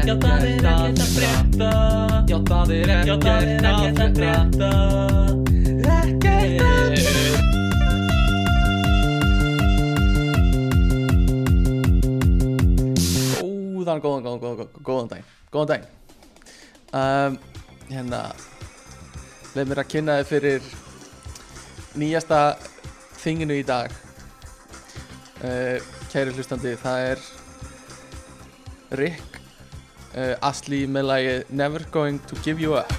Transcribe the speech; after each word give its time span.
Já 0.00 0.14
það 0.16 0.44
er 0.46 0.64
ekkert 0.64 1.00
að 1.04 1.10
frétta 1.12 1.70
Já 2.30 2.36
það 2.48 2.70
er 2.72 2.92
ekkert 2.94 3.26
að 4.00 4.14
frétta 4.16 4.70
Ekkert 5.96 6.62
að 6.64 7.30
Góðan, 13.80 14.00
góðan, 14.04 14.22
góðan, 14.24 14.40
góðan, 14.40 14.68
góðan 14.86 15.08
daginn. 15.10 15.28
Góðan 15.50 15.70
daginn. 15.70 15.88
Um, 16.94 17.38
Hérna 17.90 18.20
Leif 19.56 19.66
mér 19.66 19.82
að 19.82 19.90
kynna 19.90 20.20
þið 20.20 20.30
fyrir 20.30 20.62
Nýjasta 21.98 22.40
þinginu 23.20 23.58
í 23.58 23.66
dag. 23.66 23.92
Uh, 25.42 25.76
Kæri 26.12 26.32
hlustandi 26.36 26.76
Það 26.80 27.10
er 27.10 27.26
Rick 29.00 29.29
uh, 30.16 30.34
Astley 30.50 30.86
með 30.86 31.04
lagi 31.10 31.34
Never 31.50 31.84
going 31.90 32.18
to 32.30 32.36
give 32.44 32.60
you 32.60 32.74
up 32.74 32.90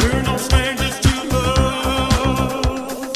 We're 0.00 0.22
no 0.24 0.36
strangers 0.40 0.96
to 1.04 1.12
love. 1.32 3.12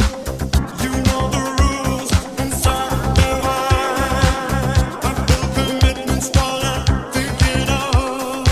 You 0.84 0.92
know 1.08 1.22
the 1.34 1.42
rules 1.60 2.10
inside 2.44 3.16
their 3.18 3.36
mind. 3.44 5.04
I 5.04 5.10
feel 5.26 5.44
commitment's 5.56 6.28
all 6.36 6.60
I'm 6.72 6.84
thinking 7.16 7.68
of. 7.72 8.48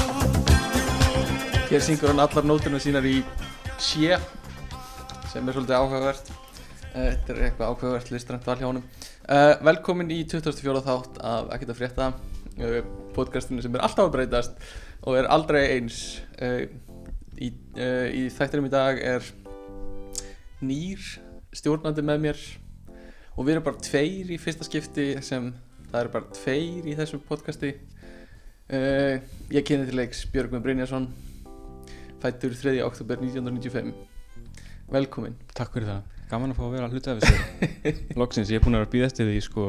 Hér 1.71 1.83
syngur 1.87 2.09
hann 2.13 2.25
allar 2.25 2.45
nóturnar 2.49 2.83
sínar 2.85 3.05
í 3.13 3.19
sé 3.83 4.17
sem 5.33 5.49
er 5.49 5.53
svolítið 5.57 5.77
áhugavert 5.81 6.27
Eh, 6.93 7.15
Þetta 7.17 7.33
er 7.33 7.39
eitthvað 7.47 7.71
áhugavert 7.73 8.11
listrænt 8.13 8.45
val 8.45 8.59
hjá 8.61 8.67
honum 8.69 8.83
uh, 8.85 9.55
Velkomin 9.65 10.11
í 10.13 10.19
24. 10.29 10.83
þátt 10.85 11.15
af 11.25 11.47
Ekkert 11.57 11.71
að 11.73 11.79
frétta 11.79 12.09
podcastinu 13.17 13.63
sem 13.65 13.75
er 13.75 13.85
alltaf 13.85 14.09
að 14.09 14.17
breytast 14.17 14.65
og 15.03 15.19
er 15.19 15.31
aldrei 15.33 15.65
eins. 15.77 16.23
Uh, 16.39 16.67
Í, 17.43 17.49
uh, 17.75 18.07
í 18.13 18.27
þættinum 18.31 18.69
í 18.69 18.71
dag 18.71 18.99
er 19.03 19.25
nýr 20.63 21.01
stjórnandi 21.57 22.05
með 22.07 22.21
mér 22.23 22.43
og 23.33 23.47
við 23.47 23.55
erum 23.55 23.65
bara 23.67 23.81
tveir 23.83 24.31
í 24.31 24.39
fyrsta 24.39 24.69
skipti 24.69 25.07
sem 25.25 25.49
það 25.89 25.99
eru 26.05 26.13
bara 26.13 26.37
tveir 26.37 26.87
í 26.87 26.95
þessu 27.01 27.19
podcasti. 27.27 27.73
Ég 28.71 29.67
kynni 29.67 29.89
til 29.89 29.99
leiks 29.99 30.23
Björgvin 30.33 30.63
Brynjarsson 30.63 31.09
fættur 32.23 32.55
3. 32.55 32.77
oktober 32.87 33.19
1995 33.25 33.91
velkomin. 34.93 35.35
Takk 35.57 35.75
fyrir 35.75 35.89
það, 35.89 36.21
gaman 36.31 36.53
að 36.55 36.61
fá 36.61 36.65
að 36.69 36.75
vera 36.77 36.87
að 36.87 36.97
hluta 36.97 37.17
af 37.17 37.25
þessu. 37.25 37.95
Loksins, 38.21 38.53
ég 38.53 38.61
er 38.61 38.65
búin 38.65 38.77
að 38.77 38.85
vera 38.85 38.91
að 38.91 38.95
býða 38.95 39.09
eftir 39.11 39.29
því 39.33 39.43
sko 39.49 39.67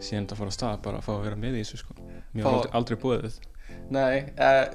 síðan 0.00 0.26
þetta 0.26 0.40
fór 0.40 0.50
að 0.50 0.56
stað 0.56 0.82
bara 0.84 1.00
að 1.00 1.06
fá 1.06 1.12
að 1.14 1.24
vera 1.28 1.38
með 1.40 1.56
í 1.58 1.62
þessu 1.64 1.80
sko. 1.82 1.96
Mér 2.32 2.46
var 2.46 2.58
aldrei, 2.58 2.74
aldrei 2.80 3.00
búið 3.04 3.30
nei, 3.90 4.32
uh, 4.38 4.66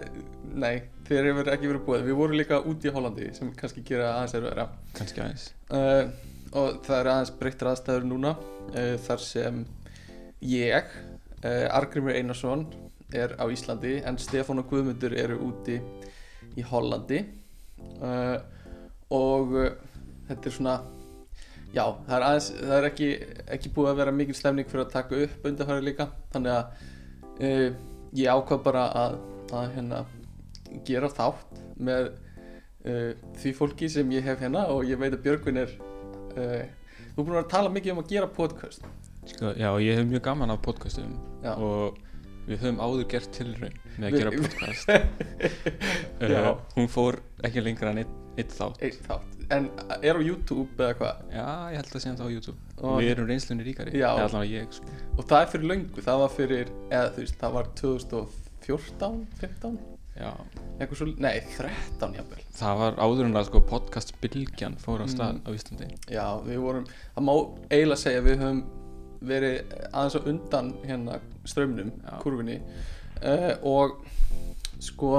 nei 0.56 0.76
þér 1.08 1.30
hefur 1.30 1.52
ekki 1.54 1.70
verið 1.70 1.84
búið 1.88 2.06
við 2.08 2.18
vorum 2.20 2.40
líka 2.40 2.62
úti 2.68 2.90
í 2.90 2.94
Hollandi 2.96 3.30
sem 3.36 3.52
kannski 3.58 3.84
gera 3.86 4.14
aðeins 4.16 4.36
er 4.38 4.46
vera 4.48 4.68
kannski 4.96 5.24
aðeins. 5.24 5.48
Uh, 5.70 6.10
og 6.56 6.80
það 6.86 6.98
er 6.98 7.12
aðeins 7.14 7.34
breyttar 7.40 7.72
aðstæður 7.72 8.08
núna 8.10 8.34
uh, 8.38 8.96
þar 9.06 9.26
sem 9.26 9.66
ég 10.46 10.96
Argrimur 11.46 12.16
Einarsson 12.18 12.64
er 13.14 13.36
á 13.38 13.46
Íslandi 13.54 14.00
en 14.02 14.16
Stefán 14.18 14.64
og 14.64 14.72
Guðmundur 14.72 15.14
eru 15.14 15.36
úti 15.46 15.76
í 16.58 16.64
Hollandi. 16.66 17.20
Og 19.14 19.54
þetta 20.26 20.50
er 20.50 20.56
svona 20.56 20.74
já, 21.76 21.84
það 22.08 22.16
er 22.18 22.26
aðeins 22.30 22.50
það 22.56 22.76
er 22.80 22.88
ekki, 22.90 23.10
ekki 23.58 23.72
búið 23.76 23.90
að 23.92 24.00
vera 24.02 24.14
mikil 24.16 24.36
stemning 24.38 24.70
fyrir 24.72 24.86
að 24.86 24.94
taka 24.96 25.20
upp 25.26 25.48
undarfæri 25.50 25.86
líka. 25.90 26.08
Þannig 26.34 26.54
að 26.56 26.86
uh, 27.40 27.68
ég 28.16 28.32
ákvað 28.32 28.62
bara 28.70 28.86
að, 29.04 29.18
að 29.60 29.74
hérna 29.76 30.04
gera 30.88 31.10
þátt 31.12 31.60
með 31.90 32.10
uh, 32.88 33.12
því 33.42 33.54
fólki 33.60 33.90
sem 33.92 34.12
ég 34.16 34.26
hef 34.28 34.42
hérna 34.44 34.66
og 34.74 34.88
ég 34.88 35.00
veit 35.02 35.12
að 35.14 35.22
Björgvin 35.28 35.62
er 35.66 35.76
uh, 35.76 36.64
þú 37.16 37.26
búin 37.28 37.42
að 37.42 37.52
tala 37.54 37.72
mikið 37.76 37.96
um 37.96 38.02
að 38.06 38.10
gera 38.16 38.32
podcast. 38.40 38.88
Sko, 39.26 39.52
Já, 39.58 39.70
ég 39.82 39.98
hef 40.00 40.06
mjög 40.10 40.22
gaman 40.28 40.52
af 40.54 40.60
podcastum 40.66 41.16
Já. 41.44 41.56
og 41.58 41.96
við 42.46 42.60
höfum 42.62 42.78
áður 42.84 43.08
gert 43.10 43.32
tilraun 43.34 43.78
með 43.98 44.08
að 44.12 44.18
gera 44.20 44.34
podcast. 44.44 44.92
Já. 46.22 46.42
uh, 46.46 46.52
Hún 46.76 46.92
fór 46.94 47.18
ekki 47.48 47.64
lengra 47.66 47.92
en 47.96 48.04
einn, 48.04 48.20
einn 48.38 48.52
þátt. 48.54 48.84
Eitt 48.86 49.00
þátt 49.08 49.35
en 49.52 49.70
er 50.02 50.16
á 50.18 50.22
YouTube 50.26 50.70
eða 50.78 50.96
hvað? 51.00 51.16
Já, 51.32 51.48
ég 51.72 51.76
held 51.82 51.92
að 51.96 52.02
sé 52.04 52.14
það 52.16 52.26
á 52.26 52.34
YouTube. 52.36 52.58
Og- 52.82 53.00
Við 53.02 53.10
erum 53.16 53.28
reynslunni 53.30 53.64
ríkari. 53.68 53.92
Já. 53.94 54.10
Eða 54.16 54.24
allavega 54.30 54.62
ég 54.64 54.74
sko. 54.74 54.86
Og 55.18 55.26
það 55.26 55.42
er 55.42 55.52
fyrir 55.54 55.70
löngu, 55.72 56.02
það 56.06 56.20
var 56.24 56.30
fyrir 56.30 56.68
eða 56.90 57.12
þú 57.16 57.20
veist, 57.24 57.38
það 57.40 57.52
var 57.54 57.66
2014 57.76 59.28
15, 59.40 59.78
Já, 60.16 60.32
svo 60.96 61.06
nei, 61.20 61.42
13 61.58 62.14
jafnvel. 62.16 62.44
Það 62.56 62.78
var 62.80 62.94
áður 63.04 63.26
en 63.26 63.34
að 63.36 63.46
sko 63.50 63.60
podcast 63.68 64.14
Bylgjan 64.22 64.78
fór 64.80 65.02
á 65.04 65.08
stað 65.12 65.34
Mm. 65.36 65.42
á 65.44 65.50
Íslandi. 65.52 65.88
Já, 66.08 66.28
við 66.46 66.58
vorum, 66.64 66.86
það 67.18 67.24
má 67.28 67.34
eiginlega 67.70 67.98
segja 68.00 68.22
við 68.24 68.38
höfum 68.40 68.64
verið 69.22 69.74
aðeins 69.92 70.16
á 70.16 70.22
undan 70.32 70.74
hérna 70.86 71.20
strömmnum, 71.46 71.92
Já. 72.00 72.20
kurvinni 72.24 72.62
uh, 73.24 73.56
og 73.64 74.06
sko 74.80 75.12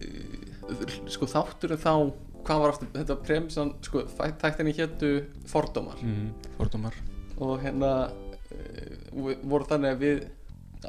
uh, 0.00 0.86
sko 1.10 1.26
þátturinn 1.26 1.80
þá 1.82 2.12
hvað 2.46 2.60
var 2.62 2.74
aftur, 2.74 2.90
þetta 2.94 3.16
premissan 3.26 3.72
sko, 3.84 4.02
þættinni 4.40 4.74
héttu 4.78 5.10
fordómar 5.50 6.00
mm, 6.02 6.28
Fordómar 6.58 6.94
og 7.40 7.60
hérna 7.64 7.92
uh, 8.10 9.34
voru 9.44 9.64
þannig 9.70 9.94
að 9.96 10.04
við 10.04 10.20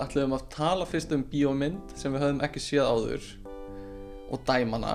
ætluðum 0.01 0.35
að 0.37 0.45
tala 0.53 0.85
fyrst 0.87 1.11
um 1.15 1.23
bíómynd 1.31 1.95
sem 1.99 2.13
við 2.15 2.23
höfum 2.25 2.43
ekki 2.47 2.61
séð 2.63 2.87
áður 2.87 3.25
og 4.31 4.45
dæmana 4.47 4.93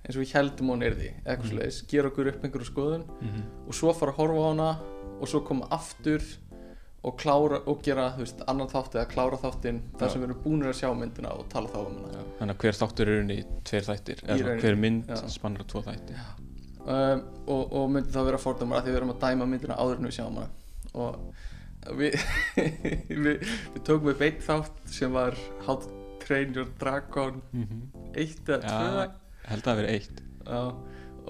eins 0.00 0.16
og 0.16 0.22
við 0.24 0.32
heldum 0.38 0.70
hún 0.72 0.82
eitthvað 1.26 1.50
Mhm. 1.50 1.50
mm. 1.50 1.88
gera 1.90 2.08
okkur 2.08 2.30
upp 2.32 2.44
einhverju 2.44 2.70
skoðun 2.70 3.04
mm 3.20 3.42
og 3.68 3.74
svo 3.76 3.92
fara 3.94 4.12
að 4.14 4.16
horfa 4.22 4.40
á 4.40 4.48
hana 4.48 4.70
og 5.20 5.28
svo 5.28 5.40
koma 5.44 5.68
aftur 5.70 6.24
og 7.00 7.16
klára 7.16 7.62
og 7.70 7.80
gera, 7.84 8.10
veist, 8.18 8.42
annan 8.50 8.68
þátt 8.68 8.98
eða 8.98 9.08
klára 9.08 9.38
þáttinn 9.40 9.80
þar 9.96 10.12
sem 10.12 10.20
við 10.20 10.26
erum 10.28 10.40
búinir 10.44 10.68
að 10.68 10.76
sjá 10.82 10.90
myndina 10.96 11.32
og 11.32 11.46
tala 11.52 11.70
þá 11.72 11.78
um 11.80 11.94
hana. 11.96 12.10
Já, 12.12 12.24
þannig 12.40 12.56
að 12.56 12.64
hver 12.64 12.78
þáttur 12.80 13.12
er 13.12 13.20
unni 13.22 13.36
í 13.40 13.44
tveir 13.70 13.86
þættir 13.86 14.24
eða 14.26 14.56
hver 14.60 14.76
mynd 14.80 15.12
spannar 15.32 15.68
tvo 15.70 15.82
þætti. 15.86 16.18
Um, 16.80 17.22
og, 17.46 17.62
og 17.76 17.86
myndi 17.94 18.12
þá 18.12 18.20
vera 18.26 18.40
fordómar 18.40 18.80
að 18.80 18.88
því 18.88 18.92
við 18.92 19.00
erum 19.00 19.14
að 19.14 19.24
dæma 19.24 19.48
myndina 19.48 19.78
áður 19.80 20.02
en 20.02 20.10
við 20.10 20.14
sjáum 20.18 20.36
hana. 20.40 20.50
Og 21.00 21.40
við, 22.00 22.18
við, 23.08 23.48
við 23.72 23.80
tókum 23.88 24.12
upp 24.12 24.26
einn 24.26 24.44
þátt 24.44 24.84
sem 24.92 25.16
var 25.16 25.38
How 25.64 25.80
to 25.80 25.96
Train 26.20 26.52
Your 26.56 26.68
Dragon 26.80 27.40
mm 27.54 27.88
eitt 28.10 28.48
eða 28.50 28.60
tvö. 28.66 29.02
Held 29.46 29.60
að 29.60 29.66
það 29.68 29.76
veri 29.78 29.90
eitt. 29.96 30.22
Já, 30.50 30.62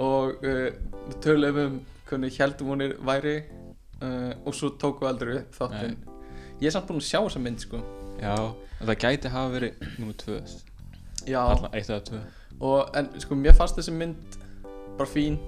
og 0.00 0.47
uh, 0.48 0.69
við 1.06 1.16
töluðum 1.26 1.66
um 1.66 1.80
hvernig 2.10 2.38
heldum 2.41 2.70
hún 2.72 2.84
er 2.86 2.94
væri 3.06 3.34
uh, 4.00 4.32
og 4.46 4.56
svo 4.56 4.72
tókum 4.80 5.06
við 5.06 5.12
aldrei 5.12 5.36
upp 5.40 5.56
þáttinn. 5.60 5.96
Ég 6.60 6.68
er 6.68 6.74
samt 6.76 6.88
búinn 6.90 7.00
að 7.00 7.08
sjá 7.08 7.20
þessa 7.22 7.42
mynd 7.44 7.64
sko. 7.64 7.80
Já, 8.20 8.34
en 8.80 8.90
það 8.90 8.98
gæti 9.06 9.32
hafa 9.32 9.54
verið 9.54 9.86
nummer 9.98 10.18
tvö. 10.20 10.40
Já, 11.28 11.40
Alla, 11.44 11.70
eitt 11.72 11.88
eða 11.88 12.02
tvö. 12.10 12.20
Og, 12.60 12.90
en 13.00 13.08
sko 13.22 13.38
mér 13.40 13.56
fannst 13.56 13.78
þessi 13.80 13.94
mynd 13.96 14.38
bara 14.98 15.08
fín. 15.08 15.40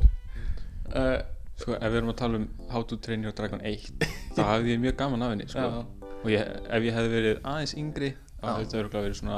Uh, 0.92 1.20
Sko, 1.62 1.74
ef 1.76 1.92
við 1.92 1.98
erum 2.00 2.10
að 2.10 2.16
tala 2.18 2.38
um 2.40 2.44
How 2.72 2.82
to 2.88 2.96
Train 3.04 3.22
Your 3.22 3.34
Dragon 3.36 3.60
1 3.62 3.90
þá 4.34 4.40
hafði 4.48 4.72
ég 4.72 4.80
mjög 4.82 4.94
gaman 4.98 5.22
af 5.22 5.34
henni 5.34 5.44
sko. 5.46 5.60
já, 5.62 6.06
og 6.16 6.30
ég, 6.32 6.48
ef 6.74 6.86
ég 6.88 6.96
hefði 6.96 7.10
verið 7.12 7.36
aðeins 7.52 7.74
yngri 7.78 8.08
þá 8.16 8.42
Já. 8.42 8.48
hefði 8.48 8.64
þetta 8.64 8.80
örugglega 8.80 9.04
verið 9.06 9.18
svona 9.20 9.36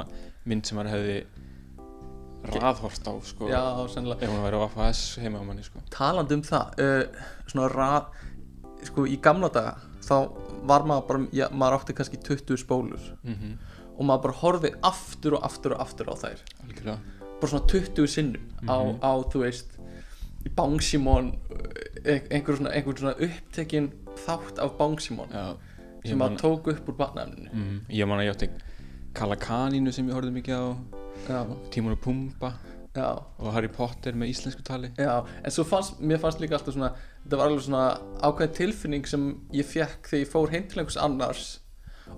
mynd 0.49 0.69
sem 0.71 0.79
maður 0.79 0.93
hefði 0.95 1.17
raðhorst 2.55 3.09
á 3.09 3.13
sko, 3.25 3.49
já, 3.51 3.61
sennilega. 3.93 4.25
Ef 4.25 4.33
hún 4.33 4.43
væri 4.45 4.61
á 4.61 4.63
AFS 4.69 5.03
heima 5.25 5.41
á 5.41 5.45
manni 5.49 5.65
sko. 5.67 5.83
talandi 5.93 6.39
um 6.39 6.45
það 6.45 6.81
uh, 6.87 7.21
svona 7.51 7.69
rað 7.73 8.09
sko 8.85 9.07
í 9.07 9.17
gamla 9.21 9.49
daga 9.53 9.77
þá 10.05 10.17
var 10.69 10.85
maður 10.89 11.07
bara, 11.09 11.27
já, 11.33 11.49
maður 11.53 11.79
átti 11.81 11.95
kannski 11.95 12.17
20 12.23 12.57
spólur. 12.65 13.01
Mm 13.25 13.59
og 13.95 14.05
maður 14.09 14.23
bara 14.23 14.35
horfið 14.35 14.75
aftur 14.83 15.35
og 15.37 15.45
aftur 15.47 15.73
og 15.77 15.81
aftur 15.81 16.09
á 16.11 16.15
þær. 16.19 16.41
Algjörlega. 16.65 16.99
Bara 17.41 17.47
svona 17.51 17.67
20 17.71 18.07
sinnum 18.07 18.43
á, 18.67 18.75
Mhm. 18.83 18.99
á 18.99 19.13
þú 19.31 19.39
veist 19.45 19.67
Bangsimon 20.57 21.39
einhver 22.05 22.57
svona, 22.57 22.73
einhver 22.75 22.99
svona 22.99 23.15
upptekinn 23.21 23.93
þátt 24.27 24.59
af 24.59 24.73
ég 26.05 26.09
sem 26.09 26.19
maður 26.19 26.37
tók 26.39 26.67
upp 26.69 26.89
úr 26.89 26.97
barnafninu 26.99 27.49
mm, 27.53 27.81
ég 27.89 28.07
man 28.09 28.19
að 28.19 28.27
ég 28.29 28.35
átti 28.35 28.51
Kalakanínu 29.15 29.93
sem 29.93 30.09
ég 30.09 30.13
horfði 30.17 30.33
mikið 30.35 30.55
á. 30.59 30.65
Já, 31.29 31.47
Tímon 31.71 31.93
og 31.93 32.01
Pumba. 32.03 32.51
Já, 32.95 33.23
og 33.39 33.53
Harry 33.55 33.69
Potter 33.69 34.13
með 34.13 34.33
íslensku 34.35 34.63
tali. 34.67 34.91
Já 34.99 35.25
en 35.45 35.51
svo 35.51 35.65
fannst, 35.65 36.01
mér 36.01 36.19
fannst 36.19 36.41
líka 36.43 36.59
alltaf 36.59 36.75
svona 36.75 36.93
þetta 37.25 37.37
var 37.41 37.47
alveg 37.51 37.65
svona 37.67 37.85
ákveðin 38.29 38.55
tilfinning 38.61 39.07
sem 39.09 39.27
ég 39.53 39.67
fekk 39.67 40.09
þegar 40.11 40.23
ég 40.25 40.33
fór 40.33 40.53
heim 40.55 40.67
til 40.69 40.81
einhvers 40.83 40.99
annars 41.01 41.45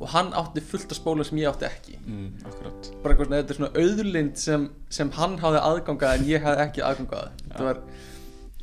og 0.01 0.09
hann 0.13 0.33
átti 0.37 0.61
fullt 0.67 0.91
af 0.93 0.99
spólum 0.99 1.25
sem 1.25 1.39
ég 1.39 1.47
átti 1.49 1.65
ekki. 1.69 1.95
Mm, 2.05 2.43
akkurat. 2.45 2.89
Bara 3.05 3.15
eitthvað 3.15 3.29
svona, 3.29 3.39
þetta 3.41 3.55
er 3.55 3.59
svona 3.61 3.85
auðlind 3.85 4.37
sem, 4.43 4.65
sem 4.91 5.11
hann 5.17 5.39
hafði 5.41 5.61
aðgangað 5.63 6.15
en 6.19 6.25
ég 6.29 6.43
hafði 6.45 6.65
ekki 6.67 6.83
aðgangað. 6.85 7.31
Þetta 7.47 7.69
var 7.69 7.81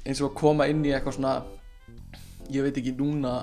eins 0.05 0.19
og 0.21 0.29
að 0.29 0.35
koma 0.43 0.67
inn 0.69 0.83
í 0.85 0.91
eitthvað 0.93 1.15
svona 1.17 1.33
ég 2.51 2.65
veit 2.67 2.77
ekki 2.83 2.91
núna 2.99 3.37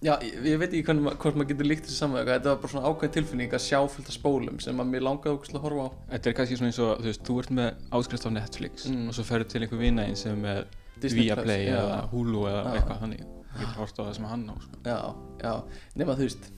Já, 0.00 0.14
ég, 0.24 0.36
ég 0.48 0.56
veit 0.60 0.70
ekki 0.72 0.84
hvernig, 0.86 1.02
ma- 1.04 1.12
hvort 1.20 1.36
maður 1.36 1.50
getur 1.50 1.66
líkt 1.68 1.84
þessi 1.84 1.98
saman 2.00 2.22
Þetta 2.24 2.48
var 2.54 2.60
bara 2.62 2.70
svona 2.72 2.88
ákveðin 2.88 3.12
tilfinning 3.18 3.50
að 3.52 3.60
sjá 3.66 3.80
fullt 3.92 4.08
af 4.08 4.14
spólum 4.16 4.60
sem 4.64 4.78
að 4.80 4.88
mér 4.94 5.02
langaði 5.04 5.34
okkur 5.34 5.58
að 5.58 5.64
horfa 5.66 5.82
á. 5.84 5.88
Þetta 6.14 6.30
er 6.30 6.36
kannski 6.38 6.56
svona 6.56 6.70
eins 6.70 6.78
og, 6.80 6.92
þú 7.02 7.10
veist, 7.10 7.24
þú 7.28 7.36
ert 7.42 7.50
með 7.58 7.82
áskrift 7.98 8.24
á 8.24 8.30
Netflix 8.32 8.86
Mm. 8.88 9.02
og 9.10 9.16
svo 9.18 9.24
ferðu 9.28 9.48
til 9.52 9.60
einhver 9.66 9.82
vinaðinn 9.82 10.16
sem 10.16 10.44
er 10.48 10.62
Viaplay 11.08 11.66
eða 11.72 12.00
Hulu 12.12 12.42
eða 12.50 12.62
Já. 12.64 12.72
eitthvað 12.80 13.00
þannig. 13.04 13.22
Þú 13.50 13.60
getur 13.60 13.78
hort 13.80 13.98
á 13.98 14.02
það 14.02 14.14
sem 14.16 14.24
hann 14.30 14.44
á 14.50 14.54
sko. 14.62 14.80
Já, 14.86 14.98
já, 15.42 15.52
nema 16.00 16.14
þú 16.18 16.26
veist 16.28 16.50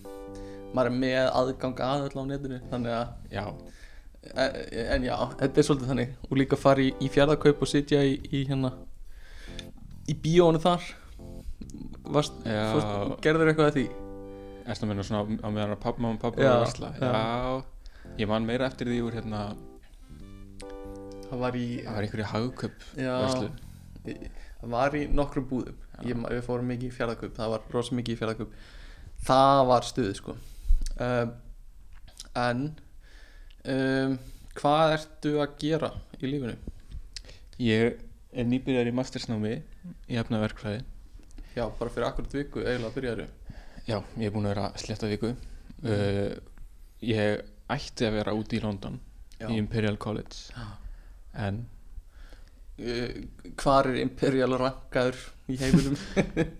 maður 0.73 0.89
er 0.91 0.97
með 1.03 1.29
aðgang 1.41 1.81
að 1.85 2.05
öll 2.09 2.17
á 2.17 2.25
netinu 2.31 2.59
þannig 2.71 2.93
að, 2.97 3.09
Já, 3.33 3.45
en, 4.35 4.57
en 4.97 5.05
já, 5.05 5.17
þetta 5.41 5.61
er 5.61 5.67
svolítið 5.69 5.91
þannig. 5.93 6.13
Og 6.31 6.37
líka 6.41 6.57
fara 6.61 6.81
í, 6.85 6.93
í 7.01 7.09
fjárðakaup 7.13 7.63
og 7.63 7.69
sitja 7.69 8.03
í, 8.05 8.15
í 8.33 8.45
hérna 8.49 8.73
í 10.09 10.15
bíónu 10.15 10.61
þar. 10.63 10.83
Varst, 12.13 12.33
Já. 12.45 12.73
fórst, 12.75 13.21
gerður 13.25 13.53
eitthvað 13.53 13.71
að 13.71 13.77
því? 13.79 13.85
Erstu 14.63 14.85
að 14.87 14.89
minna 14.93 15.05
svona 15.07 15.39
á 15.43 15.49
meðan 15.51 15.75
að 15.77 15.81
papp, 15.83 15.99
mamma 15.99 16.15
og 16.19 16.23
pappa 16.23 16.43
Já, 16.43 16.49
var 16.51 16.57
að 16.57 16.65
versla? 16.67 16.91
já. 17.01 18.15
Ég 18.21 18.29
man 18.29 18.45
meira 18.47 18.67
eftir 18.69 18.87
því 18.91 18.99
úr 19.07 19.15
hérna 19.17 19.43
það 21.31 21.39
var 21.41 21.57
í 21.57 21.67
Það 21.83 21.95
var 21.97 22.07
einhverju 22.07 22.27
hagkaup 22.33 22.85
já, 22.99 23.13
verslu 23.25 23.49
það 24.07 24.75
var 24.75 24.97
í 24.99 25.03
nokkrum 25.13 25.49
búðum. 25.51 25.81
Ég, 26.07 26.19
við 26.19 26.45
fórum 26.47 26.71
mikið 26.73 26.89
í 26.89 26.95
fjárðakaup 26.97 27.35
það 27.39 27.53
var 27.55 27.67
rosa 27.75 27.97
mikið 27.99 28.15
í 28.15 28.21
fjárðakaup 28.21 28.55
það 29.29 29.63
var 29.71 29.89
stuð 29.89 30.13
sko. 30.19 30.37
Um, 31.03 31.35
en 32.43 32.63
um, 33.73 34.17
hvað 34.59 34.97
ertu 34.99 35.35
að 35.43 35.59
gera 35.63 35.93
í 36.21 36.31
lífinu? 36.31 36.57
Ég 37.63 38.01
er 38.33 38.49
nýbyrjar 38.49 38.89
í 38.91 38.97
mastersnámi 38.97 39.55
í 40.09 40.19
efnaverkfræði. 40.19 40.83
Já, 41.53 41.67
bara 41.79 41.93
fyrir 41.93 42.09
akkurat 42.09 42.33
viku 42.33 42.63
eiginlega 42.65 42.95
byrjaðu 42.97 43.25
Já, 43.85 43.99
ég 44.17 44.25
er 44.29 44.33
búin 44.33 44.47
að 44.47 44.55
vera 44.55 44.69
sletta 44.81 45.09
viku. 45.11 45.35
Uh, 45.83 46.39
Ég 47.03 47.41
ætti 47.73 48.07
að 48.07 48.17
vera 48.21 48.35
úti 48.39 48.61
í 48.61 48.63
London 48.63 49.01
Já. 49.41 49.49
í 49.51 49.57
Imperial 49.59 49.97
College. 49.99 50.53
Já. 50.55 50.67
en 51.35 51.65
Hvar 53.63 53.87
er 53.91 53.99
Imperial 54.01 54.55
rankaður 54.59 55.19
í 55.53 55.57
heiminum? 55.61 55.97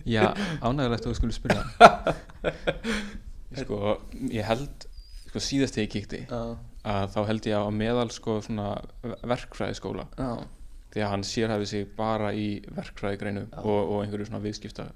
já, 0.07 0.27
ánægilegt 0.61 1.07
að 1.07 1.09
þú 1.09 1.15
skulle 1.19 1.37
spyrja. 1.37 1.63
Sko, 3.63 3.79
ég 4.33 4.47
held 4.49 4.87
sko, 5.29 5.41
síðast 5.45 5.77
þegar 5.77 5.85
ég 5.85 5.91
kíkti 5.93 6.21
Já, 6.25 6.39
að 6.89 7.11
þá 7.13 7.19
held 7.29 7.49
ég 7.51 7.57
að 7.59 7.75
meðal 7.77 8.09
sko 8.15 8.39
verkfræðiskóla. 9.29 10.07
Já, 10.17 10.31
því 10.95 11.03
að 11.05 11.11
hann 11.13 11.25
sérhæfi 11.29 11.69
sig 11.69 11.85
bara 11.99 12.31
í 12.37 12.47
verkfræðigreinu 12.77 13.45
Já. 13.51 13.59
og, 13.61 13.79
og 13.93 13.99
einhverju 14.07 14.29
svona 14.31 14.43
viðskipta. 14.45 14.89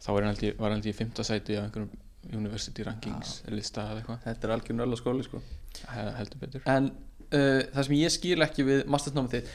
Þá 0.00 0.08
var 0.12 0.22
hann 0.26 0.32
held 0.34 0.44
ég, 0.48 0.56
var 0.60 0.74
held 0.76 0.88
ég 0.88 0.94
í 0.96 0.98
fymta 1.00 1.24
sæti 1.26 1.56
á 1.56 1.64
einhverjum 1.66 1.92
University 2.36 2.84
Rankings 2.84 3.38
lista 3.48 3.86
eða 3.88 4.02
eitthvað, 4.02 4.18
Þetta 4.26 4.46
er 4.46 4.52
algjör 4.58 4.76
nölla 4.76 4.96
skóli 5.00 5.24
sko. 5.24 5.40
He- 5.88 6.10
heldur 6.18 6.42
betur. 6.42 6.64
En 6.68 6.90
uh, 7.34 7.60
það 7.72 7.86
sem 7.86 7.96
ég 7.98 8.14
skil 8.14 8.44
ekki 8.44 8.66
við 8.66 8.84
mastersnámið 8.90 9.36
þitt. 9.36 9.50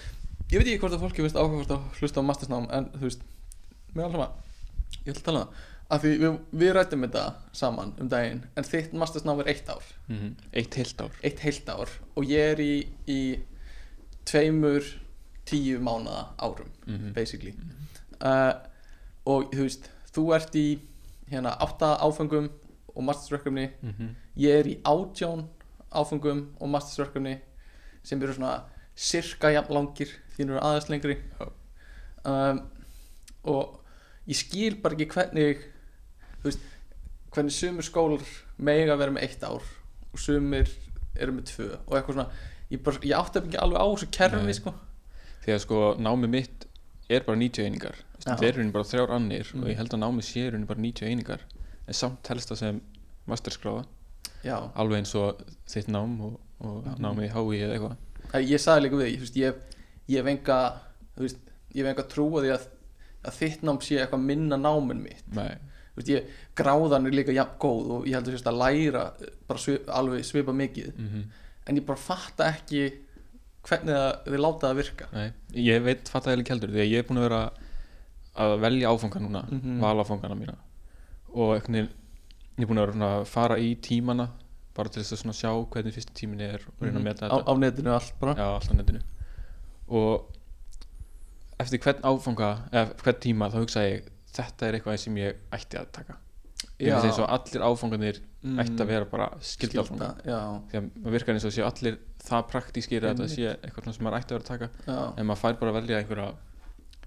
Ég 0.52 0.60
veit 0.60 0.68
ekki 0.68 0.82
hvort 0.84 0.96
að 0.96 1.06
fólki 1.06 1.24
finnst 1.24 1.38
áhugavert 1.40 1.72
að 1.74 1.86
hlusta 2.00 2.22
á 2.22 2.28
mastersnám 2.28 2.68
En 2.70 2.90
þú 2.94 3.08
veist, 3.08 3.24
með 3.96 4.04
alveg 4.10 4.44
Ég 5.06 5.08
ætla 5.10 5.16
að 5.16 5.26
tala 5.26 5.40
um 5.40 5.48
það. 5.48 5.64
Af 5.96 6.02
því 6.02 6.12
við, 6.22 6.36
við 6.62 6.72
rættum 6.76 7.06
þetta 7.06 7.24
saman 7.58 7.94
um 8.02 8.12
daginn 8.12 8.44
En 8.58 8.68
þitt 8.68 8.94
mastersnám 8.98 9.42
er 9.42 9.50
eitt 9.54 9.72
ár. 9.74 9.88
Mm 10.10 10.36
eitt 10.54 10.78
heilt 10.78 11.02
ár. 11.02 11.18
Eitt 11.26 11.42
heilt 11.46 11.72
ár 11.74 11.96
Og 12.14 12.30
ég 12.30 12.54
er 12.54 12.62
í, 12.62 12.76
í 13.10 13.20
tveimur 14.30 14.86
tíu 15.46 15.82
mánaða 15.82 16.28
árum 16.42 16.70
mm 16.86 17.12
basically. 17.18 17.56
Uh, 18.22 18.54
og 19.26 19.50
þú 19.54 19.66
veist 19.66 19.90
þú 20.14 20.28
ert 20.38 20.56
í 20.58 20.68
hérna 21.32 21.56
átta 21.62 21.96
áfengum 22.06 22.52
og 22.96 23.04
mastersverkefni. 23.04 23.66
Ég 24.40 24.62
er 24.62 24.70
í 24.70 24.78
átján 24.86 25.48
áfengum 25.90 26.46
og 26.62 26.70
mastersverkefni 26.72 27.40
sem 28.06 28.22
eru 28.22 28.36
svona 28.38 28.54
cirka 28.96 29.50
jafn 29.52 29.74
langir 29.76 30.12
því 30.36 30.46
nú 30.48 30.56
eru 30.56 30.64
aðeins 30.64 30.90
lengri. 30.94 31.18
Um, 32.26 32.62
og 33.46 33.82
ég 34.30 34.40
skil 34.40 34.78
bara 34.82 34.96
ekki 34.98 35.10
hvernig 35.14 35.60
þú 36.42 36.48
veist 36.50 36.64
hvernig 37.36 37.54
sumir 37.54 37.86
skólar 37.86 38.24
mega 38.58 38.96
vera 38.98 39.12
með 39.14 39.28
eitt 39.28 39.44
ár 39.46 39.60
og 39.62 40.22
sumir 40.22 40.70
eru 41.20 41.36
með 41.36 41.50
tvö 41.52 41.68
og 41.86 41.98
eitthvað 41.98 42.16
svona. 42.18 42.30
Ég, 42.72 42.80
bara, 42.82 43.02
ég 43.06 43.14
átti 43.20 43.42
ekki 43.44 43.60
alveg 43.62 43.78
á 43.84 43.86
þessu 43.92 44.08
kerfi 44.16 44.56
sko. 44.58 44.72
Því 45.46 45.54
að 45.54 45.60
sko 45.66 45.82
námi 46.02 46.30
mitt 46.32 46.66
er 47.14 47.22
bara 47.28 47.38
90 47.38 47.68
einingar. 47.68 48.00
Þeir 48.26 48.48
eru 48.56 48.72
bara 48.74 48.88
þrjár 48.90 49.12
annir 49.20 49.52
Mm. 49.54 49.62
og 49.64 49.70
ég 49.70 49.78
held 49.78 49.94
að 49.94 50.02
námi 50.02 50.24
sé 50.26 50.48
eru 50.48 50.64
bara 50.66 50.82
90 50.82 51.06
einingar. 51.12 51.44
En 51.88 51.94
samt 51.94 52.24
telst 52.26 52.50
það 52.50 52.58
sem 52.64 52.80
masterskráða 53.30 53.84
alveg 54.76 54.98
eins 55.04 55.14
og 55.16 55.44
þitt 55.70 55.88
nám 55.94 56.16
og, 56.26 56.40
og 56.62 56.86
Mhm. 56.86 57.00
námi 57.02 57.28
í 57.28 57.32
HÍ 57.32 57.60
eða 57.62 57.74
eitthvað. 57.76 57.96
Ég 58.50 58.60
sagði 58.60 58.82
líka 58.86 58.96
við, 59.02 59.16
þú 59.18 59.20
veist, 59.26 59.36
ég, 59.36 59.54
ég 60.10 60.18
hef 60.18 60.26
enga 60.28 60.58
þú 61.18 61.22
veist, 61.22 61.38
ég 61.76 61.86
hef 61.86 61.92
enga 61.96 62.08
trú 62.10 62.26
á 62.36 62.40
því 62.42 62.52
að, 62.56 62.68
að 63.26 63.34
þitt 63.40 63.62
nám 63.64 63.80
sé 63.82 63.96
eitthvað 64.00 64.22
minna 64.26 64.58
nám 64.58 64.92
en 64.92 65.02
mitt. 65.04 65.24
Nei, 65.34 65.56
þú 65.96 65.98
veist, 66.02 66.10
ég, 66.10 66.24
gráðan 66.56 67.06
er 67.08 67.12
líka 67.12 67.34
jafn 67.34 67.58
góð 67.60 67.90
og 67.92 68.06
ég 68.06 68.14
heldur 68.16 68.34
sérst 68.36 68.48
að 68.52 68.60
læra 68.60 69.14
bara 69.48 69.60
svip, 69.60 69.88
alveg 69.90 70.24
svipa 70.26 70.52
mikið. 70.54 70.94
Mm 70.98 71.24
en 71.68 71.76
ég 71.78 71.86
bara 71.86 71.98
fatta 71.98 72.44
ekki 72.52 72.94
hvernig 73.66 73.90
það, 73.96 74.26
þið 74.28 74.40
láta 74.44 74.68
það 74.70 74.76
virka. 74.78 75.06
Nei. 75.14 75.32
Ég 75.54 75.82
veit 75.84 76.08
fatt 76.10 76.26
að 76.28 76.38
ég 76.38 76.48
heldur 76.50 76.70
því 76.70 76.82
að 76.84 76.92
ég 76.92 77.00
er 77.00 77.04
búin 77.08 77.18
að 77.18 77.24
vera 77.30 77.52
að 78.38 78.60
velja 78.62 78.90
áfanga 78.92 79.20
núna 79.24 79.42
Mhm. 79.50 79.80
vala 79.82 80.04
áfangana 80.04 80.36
mína. 80.38 80.56
Og 81.34 81.56
ég 81.58 81.90
er 82.60 82.66
búin 82.68 82.78
að 82.78 82.94
vera 82.94 83.20
að 83.22 83.26
fara 83.26 83.56
í 83.58 83.76
tímana 83.82 84.30
bara 84.76 84.90
til 84.92 85.04
þess 85.04 85.26
að 85.26 85.38
sjá 85.40 85.52
hvernig 85.72 85.94
fyrsti 85.96 86.14
tímin 86.20 86.42
er 86.42 86.60
og 86.68 86.84
reyna 86.84 87.00
að 87.00 87.04
meta 87.04 87.26
Mhm. 87.28 87.32
á, 87.32 87.38
þetta. 87.40 87.52
á 87.52 87.54
netinu 87.64 87.94
allt 87.96 88.14
bara. 88.20 88.34
Já, 88.36 88.48
allt 88.56 88.72
á 88.72 88.76
netinu. 88.76 89.02
Og 89.88 90.32
eftir 91.60 91.80
hvern 91.80 92.02
áfanga 92.04 92.50
eða 92.72 92.94
hvern 93.02 93.20
tíma 93.24 93.50
þá 93.54 93.58
hugsa 93.64 93.84
ég 93.88 94.10
þetta 94.36 94.68
er 94.68 94.78
eitthvað 94.80 95.00
sem 95.00 95.16
ég 95.22 95.36
ætti 95.56 95.80
að 95.80 95.92
taka. 95.96 96.18
Ég 96.80 96.92
finnst 96.92 97.06
eins 97.08 97.20
og 97.24 97.30
allir 97.32 97.64
áfanganir 97.64 98.20
Mm. 98.46 98.60
ætti 98.62 98.78
að 98.84 98.88
vera 98.88 99.06
bara 99.06 99.30
skilda 99.42 99.82
áfanga. 99.82 100.10
já, 100.26 100.62
Því 100.70 100.78
að 100.78 100.90
maður 101.02 101.12
virkar 101.16 101.34
eins 101.36 101.46
og 101.46 101.52
séu 101.52 101.66
allir 101.66 101.98
það 102.20 102.50
praktískir 102.52 103.02
að 103.02 103.16
þetta 103.16 103.24
Einmitt. 103.26 103.36
sé 103.36 103.58
eitthvað 103.64 103.94
sem 103.96 104.06
maður 104.06 104.20
ætti 104.20 104.36
að 104.36 104.36
vera 104.36 104.44
að 104.44 104.52
taka. 104.52 104.70
Já, 104.86 105.14
En 105.18 105.26
maður 105.26 105.38
fær 105.42 105.60
bara 105.60 105.72
að 105.72 105.82
velja 105.82 105.98
einhverja 106.04 106.36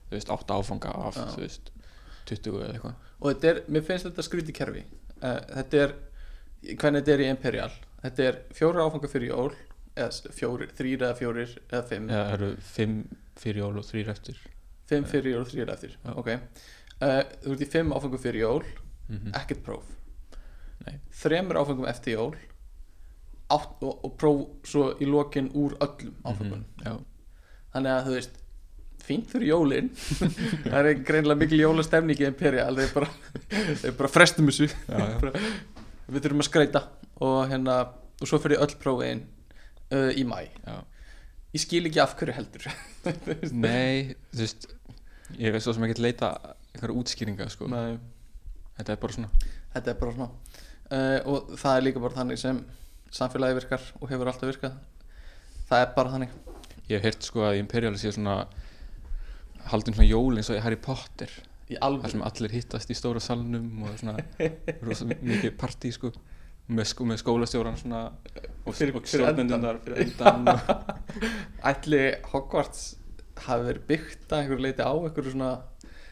þú 0.08 0.16
veist, 0.16 0.28
átta 0.30 0.54
áfanga 0.58 0.88
af, 1.06 1.14
Já. 1.14 1.24
þú 1.26 1.38
veist 1.44 1.70
20 2.26 2.58
eða 2.64 2.72
eitthvað. 2.74 2.94
Og 3.22 3.34
þetta 3.34 3.44
er, 3.44 3.62
mér 3.70 3.82
finnst 3.84 4.04
þetta 4.06 4.22
skríti 4.24 4.52
kerfi. 4.54 4.84
Uh, 5.22 5.40
þetta 5.54 5.74
er, 5.74 5.94
hvernig 6.62 7.02
þetta 7.04 7.14
er 7.14 7.22
í 7.24 7.30
Imperial? 7.30 7.70
Þetta 8.02 8.26
er 8.28 8.38
fjóra 8.54 8.84
áfanga 8.86 9.08
fyrir 9.10 9.32
jól 9.32 9.52
eða 9.98 10.08
s- 10.14 10.26
fjórir, 10.34 10.70
þrýr 10.78 11.02
eða 11.02 11.16
fjórir 11.18 11.54
eða 11.68 11.84
fimm. 11.88 12.08
Eða 12.10 12.24
það 12.28 12.34
eru 12.38 12.50
fimm 12.62 12.98
fyrir 13.38 13.62
jól 13.64 13.78
og 13.80 13.86
þrýr 13.88 14.10
eftir. 14.14 14.36
Fimm 14.88 15.04
fyrir 15.04 15.32
jól 15.34 15.42
og 15.44 15.50
þrýr 15.52 15.72
eftir 15.74 15.96
Já. 16.04 16.12
Ok. 16.16 16.28
Uh, 16.98 17.22
Þú 17.44 17.52
ert 17.54 17.60
í 17.62 17.70
fimm 17.70 17.92
áfengum 17.94 18.18
fyrir 18.22 18.40
jól 18.42 18.62
mm 19.08 19.32
Ekkert 19.38 19.62
próf. 19.64 19.84
Nei. 20.86 20.98
Þremur 21.14 21.58
áfengum 21.62 21.86
eftir 21.90 22.14
jól 22.16 22.34
átt, 23.50 23.78
og, 23.82 24.02
og 24.04 24.16
próf 24.20 24.42
svo 24.68 24.90
í 25.00 25.06
lokin 25.08 25.50
úr 25.56 25.76
öllum 25.80 26.14
Mhm, 26.24 26.64
Já, 26.84 26.98
Þannig 27.74 27.92
að 27.94 28.06
þú 28.08 28.14
veist 28.18 28.36
Fínt 29.08 29.30
fyrir 29.30 29.48
jólin. 29.54 29.86
Það 30.68 30.86
er 30.90 30.98
greinlega 31.06 31.38
mikil 31.40 31.60
jólastemning 31.62 32.18
í 32.20 32.26
Imperial 32.28 32.74
Þeir 32.76 32.90
bara, 32.92 33.08
bara 33.96 34.08
frestum 34.12 34.50
þessu. 34.50 34.66
Já, 34.88 34.98
já. 34.98 35.32
Við 36.08 36.24
þurfum 36.24 36.44
að 36.44 36.48
skreita 36.48 36.84
Og 37.24 37.40
hérna 37.50 37.80
Og 38.18 38.30
svo 38.30 38.40
fyrir 38.42 38.62
öll 38.64 38.76
prófin 38.80 39.24
uh, 39.92 40.10
Í 40.12 40.24
mæ 40.26 40.40
já. 40.48 40.78
Ég 41.54 41.62
skil 41.62 41.86
ekki 41.88 42.00
af 42.02 42.12
hverju 42.18 42.34
heldur. 42.36 42.66
Nei, 43.64 44.16
þú 44.34 44.42
veist 44.42 44.66
Ég 45.40 45.52
veist 45.54 45.64
svo 45.64 45.72
sem 45.76 45.84
ekki 45.86 46.02
leita 46.04 46.32
einhverja 46.72 46.96
útskýringa 47.00 47.48
sko. 47.52 47.68
Þetta 47.68 48.94
er 48.94 49.00
bara 49.02 49.16
svona. 49.16 49.48
Þetta 49.74 49.92
er 49.92 49.98
bara 50.00 50.14
svona. 50.14 50.28
Uh, 50.88 51.18
og 51.28 51.50
það 51.60 51.74
er 51.74 51.84
líka 51.84 52.02
bara 52.04 52.16
þannig 52.16 52.40
sem 52.40 52.60
samfélagi 53.12 53.58
virkar 53.58 53.84
og 53.98 54.12
hefur 54.12 54.30
alltaf 54.30 54.48
virkað. 54.48 54.78
Það 55.68 55.84
er 55.84 55.90
bara 55.96 56.14
þannig. 56.14 56.36
Ég 56.88 56.94
hef 56.96 57.04
heyrt 57.08 57.28
sko 57.28 57.44
að 57.44 57.58
Imperial 57.60 57.98
sé 58.00 58.12
svona 58.14 58.38
haldin 59.68 59.96
svona 59.96 60.08
jól 60.08 60.38
eins 60.40 60.48
og 60.52 60.62
Harry 60.64 60.78
Potter 60.80 61.32
þar 61.76 62.10
sem 62.10 62.22
allir 62.22 62.50
hittast 62.56 62.90
í 62.90 62.96
stóra 62.96 63.20
salnum 63.20 63.82
og 63.84 63.98
svona 64.00 64.16
rosa 64.88 65.04
mikið 65.10 65.56
partí 65.60 65.90
sko 65.92 66.12
með, 66.68 66.84
sko, 66.90 67.04
með 67.08 67.20
skólastjóran 67.22 67.76
svona 67.80 68.00
og, 68.66 68.74
Fyrir- 68.76 68.96
og 68.96 69.04
fyrir 69.08 69.28
endan. 69.28 69.48
stjórnendurnar 69.48 69.78
fyrir 69.84 70.02
endan 70.04 70.48
ætli 71.72 72.00
Hogwarts 72.32 72.96
hafi 73.46 73.68
verið 73.68 73.86
byggt 73.88 74.32
að 74.32 74.42
einhverju 74.42 74.64
leiti 74.64 74.82
á 74.84 74.92
einhverju 74.92 75.32
svona 75.34 75.50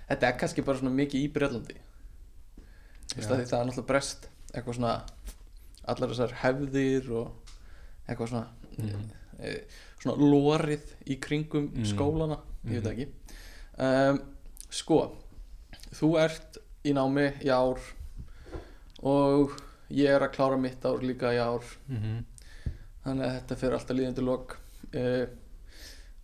þetta 0.09 0.29
er 0.31 0.39
kannski 0.41 0.63
bara 0.67 0.79
svona 0.81 0.95
mikið 0.97 1.25
í 1.27 1.33
Breitlandi 1.35 1.77
það 3.17 3.41
er 3.41 3.47
náttúrulega 3.69 3.87
brest 3.89 4.29
eitthvað 4.55 4.79
svona 4.79 4.95
allar 5.87 6.13
þessar 6.13 6.33
hefðir 6.43 7.11
og 7.17 7.53
eitthvað 8.07 8.31
svona 8.33 8.47
e, 9.41 9.53
svona 10.03 10.17
lórið 10.21 10.95
í 11.13 11.19
kringum 11.23 11.69
Mhm. 11.75 11.85
skólana 11.93 12.39
ég 12.67 12.81
veit 12.83 12.87
Mhm. 12.87 12.93
ekki 12.93 13.07
um, 13.79 14.21
sko 14.71 14.99
þú 15.97 16.11
ert 16.21 16.59
í 16.87 16.93
námi 16.97 17.31
í 17.45 17.51
ár 17.53 17.81
og 19.07 19.57
ég 19.93 20.11
er 20.11 20.25
að 20.25 20.35
klára 20.35 20.59
mitt 20.61 20.85
ár 20.85 21.03
líka 21.05 21.33
í 21.35 21.41
ár. 21.41 21.65
Mhm. 21.89 22.25
þannig 23.07 23.23
að 23.27 23.35
þetta 23.37 23.57
fyrir 23.61 23.75
alltaf 23.77 23.97
líðandi 23.97 24.23
lok. 24.27 24.57
Uh, 24.91 25.27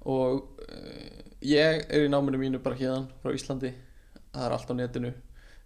og 0.03 0.63
uh, 0.67 1.21
ég 1.47 1.85
er 1.87 2.07
í 2.07 2.11
náminu 2.11 2.41
mínu 2.41 2.59
bara 2.63 2.75
hérðan 2.75 3.07
frá 3.23 3.31
Íslandi. 3.37 3.71
Það 4.33 4.47
er 4.47 4.55
allt 4.57 4.73
á 4.73 4.75
netinu. 4.75 5.13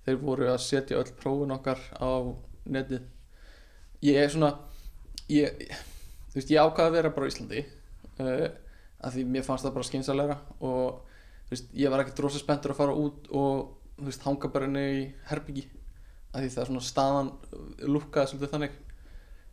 Þeir 0.04 0.18
voru 0.20 0.50
að 0.52 0.60
setja 0.60 0.98
öll 1.00 1.14
prófun 1.16 1.54
okkar 1.56 1.80
á 1.96 2.36
netið. 2.68 3.06
Ég 4.04 4.20
er 4.20 4.28
svona 4.28 4.52
ég, 5.32 5.56
þú 6.30 6.38
veist, 6.38 6.52
ég 6.52 6.60
ákvaði 6.60 6.90
að 6.90 6.96
vera 6.98 7.14
bara 7.16 7.26
á 7.26 7.30
Íslandi 7.32 7.64
uh, 8.20 8.46
af 9.00 9.14
því 9.14 9.25
mér 9.30 9.46
fannst 9.46 9.66
það 9.66 9.76
bara 9.78 9.88
skynsalega 9.88 10.36
og 10.60 11.00
þú 11.48 11.54
veist, 11.54 11.72
ég 11.80 11.92
var 11.92 12.02
ekkert 12.04 12.22
rosa 12.26 12.42
spenntur 12.42 12.75
að 12.75 12.80
fara 12.82 12.96
út 12.96 13.30
og 13.32 13.86
þú 13.96 14.08
veist, 14.08 14.24
hanga 14.26 14.50
bara 14.52 14.68
inni 14.68 14.84
í 14.92 15.02
herbyggi 15.30 15.66
af 16.32 16.42
því 16.42 16.50
það 16.52 16.62
er 16.62 16.70
svona 16.70 16.84
staðan 16.84 17.30
lúkkaði 17.88 18.30
svolítið 18.32 18.54
þannig. 18.54 18.78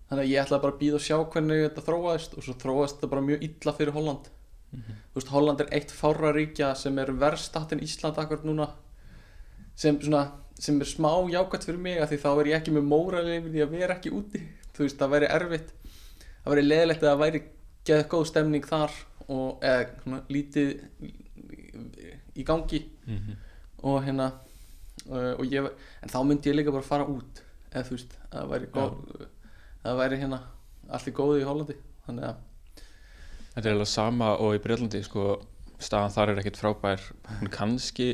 Þannig 0.09 0.23
að 0.23 0.31
ég 0.33 0.43
ætlaði 0.43 0.63
bara 0.65 0.73
að 0.75 0.81
býða 0.81 0.99
og 0.99 1.03
sjá 1.05 1.17
hvernig 1.33 1.61
þetta 1.63 1.83
þróaðist 1.87 2.37
og 2.37 2.45
svo 2.45 2.55
þróaðist 2.61 2.97
þetta 2.97 3.11
bara 3.13 3.27
mjög 3.29 3.45
illa 3.47 3.75
fyrir 3.77 3.95
Holland. 3.95 4.29
Þú 4.73 5.19
veist, 5.19 5.31
Holland 5.31 5.61
er 5.61 5.69
eitt 5.77 5.93
fárra 5.93 6.31
ríkja 6.33 6.73
sem 6.75 6.97
er 6.99 7.11
verðstatt 7.21 7.75
en 7.75 7.83
Ísland 7.85 8.17
akkur 8.17 8.43
núna 8.45 8.71
sem 9.77 9.99
svona 10.01 10.23
sem 10.59 10.79
er 10.81 10.89
smá 10.89 11.09
jákvæmt 11.31 11.65
fyrir 11.65 11.81
mig 11.81 12.01
af 12.01 12.11
því 12.11 12.19
þá 12.21 12.29
er 12.33 12.49
ég 12.51 12.59
ekki 12.59 12.73
með 12.75 12.85
móralið 12.89 13.37
yfir 13.39 13.53
því 13.53 13.63
að 13.63 13.73
vera 13.77 13.95
ekki 13.97 14.13
úti. 14.13 14.41
Þú 14.73 14.85
veist, 14.85 14.99
það 14.99 15.13
væri 15.15 15.29
erfitt. 15.37 15.73
Það 16.43 16.53
væri 16.53 16.65
leðilegt 16.67 17.03
að 17.03 17.09
það 17.09 17.23
væri 17.23 17.41
geða 17.87 18.09
góð 18.13 18.27
stemning 18.29 18.67
þar 18.69 18.99
og 19.33 19.63
eða 19.63 19.87
svona, 20.03 20.21
lítið 20.29 20.69
í 22.33 22.45
gangi. 22.47 22.83
Mhm. 23.07 23.41
Og 23.83 23.99
hérna 24.05 24.29
uh, 25.09 25.33
og 25.37 25.45
ég, 25.51 25.67
en 26.03 26.09
þá 26.13 26.19
myndi 26.27 26.49
ég 26.51 26.57
líka 26.59 26.71
bara 26.75 26.87
fara 26.87 27.07
út 27.09 27.43
eða 27.73 27.85
þú 27.87 27.95
veist, 27.97 28.17
að 28.31 28.39
það 28.39 28.51
væri 28.53 28.71
góð 28.75 29.27
það 29.83 29.99
væri 30.03 30.19
hérna 30.23 30.39
allt 30.93 31.07
í 31.09 31.15
góðu 31.19 31.39
í 31.41 31.47
Hollandi 31.47 31.77
þannig 32.07 32.29
að 32.31 32.41
Þetta 33.53 33.69
er 33.69 33.75
alveg 33.75 33.89
sama 33.91 34.27
og 34.41 34.55
í 34.57 34.61
Breitlandi 34.63 34.99
sko, 35.05 35.23
staðan 35.77 36.13
þar 36.15 36.31
er 36.33 36.39
ekkert 36.41 36.57
frábær 36.57 37.03
hún 37.37 37.51
kannski 37.53 38.07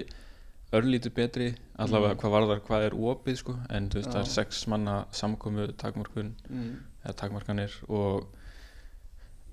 örlítið 0.75 1.13
betri 1.15 1.45
allavega 1.79 2.13
Mm. 2.13 2.19
hvað 2.19 2.33
varðar 2.35 2.59
hvað 2.67 2.83
er 2.89 2.95
opið 3.11 3.37
sko, 3.39 3.55
en 3.69 3.87
þú 3.89 4.01
veist 4.01 4.09
Já. 4.09 4.13
það 4.17 4.25
er 4.25 4.33
sex 4.33 4.59
manna 4.67 4.95
samkomu 5.15 5.67
takmörkun 5.79 6.33
mm, 6.49 6.73
eða 7.05 7.15
takmarkanir 7.21 7.77
og 7.87 8.27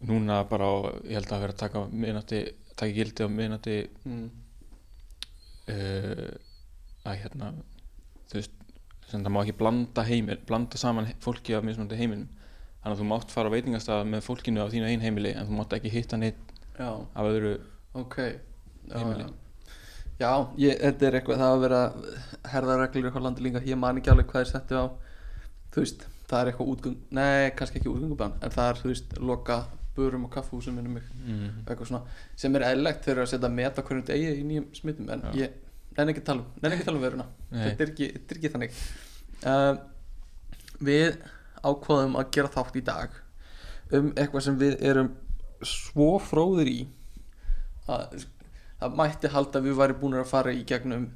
núna 0.07 0.41
bara 0.51 0.67
á, 0.69 0.75
ég 1.07 1.17
held 1.21 1.31
að 1.33 1.45
vera 1.47 1.55
að 1.55 1.61
taka 1.63 1.85
minnati, 1.93 2.41
taka 2.77 2.93
gildi 2.93 3.25
á 3.25 3.29
minnati 3.33 3.77
mm, 4.05 4.27
uh, 5.73 6.31
að 7.07 7.19
hérna 7.23 7.53
þú 8.31 8.41
veist, 8.41 8.57
sem 9.07 9.23
það 9.23 9.35
má 9.35 9.41
ekki 9.45 9.57
blanda 9.61 10.05
heimil 10.07 10.39
blanda 10.49 10.81
saman 10.81 11.09
fólki 11.23 11.55
af 11.55 11.65
mismunandi 11.67 11.99
heiminum. 12.01 12.29
Þannig 12.83 12.97
að 12.97 13.01
þú 13.03 13.09
mátt 13.11 13.33
fara 13.35 13.51
á 13.51 13.55
veitingastað 13.55 14.05
með 14.11 14.23
fólkinu 14.27 14.63
á 14.63 14.71
þínu 14.71 14.91
einn 14.91 15.03
heimili 15.03 15.33
en 15.35 15.49
þú 15.49 15.57
mátt 15.59 15.75
ekki 15.75 15.91
hitta 15.91 16.19
neitt 16.21 16.53
já, 16.79 16.91
af 16.95 17.27
öðru 17.27 17.57
ok. 17.99 18.17
já, 18.19 18.99
Heimili. 18.99 19.27
já, 19.27 19.31
já. 20.21 20.33
Ég, 20.63 20.77
þetta 20.83 21.09
er 21.09 21.19
eitthvað 21.19 21.41
það 21.43 21.55
að 21.55 21.65
vera 21.65 21.81
herðarreglur 22.53 23.09
í 23.11 23.15
Hollandi 23.17 23.47
líka 23.47 23.65
ég 23.67 23.81
man 23.81 23.99
ekki 23.99 24.13
alveg 24.13 24.31
hvað 24.31 24.45
er 24.45 24.53
settu 24.53 24.79
á. 24.79 24.87
Þú 25.75 25.83
veist, 25.83 26.07
það 26.31 26.39
er 26.41 26.53
eitthvað 26.53 26.71
útgöng 26.75 27.01
nei, 27.19 27.51
kannski 27.59 27.81
ekki 27.81 27.91
útgöngubann 27.91 28.39
en 28.39 28.55
það 28.55 28.71
er, 28.71 28.81
þú 28.83 28.93
veist, 28.93 29.19
loka 29.33 29.59
börum 29.97 30.27
og 30.27 30.33
kaffúsum 30.33 30.77
minnum 30.77 30.99
mig. 30.99 31.07
Mm. 31.25 31.63
eitthvað 31.65 31.91
svona 31.91 32.19
sem 32.39 32.57
er 32.59 32.67
eðlegt 32.71 33.07
þegar 33.07 33.23
að 33.25 33.31
setja 33.33 33.51
meta 33.53 33.85
hverjum 33.87 34.07
degi 34.11 34.33
í 34.33 34.45
nýjum 34.47 34.69
smittum 34.77 35.11
en 35.15 35.25
Já. 35.27 35.33
ég 35.41 35.97
nenni 35.97 36.15
ekki 36.15 36.23
að 36.23 36.29
tala 36.31 36.45
um 36.45 36.63
nenni 36.63 36.77
ekki 36.77 36.85
að 36.85 36.91
tala 36.91 37.01
um 37.01 37.07
veruna. 37.07 37.27
Þetta 37.53 37.85
er 37.85 37.93
ekki, 37.93 38.09
þetta 38.15 38.35
er 38.35 38.41
ekki 38.41 38.53
þannig. 38.55 38.81
Uh, 39.47 39.75
við 40.87 41.19
ákvaðum 41.67 42.19
að 42.21 42.33
gera 42.37 42.53
þátt 42.57 42.79
í 42.79 42.85
dag 42.87 43.21
um 43.97 44.09
eitthvað 44.15 44.47
sem 44.49 44.59
við 44.61 44.81
erum 44.93 45.13
svo 45.67 46.11
fróðir 46.21 46.73
í 46.73 46.81
að 47.91 48.19
það 48.81 48.99
mætti 48.99 49.31
halda 49.33 49.61
að 49.61 49.71
við 49.71 49.79
væri 49.79 50.01
búin 50.01 50.19
að 50.21 50.29
fara 50.29 50.53
í 50.53 50.65
gegnum 50.69 51.07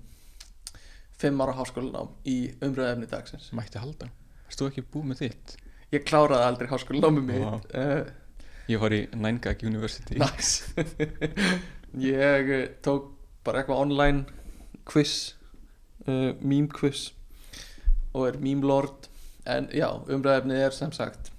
fimm 1.20 1.42
ára 1.44 1.58
háskólanám 1.58 2.14
í 2.25 2.38
umröðefni 2.64 3.10
dagsins. 3.10 3.50
Mætti 3.52 3.82
halda? 3.82 4.08
Þú 4.50 4.70
ekki 4.70 4.87
búið 4.92 5.10
með 5.10 5.20
þitt? 5.25 5.58
ég 5.94 6.06
kláraði 6.06 6.46
aldrei 6.46 6.70
háskólanámi 6.70 7.22
mitt. 7.26 7.70
Uh, 7.75 8.10
Ég 8.70 8.78
var 8.78 8.94
í 8.94 9.00
Nængag 9.18 9.64
University. 9.66 10.14
Nice. 10.20 10.70
Ég 11.98 12.50
eh, 12.54 12.68
tók 12.84 13.08
bara 13.42 13.62
eitthvað 13.62 13.80
online 13.82 14.20
quiz 14.86 15.34
uh, 16.06 16.36
meme 16.38 16.70
quiz 16.70 17.08
og 18.14 18.28
er 18.28 18.38
meme 18.38 18.66
lord. 18.66 19.08
En 19.48 19.66
já, 19.74 19.88
umræðefnið 20.12 20.62
er 20.62 20.76
sem 20.76 20.92
sagt 20.94 21.32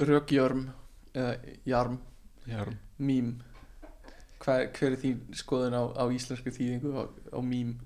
rökjörm 0.00 0.68
eða 1.10 1.34
jarm, 1.66 1.98
Já, 2.46 2.62
meme. 2.98 3.40
Hver, 4.40 4.68
hver 4.76 4.94
er 4.94 5.00
þín 5.00 5.18
skoðun 5.36 5.74
á, 5.76 5.82
á 6.00 6.04
íslensku 6.14 6.52
þýðingu 6.54 6.94
á, 6.94 7.04
á 7.34 7.38
meme? 7.42 7.80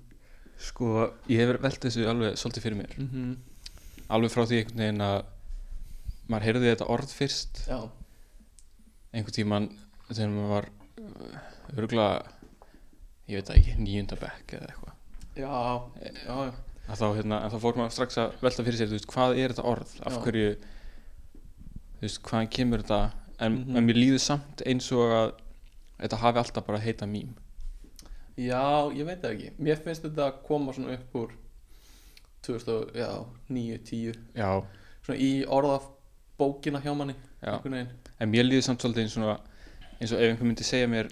Sko, 0.61 1.09
ég 1.31 1.41
hef 1.41 1.57
velt 1.63 1.81
þessu 1.87 2.05
alveg 2.11 2.37
svolítið 2.37 2.67
fyrir 2.67 2.79
mér. 2.83 2.99
Mm 2.99 3.09
-hmm. 3.11 3.33
Alveg 4.13 4.31
frá 4.31 4.45
því 4.45 4.61
einhvern 4.61 4.83
veginn 4.83 5.01
að 5.01 5.17
maður 6.29 6.45
heyrði 6.49 6.71
þetta 6.73 6.87
orð 6.95 7.11
fyrst. 7.13 7.63
Já, 7.69 7.79
einhvern 9.13 9.35
tíman 9.37 9.67
þegar 10.09 10.29
maður 10.35 10.53
var 10.55 10.69
örgulega 11.77 12.25
ég 13.27 13.39
veit 13.41 13.49
ekki, 13.55 13.75
níunda 13.81 14.17
bekk 14.21 14.53
eða 14.59 14.69
eitthvað. 14.71 14.93
Já, 15.35 15.51
já, 16.25 16.35
já. 16.45 16.95
þá, 16.95 17.05
hérna, 17.17 17.39
þá 17.51 17.57
fór 17.63 17.75
maður 17.79 17.95
strax 17.95 18.17
að 18.21 18.35
velta 18.41 18.63
fyrir 18.63 18.77
sér 18.79 18.91
veist, 18.93 19.07
hvað 19.11 19.39
er 19.41 19.53
þetta 19.53 19.65
orð, 19.71 19.95
af 20.05 20.13
Já. 20.13 20.19
hverju 20.25 20.51
þú 21.95 22.03
veist, 22.05 22.21
hvaðan 22.27 22.51
kemur 22.53 22.83
þetta? 22.83 22.99
En, 23.39 23.55
Mhm. 23.65 23.75
en 23.77 23.85
mér 23.87 23.97
líður 23.99 24.21
samt 24.23 24.61
eins 24.65 24.91
og 24.95 25.09
að 25.11 25.31
þetta 25.99 26.17
hafi 26.21 26.37
alltaf 26.39 26.65
bara 26.65 26.79
heita 26.79 27.05
mím. 27.07 27.33
Já, 28.37 28.91
ég 28.93 29.05
veit 29.05 29.21
það 29.21 29.33
ekki. 29.35 29.51
Mér 29.59 29.81
finnst 29.83 30.03
þetta 30.03 30.29
að 30.31 30.43
koma 30.47 30.71
svona 30.73 30.93
upp 30.93 31.13
úr 31.15 31.31
2009, 32.45 33.79
10 33.83 34.13
já, 34.35 34.63
Svona 35.05 35.19
í 35.21 35.45
orðaf 35.45 35.83
bókina 36.39 36.81
hjá 36.83 36.91
manni 36.97 37.15
en 38.19 38.31
mér 38.31 38.47
líður 38.47 38.65
samt 38.67 38.83
svolítið 38.83 39.05
eins 39.05 39.17
og, 39.21 39.39
eins 39.99 40.11
og 40.11 40.19
ef 40.21 40.29
einhver 40.31 40.49
myndi 40.49 40.67
segja 40.67 40.89
mér 40.91 41.09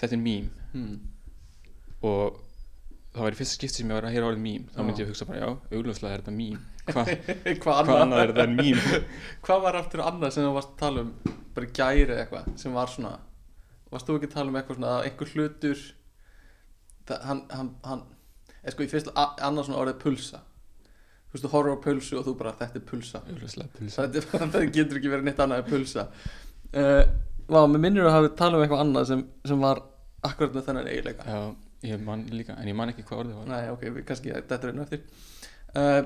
þetta 0.00 0.16
er 0.16 0.22
mím. 0.22 0.50
Hmm. 0.72 0.96
og 2.04 2.42
það 3.16 3.24
var 3.24 3.36
í 3.36 3.38
fyrsta 3.38 3.56
skipti 3.56 3.80
sem 3.80 3.90
ég 3.90 3.96
var 3.96 4.06
að 4.08 4.16
heyra 4.16 4.30
orðið 4.30 4.42
mím 4.44 4.64
þá 4.74 4.80
myndi 4.84 5.02
ég 5.04 5.10
hugsa 5.10 5.28
bara, 5.28 5.38
já, 5.40 5.76
augljóslega 5.76 6.18
er 6.18 6.24
þetta 6.24 6.36
Hva, 6.86 7.02
Hvað 7.02 7.56
hvað 7.64 7.78
annað, 7.80 8.00
annað 8.04 8.20
er 8.22 8.32
þetta 8.32 8.44
mím? 8.52 8.82
Hvað 9.46 9.62
var 9.64 9.78
aftur 9.80 10.02
annað 10.04 10.34
sem 10.36 10.44
þú 10.46 10.50
varst 10.54 10.74
að 10.74 10.82
tala 10.84 11.02
um? 11.02 11.08
Bara 11.56 11.70
gæri 11.78 12.04
eða 12.04 12.18
eitthvað 12.22 12.50
sem 12.60 12.76
var 12.76 12.92
svona 12.92 13.14
Varst 13.90 14.06
þú 14.06 14.18
ekki 14.18 14.28
að 14.28 14.36
tala 14.36 14.52
um 14.52 14.58
eitthvað 14.60 14.78
svona 14.78 14.92
að 14.92 15.08
einhver 15.08 15.32
hlutur? 15.32 15.82
Það, 17.08 17.24
hann, 17.30 17.42
hann, 17.56 17.72
hann 17.86 18.04
sko 18.70 18.86
í 18.86 18.90
fyrst 18.90 19.10
annað 19.16 19.68
svona 19.68 19.80
orðið 19.80 19.98
pulsa 20.02 20.42
Þú 21.26 21.36
veist, 21.36 21.46
á 21.52 21.84
pulsu 21.84 22.18
og 22.20 22.26
þú 22.26 22.34
bara, 22.38 22.54
þetta 22.60 22.80
er 22.80 22.84
pulsa. 22.86 23.22
Pulsa 23.26 24.06
það, 24.54 24.68
getur 24.74 25.00
ekki 25.00 25.12
verið 25.12 25.28
neitt 25.28 25.42
annað 25.42 25.62
en 25.64 25.70
pulsa. 25.70 26.06
Uh, 26.72 27.02
Vá, 27.46 27.60
mér 27.70 27.78
minnir 27.78 28.08
að 28.08 28.16
hafa 28.16 28.30
talað 28.38 28.58
um 28.58 28.64
eitthvað 28.64 28.80
annað 28.82 29.04
sem, 29.10 29.20
sem 29.46 29.60
var 29.62 29.82
akkurat 30.26 30.56
með 30.56 30.64
þennan 30.66 30.88
eiginleika. 30.90 31.26
Já, 31.30 31.42
ég 31.86 32.00
man 32.02 32.24
líka, 32.32 32.56
en 32.58 32.70
ég 32.70 32.78
man 32.78 32.90
ekki 32.90 33.04
hvað 33.06 33.20
orðið 33.24 33.36
var. 33.38 33.50
Nei, 33.52 33.68
ok, 33.74 33.84
við 33.98 34.06
kannski 34.08 34.32
þetta 34.34 34.58
er 34.58 34.72
einu 34.72 34.82
eftir. 34.86 35.04
Uh, 35.76 36.00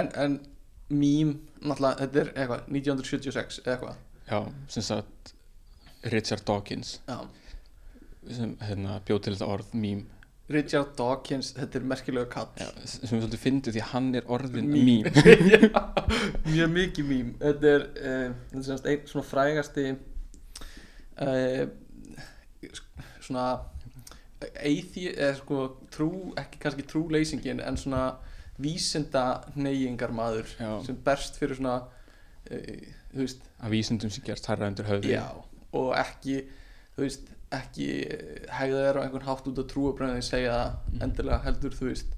en, 0.00 0.10
en 0.26 0.34
mím, 0.92 1.38
náttúrulega, 1.62 2.02
þetta 2.02 2.20
er 2.20 2.32
eitthvað 2.34 2.68
1976 2.74 3.62
eða 3.64 3.76
eitthvað. 3.78 4.02
Já, 4.28 4.38
sem 4.72 4.84
sagt 4.84 5.34
Richard 6.04 6.44
Dawkins 6.44 7.00
Já. 7.08 7.18
sem 8.28 8.56
hérna, 8.60 8.98
bjóð 9.04 9.22
til 9.24 9.34
þetta 9.36 9.48
orð 9.52 9.72
mím 9.76 10.04
Richard 10.52 10.90
Dawkins, 10.98 11.54
þetta 11.56 11.78
er 11.80 11.84
merkilega 11.88 12.28
kall. 12.28 12.50
Já, 12.60 12.68
sem 12.84 13.06
er 13.06 13.22
svolítið 13.22 13.40
fyndið 13.40 13.76
því 13.76 13.80
að 13.80 13.92
hann 13.94 14.08
er 14.18 14.26
orðin 14.28 14.74
Já, 14.74 15.80
mjög 16.50 16.74
mikið 16.74 17.08
mím. 17.08 17.30
Þetta 17.40 17.70
er, 17.70 17.86
uh, 17.96 18.34
þetta 18.52 18.74
er 18.74 18.90
einn 18.92 19.06
svona 19.08 19.24
frægasti 19.30 19.86
uh, 21.24 21.62
svona 23.24 23.46
eithi, 24.60 25.06
eða 25.14 25.32
sko 25.38 25.62
trú, 25.94 26.10
ekki 26.40 26.60
kannski 26.60 26.84
trúleysingin 26.90 27.62
en 27.64 27.80
svona 27.80 28.04
vísinda 28.60 29.24
neyingar 29.56 30.12
maður 30.14 30.50
Já. 30.60 30.76
sem 30.84 30.98
berst 31.06 31.40
fyrir 31.40 31.56
svona 31.58 31.78
uh, 31.88 32.84
þú 33.14 33.24
veist 33.24 33.48
að 33.64 33.78
vísindum 33.78 34.12
sem 34.12 34.26
gerst 34.26 34.50
hærra 34.50 34.68
undir 34.68 34.88
höfði. 34.90 35.14
Já, 35.16 35.24
og 35.72 35.94
ekki 35.98 36.42
þú 36.94 37.06
veist, 37.06 37.32
ekki 37.58 37.86
hegða 38.58 38.82
þér 38.86 38.98
á 38.98 39.02
einhvern 39.04 39.26
hátt 39.28 39.48
út 39.50 39.58
á 39.60 39.64
trúabröðin 39.72 40.22
segja 40.26 40.52
það 40.58 40.70
Mm. 40.94 41.02
endilega 41.08 41.42
heldur 41.44 41.74
þú 41.78 41.88
veist 41.90 42.14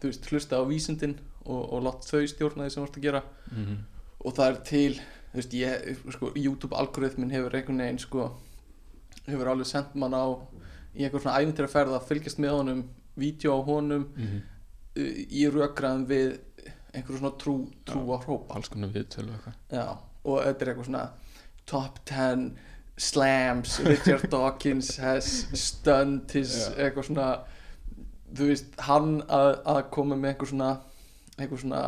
þú 0.00 0.08
veist, 0.10 0.28
hlusta 0.30 0.56
á 0.60 0.64
vísindin 0.68 1.16
og, 1.44 1.72
og 1.72 1.82
látt 1.86 2.06
þau 2.08 2.22
stjórna 2.28 2.66
því 2.66 2.70
sem 2.74 2.82
þú 2.82 2.86
ert 2.88 2.98
að 3.00 3.06
gera 3.08 3.22
Mhm. 3.50 3.76
og 4.24 4.34
það 4.36 4.50
er 4.50 4.60
til 4.64 4.94
þú 5.32 5.36
veist, 5.40 5.52
ég, 5.54 5.98
sko, 6.12 6.32
YouTube 6.36 6.76
algoritmin 6.76 7.30
hefur 7.30 7.54
einhvern 7.54 7.78
veginn, 7.78 7.98
sko 7.98 8.30
hefur 9.26 9.46
alveg 9.52 9.66
sendt 9.66 9.94
mann 9.94 10.14
á 10.14 10.26
í 10.96 11.04
einhver 11.06 11.20
svona 11.22 11.38
æfintir 11.40 11.64
að 11.68 11.74
ferða 11.74 12.00
að 12.00 12.08
fylgjast 12.08 12.38
með 12.42 12.50
honum 12.58 12.84
vídeo 13.16 13.52
á 13.56 13.60
honum 13.64 14.08
mm 14.16 14.40
uh, 14.96 15.02
í 15.30 15.44
rökraðum 15.50 16.06
við 16.10 16.38
einhverju 16.94 17.18
svona 17.20 17.36
trú, 17.38 17.54
trú 17.86 18.00
á 18.10 18.18
hrópa 18.24 18.56
alls 18.56 18.68
konar 18.68 18.90
viðtölu 18.90 19.30
eitthvað 19.36 19.98
og 20.24 20.40
þetta 20.44 20.62
er 20.64 20.68
eitthvað 20.72 20.88
svona 20.88 21.10
top 21.66 22.00
10 22.04 22.50
slams 23.00 23.78
Richard 23.86 24.26
Dawkins 24.32 24.96
has 25.00 25.26
stunned 25.56 26.30
his 26.36 26.52
Já. 26.68 26.74
eitthvað 26.86 27.06
svona 27.08 27.28
þú 28.36 28.48
veist, 28.52 28.74
hann 28.86 29.14
að, 29.26 29.52
að 29.72 29.80
koma 29.94 30.18
með 30.20 30.34
eitthvað 30.34 30.52
svona 30.52 30.70
eitthvað 31.40 31.62
svona 31.64 31.82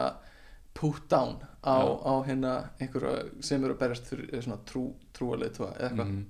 put 0.74 1.02
down 1.12 1.36
á, 1.62 1.76
á 1.84 2.12
hérna 2.26 2.52
einhverja 2.80 3.26
sem 3.44 3.62
eru 3.62 3.76
að 3.76 3.82
berjast 3.84 4.08
fyrir 4.08 4.30
eða 4.32 4.46
svona 4.46 4.62
trú, 4.66 4.86
trúalið 5.14 5.60
eða 5.60 5.68
eitthvað. 5.76 6.08
Mm. 6.08 6.24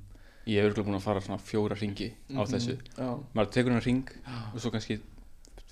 ég 0.51 0.59
hef 0.59 0.67
örugglega 0.67 0.89
búin 0.91 0.99
að 0.99 1.05
fara 1.07 1.21
svona 1.23 1.39
fjóra 1.39 1.77
ringi 1.79 2.09
á 2.35 2.43
Mhm. 2.43 2.51
þessu. 2.51 2.75
Já, 2.99 3.09
maður 3.35 3.53
tekur 3.55 3.73
hann 3.77 3.85
ring 3.87 4.09
og 4.55 4.61
svo 4.61 4.71
kannski 4.75 4.99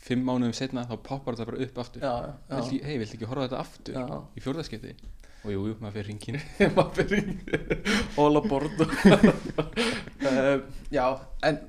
fimm 0.01 0.23
mánuðum 0.25 0.55
setna 0.55 0.87
þá 0.87 0.97
poppar 1.03 1.35
þetta 1.35 1.47
bara 1.51 1.65
upp 1.67 1.79
aftur. 1.83 2.03
Hei, 2.87 2.97
viltu 3.03 3.19
ekki 3.19 3.27
horfa 3.29 3.49
þetta 3.49 3.59
aftur? 3.61 3.95
Í 4.39 4.41
fjórðaskipti 4.41 4.95
og 5.45 5.55
jú, 5.55 5.65
jú, 5.71 5.75
maður 5.81 5.97
fyrir 5.97 6.09
ringin 6.11 6.41
maður 6.77 6.95
fyrir 7.01 7.25
all 8.21 8.37
aboard. 8.41 8.85
Uh, 10.21 10.61
já, 10.99 11.07
en 11.49 11.61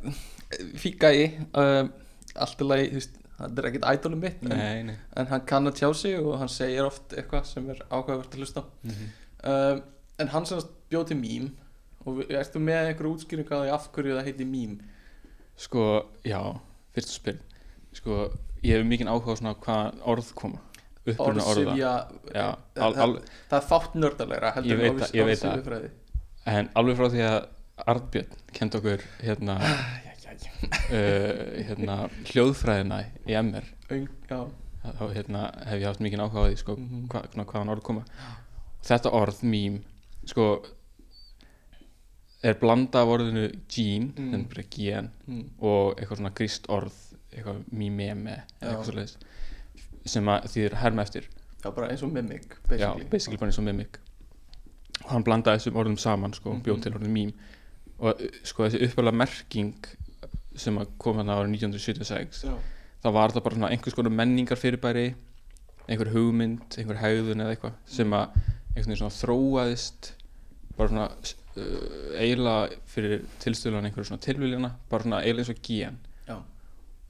fíka 0.79 1.11
í 1.15 1.25
uh, 1.55 1.87
allt 2.35 2.63
í 2.63 2.67
lagi, 2.67 2.91
þú 2.91 2.99
veist 2.99 3.17
það 3.41 3.61
er 3.61 3.67
ekkert 3.69 3.87
ædolum 3.89 4.21
mitt 4.21 4.43
en, 4.45 4.53
nei, 4.53 4.83
nei. 4.91 4.97
en 5.17 5.29
hann 5.31 5.43
kann 5.49 5.69
að 5.69 5.79
tjá 5.79 5.89
sig 5.97 6.19
og 6.19 6.37
hann 6.41 6.51
segir 6.51 6.85
oft 6.85 7.15
eitthvað 7.17 7.47
sem 7.49 7.69
er 7.73 7.81
ákveðvert 7.89 8.35
að 8.35 8.43
hlusta 8.43 8.63
mm 8.67 8.91
-hmm. 8.91 9.09
uh, 9.49 9.81
en 10.21 10.33
hann 10.35 10.45
sem 10.45 10.61
bjóð 10.89 11.07
til 11.07 11.17
mím 11.17 11.51
og 12.05 12.23
ertu 12.29 12.59
með 12.59 12.91
einhverju 12.91 13.13
útskýringu 13.15 13.53
á 13.53 13.61
því 13.61 13.73
af 13.73 13.89
hverju 13.93 14.17
það 14.17 14.27
heiti 14.27 14.45
mím 14.45 14.79
sko, 15.55 16.05
já, 16.25 16.41
fyrst 16.93 17.09
að 17.09 17.15
spil 17.15 17.39
sko, 17.93 18.31
ég 18.63 18.77
hef 18.77 18.85
mikið 18.85 19.07
áhuga 19.07 19.33
á 19.33 19.39
svona 19.39 19.53
hvað 19.53 20.01
orð 20.05 20.33
koma 20.35 20.59
uppruna 21.07 21.43
orða. 21.49 21.75
Já, 21.77 22.45
al, 22.77 22.95
al, 23.05 23.15
það 23.49 23.57
er 23.57 23.67
fátt 23.71 23.95
nördalegra 23.97 24.51
heldur 24.55 24.71
Ég 24.71 24.77
veit 24.99 25.15
veit 25.31 25.39
það. 25.41 25.89
en 26.45 26.69
alveg 26.75 26.97
frá 26.99 27.09
því 27.09 27.23
að 27.29 27.47
Arnbjörn 27.91 28.35
kent 28.53 28.75
okkur 28.77 29.01
hérna, 29.25 29.55
uh, 30.93 31.63
hérna 31.65 31.95
hljóðfræðina 32.29 32.99
í 33.25 33.33
MR 33.41 33.65
þá 34.81 35.05
hérna, 35.13 35.41
hef 35.69 35.79
ég 35.81 35.87
haft 35.89 36.01
mikið 36.05 36.21
áhuga 36.25 36.45
á 36.45 36.47
því 36.51 36.57
sko, 36.61 36.75
Mhm. 36.77 37.07
hva, 37.09 37.21
hva, 37.33 37.45
hvaðan 37.45 37.69
orð 37.73 37.83
koma. 37.85 38.03
Þetta 38.85 39.11
orð, 39.13 39.41
mím 39.43 39.81
sko 40.25 40.45
er 42.43 42.55
blanda 42.57 43.01
af 43.03 43.07
orðinu 43.13 43.47
gene, 43.69 44.13
Mm. 44.17 44.47
bara 44.49 44.63
gen 44.69 45.11
mm, 45.27 45.43
og 45.61 45.97
eitthvað 45.99 46.17
svona 46.17 46.33
gríst 46.33 46.65
orð 46.69 46.93
eitthvað 47.31 47.59
mimeme 47.71 48.43
eitthvað 48.61 49.15
sem 50.05 50.25
þýðir 50.25 50.73
herma 50.81 51.01
eftir. 51.05 51.27
Já, 51.63 51.69
bara 51.75 51.89
eins 51.91 52.01
og 52.03 52.11
mimic 52.11 52.43
já, 52.49 52.67
basically, 52.67 53.05
basically 53.11 53.37
bara 53.37 53.51
eins 53.51 53.59
og 53.59 53.65
mimic. 53.65 53.99
Og 55.05 55.09
hann 55.11 55.23
blandaði 55.23 55.59
þessum 55.61 55.77
orðum 55.81 55.97
saman 55.99 56.33
sko, 56.33 56.53
Mhm. 56.53 56.63
bjóð 56.63 56.81
til 56.83 56.93
orðum 56.93 57.13
mím. 57.13 57.33
Og 57.99 58.21
sko 58.43 58.63
þessi 58.67 58.81
uppfæla 58.87 59.13
merking 59.13 59.75
sem 60.55 60.77
kom 60.97 61.17
hann 61.17 61.27
árið 61.27 61.51
1976 61.51 62.43
já, 62.43 62.55
þá 63.03 63.11
var 63.13 63.29
það 63.31 63.43
bara 63.43 63.69
einhvers 63.69 63.93
konar 63.95 64.11
menningar 64.11 64.57
fyrirbæri 64.57 65.13
einhver 65.89 66.11
hugmynd, 66.13 66.77
einhver 66.77 66.99
hegðun 67.01 67.41
eða 67.43 67.55
eitthvað 67.55 67.73
sem 67.85 68.11
að 68.15 68.33
einhvern 68.75 68.91
veginn 68.91 68.99
svona 69.01 69.15
þróaðist 69.17 70.11
bara 70.77 70.89
svona 70.89 71.07
uh, 71.57 72.19
eiginlega 72.19 72.77
fyrir 72.87 73.23
tilstöðlan 73.43 73.87
einhverju 73.89 74.09
svona 74.11 74.23
tilvíljana 74.25 74.71
bara 74.91 75.03
svona 75.03 75.21
eiginlega 75.23 75.45
eins 75.45 75.53
og 75.53 75.61
já, 76.27 76.37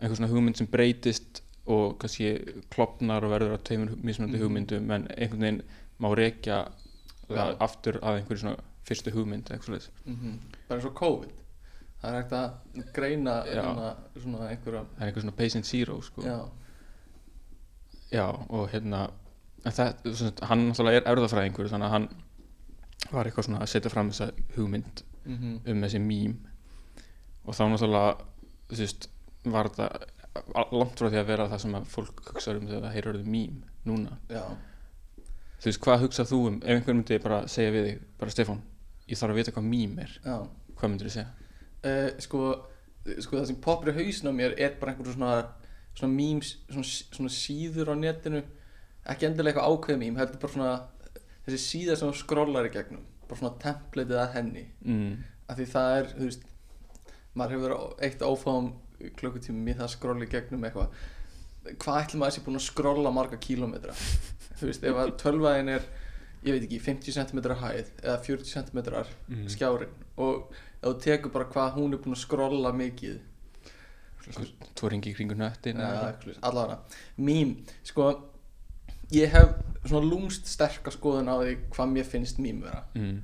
einhver 0.02 0.18
svona 0.18 0.32
hugmynd 0.32 0.58
sem 0.62 0.68
breytist 0.72 1.42
og 1.68 2.00
kannski 2.00 2.32
klopnar 2.74 3.24
og 3.24 3.32
verður 3.32 3.54
að 3.58 3.64
tveimur 3.64 3.96
mismunandi 4.04 4.38
Mhm. 4.38 4.44
hugmyndum 4.44 4.92
en 4.92 5.08
einhvern 5.18 5.40
veginn 5.42 5.62
má 6.02 6.16
rekja 6.18 6.68
Já. 7.30 7.36
það 7.36 7.58
aftur 7.60 8.00
að 8.02 8.18
einhverju 8.22 8.38
svona 8.40 8.58
fyrstu 8.84 9.12
hugmynd 9.14 9.44
eða 9.46 9.58
eitthvað 9.60 9.66
svoleiðis. 9.70 9.90
mhm. 10.06 10.40
bara 10.68 10.80
eins 10.80 10.86
og 10.90 10.96
COVID 10.96 11.30
það 12.02 12.10
er 12.14 12.22
hægt 12.22 12.32
að 12.34 12.94
greina 12.94 13.36
Já. 13.46 13.62
hana, 13.64 13.96
svona 14.18 14.50
einhverja 14.50 14.86
það 14.98 15.02
er 15.02 15.06
einhver 15.08 15.22
svona 15.22 15.38
patient 15.38 15.66
zero 15.66 16.02
sko. 16.02 16.22
já, 16.22 16.40
Já, 18.12 18.26
og 18.50 18.70
hérna 18.74 19.10
það, 19.64 19.94
sagt, 20.18 20.40
hann 20.50 20.66
náttúrulega 20.72 21.00
er 21.00 21.06
erðafræðingur 21.16 21.70
þannig 21.72 21.88
að 21.88 21.94
hann 21.96 22.08
var 23.12 23.26
eitthvað 23.30 23.46
svona 23.48 23.62
að 23.64 23.70
setja 23.72 23.92
fram 23.94 24.10
þessa 24.12 24.32
hugmynd 24.58 25.04
mhm, 25.26 25.60
um 25.66 25.82
þessi 25.86 26.02
mím 26.02 26.34
og 27.46 27.54
þá 27.56 27.62
náttúrulega 27.72 28.18
þú 28.72 28.78
veist, 28.82 29.08
var 29.46 29.70
a- 29.80 30.00
langt 30.72 31.00
frá 31.00 31.10
því 31.10 31.20
að 31.22 31.30
vera 31.32 31.48
það 31.52 31.64
sem 31.66 31.78
að 31.78 31.88
fólk 31.92 32.22
hugsa 32.32 32.56
um 32.56 32.68
þegar 32.70 32.84
það 32.86 32.96
heyrir 32.96 33.12
orðið 33.14 33.32
mím 33.36 33.62
núna. 33.90 34.18
Já, 34.32 34.44
þú 35.62 35.70
veist, 35.70 35.82
hvað 35.84 36.04
hugsað 36.06 36.32
þú 36.32 36.42
um? 36.50 36.60
Ef 36.64 36.76
einhver 36.78 36.98
myndi 36.98 37.22
bara 37.24 37.40
segja 37.52 37.74
við 37.76 37.88
þig, 37.90 38.04
bara 38.22 38.36
Stefán 38.36 38.62
ég 39.12 39.20
þarf 39.20 39.34
að 39.34 39.42
vita 39.42 39.56
hvað 39.56 39.68
mím 39.68 39.98
er, 40.00 40.14
já. 40.24 40.36
Hvað 40.80 40.94
myndir 40.94 41.10
þú 41.10 41.16
segja? 41.18 41.32
uh, 41.82 42.10
sko, 42.24 42.44
sko 43.26 43.40
það 43.40 43.50
sem 43.50 43.60
poppar 43.66 43.92
í 43.92 43.98
hausn 44.00 44.32
á 44.32 44.34
mér 44.38 44.56
er 44.56 44.78
bara 44.80 44.94
einhverjum 44.94 45.18
svona 45.18 45.34
svona 45.98 46.14
memes, 46.16 46.54
svona, 46.70 46.88
svona 46.88 47.34
síður 47.36 47.92
á 47.92 47.96
netinu. 48.00 48.44
Ekki 49.12 49.28
endilega 49.28 49.60
eitthvað 49.60 49.76
ákveð 49.76 50.00
mím 50.00 50.20
heldur 50.20 50.40
bara 50.40 50.54
svona 50.56 50.74
þessi 51.48 51.60
síða 51.66 51.98
sem 51.98 52.12
þú 52.12 52.20
skrollar 52.22 52.70
í 52.70 52.72
gegnum 52.74 53.04
bara 53.28 53.40
svona 53.40 53.58
templateið 53.64 54.22
að 54.22 54.34
henni. 54.38 54.64
Mm, 54.86 55.12
af 55.50 55.60
því 55.60 55.68
það 55.74 55.98
er, 55.98 56.10
þú 56.16 56.30
veist 56.30 56.48
maður 57.34 57.56
hefur 57.56 57.66
verið 57.66 58.06
eitt 58.08 58.26
áfáum 58.28 58.72
klukkutímum 59.20 59.68
í 59.72 59.76
það 59.78 59.88
að 59.88 59.94
skrolla 59.96 60.28
í 60.28 60.32
gegnum 60.32 60.64
eitthvað. 60.68 61.02
Hvað 61.82 62.00
ætlum 62.04 62.24
að 62.26 62.32
sé 62.36 62.44
búin 62.46 62.58
að 62.60 62.66
skrolla 62.68 63.12
marga 63.14 63.38
kílómetra? 63.42 63.94
Þú 64.60 64.70
veist, 64.70 64.84
ef 64.86 65.02
að 65.04 65.12
tölvaðin 65.24 65.74
er 65.76 65.86
ég 66.42 66.56
veit 66.56 66.64
ekki, 66.66 66.80
50 66.82 67.14
cm 67.18 67.42
hæð 67.62 67.90
eða 68.02 68.18
40 68.26 68.54
cm 68.56 68.80
Mm. 69.32 69.46
skjárin 69.50 69.92
og 70.18 70.50
ef 70.82 70.88
þú 70.88 70.94
tekur 71.04 71.32
bara 71.36 71.46
hvað 71.54 71.76
hún 71.78 71.94
er 71.94 72.02
búin 72.02 72.16
að 72.18 72.24
skrolla 72.24 72.72
mikið. 72.74 73.20
Tvo 74.78 74.90
ringi 74.90 75.14
kringu 75.18 75.34
nöttin 75.38 75.80
allavega, 76.46 76.78
mím 77.18 77.56
sko, 77.84 78.10
ég 79.14 79.32
hef 79.34 79.56
svona 79.86 80.06
lúmst 80.06 80.46
sterka 80.50 80.92
skoðun 80.94 81.30
á 81.30 81.36
því 81.42 81.56
hvað 81.74 81.90
mér 81.96 82.06
finnst 82.10 82.38
mím 82.42 82.60
vera. 82.62 82.84
Mm, 82.94 83.18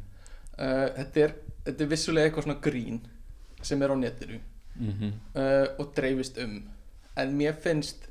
uh, 0.57 0.87
þetta, 0.97 1.25
er, 1.27 1.35
þetta 1.67 1.85
er 1.85 1.91
vissulega 1.91 2.29
eitthvað 2.31 2.47
svona 2.47 2.61
grín 2.65 2.97
sem 3.61 3.81
er 3.85 3.93
á 3.93 3.95
netinu 3.97 4.39
mm 4.79 5.13
uh, 5.35 5.67
og 5.79 5.93
dreifist 5.95 6.37
um. 6.43 6.59
En 7.17 7.37
mér 7.37 7.55
finnst 7.61 8.09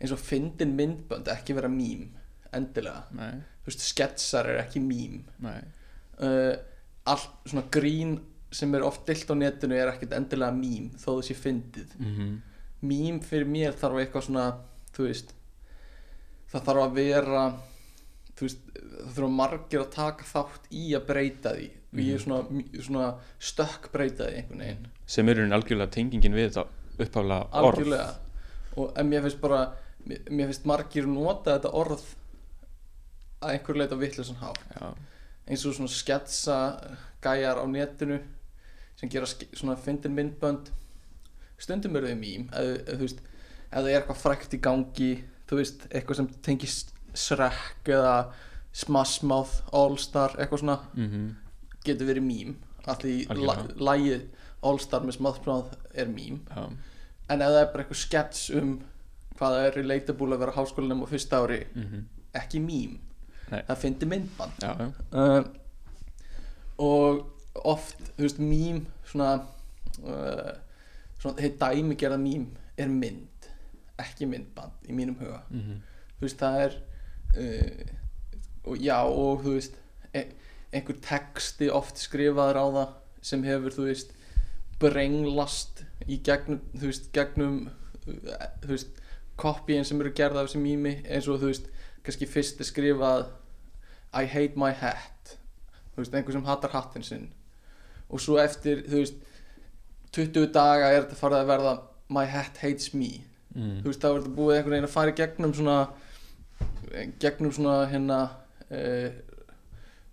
eins 0.00 0.12
og 0.12 0.18
fyndin 0.18 0.76
myndbönd 0.78 1.28
ekki 1.30 1.54
vera 1.54 1.68
mím 1.68 2.08
endilega, 2.52 3.06
nei, 3.16 3.40
þú 3.62 3.70
veist 3.70 3.84
sketsar 3.86 4.48
er 4.50 4.60
ekki 4.64 4.80
nei. 4.82 5.60
Uh, 6.18 6.54
allt 7.08 7.48
svona 7.48 7.66
grín 7.70 8.18
sem 8.52 8.74
er 8.74 8.84
oft 8.84 9.06
dilt 9.06 9.30
á 9.32 9.34
netinu 9.34 9.74
er 9.74 9.90
ekkert 9.94 10.12
endilega 10.12 10.52
mím 10.52 10.90
þó 11.00 11.22
sé 11.24 11.34
fyndið. 11.34 11.94
Mm 11.98 12.40
mím 12.82 13.20
fyrir 13.22 13.46
mér 13.46 13.76
þarf 13.78 14.00
eitthvað 14.02 14.24
svona 14.26 14.46
þú 14.94 15.04
veist 15.06 15.28
það 16.50 16.64
þarf 16.68 16.82
að 16.82 16.96
vera 16.96 17.44
þú 18.32 18.48
veist, 18.48 18.64
það 18.72 19.12
þurfa 19.16 19.30
margir 19.36 19.84
að 19.84 19.92
taka 19.94 20.26
þátt 20.26 20.66
í 20.74 20.88
að 20.96 21.06
breyta 21.06 21.52
því. 21.56 21.68
Ég 22.02 22.16
er 22.16 22.22
svona, 22.24 22.62
svona 22.80 23.08
stökk 23.38 23.90
breyta 23.92 24.26
því 24.26 24.40
einhvern 24.40 24.64
veginn 24.64 24.91
sem 25.06 25.28
er 25.28 25.38
í 25.38 25.42
rauninni 25.42 25.56
algjörlega 25.56 25.94
tengingin 25.96 26.36
við 26.36 26.50
þetta 26.50 26.64
upphaflega 27.02 27.62
orð. 27.62 27.78
Algjörlega. 27.78 28.10
Og 28.80 29.00
mér 29.08 29.24
finnst 29.26 29.40
bara 29.42 29.62
mér, 30.06 30.22
mér 30.30 30.50
finnst 30.50 30.68
margir 30.68 31.08
nota 31.10 31.56
þetta 31.56 31.72
orð 31.78 32.04
að 33.42 33.56
einhver 33.56 33.80
leita 33.80 33.98
vittlusan 33.98 34.38
há 34.38 34.52
já, 34.52 34.92
eins 35.50 35.66
og 35.66 35.74
svona 35.76 35.90
sketsa 35.90 36.58
gæjar 37.24 37.58
á 37.58 37.64
netinu 37.66 38.20
sem 39.00 39.10
gera 39.10 39.26
svona 39.26 39.76
fyndin 39.76 40.14
myndbönd. 40.14 40.70
Stundum 41.58 41.98
eru 41.98 42.12
þau 42.12 42.18
mím 42.18 42.48
eða 42.52 42.78
eða, 42.78 42.96
þú 42.96 43.06
veist, 43.06 43.20
ef 43.68 43.76
það 43.76 43.90
er 43.90 44.00
eitthvað 44.00 44.22
frækt 44.22 44.56
í 44.56 44.62
gangi 44.62 45.12
þú 45.50 45.60
veist, 45.60 45.86
eitthvað 45.90 46.20
sem 46.22 46.32
tengist 46.46 46.94
Shrek 47.12 47.90
eða 47.92 48.32
Smash 48.72 49.20
Mouth 49.28 49.60
All 49.76 49.98
Star, 50.00 50.32
eitthvað 50.38 50.62
svona. 50.62 50.78
Mm 50.96 51.34
getur 51.86 52.08
verið 52.10 52.26
því 53.08 53.16
la, 53.26 53.34
Algjörlega. 53.34 53.76
lagið 53.88 54.22
All 54.62 54.78
Star 54.78 55.04
Smash 55.12 55.42
Mouth 55.46 55.76
er 55.94 56.08
mím. 56.08 56.40
Já, 56.50 56.68
en 57.32 57.42
ef 57.42 57.52
það 57.54 57.60
er 57.60 57.70
bara 57.72 57.84
eitthvað 57.84 58.02
skets 58.02 58.50
um 58.58 58.74
hvað 59.38 59.56
það 59.56 59.66
er 59.66 59.78
relatable 59.80 60.36
að 60.36 60.42
vera 60.44 60.56
háskólanum 60.56 61.04
á 61.04 61.06
fyrsta 61.10 61.42
ári 61.42 61.62
mm 61.74 62.02
ekki 62.32 62.62
mím. 62.64 62.94
Nei. 63.52 63.58
það 63.68 63.80
fyndi 63.82 64.06
myndband. 64.08 64.62
Já, 64.64 64.70
já. 64.80 64.86
uh, 65.12 65.44
og 66.80 67.26
oft, 67.68 67.98
þú 68.16 68.24
veist, 68.24 68.38
mím 68.40 68.78
svona 69.04 69.34
uh, 70.00 70.52
svona, 71.20 71.36
þeir 71.36 71.58
dæmi 71.60 71.98
gerða 72.00 72.16
mím 72.22 72.46
er 72.80 72.88
mynd 72.88 73.50
ekki 74.00 74.24
myndband 74.30 74.88
í 74.88 74.96
mínum 74.96 75.18
huga. 75.20 75.42
Mm 75.50 75.82
þú 76.16 76.28
veist, 76.28 76.40
það 76.40 76.56
er 76.62 76.74
uh, 77.42 77.92
og 78.64 78.78
já, 78.78 78.96
og 79.02 79.42
þú 79.42 79.56
veist 79.58 79.78
e 80.14 80.24
einhver 80.72 80.96
texti 81.04 81.68
oft 81.68 81.98
skrifaður 82.00 82.56
á 82.62 82.66
það 82.78 82.92
sem 83.28 83.42
hefur, 83.44 83.74
þú 83.74 83.86
veist 83.90 84.14
brenglast 84.82 85.84
í 86.10 86.18
gegnum, 86.26 86.60
þú 86.74 86.88
veist, 86.90 87.08
gegnum 87.14 87.60
þú 88.04 88.72
veist 88.72 89.02
kopíin 89.40 89.86
sem 89.86 90.00
eru 90.02 90.12
gerða 90.16 90.42
af 90.42 90.50
þessi 90.50 90.62
mými 90.62 90.96
eins 91.06 91.28
og 91.30 91.40
þú 91.42 91.52
veist 91.52 91.70
kannski 92.02 92.28
fyrst 92.30 92.60
er 92.60 92.68
skrifað 92.68 93.28
I 94.12 94.26
hate 94.28 94.58
my 94.60 94.72
hat 94.76 95.36
þú 95.94 96.02
veist 96.02 96.16
einhver 96.16 96.36
sem 96.36 96.48
hattar 96.48 96.74
hattinn 96.74 97.06
sinn 97.06 97.28
og 98.12 98.20
svo 98.20 98.38
eftir 98.42 98.84
þú 98.88 99.02
veist 99.04 99.28
20 100.12 100.50
daga 100.52 100.90
er 100.92 101.04
þetta 101.04 101.20
farið 101.20 101.42
að 101.42 101.52
verða 101.52 101.74
my 102.12 102.26
hat 102.28 102.58
hates 102.60 102.92
me 102.92 103.12
mm. 103.54 103.78
þú 103.82 103.88
veist 103.88 104.02
þá 104.02 104.08
er 104.10 104.18
þetta 104.18 104.36
búið 104.38 104.56
einhvern 104.56 104.76
veginn 104.76 104.88
að 104.90 104.96
fara 104.96 105.16
gegnum 105.22 105.54
svona 105.56 105.78
gegnum 107.22 107.54
svona 107.54 107.78
hérna 107.92 108.18
uh, 108.68 109.08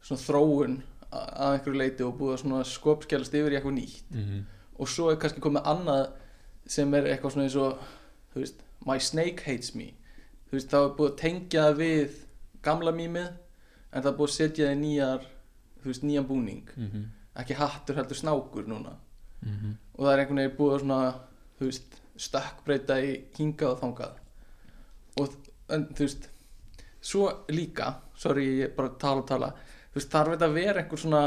svona 0.06 0.24
þróun 0.24 0.80
að 1.10 1.58
einhverju 1.58 1.82
leiti 1.82 2.06
og 2.06 2.16
búið 2.20 2.36
að 2.36 2.42
svona 2.44 2.64
skopskjælast 2.70 3.36
yfir 3.36 3.56
í 3.56 3.60
eitthvað 3.60 3.78
nýtt 3.82 4.16
Mm. 4.16 4.46
Og 4.80 4.90
svo 4.90 5.10
er 5.12 5.20
kannski 5.20 5.44
komið 5.44 5.68
annað 5.70 6.06
sem 6.70 6.94
er 6.96 7.10
eitthvað 7.10 7.36
svona 7.36 7.48
eins 7.48 7.58
og 7.60 7.84
þú 8.34 8.44
veist, 8.44 8.64
my 8.88 8.98
snake 9.04 9.46
hates 9.46 9.74
me. 9.76 9.92
Þú 10.50 10.58
veist, 10.58 10.72
þá 10.72 10.80
er 10.80 10.96
búið 10.98 11.12
að 11.12 11.20
tengja 11.24 11.66
það 11.68 11.80
við 11.82 12.18
gamla 12.66 12.94
mýmið 12.96 13.30
en 13.30 14.04
það 14.04 14.12
er 14.12 14.18
búið 14.20 14.30
að 14.30 14.36
setja 14.38 14.68
það 14.68 14.76
í 14.76 14.82
nýjar 14.84 15.28
þú 15.80 15.92
veist, 15.92 16.06
nýjan 16.06 16.30
búning. 16.30 16.76
Mm. 16.76 17.08
ekki 17.40 17.56
hattur 17.56 17.96
heldur 17.96 18.18
snákur 18.18 18.66
núna. 18.68 18.98
Mm. 19.40 19.78
og 19.96 20.02
það 20.04 20.12
er 20.12 20.22
einhvern 20.22 20.42
veginn 20.42 20.58
búið 20.58 20.74
að 20.74 20.82
svona 20.84 21.04
þú 21.60 21.68
veist, 21.70 22.00
stökkbreyta 22.20 22.98
í 23.04 23.14
hingað 23.38 23.76
og 23.76 23.80
þangað. 23.84 24.18
Og 25.20 25.38
en, 25.76 25.86
þú 25.96 26.06
veist 26.06 26.28
svo 27.00 27.30
líka, 27.56 27.94
sorry 28.20 28.48
ég 28.64 28.74
bara 28.76 28.96
tala 29.00 29.24
og 29.24 29.30
tala. 29.30 29.52
Þú 29.90 30.00
veist, 30.00 30.12
þarf 30.12 30.36
þetta 30.36 30.50
að 30.50 30.58
vera 30.58 30.84
einhver 30.84 31.02
svona 31.04 31.24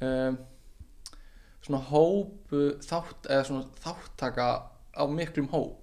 um, 0.00 0.38
svona 1.64 1.82
hóp 1.90 2.54
uh, 2.54 2.72
þátt, 2.84 3.28
eða 3.28 3.44
svona 3.48 3.68
þáttaka 3.84 4.48
á 4.96 5.04
miklum 5.10 5.50
hóp. 5.52 5.76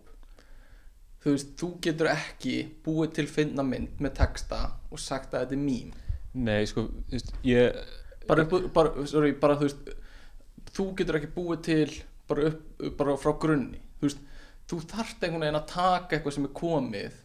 Þú 1.24 1.34
veist, 1.34 1.54
þú 1.60 1.70
getur 1.84 2.12
ekki 2.12 2.58
búið 2.86 3.16
til 3.18 3.28
finna 3.30 3.66
mynd 3.66 4.02
með 4.04 4.18
texta 4.22 4.62
og 4.92 5.02
sagt 5.02 5.34
að 5.34 5.46
þetta 5.46 5.58
er 5.58 5.64
mím. 5.64 5.94
Nei, 6.38 6.62
sko, 6.70 6.86
þú 7.10 7.18
veist, 7.18 7.34
ég 7.48 7.80
bara, 8.30 8.46
bara, 8.48 9.06
sorry, 9.10 9.34
bara 9.40 9.58
þú 9.60 9.68
veist 9.68 9.94
þú 10.78 10.88
getur 11.00 11.20
ekki 11.20 11.32
búið 11.36 11.62
til 11.68 11.94
bara, 12.30 12.52
upp, 12.52 12.84
bara 13.00 13.18
frá 13.20 13.34
grunni. 13.42 13.82
Þú 14.00 14.10
veist, 14.10 14.26
þú 14.70 14.82
þarft 14.92 15.24
einhvern 15.24 15.46
veginn 15.46 15.62
að 15.62 15.72
taka 15.74 16.18
eitthvað 16.18 16.38
sem 16.38 16.50
er 16.50 16.58
komið 16.58 17.22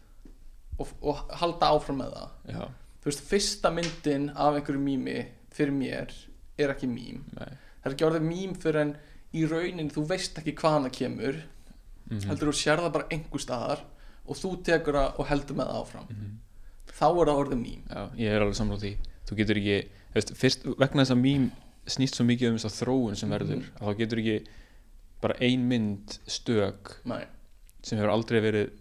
og, 0.79 0.93
og 1.01 1.25
halda 1.41 1.73
áfram 1.75 2.01
með 2.01 2.15
það. 2.17 2.37
Já, 2.53 2.63
þú 3.03 3.11
veist, 3.11 3.27
fyrsta 3.29 3.73
myndin 3.73 4.29
af 4.33 4.57
einhverju 4.57 4.83
mými 4.83 5.19
fyrir 5.53 5.75
mér 5.77 6.17
er 6.57 6.73
ekki 6.73 6.89
mím. 6.89 7.21
Nei 7.37 7.53
það 7.83 7.89
er 7.89 7.95
ekki 7.97 8.05
orðið 8.07 8.27
mím 8.29 8.53
fyrir 8.55 8.81
en 8.81 8.93
í 9.33 9.45
raunin 9.49 9.89
þú 9.91 10.05
veist 10.07 10.37
ekki 10.39 10.53
hvaðan 10.61 10.87
það 10.87 10.95
kemur 10.97 11.39
mm. 12.11 12.21
heldur 12.29 12.51
þú 12.51 12.55
sér 12.59 12.81
það 12.83 12.93
bara 12.97 13.07
einhver 13.11 13.41
staðar 13.43 13.83
og 14.23 14.37
þú 14.39 14.51
tekur 14.63 14.93
það 14.99 15.19
og 15.19 15.27
heldur 15.31 15.55
með 15.59 15.67
það 15.71 15.81
áfram 15.83 16.07
Mhm. 16.13 16.31
þá 16.93 17.05
er 17.09 17.27
það 17.31 17.41
orðið 17.43 17.59
mím 17.63 17.83
Já, 17.89 18.01
ég 18.17 18.29
er 18.35 18.41
alveg 18.45 18.55
samláð 18.59 18.83
því 18.85 18.93
Þú 19.23 19.35
getur 19.39 19.57
ekki, 19.57 19.75
veist, 20.13 20.31
fyrst 20.35 20.65
vegna 20.77 21.01
þess 21.03 21.13
að 21.15 21.21
mím 21.23 21.51
snýst 21.87 22.15
svo 22.19 22.25
mikið 22.27 22.49
um 22.51 22.57
þess 22.59 22.67
að 22.69 22.79
þróun 22.83 23.15
sem 23.15 23.29
verður 23.31 23.55
Mhm. 23.55 23.69
að 23.79 23.87
þá 23.87 23.97
getur 23.97 24.19
ekki 24.19 24.47
bara 25.23 25.35
ein 25.41 25.67
mynd 25.69 26.17
stök 26.27 26.97
Nei, 27.05 27.23
sem 27.81 27.97
hefur 27.97 28.11
aldrei 28.11 28.39
verið 28.43 28.71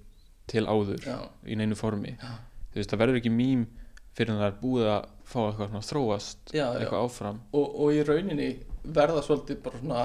til 0.50 0.66
áður 0.66 0.98
já, 1.06 1.18
í 1.46 1.54
neinu 1.56 1.74
formi 1.78 2.16
Já. 2.18 2.34
þú 2.74 2.80
veist, 2.82 2.90
það 2.90 2.98
verður 2.98 3.20
ekki 3.22 3.30
mím 3.30 3.66
fyrir 4.14 4.30
en 4.34 4.40
það 4.42 4.48
er 4.50 4.58
búið 4.60 4.88
að 4.90 5.06
fá 5.24 5.38
eitthvað 5.46 5.68
svona 5.70 5.80
að 5.80 5.88
þróast 5.92 6.52
Já, 6.52 6.66
já. 6.66 6.80
eitthvað 6.82 7.04
áfram 7.06 7.38
og, 7.54 7.66
og 7.80 7.92
í 7.94 8.02
rauninni 8.04 8.48
verða 8.84 9.22
svolítið 9.22 9.60
bara 9.62 9.78
svona 9.78 10.04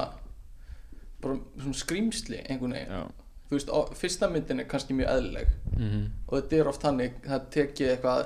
bara 1.22 1.38
svona 1.58 1.74
skrýmsli 1.74 2.44
einhvern 2.46 2.76
veginn. 2.78 2.92
Já, 2.92 3.04
þú 3.50 3.58
veist, 3.58 3.72
á, 3.74 3.80
fyrsta 3.98 4.30
myndin 4.30 4.60
er 4.60 4.68
kannski 4.70 4.94
mjög 4.94 5.14
eðlileg. 5.16 5.56
Mm 5.78 6.04
og 6.28 6.34
þetta 6.38 6.56
er 6.58 6.68
oft 6.68 6.84
þannig 6.84 7.14
það 7.24 7.50
tekið 7.56 7.92
eitthvað 7.94 8.26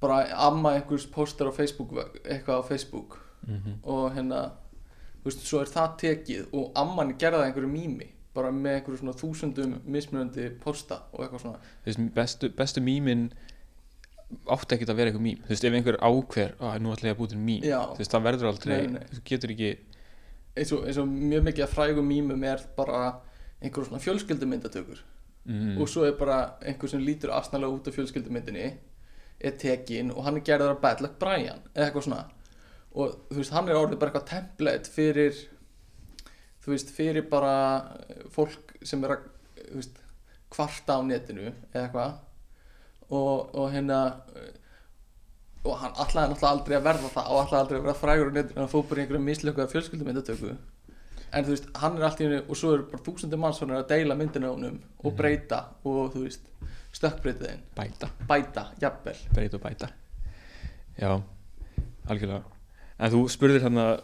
bara 0.00 0.18
amma 0.48 0.74
einhvers 0.76 1.06
postar 1.06 1.50
á 1.50 1.52
Facebook 1.52 1.92
eitthvað 2.24 2.60
á 2.60 2.68
Facebook. 2.68 3.18
-hmm. 3.46 3.74
og 3.82 4.14
hérna 4.14 4.50
þú 5.22 5.30
veist, 5.30 5.46
svo 5.46 5.60
er 5.60 5.70
það 5.70 5.96
tekið 6.02 6.46
og 6.52 6.72
amman 6.74 7.14
gerða 7.18 7.46
einhverju 7.46 7.68
mými 7.68 8.12
bara 8.36 8.50
með 8.52 8.78
einhverju 8.78 9.00
svona 9.00 9.16
þúsundum 9.16 9.76
mismunandi 9.84 10.50
posta 10.60 11.00
og 11.12 11.24
eitthvað 11.24 11.40
svona. 11.40 11.58
Þú 11.84 11.90
veist, 11.90 12.14
bestu, 12.14 12.50
bestu 12.56 12.80
mímin 12.80 13.30
átti 14.50 14.74
ekkert 14.76 14.90
að 14.92 14.98
vera 15.00 15.10
eitthvað 15.10 15.26
mím. 15.26 15.42
Þú 15.44 15.52
veist, 15.52 15.64
ef 15.68 15.76
einhver 15.78 15.98
ákver, 16.02 16.54
að 16.58 16.78
nú 16.82 16.94
ætla 16.94 17.08
ég 17.10 17.14
að 17.14 17.20
búið 17.20 17.32
til 17.34 17.42
mím 17.46 17.66
Já. 17.66 17.78
þú 17.92 18.00
veist, 18.02 18.14
það 18.14 18.24
verður 18.26 18.48
aldrei 18.50 18.72
Nei, 18.76 18.86
nei. 18.96 19.04
þú 19.12 19.20
getur 19.30 19.52
ekki 19.54 19.70
eins 20.56 20.72
og, 20.72 20.86
eins 20.88 20.98
og 21.02 21.10
mjög 21.12 21.44
mikið 21.50 21.66
að 21.66 21.74
frægum 21.74 22.08
mýmum 22.10 22.44
er 22.48 22.64
bara 22.78 23.00
einhverju 23.60 23.90
svona 23.90 24.02
fjölskyldumyndatökur. 24.02 25.02
Mm, 25.46 25.76
og 25.78 25.88
svo 25.88 26.06
er 26.08 26.16
bara 26.18 26.38
einhver 26.66 26.90
sem 26.90 27.02
lítur 27.04 27.30
afsnalega 27.36 27.70
út 27.76 27.86
af 27.90 27.94
fjölskyldumyndinni 27.94 28.70
er 29.46 29.58
tekin 29.60 30.10
og 30.10 30.24
hann 30.26 30.40
er 30.40 30.46
gerður 30.48 30.74
af 30.74 30.80
Bad 30.82 31.04
Luck 31.04 31.18
Brian 31.20 31.60
eða 31.74 31.86
eitthvað 31.90 32.08
svona. 32.08 32.24
Og 32.96 33.14
þú 33.30 33.38
veist, 33.42 33.52
hann 33.54 33.68
er 33.68 33.78
orðið 33.78 34.00
bara 34.00 34.10
eitthvað 34.10 34.30
template 34.32 34.90
fyrir 34.90 35.36
þú 36.64 36.72
veist, 36.72 36.90
fyrir 36.96 37.28
bara 37.30 37.54
eh, 38.08 38.24
fólk 38.32 38.74
sem 38.82 39.04
er 39.06 39.14
að 39.14 39.28
þú 39.60 39.78
veist, 39.78 40.00
kvarta 40.56 40.96
á 40.98 41.00
netinu 41.06 41.50
eða 41.50 41.84
eitthvað 41.84 42.16
og, 43.10 43.54
og 43.54 43.70
hérna 43.72 43.98
og 45.66 45.78
hann 45.80 45.92
ætlaði 45.98 46.30
náttúrulega 46.32 46.52
aldrei 46.52 46.76
að 46.78 46.84
verða 46.86 47.10
það 47.14 47.30
og 47.32 47.40
ætlaði 47.44 47.60
aldrei 47.62 47.78
að 47.80 47.84
vera 47.86 48.00
frægur 48.00 48.30
á 48.30 48.34
netinu 48.36 48.60
hann 48.62 48.70
fór 48.72 48.84
bara 48.88 49.00
í 49.00 49.04
einhverju 49.04 49.24
mislökuða 49.26 49.70
fjölskyldumyndatöku 49.72 50.50
en 51.36 51.44
þú 51.44 51.50
veist, 51.52 51.66
hann 51.82 51.96
er 51.98 52.04
allt 52.06 52.20
í 52.22 52.26
henni 52.26 52.38
og 52.46 52.56
svo 52.56 52.74
eru 52.76 52.84
bara 52.92 53.02
þúsundir 53.02 53.40
manns 53.42 53.58
hann 53.60 53.72
að 53.74 53.88
deila 53.90 54.14
myndina 54.18 54.46
á 54.46 54.54
honum 54.54 54.76
og 55.02 55.10
Mhm. 55.10 55.16
breyta 55.18 55.58
og 55.84 56.12
þú 56.14 56.22
veist, 56.22 56.44
stökkbreyta 56.96 57.44
þeim. 57.50 57.60
Bæta, 57.76 58.08
bæta, 58.28 58.62
jafnvel. 58.80 59.16
Breyta 59.34 59.56
og 59.58 59.62
bæta. 59.62 59.88
Já, 60.96 61.10
algjörlega. 62.08 62.42
En 62.98 63.10
þú 63.12 63.26
spurðir 63.28 63.60
hérna 63.66 64.00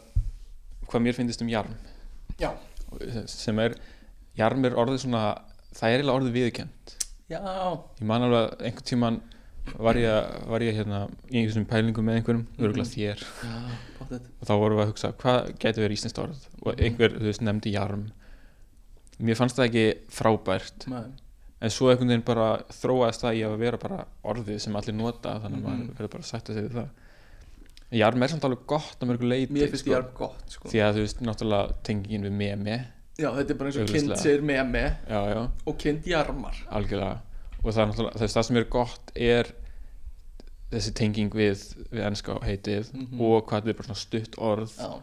hvað 0.90 1.00
mér 1.06 1.14
finnst 1.16 1.40
um 1.42 1.48
jarm. 1.48 1.74
Já, 2.38 2.50
Og 2.92 3.00
sem 3.30 3.58
er, 3.58 3.74
jarm 4.36 4.64
er 4.66 4.74
orðið 4.76 4.98
svona 5.06 5.38
það 5.72 5.88
er 5.88 6.02
eiginlega 6.02 6.18
orðið 6.20 6.34
viðurkend 6.36 6.96
já, 7.32 7.40
ég 8.00 8.06
man 8.10 8.22
alveg 8.28 8.42
að 8.46 8.66
einhvern 8.68 8.88
tíman 8.92 9.20
var 9.78 9.94
ég, 10.00 10.08
að- 10.10 10.46
var 10.50 10.60
ég 10.66 10.74
hérna 10.74 11.00
í 11.30 11.36
einhversum 11.38 11.66
pælingum 11.70 12.04
með 12.08 12.16
einhverjum, 12.20 12.46
örgulega 12.58 12.90
þér. 12.92 13.20
Já, 13.46 13.58
pottet. 13.98 14.24
Og 14.40 14.48
þá 14.48 14.52
vorum 14.58 14.78
við 14.80 14.84
að 14.84 14.90
hugsa 14.92 15.12
hvað 15.22 15.52
getur 15.62 15.84
verið 15.86 15.96
íslenskt 15.98 16.18
orð? 16.24 16.46
Og 16.66 16.80
einhver, 16.82 17.14
þú 17.18 17.28
veist, 17.30 17.44
nefndi 17.46 17.72
jarm. 17.76 18.08
Mér 19.22 19.36
fannst 19.38 19.56
það 19.60 19.68
ekki 19.70 19.84
frábært. 20.10 20.88
Nei. 20.90 21.04
en 21.62 21.70
svo 21.70 21.92
einhvern 21.92 22.08
veginn 22.10 22.24
bara 22.26 22.46
þróaðist 22.74 23.22
það 23.22 23.36
í 23.38 23.42
að 23.46 23.52
vera 23.60 23.78
bara 23.78 24.04
orðið 24.26 24.56
sem 24.64 24.74
allir 24.74 24.94
nota 24.98 25.36
þannig 25.38 25.60
að 25.60 25.62
Mhm. 25.62 25.68
maður 25.86 25.94
verður 25.94 26.10
bara 26.10 26.22
að 26.24 26.30
sætta 26.32 26.54
sig 26.56 26.64
við 26.64 26.72
það. 26.74 26.88
Jarm 27.92 28.22
er 28.22 28.28
samt 28.32 28.42
alveg 28.48 28.66
gott 28.66 28.96
á 28.98 29.04
mörgu 29.06 29.28
leiti 29.30 29.52
mér 29.52 29.68
finnst 29.70 29.84
sko, 29.84 29.90
ég 29.94 30.08
gott 30.14 30.50
sko. 30.50 30.68
því 30.68 30.80
að 30.82 30.94
þú 30.96 31.04
veist, 31.04 31.20
náttúrulega 31.22 31.74
tengingin 31.84 32.24
við 32.26 32.32
meme 32.32 32.86
já, 33.22 33.28
þetta 33.38 33.54
er 33.54 33.58
bara 33.60 33.70
eins 33.72 33.78
og 33.82 33.92
kind 33.92 34.16
segir 34.20 34.42
með 34.48 34.62
með 34.72 34.88
já, 35.14 35.20
já, 35.34 35.42
og 35.70 35.78
kind 35.82 36.06
jarmar. 36.12 36.58
Algjörlega. 36.70 37.20
Og 37.62 37.68
það 37.70 37.82
er 37.84 37.90
náttúrulega, 37.92 38.18
þess 38.22 38.36
það 38.38 38.46
sem 38.48 38.56
er 38.60 38.68
gott 38.74 39.12
er 39.14 39.52
þessi 40.72 40.92
tenging 40.96 41.34
við, 41.36 41.62
við 41.92 42.04
ennska 42.08 42.38
heitið 42.42 42.92
Mhm. 42.96 43.20
og 43.20 43.46
hvað 43.46 43.62
þetta 43.62 43.68
er 43.74 43.78
bara 43.80 43.88
svona 43.88 44.02
stutt 44.02 44.38
orð. 44.38 44.74
Já, 44.78 45.02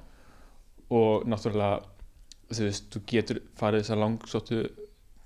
og 0.89 1.25
náttúrulega 1.29 1.83
þú 2.49 2.63
veist, 2.65 2.87
þú 2.89 3.01
getur 3.05 3.39
farið 3.59 3.83
þess 3.83 3.93
að 3.93 4.01
langsóttu 4.03 4.61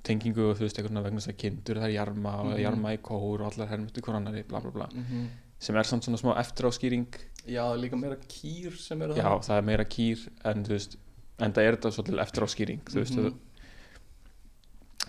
tengingu 0.04 0.50
og 0.50 0.58
þú 0.58 0.66
veist, 0.66 0.78
eitthvað 0.82 1.04
vegna 1.06 1.22
þess 1.22 1.32
að 1.32 1.38
kindur 1.40 1.78
það 1.80 1.88
er 1.88 1.96
jarma 1.96 2.34
og 2.42 2.50
Mhm. 2.52 2.60
jarma 2.62 2.94
í 2.94 2.98
kór 3.00 3.40
og 3.42 3.54
allar 3.54 3.70
hermötu 3.72 4.02
hvor 4.04 4.16
annari, 4.20 4.44
bla 4.44 4.60
bla 4.60 4.72
bla. 4.72 4.88
Mm 4.94 5.30
sem 5.64 5.78
er 5.78 5.84
samt 5.84 6.04
svona 6.04 6.18
smá 6.20 6.36
eftiráskýring. 6.36 7.08
Já, 7.48 7.64
líka 7.80 7.96
meira 7.96 8.18
kýr 8.28 8.76
sem 8.78 9.02
eru 9.02 9.14
já, 9.16 9.24
það 9.40 9.58
er 9.58 9.62
meira 9.62 9.86
kýr 9.86 10.28
en 10.44 10.64
þú 10.66 10.68
veist, 10.76 10.98
en 11.40 11.54
það 11.54 11.64
er 11.68 11.76
þetta 11.78 11.92
svolítið 11.96 12.22
eftiráskýring 12.26 12.84
þú 12.90 13.00
veist, 13.02 13.18
Mhm. 13.18 13.34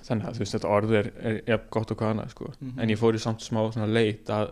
þannig 0.04 0.26
að 0.28 0.38
veist, 0.42 0.54
þetta 0.56 0.70
orð 0.76 0.92
er, 0.98 1.10
er, 1.20 1.40
er 1.46 1.60
gott 1.72 1.90
og 1.90 1.98
hvað 2.00 2.14
annað, 2.14 2.30
sko 2.34 2.50
Mhm. 2.60 2.78
en 2.80 2.88
ég 2.88 2.98
fór 2.98 3.14
í 3.14 3.20
samt 3.22 3.40
smá 3.40 3.86
leit 3.86 4.26
að, 4.28 4.50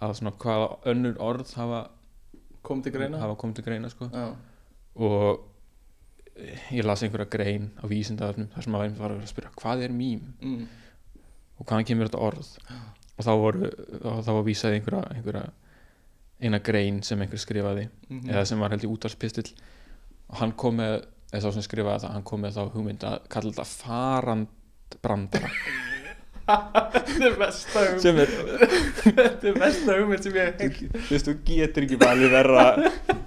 að 0.00 0.20
hvaða 0.38 0.78
önnur 0.86 1.16
orð 1.18 1.54
hafa, 1.54 1.90
kom 2.62 2.82
til 2.82 2.92
greina 2.92 3.18
hafa 3.18 3.36
komið 3.36 3.54
til 3.54 3.64
greina, 3.64 3.88
sko 3.90 4.10
og 4.96 5.40
ég 6.72 6.84
las 6.84 7.02
einhverja 7.02 7.28
grein 7.30 7.70
á 7.82 7.84
vísindafnum 7.88 8.48
þar 8.54 8.62
sem 8.64 8.72
maður 8.72 8.96
var 8.96 9.10
að 9.10 9.26
spyrja 9.28 9.50
hvað 9.56 9.82
er 9.84 9.92
mím 9.92 10.34
mm. 10.40 10.66
og 11.60 11.66
hvaðan 11.66 11.84
kemur 11.86 12.08
þetta 12.08 12.20
orð 12.20 12.58
og 13.18 13.24
þá 13.26 13.32
voru 13.36 13.70
þá, 13.70 14.30
var 14.32 14.44
vísað 14.46 14.76
einhverja, 14.78 15.02
einhverja 15.16 15.50
eina 16.40 16.58
grein 16.58 17.02
sem 17.02 17.20
einhver 17.20 17.38
skrifaði 17.38 17.88
Mhm. 18.08 18.30
eða 18.30 18.46
sem 18.46 18.58
var 18.58 18.70
held 18.70 18.84
í 18.84 18.88
útvarspistill 18.88 19.52
og 20.30 20.38
hann 20.40 20.52
kom 20.58 20.76
með, 20.80 21.04
eða 21.32 21.42
sá 21.44 21.52
sem 21.56 21.64
skrifaði 21.66 22.04
það 22.06 22.14
hann 22.16 22.26
kom 22.30 22.40
með 22.44 22.56
þá 22.58 22.62
hugmynd 22.74 23.06
að 23.10 23.16
kalla 23.32 23.52
þetta 23.52 23.68
farandbrandara. 23.84 25.50
Þetta 26.50 27.26
er 27.28 27.34
besta 27.38 27.82
hugmynd. 27.86 28.20
Er, 28.24 28.30
þetta 29.20 29.50
er 29.52 29.58
besta 29.60 29.96
hugmynd 30.00 30.24
sem 30.26 30.38
ég 30.38 30.48
hef 30.48 30.78
þú 30.80 31.12
veist, 31.14 31.28
þú 31.28 31.34
getur 31.46 31.86
ekki 31.86 31.98
valið 32.00 32.32
verra 32.34 32.64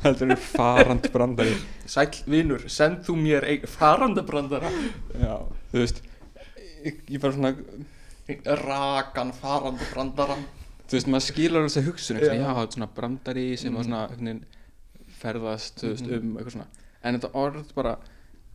heldur 0.03 0.33
en 0.33 0.41
farandbrandari. 0.43 1.53
Sæll 1.87 2.17
vinur, 2.33 2.65
send 2.71 3.03
þú 3.07 3.15
mér 3.21 3.47
farandabrandara 3.71 4.71
já, 5.21 5.37
þú 5.71 5.83
veist 5.85 6.01
ég, 6.83 6.99
ég 7.15 7.21
bara 7.23 7.35
svona 7.37 7.53
rakan 8.65 9.31
farandi 9.35 9.87
brandara 9.93 10.35
þú 10.87 10.97
veist, 10.97 11.07
maður 11.11 11.25
skilur 11.29 11.65
þess 11.67 11.79
að 11.79 11.87
hugsun 11.87 12.19
Já. 12.19 12.53
svona 12.75 12.89
brandari 12.95 13.47
sem 13.59 13.75
var 13.75 13.87
svona 13.87 14.35
ferðast, 15.21 15.79
þú 15.79 15.93
veist, 15.93 16.07
Mhm. 16.07 16.19
um 16.19 16.37
eitthvað 16.37 16.55
svona 16.57 16.67
en 17.03 17.17
þetta 17.19 17.31
orð 17.43 17.73
bara, 17.75 17.97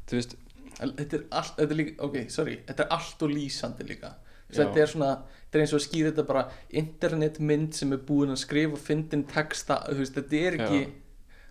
þú 0.09 0.19
veist 0.21 0.37
þetta 0.79 1.17
er 1.19 1.25
allt, 1.35 1.55
þetta 1.59 1.75
er 1.75 1.79
líka, 1.81 1.95
ok, 2.07 2.17
sorry 2.31 2.57
þetta 2.69 2.85
er 2.87 2.93
allt 2.99 3.23
og 3.27 3.33
lýsandi 3.35 3.87
líka 3.89 4.13
þetta 4.49 4.81
er 4.85 4.87
svona, 4.93 5.11
þetta 5.49 5.59
er 5.59 5.65
eins 5.65 5.73
og 5.75 5.81
að 5.81 5.87
skýra 5.89 6.13
þetta 6.13 6.27
bara 6.29 6.45
internetmynd 6.83 7.75
sem 7.77 7.93
er 7.93 7.99
búin 8.09 8.31
að 8.33 8.41
skrifa 8.45 8.79
og 8.79 8.81
fyndin 8.85 9.27
texta, 9.29 9.81
þú 9.89 9.99
veist, 10.03 10.15
þetta 10.17 10.41
er 10.47 10.57
ekki 10.61 10.81
Já. 10.85 10.89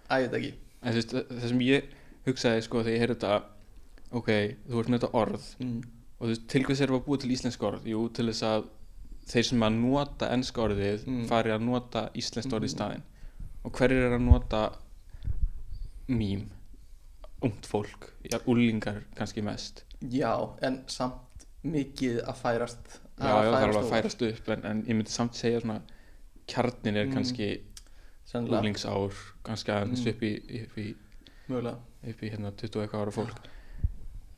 æ, 0.09 0.15
þetta 0.23 0.39
ekki 0.39 0.53
en 0.81 0.97
veist, 0.97 1.13
það 1.13 1.35
það 1.41 1.47
sem 1.51 1.61
ég 1.67 1.93
hugsaði 2.27 2.63
sko 2.65 2.81
þegar 2.83 2.95
ég 2.95 3.03
heyrði 3.03 3.17
þetta 3.19 3.35
ok, 4.17 4.31
þú 4.71 4.81
ert 4.81 4.89
með 4.93 4.99
þetta 5.01 5.21
orð 5.21 5.45
mm. 5.59 5.77
og 6.17 6.23
þú 6.25 6.31
veist, 6.33 6.47
til 6.55 6.63
hvers 6.67 6.81
er 6.85 6.95
að 6.95 7.05
búið 7.07 7.21
til 7.25 7.31
íslensk 7.35 7.67
orð 7.69 7.87
jú, 7.91 8.01
til 8.17 8.27
þess 8.31 8.43
að 8.47 8.67
þeir 9.27 9.47
sem 9.51 9.63
að 9.67 9.77
nota 9.83 10.29
ennska 10.31 10.61
orðið 10.63 11.05
Mm. 11.07 11.23
fari 11.27 11.51
að 11.51 11.65
nota 11.67 12.05
íslenskt 12.15 12.53
orð 12.55 12.63
í 12.63 12.71
Mm. 12.71 12.75
staðinn 12.77 13.03
og 13.67 13.71
hverjir 13.75 14.05
er 14.07 14.15
að 14.15 14.23
nota 14.23 14.61
mím 16.07 16.45
ungt 17.41 17.65
fólk, 17.69 18.13
ja, 18.31 18.39
úlingar 18.47 19.03
kannski 19.15 19.41
mest 19.45 19.83
Já, 20.11 20.33
en 20.61 20.83
samt 20.87 21.45
mikið 21.63 22.21
að 22.23 22.35
færast 22.41 22.99
já, 23.17 23.25
já, 23.25 23.51
það 23.51 23.61
er 23.61 23.67
alveg 23.67 23.83
að 23.83 23.89
færast 23.91 24.21
upp 24.27 24.49
en, 24.55 24.65
en 24.65 24.81
ég 24.87 24.95
myndi 24.97 25.11
samt 25.11 25.35
segja 25.35 25.59
svona 25.61 25.81
kjarnin 26.47 26.95
er 26.97 27.05
Mm. 27.07 27.13
kannski 27.13 27.49
Sennilega, 28.27 28.61
úlingsár 28.61 29.13
kannski 29.43 29.71
aðeins 29.71 30.03
Mm. 30.05 30.09
upp 30.09 30.21
í, 30.23 30.31
upp 30.63 30.77
í, 30.77 30.87
upp 32.09 32.23
í 32.23 32.29
hérna 32.31 32.51
20 32.51 32.75
og 32.75 32.83
eitthvað 32.85 33.01
ára 33.01 33.11
fólk 33.15 33.37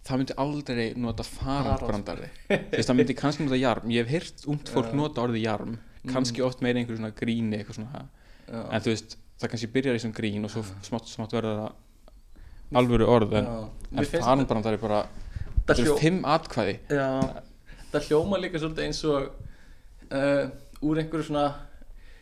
það 0.10 0.18
myndi 0.22 0.36
aldrei 0.38 0.94
nota 0.96 1.24
farandbrandari 1.24 2.30
það 2.50 2.96
myndi 2.96 3.16
kannski 3.18 3.44
nota 3.46 3.58
jarm 3.60 3.90
ég 3.92 4.06
hef 4.06 4.10
heyrt 4.16 4.46
ungt 4.48 4.70
fólk 4.70 4.92
Já. 4.92 4.96
nota 4.96 5.22
orðið 5.22 5.44
jarm 5.44 5.78
kannski 6.08 6.40
Mm. 6.42 6.48
oft 6.48 6.62
meira 6.62 6.80
einhverju 6.80 6.98
svona 6.98 7.12
gríni 7.16 7.58
eitthvað 7.60 7.76
svona, 7.82 8.06
Já. 8.48 8.62
en 8.72 8.82
þú 8.82 8.90
veist, 8.94 9.18
það 9.40 9.50
kannski 9.52 9.68
byrjar 9.74 9.96
í 9.96 10.00
svona 10.00 10.16
grín 10.16 10.44
og 10.46 10.50
svo 10.52 10.64
smátt, 10.82 11.08
smátt 11.08 11.32
verður 11.36 11.60
það 11.60 11.74
alvöru 12.78 13.08
orð 13.10 13.38
en, 13.40 13.48
en 13.92 14.06
finnst 14.06 14.26
farandbrandari 14.26 14.82
bara 14.82 15.04
þetta 15.70 15.82
eru 15.84 15.96
fimm 16.02 16.26
atkvæði? 16.28 16.76
Já, 16.94 17.08
það 17.94 18.10
hljóma 18.10 18.42
líka 18.42 18.62
svolítið 18.62 18.86
eins 18.86 19.02
og 19.10 19.32
uh, 20.14 20.46
úr 20.86 21.02
einhverju 21.02 21.30
svona 21.30 21.48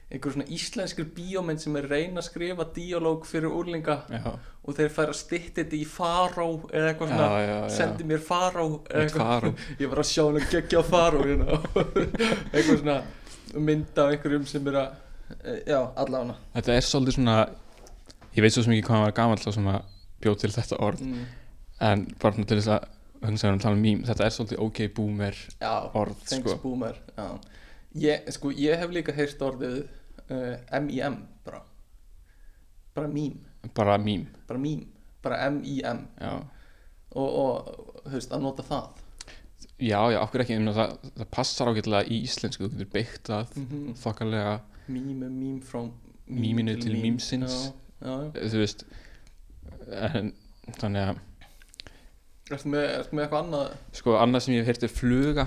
einhverju 0.08 0.38
svona 0.38 0.48
íslenskri 0.56 1.04
bíómynd 1.18 1.60
sem 1.60 1.76
er 1.80 1.90
reyna 1.92 2.22
að 2.22 2.30
skrifa 2.30 2.68
díalóg 2.76 3.26
fyrir 3.28 3.52
úrlinga 3.52 3.98
já, 4.08 4.30
og 4.64 4.78
þeir 4.78 4.94
færa 4.96 5.16
stytta 5.16 5.64
þetta 5.64 5.76
í 5.76 5.84
faró 5.88 6.48
eða 6.72 6.94
eitthvað 6.94 7.12
svona, 7.12 7.42
já, 7.44 7.58
sendi 7.76 8.08
mér 8.08 8.24
faró 8.24 8.68
ég 9.82 9.92
var 9.92 10.04
að 10.04 10.10
sjá 10.14 10.24
hann 10.24 10.40
að 10.40 10.48
gegja 10.54 10.86
faró 10.88 11.26
eitthvað 12.54 12.74
svona 12.78 12.98
mynd 13.58 14.00
af 14.00 14.14
einhverjum 14.14 14.48
sem 14.48 14.72
er 14.72 14.80
að 14.86 14.96
eh, 15.44 15.62
já, 15.74 15.82
allavega 15.84 16.40
þetta 16.56 16.78
er 16.78 16.88
svolítið 16.88 17.20
svona 17.20 17.38
ég 18.38 18.46
veit 18.46 18.56
svo 18.56 18.64
sem 18.64 18.78
ekki 18.78 18.88
hvað 18.88 18.96
hann 18.96 19.08
var 19.10 19.18
gamall 19.20 19.44
þá 19.44 19.52
sem 19.60 19.72
að 19.74 19.94
bjóð 20.24 20.40
til 20.44 20.52
þetta 20.56 20.80
orð. 20.88 21.02
Mm. 21.02 21.26
en 21.88 22.08
bara 22.22 22.44
til 22.44 22.58
þess 22.58 22.74
að 22.74 22.88
við 23.22 23.44
erum 23.44 23.58
að 23.58 23.64
tala 23.64 23.78
um 23.78 23.82
mím 23.82 24.04
þetta 24.06 24.26
er 24.26 24.34
svolítið 24.34 24.60
ok 24.66 24.80
boomer 24.98 25.38
já, 25.62 25.74
orð 25.94 26.20
thanks 26.26 26.52
sko. 26.52 26.60
boomer 26.64 27.00
já. 27.18 27.28
Ég, 27.98 28.28
sko, 28.34 28.52
ég 28.54 28.78
hef 28.78 28.92
líka 28.94 29.14
heyrt 29.16 29.42
orðið 29.42 29.80
uh, 30.30 30.56
M-I-M 30.82 31.18
bara. 31.46 31.64
Bara 32.94 33.10
mím. 33.10 33.40
Bara 33.74 33.98
mím. 33.98 34.28
Bara 34.48 34.60
mím, 34.62 34.84
bara 35.24 35.40
M-I-M 35.50 36.04
já, 36.22 36.34
og, 37.18 37.28
og 37.42 38.12
veist, 38.14 38.34
að 38.34 38.44
nota 38.46 38.66
það. 38.68 39.04
Já, 39.78 40.00
já 40.14 40.20
okkur 40.22 40.44
ekki? 40.44 40.58
En 40.58 40.74
það, 40.74 40.94
það 41.08 41.32
passar 41.34 41.72
ágætlega 41.72 42.10
í 42.10 42.22
íslensku. 42.26 42.66
Þú 42.66 42.80
getur 42.80 42.94
beitt 42.94 43.30
það 43.30 43.56
mm 43.56 43.66
-hmm. 43.72 43.98
þokkalega. 44.04 44.54
Mím 44.88 45.24
er 45.24 45.30
mím 45.30 45.62
frá 45.62 45.82
Mýminu 46.28 46.76
til 46.82 46.96
mýmsins. 47.00 47.72
þú 48.02 48.58
veist 48.60 48.84
en 49.92 50.34
þannig 50.80 51.08
að 51.12 51.24
Ertu 52.48 52.70
með, 52.72 52.86
ertu 53.02 53.16
með 53.18 53.26
eitthvað 53.26 53.42
annað? 53.44 53.72
Sko 53.98 54.14
annað 54.22 54.44
sem 54.46 54.54
ég 54.56 54.62
hef 54.62 54.70
heyrt 54.72 54.86
er 54.88 54.92
fluga. 54.96 55.44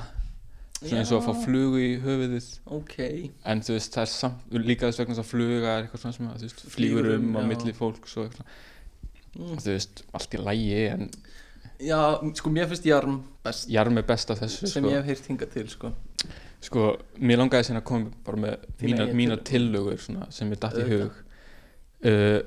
Svona 0.80 0.98
eins 1.00 1.12
og 1.12 1.20
að 1.20 1.26
fá 1.30 1.44
flugu 1.46 1.80
í 1.80 1.88
höfuðið. 2.00 2.48
Ok, 2.76 2.96
en 3.52 3.62
þú 3.64 3.74
veist 3.76 3.96
það 3.96 4.02
er 4.04 4.10
samt 4.12 4.54
líka 4.68 4.88
þess 4.88 5.00
vegna 5.00 5.16
þess 5.16 5.22
að 5.24 5.30
fluga 5.30 5.72
er 5.72 5.86
eitthvað 5.86 6.02
svona 6.04 6.16
sem 6.16 6.28
að 6.28 6.36
þú 6.42 6.46
veist 6.48 6.60
flýgur 6.60 6.74
Flýgur 6.74 7.08
um 7.14 7.24
um, 7.30 7.36
á 7.36 7.40
já. 7.40 7.48
milli 7.50 7.74
fólks 7.76 8.16
og 8.16 8.28
eitthvað. 8.28 8.52
Mm. 9.30 9.56
þú 9.62 9.72
veist 9.74 10.04
allt 10.18 10.36
í 10.36 10.40
lægi 10.42 10.78
en 10.90 11.04
já, 11.80 11.98
sko 12.40 12.52
mér 12.52 12.70
finnst 12.72 12.88
jarm 12.90 13.18
best. 13.44 13.68
Jarm 13.72 14.00
er 14.00 14.06
best 14.08 14.32
af 14.34 14.40
þessu 14.44 14.68
sem 14.68 14.84
sko. 14.84 14.92
ég 14.92 15.00
hef 15.00 15.10
heyrt 15.12 15.28
hingað 15.32 15.52
til 15.56 15.68
sko. 15.72 15.92
Sko 16.64 16.86
mér 17.16 17.40
langaði 17.40 17.70
sinna 17.70 17.80
að 17.80 17.88
koma 17.92 18.12
bara 18.26 18.44
með 18.44 18.56
Þína 18.80 18.88
mína, 18.90 19.04
eigin 19.04 19.20
mína 19.20 19.40
tillögur. 19.52 20.00
svona, 20.00 20.28
sem 20.32 20.52
er 20.52 20.60
datt 20.64 20.80
í 20.80 20.88
hug. 20.92 21.20
Uh, 22.04 22.40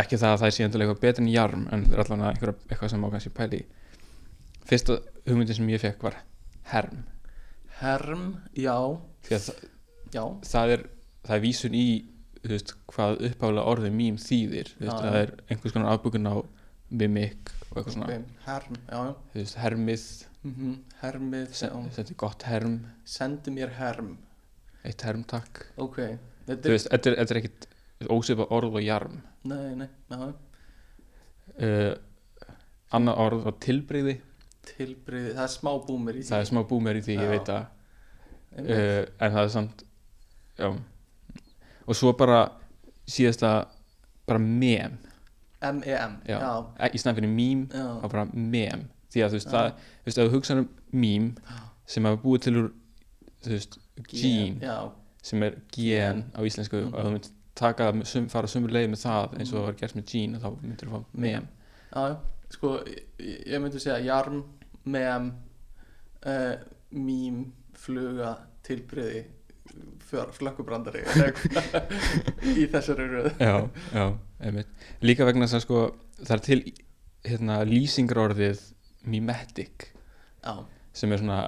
ekki 0.00 0.18
það 0.18 0.34
að 0.34 0.40
það 0.40 0.48
er 0.48 0.56
síðan 0.56 0.76
eitthvað 0.78 1.02
betur 1.02 1.24
en 1.24 1.32
jarm 1.32 1.64
en 1.72 1.84
það 1.86 1.96
er 1.96 2.02
allan 2.04 2.24
eitthvað, 2.30 2.60
eitthvað 2.70 2.92
sem 2.92 3.02
má 3.02 3.08
kannski 3.12 3.32
pæli 3.36 3.60
fyrsta 4.68 4.98
hugmyndin 5.26 5.58
sem 5.58 5.68
ég 5.72 5.82
fekk 5.82 6.06
var 6.06 6.16
herm. 6.72 7.04
Herm, 7.82 8.26
já, 8.54 8.76
það, 9.26 9.52
já. 10.14 10.24
Það 10.48 10.74
er 10.76 10.84
það 11.26 11.36
er 11.36 11.44
vísun 11.44 11.76
í 11.76 11.86
veist, 12.46 12.74
hvað 12.90 13.22
uppálega 13.28 13.68
orðið 13.74 13.96
mím 13.98 14.18
þýðir. 14.22 14.72
Veist, 14.80 14.96
það 14.96 15.18
er 15.20 15.32
einhvers 15.48 15.74
konar 15.76 15.96
afbúkun 15.96 16.30
á 16.30 16.36
mimik 16.92 17.52
og 17.70 17.80
eitthvað 17.80 17.96
svona. 17.96 18.20
Herm, 18.46 18.82
veist, 19.34 19.58
hermið. 19.62 20.10
Mm 20.42 20.78
hermið, 21.02 21.52
já. 21.54 21.70
þetta 21.94 22.10
er 22.10 22.18
gott 22.18 22.44
herm. 22.46 22.76
Sendi 23.06 23.52
mér 23.54 23.74
herm. 23.76 24.16
Eitt 24.86 25.02
herm 25.06 25.22
takk 25.30 25.62
ok, 25.78 25.98
þú 26.46 26.48
þetta 26.48 26.70
er 26.72 26.80
þetta 26.82 27.10
er, 27.10 27.16
þetta 27.20 27.34
er 27.34 27.38
ekkit 27.40 27.66
ósvipa 28.10 28.46
orð 28.50 28.74
og 28.76 28.82
jarm. 28.84 29.20
Nei, 29.44 29.74
nei, 29.74 29.88
uh, 31.60 31.94
annað 32.92 33.18
orð 33.26 33.44
var 33.44 33.56
tilbreyði 33.62 34.18
tilbreyði, 34.62 35.32
það 35.34 35.42
er 35.42 35.50
smá 35.50 35.70
búmir 35.86 36.14
í 36.14 36.22
því. 36.22 36.28
Það 36.30 36.40
er 36.44 36.48
smá 36.52 36.60
búmer 36.70 36.98
í 36.98 37.02
því, 37.02 37.14
Já. 37.16 37.22
ég 37.24 37.30
veit 37.32 37.48
Einmitt. 38.56 38.70
uh, 38.70 39.24
en 39.26 39.32
það 39.32 39.42
er 39.44 39.48
samt 39.56 39.84
já. 40.58 40.68
Og 41.88 41.96
svo 41.98 42.12
bara 42.16 42.44
síðasta 43.10 43.66
bara 44.26 44.38
mem. 44.38 44.98
M-E-M, 45.62 46.14
já. 46.26 46.38
já, 46.38 46.52
E- 46.86 46.90
í 46.94 46.98
fyrir 47.18 47.28
mím 47.28 47.66
þá 47.68 48.08
bara 48.10 48.24
mem. 48.34 48.88
Því 49.12 49.20
að 49.24 49.28
þú 49.28 49.36
veist, 49.38 49.46
Já. 49.46 49.52
það, 49.52 49.72
þú 49.72 50.06
veist, 50.06 50.18
ef 50.18 50.28
þú 50.28 50.34
hugsaður 50.36 50.58
um 50.62 50.68
mím 50.92 51.26
sem 51.86 52.04
hafa 52.04 52.22
búið 52.22 52.40
til 52.46 52.54
úr 52.62 52.72
þú 53.42 53.50
veist, 53.50 53.78
gene 54.08 54.90
sem 55.22 55.42
er 55.42 55.56
gen 55.74 56.24
á 56.34 56.40
íslensku 56.42 56.78
Mhm. 56.82 56.94
og 56.94 56.98
ef 57.00 57.06
þú 57.06 57.12
mynd 57.12 57.28
taka 57.58 57.90
sum, 58.08 58.28
fara 58.32 58.50
sömur 58.50 58.72
leið 58.72 58.90
með 58.92 59.04
það 59.04 59.38
eins 59.38 59.52
og 59.52 59.58
það 59.58 59.66
var 59.68 59.80
gert 59.82 59.96
með 59.98 60.06
gene 60.14 60.42
þá 60.42 60.48
myndir 60.54 60.88
þú 60.88 60.92
fá 61.00 61.18
mem 61.26 61.48
já, 61.92 62.02
já, 62.08 62.16
sko 62.56 62.74
ég, 62.88 63.02
ég 63.52 63.62
myndi 63.62 63.82
segja 63.82 64.00
jarm, 64.06 64.42
mem 64.84 65.32
uh, 66.26 66.54
mím, 66.96 67.44
fluga 67.78 68.34
tilbreyði 68.66 69.24
flökkubrandari 70.12 71.02
í 72.60 72.66
þessari 72.70 73.06
röð. 73.08 73.28
Já, 73.40 73.54
já, 73.94 74.04
einmitt. 74.44 74.70
Líka 75.04 75.26
vegna 75.28 75.48
þess 75.48 75.60
að 75.60 75.64
sko 75.64 75.80
það 76.18 76.34
er 76.36 76.42
til 76.46 76.58
hérna 77.24 77.58
lýsingarorðið 77.68 78.62
mimetic 79.08 79.88
já, 80.42 80.54
sem 80.92 81.14
er 81.14 81.22
svona 81.22 81.38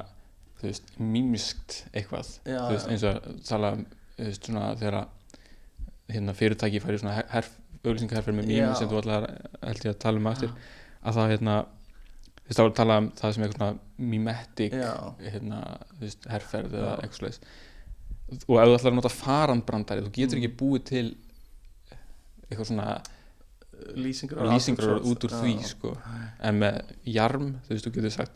þú 0.61 0.71
veist, 0.71 0.95
mýmskt 1.03 1.79
eitthvað. 1.93 2.33
Já, 2.47 2.61
þú 2.63 2.73
veist, 2.77 2.91
eins 2.95 3.07
og 3.11 3.29
tala 3.45 3.75
um 3.77 3.85
þú 4.15 4.29
veist, 4.31 4.49
svona 4.49 4.71
þegar 4.81 4.99
að, 5.03 5.14
hérna 6.13 6.35
fyrirtæki 6.37 6.81
færi 6.85 6.99
svona 7.01 7.23
herf, 7.33 7.51
auglýsingaherfer 7.85 8.33
með 8.37 8.49
mýmum 8.51 8.75
sem 8.79 8.89
þú 8.89 9.01
allar 9.03 9.27
held 9.63 9.85
ég 9.85 9.93
að 9.95 9.99
tala 10.05 10.21
um 10.21 10.27
á 10.29 10.33
eftir 10.35 10.51
að 11.05 11.19
það 11.19 11.31
hérna 11.35 11.55
þú 11.65 12.49
veist, 12.49 12.59
þá 12.59 12.63
er 12.65 12.71
að 12.71 12.77
tala 12.81 12.99
um 13.01 13.11
það 13.21 13.35
sem 13.35 13.43
er 13.45 13.49
eitthvað 13.49 13.61
svona 13.61 14.09
mimetic 14.13 14.73
hérna, 15.25 15.61
veist, 16.01 16.27
herferð 16.29 16.75
eða 16.81 16.95
eitthvað 17.03 17.21
slags 17.21 17.41
og 18.35 18.57
ef 18.61 18.69
þú 18.69 18.77
ætlar 18.79 18.91
að 18.93 18.97
nota 18.99 19.13
farandbrandari 19.13 20.05
þú 20.07 20.13
getur 20.17 20.39
Mm. 20.39 20.45
ekki 20.45 20.57
búið 20.61 20.85
til 20.91 21.07
eitthvað 22.49 22.69
svona 22.71 22.89
lýsingur 23.97 24.43
lýsingur 24.49 25.01
út 25.05 25.25
úr 25.27 25.33
því 25.35 25.55
sko. 25.67 25.97
en 26.41 26.59
með 26.63 26.81
jarm, 27.05 27.49
þú 27.67 27.75
veist, 27.75 27.87
þú 27.89 27.93
getur 27.99 28.11
sagt 28.15 28.33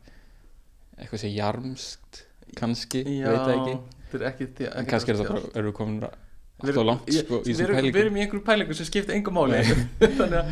eitthvað 0.98 1.20
sé 1.22 1.30
jarmskt 1.34 2.24
kannski, 2.58 3.04
já, 3.04 3.28
veit 3.28 3.52
ekki. 3.54 4.24
ekki, 4.30 4.68
en 4.72 4.86
kannski 4.88 5.12
er 5.12 5.16
það 5.20 5.28
bara, 5.28 5.42
erum 5.54 5.70
við 5.72 5.76
komin 5.78 6.00
Við 6.02 6.10
alltaf 6.58 6.86
langt 6.88 7.12
sko, 7.14 7.40
í 7.42 7.52
þessum 7.52 7.64
erum, 7.64 7.76
við 7.76 7.78
pælingum 7.78 8.00
erum 8.02 8.16
í 8.16 8.22
einhverjum 8.24 8.46
pælingu 8.48 8.76
sem 8.76 8.88
skipta 8.88 9.14
engum 9.14 9.36
máli. 9.38 9.60
Þannig 10.18 10.38
að 10.40 10.48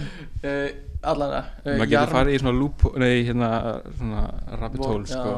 uh, 0.51 0.69
allan 1.13 1.35
að 1.35 1.49
uh, 1.49 1.73
maður 1.73 1.93
getur 1.93 2.13
farið 2.15 2.37
í 2.37 2.41
svona 2.43 2.59
loop 2.61 2.85
nei, 3.03 3.15
hérna, 3.27 3.51
svona 3.99 4.27
rabbit 4.63 4.87
hole 4.87 5.11
sko. 5.11 5.35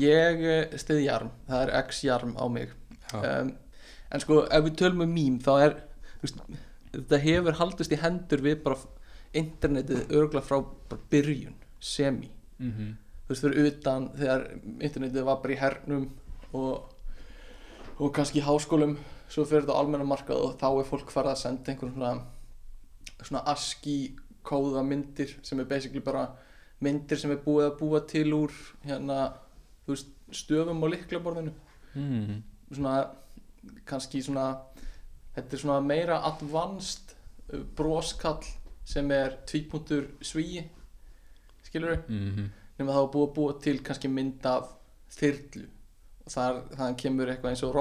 ég 0.00 0.44
uh, 0.46 0.78
stiði 0.80 1.06
jarm. 1.06 1.32
Það 1.50 1.64
er 1.66 1.74
x 1.82 2.02
jarm 2.06 2.32
á 2.40 2.44
mig. 2.52 2.72
Um, 3.12 3.52
en 4.12 4.24
sko 4.24 4.42
ef 4.46 4.64
við 4.64 4.78
tölum 4.80 5.04
um 5.04 5.12
mím 5.12 5.38
þá 5.44 5.52
er 5.58 5.78
þú 6.22 6.24
veist, 6.24 6.42
þetta 6.96 7.22
hefur 7.26 7.60
haldist 7.60 7.92
í 7.92 8.00
hendur 8.00 8.44
við 8.44 8.58
bara 8.64 8.80
internetið 9.36 10.12
örgla 10.16 10.44
frá 10.44 10.60
byrjun 11.12 11.56
semi. 11.82 12.30
Mhm. 12.62 12.96
þú 13.26 13.28
þú 13.28 13.34
veist, 13.34 13.44
fyrir 13.44 13.68
utan 13.68 14.10
þegar 14.16 14.48
internetið 14.80 15.28
var 15.28 15.40
bara 15.44 15.52
í 15.52 15.60
hernum 15.60 16.08
og, 16.52 16.92
og 17.98 18.12
kannski 18.14 18.40
í 18.40 18.46
háskólum 18.46 18.96
svo 19.32 19.44
fyrir 19.48 19.64
þetta 19.64 19.76
á 19.76 19.80
almenna 19.80 20.06
markað 20.08 20.44
og 20.44 20.56
þá 20.60 20.68
er 20.70 20.88
fólk 20.88 21.12
farið 21.12 21.32
að 21.32 21.42
senda 21.42 21.72
einhvern 21.72 21.94
svona 21.96 22.12
svona 23.22 23.44
ASCII 23.52 24.12
kóða 24.46 24.82
myndir 24.86 25.36
sem 25.46 25.60
er 25.62 25.68
basically 25.70 26.02
bara 26.04 26.26
myndir 26.82 27.20
sem 27.20 27.30
er 27.32 27.42
búið 27.44 27.68
að 27.68 27.76
búa 27.78 28.00
til 28.10 28.26
úr 28.34 28.54
hérna, 28.82 29.18
þú 29.86 29.94
veist, 29.94 30.14
stöfum 30.34 30.82
og 30.82 30.92
liklaborðinu 30.94 31.52
mm. 31.94 32.40
svona 32.72 32.96
kannski 33.86 34.22
svona 34.24 34.48
þetta 35.36 35.56
er 35.56 35.62
svona 35.62 35.78
meira 35.84 36.18
advanced 36.28 37.14
uh, 37.52 37.62
broskall 37.76 38.42
sem 38.88 39.10
er 39.14 39.38
tvípuntur 39.48 40.10
svíi 40.24 40.64
skilur 41.68 41.94
við 41.94 42.10
Mm. 42.12 42.50
nema 42.78 42.92
það 42.92 43.04
var 43.04 43.12
búið 43.14 43.28
að 43.28 43.34
búa 43.36 43.58
til 43.62 43.78
kannski 43.86 44.10
mynd 44.10 44.46
af 44.48 44.72
þyrlu 45.14 45.68
þar, 46.30 46.62
þaðan 46.76 46.96
kemur 47.02 47.26
eitthvað 47.32 47.50
eins 47.50 47.62
og 47.66 47.74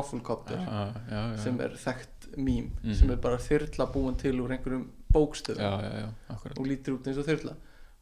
já, 1.12 1.22
já. 1.32 1.38
sem 1.44 1.60
er 1.62 1.76
þekkt 1.78 2.30
mím 2.38 2.72
Mhm. 2.84 2.94
sem 2.96 3.10
er 3.12 3.18
bara 3.18 3.38
þyrla 3.38 3.92
búin 3.94 4.18
til 4.18 4.40
úr 4.42 4.52
einhverjum 4.56 4.88
bókstöðum 5.14 5.62
og 6.60 6.66
lítur 6.68 6.96
út 6.98 7.08
eins 7.08 7.18
og 7.18 7.26
þyrla 7.28 7.56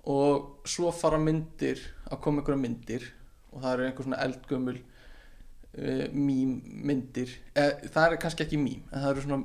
og 0.06 0.68
svo 0.70 0.92
fara 0.96 1.18
myndir 1.18 1.80
að 2.10 2.22
koma 2.22 2.42
einhverja 2.42 2.62
myndir 2.62 3.08
og 3.52 3.62
það 3.64 3.74
eru 3.74 3.88
einhver 3.90 4.04
svona 4.08 4.22
eldgömmul 4.24 4.78
uh, 4.80 6.08
mím 6.14 6.62
myndir 6.86 7.30
eh, 7.56 7.74
það 7.90 8.12
er 8.14 8.18
kannski 8.22 8.46
ekki 8.46 8.58
mím 8.62 8.84
en 8.92 9.02
það 9.04 9.12
eru 9.12 9.22
svona, 9.22 9.44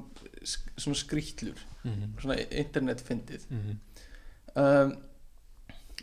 svona 0.76 1.00
skrýtlur 1.00 1.58
mm. 1.84 2.14
svona 2.20 2.36
internetfyndið 2.50 3.46
Mm. 3.50 3.78
um, 4.56 4.96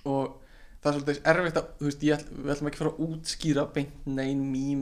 og 0.05 0.41
það 0.81 0.89
er 0.91 0.97
svolítið 0.97 1.21
erfitt 1.33 1.59
að 1.61 1.67
þú 1.79 1.85
veist, 1.89 2.03
ég, 2.07 2.25
við 2.31 2.51
ætlum 2.55 2.67
ekki 2.71 2.79
að 2.79 2.83
fara 2.83 2.91
að 2.95 3.03
útskýra 3.07 3.65
beint 3.75 4.07
nein 4.07 4.41
mím 4.51 4.81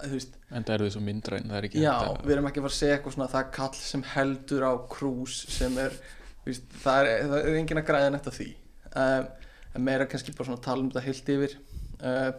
þú 0.00 0.12
veist, 0.14 0.36
en 0.50 0.64
það 0.64 0.74
eru 0.78 0.86
þau 0.88 0.94
svo 0.96 1.02
myndræn 1.04 1.50
það 1.50 1.58
er 1.60 1.66
ekki 1.68 1.82
já, 1.84 1.92
að- 1.92 2.22
við 2.24 2.32
erum 2.36 2.48
ekki 2.50 2.60
að 2.62 2.66
fara 2.66 2.72
að 2.74 2.78
segja 2.80 2.96
eitthvað 2.96 3.16
svona 3.16 3.28
það 3.34 3.42
er 3.44 3.50
kall 3.58 3.74
sem 3.80 4.02
heldur 4.14 4.64
á 4.64 4.72
krús 4.94 5.34
sem 5.58 5.78
er, 5.78 5.98
þú 6.40 6.48
veist, 6.52 6.70
það 6.84 7.00
er, 7.10 7.24
það 7.28 7.38
er 7.50 7.58
engin 7.60 7.80
að 7.82 7.88
græða 7.90 8.12
netta 8.14 8.32
því. 8.32 8.48
Um, 8.90 9.26
en 9.76 9.84
meira 9.86 10.06
kannski 10.10 10.32
bara 10.34 10.48
svona 10.48 10.62
tala 10.64 10.80
um 10.82 10.88
þetta 10.90 11.04
heilt 11.04 11.28
yfir. 11.36 11.52
Uh, 12.00 12.30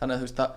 þannig 0.00 0.16
að 0.16 0.18
þú 0.24 0.26
veist 0.26 0.42
að 0.42 0.56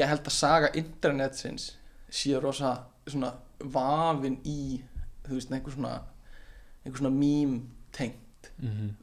ég 0.00 0.08
held 0.10 0.24
að 0.30 0.34
saga 0.38 0.70
internetsins 0.80 1.66
sé 2.10 2.40
rosa 2.40 2.72
svona 3.06 3.34
vafin 3.60 4.40
í 4.48 4.80
þú 5.28 5.36
veist, 5.36 5.52
einhver 5.52 5.76
svona 5.76 5.92
einhver 6.86 7.02
svona 7.04 7.12
mím 7.14 7.58
tengt 7.92 8.50
Mhm. 8.64 8.94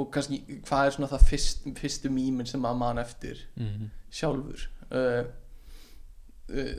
Og 0.00 0.10
kannski 0.14 0.40
hvað 0.66 0.86
er 0.86 0.96
svona 0.96 1.10
það 1.12 1.24
fyrst, 1.30 1.64
fyrstu 1.80 2.10
mýmin 2.14 2.48
sem 2.48 2.60
maður 2.64 2.80
man 2.84 2.98
eftir 3.04 3.44
Mhm. 3.56 3.90
sjálfur 4.10 4.66
uh, 4.90 5.24
uh, 6.50 6.74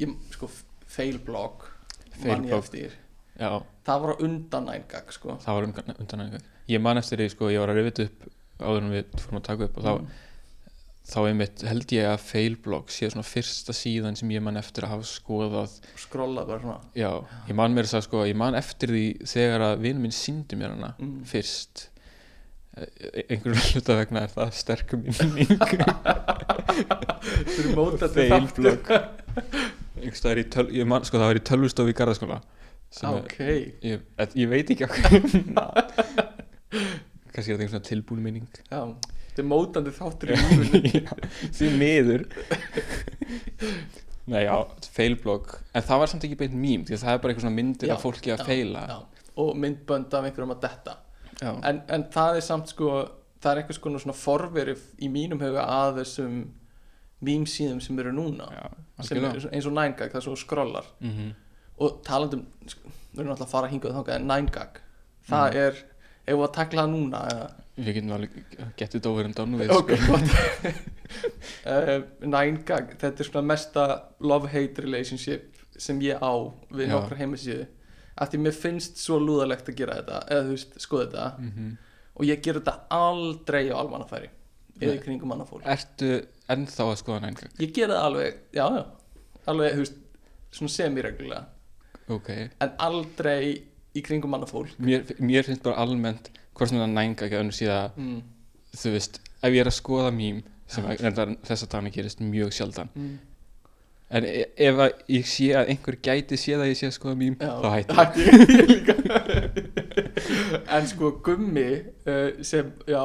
ég, 0.00 0.14
sko 0.34 0.48
failblog 0.90 1.66
man 1.66 2.24
ég 2.24 2.24
Failblog. 2.24 2.64
eftir 2.64 2.96
já, 3.40 3.52
það 3.86 4.00
var 4.04 4.14
á 4.14 4.16
undan 4.26 4.66
nængag 4.70 5.12
sko 5.16 5.36
það 5.40 5.54
var 5.58 5.68
undan, 5.68 5.94
undan 5.98 6.24
einhver 6.26 6.48
ég 6.70 6.80
man 6.82 6.98
eftir 7.00 7.18
því 7.22 7.30
sko, 7.34 7.48
ég 7.50 7.62
var 7.62 7.72
að 7.74 7.80
rifið 7.82 8.04
upp 8.08 8.26
áður 8.60 8.82
en 8.84 8.92
við 8.92 9.14
fórum 9.22 9.40
að 9.40 9.48
taka 9.48 9.64
upp 9.70 9.78
og 9.80 9.84
þá, 9.86 9.94
Mm. 10.00 10.10
þá 11.10 11.18
einmitt 11.26 11.62
held 11.66 11.92
ég 11.96 12.04
að 12.06 12.20
failblog 12.22 12.90
sé 12.92 13.08
svona 13.10 13.24
fyrsta 13.26 13.72
síðan 13.74 14.16
sem 14.16 14.28
ég 14.30 14.42
man 14.44 14.56
eftir 14.60 14.84
að 14.84 14.92
hafa 14.92 15.06
skoðað 15.08 15.72
skrolla 15.98 16.44
bara 16.46 16.60
svona 16.60 16.80
já, 16.94 17.10
ég 17.48 17.54
man 17.56 17.74
mér 17.74 17.88
þess 17.88 17.98
að 17.98 18.04
sko, 18.06 18.24
ég 18.28 18.36
man 18.36 18.54
eftir 18.54 18.88
því 18.92 19.06
þegar 19.26 19.60
að 19.70 19.80
vinur 19.80 20.00
minn 20.04 20.12
síndi 20.14 20.56
mér 20.60 20.74
hana 20.76 20.94
Mm. 21.00 21.24
fyrst 21.24 21.88
E- 22.80 23.26
einhverjum 23.34 23.60
hluta 23.74 23.92
vegna 23.98 24.22
er 24.24 24.30
það 24.32 24.50
sterkum 24.56 25.02
minning. 25.04 25.50
Man, 30.88 31.04
sko 31.04 31.18
það 31.20 31.26
var 31.28 31.36
í 31.40 31.42
tölvustofu 31.50 31.90
í 31.92 31.96
Garðaskóla 31.98 32.38
sem 32.90 33.06
er- 33.10 33.14
ok. 33.20 33.36
ég, 33.38 33.74
ég, 33.86 33.98
ég 34.40 34.48
veit 34.50 34.68
ekki 34.74 34.84
okkur. 34.88 35.10
Kannski 37.30 37.52
er 37.52 37.54
þetta 37.54 37.60
einhver 37.60 37.74
svona 37.74 37.86
tilbúin 37.86 38.22
minning. 38.24 38.48
Já, 38.70 38.80
þetta 39.28 39.40
er 39.44 39.48
mótandi 39.50 39.90
þáttur 39.94 40.28
í 40.32 40.34
Já, 40.96 41.12
því 41.58 41.66
miður. 41.78 42.22
Nei, 44.30 44.42
já, 44.46 44.54
failblog 44.94 45.44
En 45.74 45.82
það 45.86 45.98
var 46.02 46.08
samt 46.12 46.24
ekki 46.28 46.36
beint 46.38 46.54
mím 46.54 46.82
Því 46.86 46.94
að 46.94 47.00
það 47.02 47.14
er 47.16 47.20
bara 47.24 47.34
svona 47.40 47.56
myndir 47.56 47.88
Já, 47.90 47.94
af 47.96 48.02
fólki 48.04 48.30
að 48.30 48.38
já, 48.42 48.46
feila 48.46 48.82
já. 48.86 48.98
og 49.42 49.48
myndbönd 49.58 50.10
af 50.14 50.24
einhverjum 50.28 50.52
að 50.54 50.60
detta. 50.66 50.92
En, 51.42 51.82
en 51.88 52.04
það 52.12 52.36
er 52.36 52.40
samt 52.46 52.68
sko 52.68 52.90
það 53.40 53.50
er 53.52 53.60
einhvers 53.62 53.78
konar 53.80 54.00
svona 54.02 54.16
forverif 54.20 54.82
í 55.00 55.08
mínum 55.08 55.40
huga 55.40 55.62
að 55.64 56.00
þessum 56.02 56.40
mýmsíðum 57.24 57.80
sem 57.84 57.98
eru 58.02 58.12
núna 58.12 58.48
já 58.52 58.66
sem 59.04 59.24
er 59.24 59.38
eins 59.52 59.66
og 59.66 59.72
9gag, 59.72 60.10
það 60.12 60.16
er 60.20 60.26
svo 60.26 60.36
skrollar 60.36 60.84
Mhm. 61.00 61.30
og 61.80 62.02
talandum 62.04 62.42
sko, 62.68 62.90
við 63.14 63.20
erum 63.22 63.30
alltaf 63.32 63.46
að 63.48 63.50
fara 63.54 63.68
hingað 63.72 63.94
þangað 63.96 64.14
en 64.16 64.26
9gag 64.28 64.80
það 65.30 65.48
Mhm. 65.50 65.56
er, 65.56 65.74
ef 66.26 66.36
við 66.36 66.44
að 66.48 66.52
takla 66.52 66.82
það 66.84 66.90
núna 66.94 67.22
eða, 67.32 67.50
Við 67.80 67.94
getum 67.94 68.12
alveg 68.12 68.30
getið 68.76 69.00
dófur 69.00 69.24
en 69.24 69.32
dánu 69.32 69.56
við 69.56 69.70
ok, 69.72 69.90
sko. 69.96 70.16
uh, 71.66 72.02
9gag, 72.36 72.94
þetta 73.00 73.20
er 73.24 73.28
svona 73.30 73.46
mesta 73.46 73.84
love-hate 74.20 74.82
relationship 74.84 75.56
sem 75.80 76.00
ég 76.04 76.18
á 76.20 76.32
við 76.72 76.88
Já. 76.88 76.92
nokkra 76.92 77.16
heimasíðu 77.22 77.66
af 78.18 78.28
því 78.30 78.38
mér 78.44 78.52
finnst 78.56 78.96
svo 78.98 79.18
lúðalegt 79.18 79.68
að 79.68 79.76
gera 79.76 79.94
þetta 80.00 80.20
eða 80.30 80.42
þú 80.48 80.50
veist, 80.56 80.74
skoða 80.78 81.06
þetta 81.06 81.38
Mhm. 81.38 81.76
og 82.16 82.24
ég 82.26 82.42
ger 82.42 82.54
þetta 82.60 82.74
aldrei 82.90 83.70
á 83.70 83.76
almannafæri 83.80 84.28
eða 84.80 84.94
í 84.96 85.02
kringum 85.04 85.32
annað 85.32 85.48
fólk 85.48 85.64
Ertu 85.66 86.26
ennþá 86.48 86.84
að 86.90 86.96
skoða 87.02 87.20
nængag? 87.22 87.50
ég 87.60 87.72
ger 87.74 87.88
það 87.88 88.04
alveg, 88.04 88.34
já, 88.52 88.66
já 88.76 88.84
alveg, 89.46 89.72
þú 89.74 89.78
veist, 89.84 89.94
svona 90.52 90.68
semireglulega 90.68 91.44
Ok 92.10 92.28
en 92.60 92.70
aldrei 92.78 93.62
í 93.94 94.02
kringum 94.02 94.34
annað 94.34 94.50
fólk 94.50 94.78
mér, 94.78 95.04
mér 95.20 95.44
finnst 95.44 95.62
bara 95.62 95.76
almennt 95.76 96.30
Hvort 96.54 96.68
sem 96.68 96.78
það 96.78 96.90
nængag 96.92 97.30
eða 97.32 97.40
önnur 97.44 97.56
síða 97.56 97.92
mm. 97.96 98.22
Þú 98.76 98.90
veist, 98.92 99.20
ef 99.42 99.52
ég 99.54 99.60
er 99.60 99.66
að 99.70 99.76
skoða 99.80 100.10
mím 100.14 100.42
sem 100.70 100.84
þess 100.84 101.64
að 101.64 101.70
dana 101.72 101.90
gerist 101.90 102.20
mjög 102.20 102.52
sjaldan 102.52 102.88
Mm. 102.94 103.18
En 104.10 104.26
e 104.26 104.46
ef 104.58 104.80
ég 105.12 105.26
sé 105.30 105.52
að 105.54 105.68
einhver 105.74 105.96
gæti 106.02 106.38
sé 106.40 106.56
að 106.56 106.70
ég 106.72 106.78
sé 106.80 106.88
að 106.88 106.96
skoða 106.96 107.18
mím 107.20 107.36
Já, 107.38 107.52
þá 107.62 107.68
hætti 107.76 107.98
hætti 107.98 108.24
ég 108.26 108.72
líka. 108.72 108.94
En 110.76 110.88
sko 110.90 111.12
Gummi 111.24 111.68
uh, 112.10 112.42
sem, 112.46 112.72
já, 112.90 113.02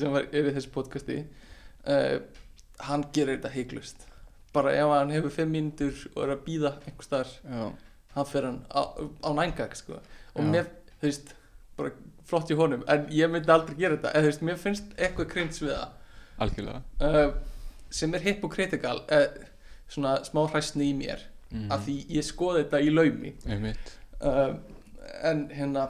sem 0.00 0.14
var 0.14 0.28
í 0.32 0.44
þessu 0.48 0.72
podcasti 0.72 1.18
uh, 1.20 2.16
hann 2.88 3.04
gerir 3.12 3.36
þetta 3.36 3.52
heiklust 3.54 4.06
bara 4.54 4.72
ef 4.78 4.92
hann 4.94 5.12
hefur 5.12 5.34
fimm 5.34 5.52
mínútur 5.52 5.94
og 6.14 6.24
er 6.24 6.34
að 6.36 6.42
býða 6.46 6.74
einhvers 6.86 7.08
staðar 7.10 7.30
Já, 7.44 7.62
hann 8.16 8.28
fer 8.30 8.48
hann 8.48 8.60
á, 8.70 8.82
á 8.96 9.28
nængag 9.34 9.76
sko. 9.76 10.00
og 10.34 10.50
mér, 10.50 10.68
þú 11.00 11.10
veist 11.10 11.34
bara 11.76 11.90
flott 12.28 12.50
í 12.50 12.56
honum, 12.58 12.84
en 12.88 13.08
ég 13.12 13.30
myndi 13.30 13.52
aldrei 13.52 13.76
gera 13.78 13.96
þetta. 13.98 14.12
Eða 14.14 14.22
þú 14.22 14.30
veist, 14.30 14.44
mér 14.48 14.60
finnst 14.60 14.94
eitthvað 14.96 15.26
krins 15.32 15.60
við 15.62 15.74
það. 15.74 15.90
Algjörlega. 16.44 16.80
Uh, 17.02 17.90
sem 17.94 18.14
er 18.16 18.24
hypocritical 18.24 19.02
uh, 19.12 19.26
svona 19.88 20.16
smá 20.26 20.44
hræstni 20.46 20.90
í 20.90 20.94
mér 20.96 21.26
mm. 21.50 21.68
af 21.72 21.84
því 21.86 21.98
ég 22.16 22.26
skoði 22.26 22.64
þetta 22.64 22.80
í 22.84 22.94
laumi. 22.94 23.34
Uh, 24.24 24.56
en 25.26 25.46
hérna 25.52 25.88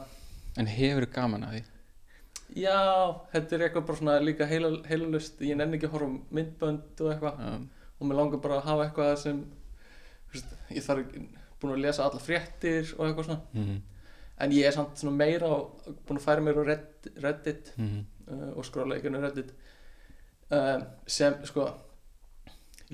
En 0.59 0.68
hefur 0.70 1.07
gaman 1.11 1.46
að 1.46 1.57
því? 1.57 1.62
já, 2.54 2.78
þetta 3.33 3.57
er 3.57 3.64
eitthvað 3.66 3.87
bara 3.88 3.98
svona 3.98 4.18
líka 4.22 4.46
heila, 4.46 4.70
heilalust, 4.87 5.40
ég 5.42 5.59
nenni 5.59 5.78
ekki 5.78 5.88
að 5.88 5.96
horfa 5.96 6.11
á 6.11 6.35
myndbönd 6.38 7.02
og 7.02 7.11
eitthvað. 7.11 7.40
Um, 7.48 7.64
og 7.98 8.09
mér 8.09 8.20
langar 8.20 8.42
bara 8.44 8.61
að 8.61 8.68
hafa 8.68 8.87
eitthvað 8.87 9.14
sem 9.23 9.40
veist, 10.33 10.54
ég 10.75 10.87
þarf 10.87 11.16
búin 11.62 11.75
að 11.75 11.85
lesa 11.87 12.06
alla 12.06 12.23
fréttir 12.23 12.94
og 12.98 13.06
eitthvað 13.08 13.29
svona. 13.29 13.40
Mm, 13.54 13.79
en 14.44 14.54
ég 14.54 14.69
er 14.69 14.77
samt 14.77 15.00
svona 15.00 15.16
meira 15.19 15.50
á, 15.50 15.58
búin 16.06 16.21
að 16.21 16.27
færa 16.27 16.44
mér 16.44 16.60
á 16.60 16.64
Reddit, 17.25 17.73
mm, 17.79 18.02
uh, 18.29 18.50
og 18.54 18.66
skróla 18.69 18.98
ekki 18.98 19.14
á 19.14 19.25
Reddit 19.25 19.54
uh, 20.54 20.79
sem 21.06 21.40
sko 21.48 21.69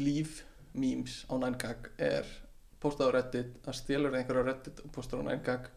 líf 0.01 0.41
memes 0.75 1.25
á 1.31 1.35
9gag 1.41 1.89
er 1.99 2.27
postað 2.81 3.11
á 3.11 3.14
Reddit 3.18 3.57
það 3.64 3.77
stelur 3.81 4.14
einhver 4.16 4.41
á 4.41 4.45
Reddit 4.47 4.81
og 4.85 4.93
postar 4.95 5.21
á 5.21 5.25
9gag 5.31 5.68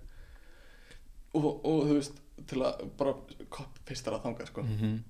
og, 1.34 1.48
og 1.66 1.80
þú 1.90 1.96
veist 1.98 2.20
til 2.50 2.62
að 2.66 2.84
bara 2.98 3.14
copy-pastar 3.54 4.16
að 4.18 4.24
þanga 4.28 4.48
sko. 4.52 4.64
Mm 4.68 5.02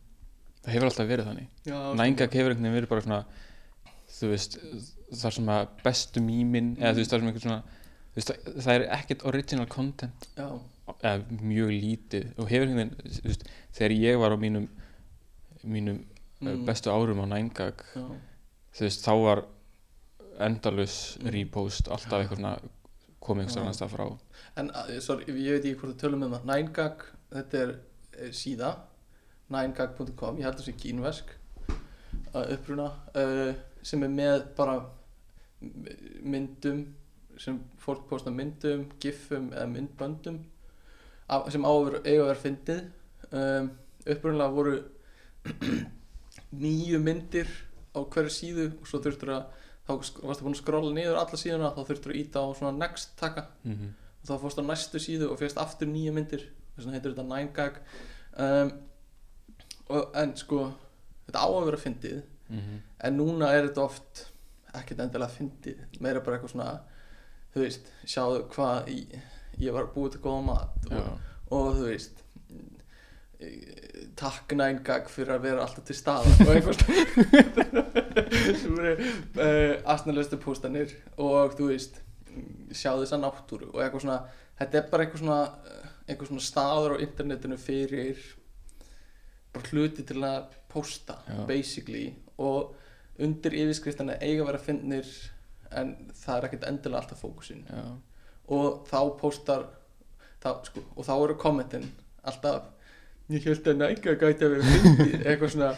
Það 0.64 0.72
hefur 0.78 0.88
alltaf 0.88 1.08
verið 1.10 1.26
þannig. 1.28 1.48
Já, 1.68 1.78
Nængak 2.00 2.36
hefur 2.38 2.54
einhvern 2.54 2.64
veginn 2.64 2.76
verið 2.78 2.92
bara 2.94 3.02
svona 3.04 3.24
Þú 4.14 4.28
veist, 4.32 4.54
þar 5.20 5.34
sem 5.36 5.50
að 5.52 5.64
bestu 5.84 6.22
mýmin 6.24 6.70
Eða 6.78 6.94
þú 6.94 7.02
veist, 7.02 7.10
það 7.12 7.18
er 7.18 7.24
sem 7.24 7.28
einhvern 7.28 7.44
svona 7.44 7.58
veist, 8.16 8.32
það, 8.64 8.70
er 8.78 8.86
ekkert 8.96 9.26
original 9.28 9.66
content. 9.74 10.28
Já, 10.38 10.46
Eða 10.94 11.42
mjög 11.50 11.74
lítið. 11.84 12.30
Og 12.40 12.48
hefur 12.54 12.70
einhvern 12.72 12.94
veginn, 12.94 13.18
þú 13.18 13.28
veist, 13.34 13.44
þegar 13.76 13.96
ég 13.98 14.22
var 14.24 14.36
á 14.36 14.38
mínum 14.40 14.70
Mínum 15.64 16.00
Mm. 16.44 16.66
bestu 16.68 16.92
árum 16.92 17.22
á 17.24 17.26
Nængak 17.32 17.84
já, 17.96 18.04
Þú 18.76 18.82
veist, 18.88 19.04
þá 19.06 19.12
var 19.24 19.44
endalus 20.40 21.18
Mm. 21.20 21.30
repost 21.36 21.88
Alltaf 21.88 22.20
eitthvað 22.22 22.40
svona 22.40 22.56
komið 23.24 23.44
einhvers 23.44 23.56
Já. 23.56 23.62
annars 23.62 23.82
það 23.82 23.94
frá 23.94 24.06
en 24.58 24.72
sorry, 25.02 25.26
ég 25.28 25.52
veit 25.56 25.66
ekki 25.66 25.80
hvort 25.80 25.94
þú 25.94 26.00
tölum 26.02 26.24
um 26.24 26.34
það 26.34 26.50
9gag, 26.50 27.06
þetta 27.34 27.62
er, 27.64 27.76
er 28.20 28.34
síða 28.36 28.72
9gag.com 29.54 30.38
ég 30.38 30.44
held 30.44 30.54
að 30.54 30.60
það 30.60 30.66
sé 30.66 30.74
kínversk 30.82 31.32
uppruna 32.34 32.90
uh, 33.16 33.54
sem 33.84 34.04
er 34.04 34.10
með 34.10 34.44
bara 34.58 34.80
myndum 36.24 36.84
sem 37.40 37.60
fólk 37.82 38.08
posta 38.10 38.32
myndum, 38.32 38.88
gifum 39.02 39.52
eða 39.54 39.70
myndböndum 39.72 40.42
sem 41.50 41.66
áður 41.66 42.02
eiga 42.04 42.28
vera 42.28 42.42
fyndið 42.44 42.82
um, 43.32 43.70
upprunalega 44.06 44.54
voru 44.54 44.76
nýju 46.64 47.00
myndir 47.02 47.50
á 47.94 48.00
hverju 48.04 48.34
síðu 48.34 48.68
og 48.80 48.88
svo 48.90 49.02
þurftur 49.02 49.34
að 49.38 49.62
þá 49.88 49.92
varstu 49.98 50.44
búin 50.46 50.54
að 50.56 50.62
skrolla 50.62 50.94
niður 50.96 51.18
alla 51.20 51.40
síðuna 51.40 51.74
þá 51.76 51.82
þurftur 51.90 52.14
að 52.14 52.20
íta 52.22 52.40
á 52.40 52.48
svona 52.56 52.78
next 52.78 53.18
taka 53.20 53.48
Mhm. 53.66 53.94
og 54.24 54.30
þá 54.30 54.36
fórst 54.42 54.60
á 54.60 54.64
næstu 54.64 55.00
síðu 55.04 55.32
og 55.32 55.40
férst 55.40 55.58
aftur 55.60 55.88
nýja 55.92 56.14
myndir 56.16 56.46
þess 56.76 56.86
vegna 56.86 56.94
heitir 56.96 57.14
þetta 57.14 57.28
9gag 57.28 57.82
um, 58.40 58.72
og, 59.90 60.08
en 60.16 60.32
sko 60.40 60.62
þetta 61.28 61.44
á 61.44 61.48
að 61.50 61.66
vera 61.68 61.82
fyndið 61.84 62.22
Mhm. 62.50 62.80
en 63.04 63.18
núna 63.18 63.52
er 63.54 63.68
þetta 63.68 63.84
oft 63.84 64.26
ekkert 64.74 65.00
endilega 65.00 65.32
fyndið 65.36 65.84
meira 66.02 66.20
bara 66.24 66.38
eitthvað 66.38 66.52
svona 66.56 66.80
þú 67.54 67.62
veist, 67.62 67.92
sjáðu 68.06 68.48
hvað 68.50 68.88
ég, 68.90 69.22
ég 69.60 69.74
var 69.74 69.86
búið 69.94 70.12
til 70.16 70.22
góða 70.22 70.44
mat 70.46 70.92
og, 70.92 71.20
og 71.52 71.76
þú 71.76 71.86
veist 71.92 72.23
eh, 73.44 74.08
takk 74.20 74.56
9gag 74.56 75.10
fyrir 75.12 75.36
að 75.36 75.46
vera 75.48 75.66
alltaf 75.66 75.88
til 75.88 75.98
staða 75.98 76.32
og 76.44 76.70
svona 76.78 77.84
sem 78.62 78.80
eru 78.80 78.94
uh, 79.00 79.76
asnalestu 79.94 80.40
póstanir 80.42 80.94
og 81.18 81.56
þú 81.58 81.70
veist 81.72 82.00
sjáðu 82.74 83.06
þessa 83.06 83.20
náttúru 83.22 83.70
og 83.74 83.82
eitthvað 83.84 84.06
svona 84.06 84.20
þetta 84.60 84.80
er 84.80 84.88
bara 84.92 85.06
eitthvað 85.06 85.24
svona 85.24 85.42
eh, 85.44 85.92
eitthvað 86.08 86.32
svona 86.32 86.46
staður 86.48 86.96
á 86.98 87.04
internetinu 87.06 87.60
fyrir 87.62 88.24
bara 89.54 89.70
hluti 89.72 90.06
til 90.08 90.24
að 90.26 90.56
posta 90.72 91.20
Já. 91.28 91.44
basically 91.50 92.08
og 92.42 92.74
undir 93.22 93.56
yfirskriftina 93.60 94.18
eiga 94.20 94.42
að 94.42 94.50
vera 94.52 94.64
fyndnir 94.66 95.14
en 95.74 95.94
það 96.18 96.36
er 96.38 96.48
ekkert 96.48 96.68
endilega 96.70 97.04
alltaf 97.04 97.22
fókusin 97.22 97.66
Já. 97.70 97.84
og 98.58 98.86
þá 98.90 99.00
postar 99.20 99.68
þá, 100.44 100.50
sko, 100.68 100.86
og 100.96 101.08
þá 101.08 101.14
eru 101.18 101.38
kommentin 101.40 101.90
alltaf 102.24 102.72
ég 103.30 103.44
held 103.48 103.68
að 103.68 103.78
næga 103.80 104.16
gæti 104.20 104.46
að 104.46 104.56
vera 104.56 104.64
fyndið 104.64 105.14
eitthvað 105.28 105.54
svona 105.54 105.72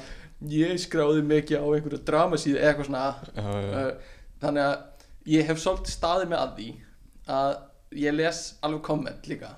ég 0.52 0.80
skráði 0.82 1.22
mikið 1.30 1.62
á 1.62 1.66
einhverju 1.76 2.00
dramasíðu 2.08 2.60
eitthvað 2.62 2.86
svona 2.89 3.04
Já, 3.36 3.46
já. 3.46 3.70
uh, 3.72 3.91
þannig 4.41 4.64
að 4.66 5.06
ég 5.36 5.46
hef 5.50 5.62
svolítið 5.62 5.93
staðið 5.96 6.30
mig 6.30 6.39
að 6.39 6.56
því 6.58 6.70
að 7.36 7.54
ég 8.06 8.14
les 8.18 8.41
alveg 8.66 8.82
komment 8.89 9.30
líka 9.32 9.54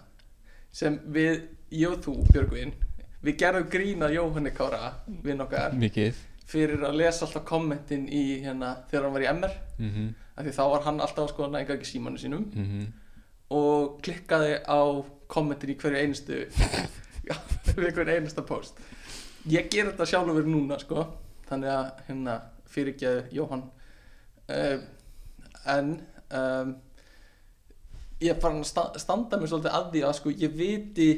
sem 0.78 1.00
við, 1.12 1.42
ég 1.74 1.90
og 1.96 2.04
þú 2.06 2.14
Björgvin 2.34 2.74
við 3.26 3.38
gerðum 3.42 3.70
grína 3.74 4.12
Jóhanni 4.14 4.52
Kára 4.56 4.92
við 5.26 5.40
nokkar 5.40 5.74
Mikið 5.74 6.20
fyrir 6.48 6.84
að 6.88 6.96
lesa 7.02 7.26
alltaf 7.26 7.44
kommentin 7.50 8.06
í 8.08 8.22
hérna 8.46 8.76
þegar 8.92 9.04
hann 9.08 9.16
var 9.18 9.26
í 9.26 9.32
MR 9.34 9.56
Mhm. 9.78 10.06
af 10.38 10.46
því 10.46 10.52
þá 10.54 10.64
var 10.72 10.82
hann 10.86 11.00
alltaf 11.02 11.24
að 11.26 11.34
skoða 11.34 11.52
næga 11.58 11.74
ekki 11.76 11.86
símanu 11.90 12.18
sínum 12.22 12.46
Mhm. 12.54 12.86
og 13.52 14.00
klikkaði 14.06 14.62
á 14.70 14.80
kommentin 15.28 15.70
í 15.74 15.76
hverju 15.82 15.98
einustu 16.04 16.40
já, 17.28 17.36
við 17.78 17.94
hverju 17.96 18.16
einusta 18.18 18.42
post 18.48 18.80
ég 19.48 19.70
ger 19.72 19.90
þetta 19.92 20.06
sjálfur 20.10 20.48
núna 20.48 20.80
sko 20.80 21.06
þannig 21.50 21.72
að 21.72 22.04
hérna 22.08 22.38
fyrirgeðu 22.68 23.24
Jóhann 23.38 23.64
um, 24.50 24.82
en 25.68 25.92
um, 26.36 26.76
ég 28.22 28.34
er 28.34 28.40
farin 28.42 28.64
að 28.64 28.70
sta 28.72 28.84
standa 29.00 29.38
mér 29.40 29.52
svolítið 29.52 29.76
að 29.78 29.90
því 29.94 30.04
að 30.08 30.16
sko 30.20 30.34
ég 30.42 30.56
viti 30.58 31.10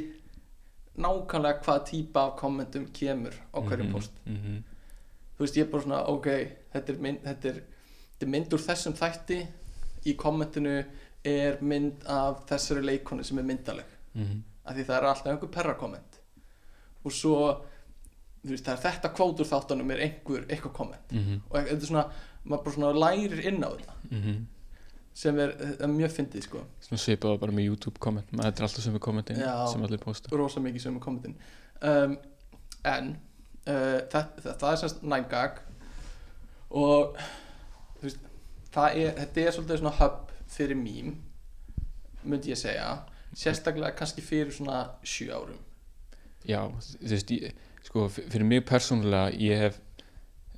nákvæmlega 0.99 1.61
hvað 1.63 1.83
típa 1.87 2.25
af 2.27 2.33
kommentum 2.41 2.87
kemur 2.93 3.33
á 3.55 3.57
hverju 3.63 3.85
Mhm. 3.85 3.91
post 3.93 4.11
Mhm. 4.25 4.63
þú 5.37 5.39
veist 5.45 5.55
ég 5.57 5.61
er 5.65 5.71
bara 5.71 5.83
svona 5.83 6.01
ok 6.07 6.25
þetta 6.73 6.89
er 6.93 6.97
mynd, 6.99 7.19
þetta 7.23 7.49
er, 7.49 7.61
þetta 8.19 8.25
er 8.25 8.27
mynd 8.33 8.53
úr 8.53 8.59
þessum 8.67 8.93
þætti 8.99 9.37
í 10.05 10.15
kommentinu 10.15 10.85
er 11.25 11.57
mynd 11.61 12.03
af 12.07 12.45
þessari 12.49 12.83
leikonu 12.85 13.23
sem 13.23 13.39
er 13.39 13.43
myndaleg 13.43 13.85
Mhm. 14.15 14.43
Af 14.69 14.77
því 14.77 14.85
það 14.85 14.95
er 14.97 15.09
alltaf 15.09 15.31
einhver 15.33 15.51
perra 15.53 15.75
komment 15.79 16.19
og 17.03 17.15
svo 17.15 17.39
veist 18.43 18.67
það 18.67 18.75
er 18.75 18.83
þetta 18.85 19.11
kvót 19.15 19.41
úr 19.41 19.49
þáttunum 19.49 19.91
er 19.93 20.03
einhver 20.05 20.45
eitthvað 20.47 20.73
komment. 20.77 21.11
Mhm. 21.11 21.41
og 21.49 21.57
þetta 21.57 21.81
er 21.81 21.91
svona 21.91 22.05
maður 22.45 22.63
bara 22.63 22.75
svona 22.75 22.91
lærir 23.03 23.45
inn 23.47 23.63
á 23.63 23.69
þetta. 23.69 23.93
Mhm. 24.11 24.45
sem 25.13 25.39
er, 25.39 25.49
er 25.81 25.87
mjög 25.87 26.11
fyndið 26.15 26.43
sko. 26.43 26.61
Svona 26.79 26.99
svipaðu 27.01 27.39
bara 27.39 27.51
með 27.51 27.65
YouTube 27.65 27.99
komment. 27.99 28.29
Þetta 28.31 28.61
er 28.61 28.67
alltaf 28.67 28.83
sömu 28.85 28.99
kommentin 28.99 29.35
Já. 29.35 29.67
sem 29.67 29.83
allir 29.83 29.99
posta. 29.99 30.29
Rosa 30.31 30.59
mikið 30.59 30.85
er 30.85 30.99
kommentin. 30.99 31.35
Um, 31.81 32.17
en 32.85 33.17
uh, 33.67 33.99
það, 34.07 34.29
það, 34.39 34.53
það 34.61 34.71
er 34.71 34.75
semst 34.75 35.01
9gag 35.03 35.59
og 36.69 37.17
veist, 38.01 38.19
það 38.71 38.95
er, 39.01 39.11
þetta 39.17 39.41
er 39.41 39.51
svolítið 39.57 39.81
svona 39.81 39.95
hub 39.99 40.31
fyrir 40.47 40.79
mím 40.79 41.17
myndi 42.23 42.53
ég 42.53 42.59
segja 42.59 43.03
sérstaklega 43.37 43.91
kannski 43.97 44.21
fyrir 44.25 44.51
svona 44.55 44.83
7 45.03 45.31
árum. 45.35 45.59
Já, 46.47 46.61
þú 46.69 47.09
veist, 47.13 47.31
ég, 47.35 47.53
sko, 47.85 48.07
fyrir 48.09 48.45
mig 48.47 48.63
persónulega 48.69 49.33
ég 49.35 49.59
hef 49.65 49.79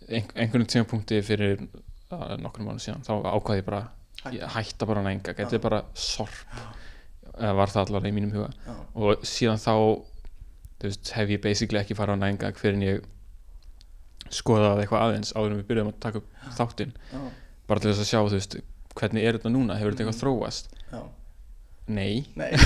ein, 0.08 0.28
einhvern 0.36 0.66
tímapunkti 0.70 1.22
fyrir 1.26 1.64
uh, 2.12 2.36
nokkrum 2.42 2.70
mánu 2.70 2.82
síðan, 2.84 3.04
þá 3.08 3.14
ákvaði 3.34 3.62
ég 3.64 3.68
bara 3.68 3.82
Hætta. 4.22 4.36
ég 4.38 4.54
hætta. 4.56 4.86
bara 4.86 5.02
að 5.02 5.08
nænga, 5.10 5.34
þetta 5.34 5.58
er 5.58 5.64
bara 5.64 5.82
sorp 5.98 6.56
eða 7.42 7.54
var 7.58 7.72
það 7.74 7.86
allavega 7.88 8.12
í 8.12 8.16
mínum 8.20 8.34
huga. 8.36 8.50
Já. 8.68 8.74
og 8.96 9.24
síðan 9.26 9.62
þá 9.62 9.74
þú 10.82 10.90
veist, 10.90 11.12
hef 11.16 11.30
ég 11.34 11.42
basically 11.42 11.80
ekki 11.82 11.96
farið 11.98 12.20
á 12.20 12.24
nænga 12.26 12.52
fyrir 12.60 12.78
en 12.78 12.86
ég 12.86 13.08
skoðaði 14.32 14.84
eitthvað 14.86 15.06
aðeins 15.08 15.34
áður 15.36 15.52
en 15.56 15.60
við 15.62 15.68
byrjuðum 15.72 15.92
að 15.94 15.98
taka 16.06 16.22
upp 16.22 16.52
þáttinn. 16.58 16.94
Já, 17.12 17.22
bara 17.68 17.84
til 17.84 17.92
þess 17.92 18.04
að 18.04 18.10
sjá, 18.12 18.20
þú 18.22 18.38
veist, 18.38 18.56
hvernig 19.00 19.26
er 19.28 19.38
þetta 19.38 19.52
núna? 19.52 19.78
Hefur 19.80 19.96
þetta 19.96 20.06
eitthvað 20.06 20.22
þróast? 20.22 20.72
Já, 20.92 21.02
nei, 21.92 22.22
nei. 22.40 22.50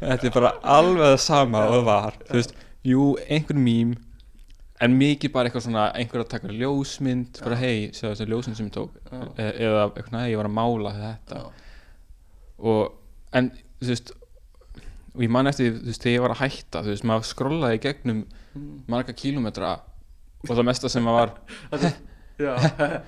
Þetta 0.00 0.26
er, 0.26 0.32
bara 0.34 0.50
alveg 0.76 1.04
það 1.06 1.20
sama 1.24 1.62
og 1.66 1.74
það 1.76 1.86
var. 1.88 2.18
Þú 2.28 2.38
veist, 2.40 2.54
jú, 2.86 3.06
einhver 3.26 3.60
mím 3.60 3.94
en 4.84 4.92
mikið 5.00 5.32
bara 5.32 5.48
eitthvað 5.48 5.64
svona 5.64 5.86
einhver 5.96 6.20
að 6.24 6.30
taka 6.34 6.52
ljósmynd, 6.52 7.40
bara 7.40 7.56
hei 7.60 7.88
segja 7.96 8.12
þessi 8.12 8.28
ljósmynd 8.28 8.58
sem 8.60 8.68
ég 8.68 8.74
tók. 8.76 8.96
E 9.40 9.46
eða 9.54 9.86
eitthvað, 9.88 10.20
hei, 10.20 10.30
ég 10.34 10.40
var 10.42 10.50
að 10.50 10.56
mála 10.58 10.92
þetta. 10.98 11.42
Og, 12.60 12.82
en, 13.36 13.50
þú 13.80 13.92
veist 13.94 14.12
og 15.16 15.22
ég 15.24 15.30
man 15.32 15.48
eftir, 15.48 15.72
þú 15.78 15.88
veist, 15.88 16.02
þegar 16.04 16.16
ég 16.18 16.24
var 16.26 16.34
að 16.34 16.42
hætta 16.44 16.82
þú 16.84 16.92
veist, 16.92 17.06
maður 17.08 17.30
skrollaði 17.34 17.84
gegnum 17.88 18.26
Mm. 18.56 18.76
marga 18.88 19.12
kílómetra 19.12 19.70
og 20.48 20.48
það 20.48 20.64
mesta 20.64 20.88
sem 20.88 21.04
maður 21.04 21.34
var 21.76 21.90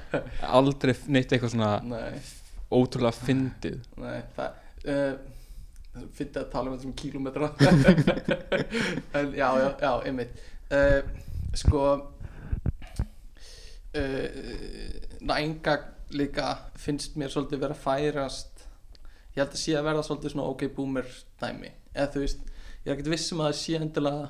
aldrei 0.59 0.93
neitt 1.09 1.33
eitthvað 1.33 1.55
svona 1.55 1.71
nei, 1.89 2.19
ótrúlega 2.75 3.17
fyndið. 3.17 3.79
Nei 4.03 4.21
það 4.37 4.51
uh, 4.93 5.15
fyndið 6.15 6.41
að 6.43 6.51
tala 6.53 6.69
um 6.69 6.75
þetta 6.77 6.87
sem 6.87 6.99
kílómetra. 7.03 7.47
En 9.19 9.27
já, 9.35 9.49
já, 9.59 9.69
já, 9.83 9.93
einmitt. 10.09 10.33
Uh, 10.69 11.01
sko 11.57 11.83
uh, 13.97 14.29
nænga 15.21 15.75
líka 16.15 16.47
finnst 16.79 17.17
mér 17.21 17.31
svolítið 17.33 17.65
vera 17.65 17.77
að 17.77 17.85
færast. 17.85 18.55
Ég 19.35 19.43
held 19.43 19.55
að 19.55 19.63
sé 19.63 19.73
að 19.79 19.87
verða 19.89 20.07
svolítið 20.07 20.35
svona 20.35 20.51
ok 20.53 20.63
boomer 20.77 21.09
dæmi. 21.41 21.71
Eða 21.95 22.13
þú 22.15 22.25
veist, 22.25 22.41
ég 22.85 22.89
er 22.91 22.95
ekkert 22.97 23.13
viss 23.15 23.33
um 23.35 23.43
að 23.43 23.51
það 23.51 23.61
sé 23.63 23.73
endilega 23.79 24.27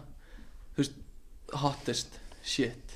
þú 0.75 0.83
veist, 0.83 0.97
hottest 1.63 2.21
shit 2.45 2.88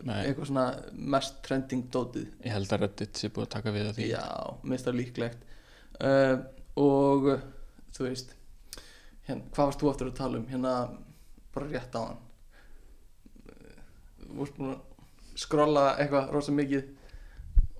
Nei. 0.00 0.18
eitthvað 0.26 0.48
svona 0.48 0.66
mest 1.14 1.40
trending 1.46 1.88
dótið. 1.92 2.28
Ég 2.46 2.54
held 2.56 2.72
að 2.72 2.84
Reddit 2.86 3.18
sé 3.20 3.28
búið 3.32 3.46
að 3.46 3.52
taka 3.56 3.74
við 3.74 3.88
að 3.90 3.98
því. 3.98 4.06
Já, 4.12 4.26
minnst 4.64 4.88
það 4.88 4.98
líklegt. 4.98 5.44
Uh, 6.02 6.36
og 6.80 7.28
þú 7.92 8.06
veist 8.06 8.32
hérna, 9.28 9.44
hvað 9.52 9.68
varst 9.68 9.82
þú 9.82 9.90
aftur 9.92 10.10
að 10.10 10.16
tala 10.18 10.40
um? 10.40 10.48
Hérna, 10.50 10.72
bara 11.54 11.68
rétt 11.70 11.98
á 11.98 12.02
hann. 12.02 12.24
Þú 14.22 14.40
varst 14.40 14.58
búin 14.58 14.72
að 14.72 15.38
skrolla 15.44 15.86
eitthvað 15.98 16.34
rosa 16.34 16.56
mikið. 16.56 16.90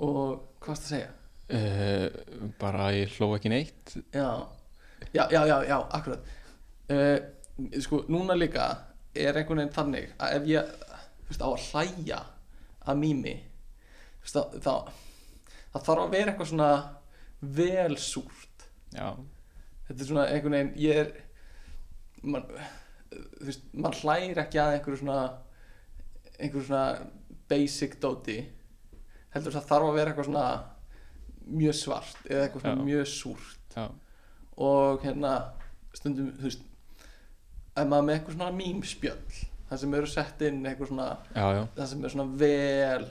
Og 0.03 0.23
hvað 0.63 0.75
varst 0.75 0.87
að 0.87 0.95
segja? 0.95 1.11
Uh, 1.53 2.53
bara 2.61 2.89
að 2.91 3.01
ég 3.01 3.19
hló 3.19 3.33
ekki 3.37 3.53
neitt. 3.53 3.97
Já, 4.15 4.29
já, 5.11 5.25
já, 5.33 5.43
já, 5.49 5.57
já 5.69 5.77
akkurat. 5.81 6.33
Uh, 6.93 7.19
sko, 7.81 8.05
núna 8.13 8.37
líka 8.37 8.71
er 9.13 9.37
einhvern 9.37 9.61
veginn 9.61 9.75
þannig 9.75 10.13
að 10.21 10.39
ef 10.39 10.49
ég 10.49 10.73
veist, 11.33 11.43
á 11.45 11.49
að 11.49 11.65
hlæja 11.71 12.21
að 12.83 13.01
mými 13.03 13.35
veist, 14.23 14.37
þá, 14.37 14.43
þá 14.63 14.75
það 15.73 15.87
þarf 15.89 16.05
að 16.05 16.15
vera 16.17 16.33
eitthvað 16.33 16.51
svona 16.53 16.73
vel 17.43 17.97
súrt. 17.99 18.67
Já, 18.93 19.09
þetta 19.89 19.99
er 19.99 20.11
svona 20.11 20.27
einhvern 20.31 20.57
veginn 20.57 20.75
ég 20.83 21.01
er 21.03 21.13
man, 22.23 22.45
þú 23.13 23.49
veist, 23.49 23.65
mann 23.73 23.97
hlægir 24.03 24.43
ekki 24.45 24.61
að 24.63 24.77
einhverju 24.77 25.01
svona 25.01 25.23
einhverju 26.39 26.67
svona 26.69 26.85
basic 27.51 27.97
dóti. 28.03 28.39
Heldur 29.33 29.57
það 29.57 29.69
þarf 29.71 29.89
að 29.89 29.99
vera 29.99 30.13
eitthvað 30.13 30.29
svona 30.29 30.47
mjög 31.53 31.79
svart 31.79 32.29
eða 32.29 32.45
eitthvað 32.47 32.67
svona 32.67 32.83
Já. 32.83 32.89
mjög 32.91 33.09
súrt. 33.11 33.77
Já, 33.77 33.87
og 34.63 35.07
hérna 35.07 35.33
stundum 35.97 36.29
þú 36.37 36.47
veist 36.51 36.69
ef 37.73 37.89
maður 37.89 38.05
með 38.05 38.19
eitthvað 38.19 38.37
svona 38.37 38.53
mýmspjöll 38.59 39.41
það 39.73 39.83
sem 39.83 39.97
eru 39.99 40.11
sett 40.11 40.45
inn 40.47 40.61
eitthvað 40.69 40.93
svona 40.93 41.09
já, 41.33 41.47
já. 41.57 41.63
það 41.79 41.89
sem 41.93 42.05
er 42.05 42.15
svona 42.15 42.41
vel 42.45 43.09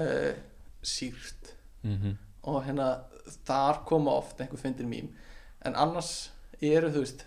uh, 0.00 0.34
sýrt. 0.82 1.54
Mm 1.86 2.18
og 2.48 2.62
hérna 2.64 2.86
þar 3.44 3.82
koma 3.84 4.14
oft 4.16 4.38
einhver 4.40 4.60
fyndin 4.60 4.88
mým 4.88 5.08
en 5.68 5.74
annars 5.76 6.30
eru 6.64 6.88
þú 6.88 7.02
veist 7.02 7.26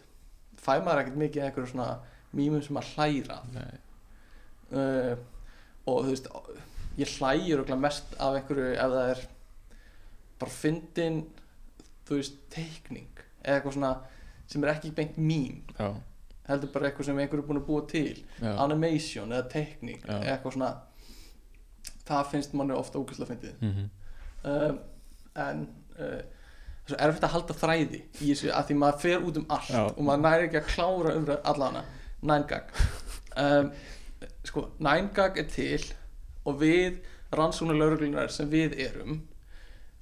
fæ 0.58 0.80
maður 0.80 1.04
ekkert 1.04 1.20
mikið 1.22 1.44
einhverju 1.46 1.70
svona 1.74 1.90
mýmum 2.34 2.64
sem 2.66 2.80
að 2.80 2.90
hlæra. 2.96 3.40
Uh, 4.74 5.14
og 5.86 6.06
þú 6.06 6.14
veist 6.14 6.30
ég 6.98 7.14
hlægir 7.20 7.76
mest 7.78 8.16
af 8.18 8.40
einhverju 8.40 8.72
ef 8.74 8.96
það 8.96 9.12
er 9.12 9.24
bara 10.42 10.56
fyndin 10.56 11.20
þú 12.08 12.18
veist 12.20 12.42
teikning. 12.54 13.12
Eða 13.44 13.60
eitthvað 13.60 13.78
svona 13.78 13.94
sem 14.48 14.64
er 14.64 14.74
ekki 14.74 14.94
beint 14.96 15.18
mým 15.18 15.62
já, 15.78 15.94
heldur 16.48 16.72
bara 16.74 16.90
eitthvað 16.90 17.10
sem 17.10 17.20
einhverju 17.20 17.44
er 17.44 17.48
búin 17.50 17.62
að 17.62 17.68
búa 17.68 17.86
til. 17.88 18.24
Já, 18.42 18.52
animation 18.66 19.32
eða 19.32 19.50
teikning 19.54 20.02
Já. 20.04 20.18
eitthvað 20.22 20.58
svona 20.58 20.72
það 22.04 22.32
finnst 22.32 22.56
manni 22.60 22.76
ofta 22.76 23.00
ógæslega 23.00 23.32
fyndið. 23.32 23.60
Mm 23.62 23.92
um, 24.44 24.80
en 25.40 25.66
uh, 26.00 26.22
það 26.84 26.98
er 26.98 27.08
erfitt 27.08 27.26
að 27.28 27.36
halda 27.38 27.58
þræði 27.58 28.00
í 28.04 28.30
þessu 28.30 28.52
að 28.54 28.70
því 28.70 28.78
maður 28.82 29.02
fer 29.06 29.28
út 29.28 29.40
um 29.40 29.50
allt 29.56 29.74
Já. 29.74 29.84
og 29.88 30.02
maður 30.04 30.24
næri 30.26 30.48
ekki 30.50 30.60
að 30.60 30.72
klára 30.74 31.16
um 31.18 31.28
allana 31.54 31.84
9gag 32.24 32.74
um, 33.44 33.74
sko 34.48 34.66
9gag 34.84 35.40
er 35.42 35.50
til 35.52 35.82
og 36.44 36.60
við 36.60 37.00
rannsóknar 37.34 37.80
lauruglunar 37.80 38.32
sem 38.34 38.50
við 38.52 38.76
erum 38.84 39.22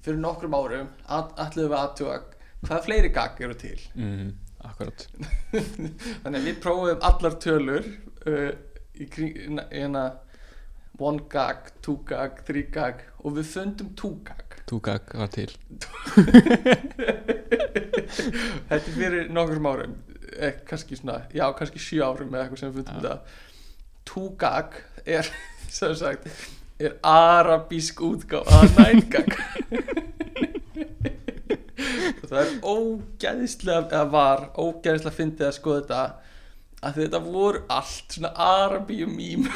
fyrir 0.02 0.18
nokkrum 0.20 0.56
árum 0.58 0.90
allir 1.06 1.70
við 1.70 1.78
aðtjóða 1.78 2.20
hvaða 2.62 2.84
fleiri 2.84 3.10
gag 3.14 3.40
eru 3.42 3.58
til. 3.58 3.78
Mm 3.94 4.32
akkurat. 4.68 5.06
Þannig 6.22 6.38
að 6.38 6.46
við 6.48 6.60
prófum 6.64 7.06
allar 7.08 7.38
tölur 7.42 7.88
uh, 8.26 8.50
í 8.94 9.08
hérna 9.10 10.04
one 11.02 11.24
gag, 11.32 11.72
two 11.82 11.98
gag, 12.06 12.42
three 12.46 12.68
gag 12.72 13.02
og 13.22 13.36
við 13.38 13.46
fundum 13.54 13.92
two 13.98 14.16
gag. 14.26 14.58
Túgag 14.68 15.10
var 15.18 15.30
til. 15.32 15.50
Þetta 18.68 18.76
er 18.76 18.94
fyrir 18.94 19.30
nokkur 19.32 19.60
árum 19.66 19.96
eh, 20.38 20.54
kannski 20.68 20.96
svona, 20.96 21.22
já 21.34 21.44
kannski 21.56 21.80
sjö 21.82 22.04
árum 22.06 22.32
eða 22.34 22.46
eitthvað 22.46 22.60
sem 22.60 22.70
við 22.70 22.76
fundum 22.78 22.94
Já. 22.94 23.02
þetta. 23.02 23.18
Two 24.08 24.28
gag 24.40 24.78
er 25.06 25.30
sem 25.78 25.94
sagt 25.98 26.28
er 26.82 26.96
arabísk 27.06 28.02
útgáfa 28.06 28.62
að 28.62 28.78
nine 28.78 29.06
gag 29.12 29.30
það 32.22 32.38
er 32.42 32.52
ógæðislega 32.72 33.86
eða 33.88 34.04
var 34.12 34.44
ógæðislega 34.58 35.16
fyndið 35.16 35.48
að 35.48 35.56
skoða 35.58 35.80
þetta 35.82 36.02
að 36.82 36.96
þetta 36.98 37.20
voru 37.26 37.60
allt 37.70 38.16
svona 38.16 38.32
arabíum 38.42 39.12
mím 39.16 39.48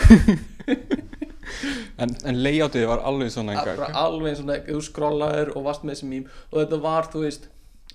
En, 2.02 2.10
en 2.26 2.38
layoutið 2.42 2.88
var 2.90 3.04
alveg 3.06 3.30
svona 3.30 3.54
engang 3.54 3.94
alveg 3.96 4.34
svona, 4.40 4.56
þú 4.66 4.80
skrollaðir 4.82 5.52
og 5.56 5.62
varst 5.68 5.84
með 5.86 5.94
þessi 5.94 6.08
mím 6.10 6.24
og 6.50 6.56
þetta 6.58 6.78
var, 6.82 7.06
þú 7.12 7.22
veist, 7.22 7.44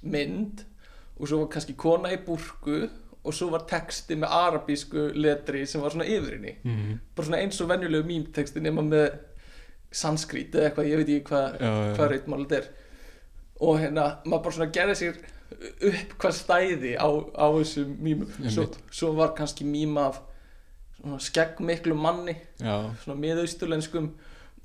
mynd 0.01 0.61
og 1.19 1.27
svo 1.29 1.41
var 1.43 1.49
kannski 1.53 1.75
kona 1.77 2.13
í 2.15 2.19
burku 2.25 2.77
og 3.21 3.35
svo 3.37 3.49
var 3.53 3.65
texti 3.69 4.15
með 4.17 4.31
arabísku 4.33 5.03
letri 5.19 5.65
sem 5.69 5.83
var 5.83 5.93
svona 5.93 6.07
yfir 6.09 6.37
henni. 6.39 6.55
Mm 6.63 6.95
bara 7.11 7.27
svona 7.27 7.41
eins 7.43 7.59
og 7.61 7.69
venjulegu 7.69 8.07
mýmtexti 8.07 8.63
nema 8.63 8.81
með 8.87 9.09
sanskrít 9.91 10.55
eða 10.55 10.69
eitthvað, 10.71 10.87
ég 10.89 11.01
veit 11.01 11.11
ekki 11.11 11.27
hvað 11.29 11.59
Já, 11.59 11.67
já, 11.67 11.91
hvað 11.99 12.05
já. 12.07 12.11
reitmál 12.15 12.45
þetta 12.45 12.61
er 12.61 12.69
og 13.61 13.77
hérna, 13.81 14.05
maður 14.25 14.43
bara 14.47 14.55
svona 14.57 14.71
gerði 14.75 14.95
sér 15.01 15.21
upp 15.91 16.13
hvað 16.23 16.35
stæði 16.39 16.91
á, 16.97 17.07
á 17.37 17.45
þessum 17.59 17.91
mýmum 18.01 18.49
svo, 18.49 18.65
svo 18.89 19.11
var 19.19 19.33
kannski 19.37 19.67
mým 19.67 19.97
af 20.01 20.17
skeggmiklu 21.21 21.95
manni 21.97 22.35
Já, 22.61 22.75
svona 23.03 23.17
miðausturlenskum 23.21 24.11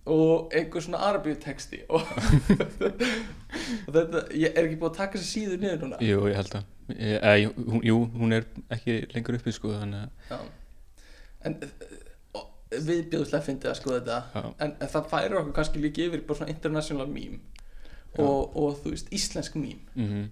og 0.06 0.52
einhver 0.54 0.84
svona 0.84 1.00
arabíu 1.08 1.34
texti 1.42 1.80
og, 1.90 2.04
og 2.06 3.92
þetta, 3.96 4.22
ég 4.36 4.52
er 4.54 4.68
ekki 4.68 4.78
búið 4.80 4.90
að 4.92 4.98
taka 5.00 5.18
þessi 5.18 5.30
síður 5.40 5.62
niður 5.64 5.80
núna? 5.84 6.00
Jú, 6.04 6.20
ég 6.30 6.38
held 6.38 6.58
að 6.60 6.72
Ég- 6.86 7.40
jú, 7.42 7.48
hún- 7.66 7.82
Jú, 7.88 7.96
hún 8.20 8.36
er 8.36 8.44
ekki 8.70 9.00
lengur 9.14 9.40
uppi 9.40 9.52
sko 9.56 9.72
Þannig 9.74 10.30
að 10.30 10.44
en 11.46 11.56
viðbjóðslega 12.86 13.44
fyndið 13.46 13.70
að 13.70 13.76
skoða 13.78 13.98
þetta. 14.02 14.42
En, 14.64 14.72
en 14.82 14.90
það 14.90 15.04
færir 15.10 15.36
okkur 15.40 15.54
kannski 15.56 15.82
líka 15.82 16.02
yfir 16.06 16.22
bara 16.26 16.38
svona 16.40 16.52
international 16.54 17.06
mím 17.10 17.36
og, 18.18 18.56
og 18.56 18.80
þú 18.82 18.92
veist 18.94 19.12
íslensk 19.14 19.56
mím. 19.60 19.80
Mm 19.94 20.26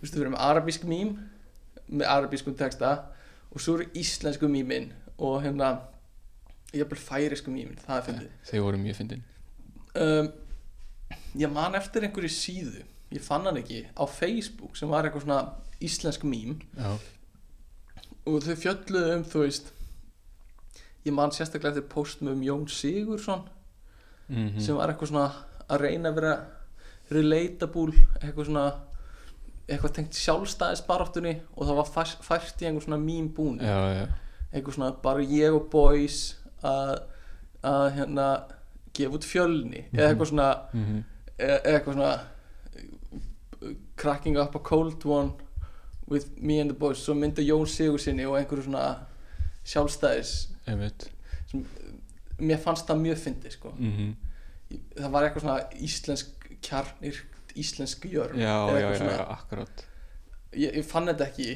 þú 0.00 0.06
veist 0.06 0.14
við 0.16 0.22
erum 0.22 0.32
með 0.32 0.44
arabísk 0.48 0.84
mím 0.88 1.08
með 1.90 2.06
arabískum 2.08 2.54
texta 2.56 2.90
og 3.50 3.60
svo 3.60 3.74
eru 3.76 3.88
íslensku 4.00 4.48
mímin 4.48 4.86
og 5.18 5.42
hérna 5.44 5.74
jafnvel 6.72 7.00
færisku 7.02 7.52
mímin, 7.52 7.76
það 7.82 7.98
er 7.98 8.06
fyndið. 8.06 8.30
Þau 8.48 8.60
voru 8.64 8.78
mjög 8.80 8.96
fyndin. 8.96 9.24
Um, 9.98 10.30
ég 11.36 11.52
man 11.52 11.76
eftir 11.76 12.06
einhverju 12.06 12.30
síðu 12.32 12.84
ég 13.10 13.24
fann 13.26 13.44
hann 13.44 13.58
ekki 13.60 13.82
á 13.92 14.04
Facebook 14.08 14.78
sem 14.78 14.88
var 14.88 15.04
eitthvað 15.04 15.26
svona 15.26 15.40
íslensk 15.82 16.24
mím. 16.24 16.60
Já, 16.78 16.94
og 18.30 18.40
þau 18.46 18.56
fjölluðu 18.62 19.18
um 19.18 19.26
þú 19.26 19.44
veist 19.44 19.72
ég 21.04 21.16
man 21.16 21.34
sérstaklega 21.34 21.74
eftir 21.74 21.90
postum 21.92 22.32
um 22.32 22.46
Jón 22.46 22.68
Sigursson 22.70 23.44
mm 24.30 24.60
sem 24.62 24.76
var 24.78 24.92
eitthvað 24.92 25.10
svona 25.10 25.28
að 25.66 25.82
reyna 25.82 26.12
að 26.12 26.20
vera 26.20 26.34
relatable 27.10 27.94
eitthvað 28.20 28.48
svona 28.48 28.64
eitthvað 29.70 29.94
tengt 29.94 30.18
sjálfstæðisbaráttunni 30.18 31.36
og 31.54 31.68
það 31.68 31.78
var 31.78 31.90
fært, 31.94 32.62
í 32.62 32.68
einhver 32.68 32.84
svona 32.86 32.98
já, 33.62 33.76
já, 33.94 34.06
eitthvað 34.50 34.76
svona 34.76 34.90
bara 35.04 35.26
ég 35.30 35.54
og 35.54 35.68
boys 35.72 36.18
að, 36.66 36.96
hérna 37.96 38.26
gefa 38.96 39.18
út 39.20 39.26
fjölni 39.26 39.84
eða 39.92 40.10
eitthvað 40.10 40.32
svona 40.34 40.50
mm 40.74 41.06
eða 41.40 41.70
eitthvað 41.72 41.94
svona 41.94 42.16
cracking 43.96 44.36
up 44.36 44.54
a 44.54 44.58
cold 44.58 45.04
one 45.08 45.30
with 46.06 46.26
me 46.36 46.58
and 46.60 46.68
the 46.68 46.76
boys 46.76 47.00
svo 47.00 47.14
mynda 47.16 47.40
Jón 47.40 47.64
Sigursinni 47.64 48.26
og 48.28 48.36
einhverju 48.36 48.66
svona 48.66 49.06
sjálfstæðis 49.64 50.34
einmitt. 50.68 51.06
mér 52.38 52.60
fannst 52.60 52.88
það 52.90 53.00
mjög 53.06 53.22
fyndi 53.24 53.54
sko. 53.54 53.72
Mm 53.78 54.10
það 54.70 55.10
var 55.10 55.26
eitthvað 55.26 55.44
svona 55.46 55.62
íslensk 55.82 56.39
kjarnir 56.64 57.18
íslensk 57.58 58.06
jörn 58.10 58.38
Já, 58.38 58.54
já, 58.78 58.92
já, 58.94 59.10
já, 59.10 59.24
akkurat. 59.24 59.84
Ég, 60.52 60.76
ég 60.80 60.86
fann 60.86 61.10
þetta 61.10 61.26
ekki 61.26 61.50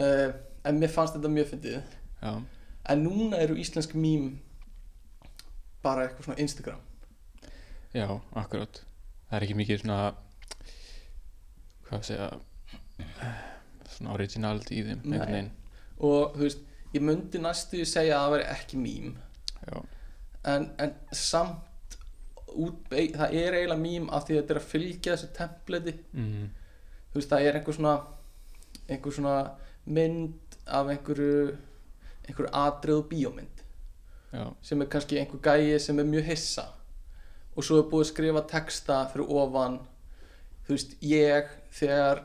uh, 0.00 0.34
en 0.64 0.80
mér 0.80 0.92
fannst 0.92 1.16
þetta 1.16 1.30
mjög 1.32 1.50
fyndið. 1.52 1.94
Já, 2.22 2.32
en 2.92 3.04
núna 3.04 3.40
eru 3.44 3.56
íslensk 3.60 3.94
mím 3.96 4.34
bara 5.84 6.06
eitthvað 6.06 6.30
svona 6.30 6.40
Instagram. 6.44 6.80
Já, 7.94 8.08
akkurat. 8.32 8.80
Það 9.28 9.36
er 9.38 9.46
ekki 9.46 9.58
mikið 9.58 9.82
svona 9.84 9.98
Hvað 11.84 11.98
að 11.98 12.06
segja 12.08 12.28
Svona 13.94 14.14
originality 14.14 14.80
í 14.80 14.84
þeim 14.86 15.52
og 16.04 16.34
þú 16.34 16.42
veist, 16.42 16.62
ég 16.94 17.04
myndi 17.06 17.40
næstu 17.42 17.84
segja 17.86 18.16
að 18.18 18.24
það 18.24 18.32
veri 18.34 18.46
ekki 18.50 18.80
mím. 18.80 19.12
En, 20.44 20.66
en 20.82 20.94
samt 21.14 21.70
út, 22.54 22.90
það 22.90 23.34
er 23.38 23.56
eiginlega 23.58 23.80
mím 23.80 24.10
af 24.10 24.26
því 24.26 24.36
að 24.36 24.40
þetta 24.40 24.54
er 24.54 24.60
að 24.60 24.68
fylgja 24.72 25.16
þessu 25.16 25.32
templeti. 25.38 25.96
Mm 26.12 26.44
þú 27.14 27.20
veist, 27.20 27.30
það 27.30 27.44
er 27.46 27.56
einhver 27.60 27.76
svona 27.76 27.94
einhver 28.90 29.14
svona 29.14 29.34
mynd 29.86 30.56
af 30.66 30.88
einhverju 30.90 31.34
einhverju 32.24 32.50
atriðu 32.58 33.04
bíómynd. 33.12 33.60
Já, 34.34 34.48
sem 34.66 34.82
er 34.82 34.88
kannski 34.90 35.20
einhver 35.20 35.38
gæi 35.44 35.78
sem 35.78 36.00
er 36.02 36.08
mjög 36.08 36.26
hissa. 36.32 36.64
Og 37.54 37.62
svo 37.62 37.78
er 37.78 37.86
búið 37.86 38.02
að 38.02 38.10
skrifa 38.10 38.42
texta 38.50 38.96
fyrir 39.12 39.30
ofan 39.30 39.78
þú 40.66 40.74
veist, 40.74 40.96
ég 41.06 41.52
þegar 41.70 42.24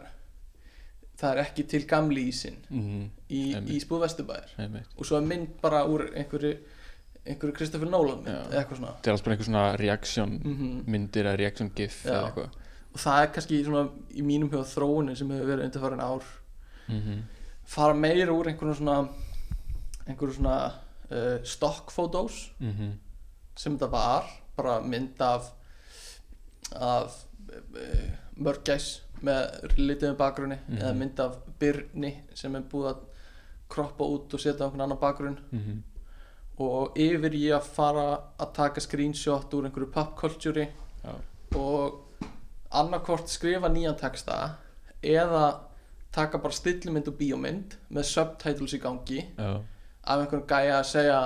það 1.20 1.32
er 1.36 1.42
ekki 1.44 1.68
til 1.70 1.84
gamli 1.86 2.26
ísinn 2.32 2.58
mm 2.70 3.08
í, 3.30 3.44
í 3.70 3.78
spúð 3.84 4.08
Vesturbæðir 4.08 4.56
einmitt. 4.58 4.90
Og 4.98 5.06
svo 5.06 5.20
er 5.20 5.28
mynd 5.30 5.60
bara 5.62 5.84
úr 5.86 6.08
einhverju 6.18 6.56
einhverju 7.30 7.56
Kristoffer 7.58 7.90
Nolan 7.90 8.24
mynd 8.26 8.54
eitthvað 8.58 8.78
svona. 8.82 8.94
Það 9.02 9.08
er 9.08 9.16
alls 9.16 9.22
bara 9.26 9.36
einhver 9.36 9.50
svona 9.50 9.66
reaction 9.80 10.36
mm 10.44 10.84
myndir 10.88 11.26
eða 11.30 11.38
reaction 11.40 11.72
gif 11.76 12.02
eða 12.06 12.24
eitthvað. 12.30 12.50
Og 12.94 13.00
það 13.04 13.22
er 13.24 13.34
kannski 13.36 13.64
svona 13.66 13.84
í 14.18 14.24
mínum 14.26 14.50
hjóð 14.50 14.72
þróunin 14.74 15.16
sem 15.20 15.30
hefur 15.36 15.52
verið 15.52 15.66
undirfærin 15.70 16.02
ár. 16.06 16.24
Mm 16.90 17.20
fara 17.70 17.94
meira 17.94 18.34
úr 18.34 18.48
einhverjum 18.50 18.76
svona 18.80 19.10
einhverjum 20.08 20.36
svona 20.40 20.56
uh, 21.12 21.44
stock 21.46 21.92
photos 21.94 22.52
-hmm. 22.60 22.92
sem 23.56 23.78
þetta 23.78 23.92
var 23.92 24.24
bara 24.58 24.80
mynd 24.82 25.22
af 25.22 25.52
af 26.76 27.26
uh, 27.54 28.10
mörgæs 28.38 29.02
með 29.22 29.76
litiðum 29.78 30.16
bakgrunni 30.18 30.58
Mhm. 30.68 30.78
eða 30.82 30.94
mynd 30.96 31.20
af 31.20 31.36
byrni 31.60 32.14
sem 32.34 32.56
er 32.56 32.62
búið 32.62 32.90
að 32.90 32.98
kroppa 33.70 34.04
út 34.04 34.34
og 34.34 34.40
setja 34.40 34.64
á 34.64 34.66
einhvern 34.66 34.82
annan 34.82 34.98
bakgrunn. 34.98 35.40
Mm 35.52 35.84
og 36.60 36.98
yfir 37.00 37.36
ég 37.40 37.56
að 37.56 37.72
fara 37.76 38.06
að 38.40 38.54
taka 38.58 38.84
screenshot 38.84 39.54
úr 39.56 39.70
einhverju 39.70 39.92
popculture 39.96 40.68
Já, 41.04 41.14
og 41.56 42.00
annarkvort 42.76 43.32
skrifa 43.32 43.70
nýjan 43.72 43.98
texta 43.98 44.58
eða 45.02 45.46
taka 46.12 46.42
bara 46.42 46.54
stillumynd 46.54 47.08
og 47.08 47.18
bíómynd 47.20 47.78
með 47.94 48.10
subtitles 48.10 48.76
í 48.76 48.82
gangi 48.84 49.22
já, 49.24 49.62
af 50.04 50.24
einhvern 50.24 50.48
gæja 50.50 50.80
að 50.82 50.90
segja 50.90 51.22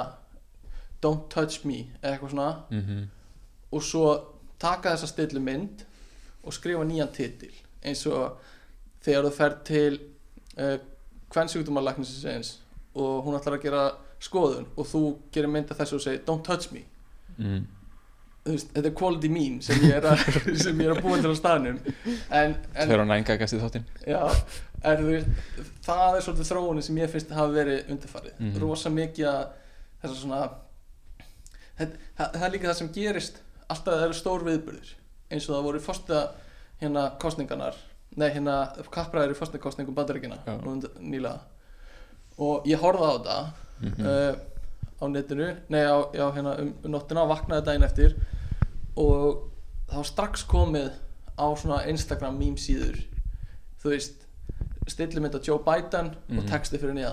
don't 1.03 1.27
touch 1.29 1.65
me 1.65 1.89
eða 2.01 2.13
eitthvað 2.13 2.31
svona. 2.31 2.49
Mhm. 2.69 3.03
Og 3.73 3.83
svo 3.83 4.05
taka 4.59 4.93
þessa 4.93 5.09
stillumynd 5.11 5.85
og 6.43 6.53
skrifa 6.53 6.85
nýjan 6.87 7.11
titil 7.15 7.53
eins 7.83 8.05
og 8.07 8.37
þegar 9.03 9.27
þú 9.27 9.31
fer 9.35 9.55
til 9.67 9.99
uh, 10.57 10.77
kvennsjúkdómalæknisins 11.33 12.59
og 12.95 13.25
hún 13.25 13.35
ætlar 13.39 13.57
að 13.57 13.65
gera 13.65 13.83
skoðun 14.23 14.67
og 14.77 14.89
þú 14.89 15.03
gerir 15.33 15.51
mynd 15.51 15.71
af 15.73 15.79
þessu 15.81 15.97
og 15.99 16.03
segir 16.03 16.21
don't 16.27 16.45
touch 16.45 16.71
me. 16.73 16.83
Mm. 17.37 17.63
Veist, 18.43 18.73
þetta 18.75 18.89
er 18.89 18.95
quality 18.99 19.29
mín 19.31 19.59
sem 19.63 19.79
ég 19.85 19.97
er 20.01 20.09
að, 20.11 20.23
sem 20.65 20.81
ég 20.83 20.89
er 20.89 20.97
að 20.97 21.03
búa 21.05 21.19
til 21.21 21.31
á 21.31 21.35
staðnum. 21.39 21.77
Tveir 22.27 23.03
á 23.03 23.07
nængagast 23.07 23.55
í 23.55 23.61
þáttinn. 23.61 23.85
Já, 24.03 24.19
þú 24.83 25.07
veist, 25.07 25.29
það 25.85 26.17
er 26.17 26.25
svolítið 26.25 26.49
þróunin 26.51 26.87
sem 26.87 26.99
ég 26.99 27.13
finnst 27.13 27.31
að 27.31 27.39
hafa 27.39 27.55
verið 27.55 27.93
undirfarið. 27.93 28.35
Mhm. 28.39 28.59
rosa 28.65 28.91
mikið 28.91 29.29
að 29.31 29.41
þess 30.03 30.11
að 30.11 30.19
svona 30.19 30.41
það, 30.43 31.95
það, 32.19 32.43
er 32.43 32.53
líka 32.57 32.69
það 32.69 32.77
sem 32.81 32.93
gerist 32.97 33.41
alltaf 33.71 33.93
það 33.93 34.05
eru 34.09 34.19
stór 34.19 34.45
viðburðir. 34.49 34.93
Eins 35.31 35.47
og 35.47 35.55
það 35.55 35.67
voru 35.69 35.83
fórsta 35.83 36.21
hérna 36.83 37.07
kostningarnar 37.23 37.79
nei 38.19 38.29
hérna 38.33 38.57
kappræðir 38.93 39.33
í 39.33 39.37
fórsta 39.37 39.61
kostningum 39.61 39.95
bandaríkina 39.97 40.37
nýlega. 40.99 41.39
Og 42.43 42.65
ég 42.67 42.81
horfði 42.81 43.07
á 43.07 43.13
þetta 43.15 43.37
Mhm. 43.83 44.05
uh, 44.05 44.35
á 45.01 45.05
netinu. 45.11 45.47
Nei 45.69 45.83
á, 45.83 45.97
já, 46.15 46.25
hérna, 46.35 46.57
um, 46.61 46.73
um 46.83 46.91
nóttina 46.91 47.23
og 47.25 47.29
vaknaði 47.33 47.65
daginn 47.65 47.83
eftir 47.83 48.15
og 48.95 49.49
var 49.91 50.03
strax 50.07 50.43
komið 50.47 50.91
á 51.37 51.45
svona 51.57 51.81
Instagram 51.89 52.37
meme 52.39 52.57
síður. 52.61 53.01
Þú 53.81 53.89
veist 53.89 54.25
stillumynda 54.87 55.39
Joe 55.43 55.59
Biden 55.59 56.13
og 56.29 56.43
Mhm. 56.43 56.47
texti 56.49 56.77
fyrir 56.79 56.95
já, 56.95 57.11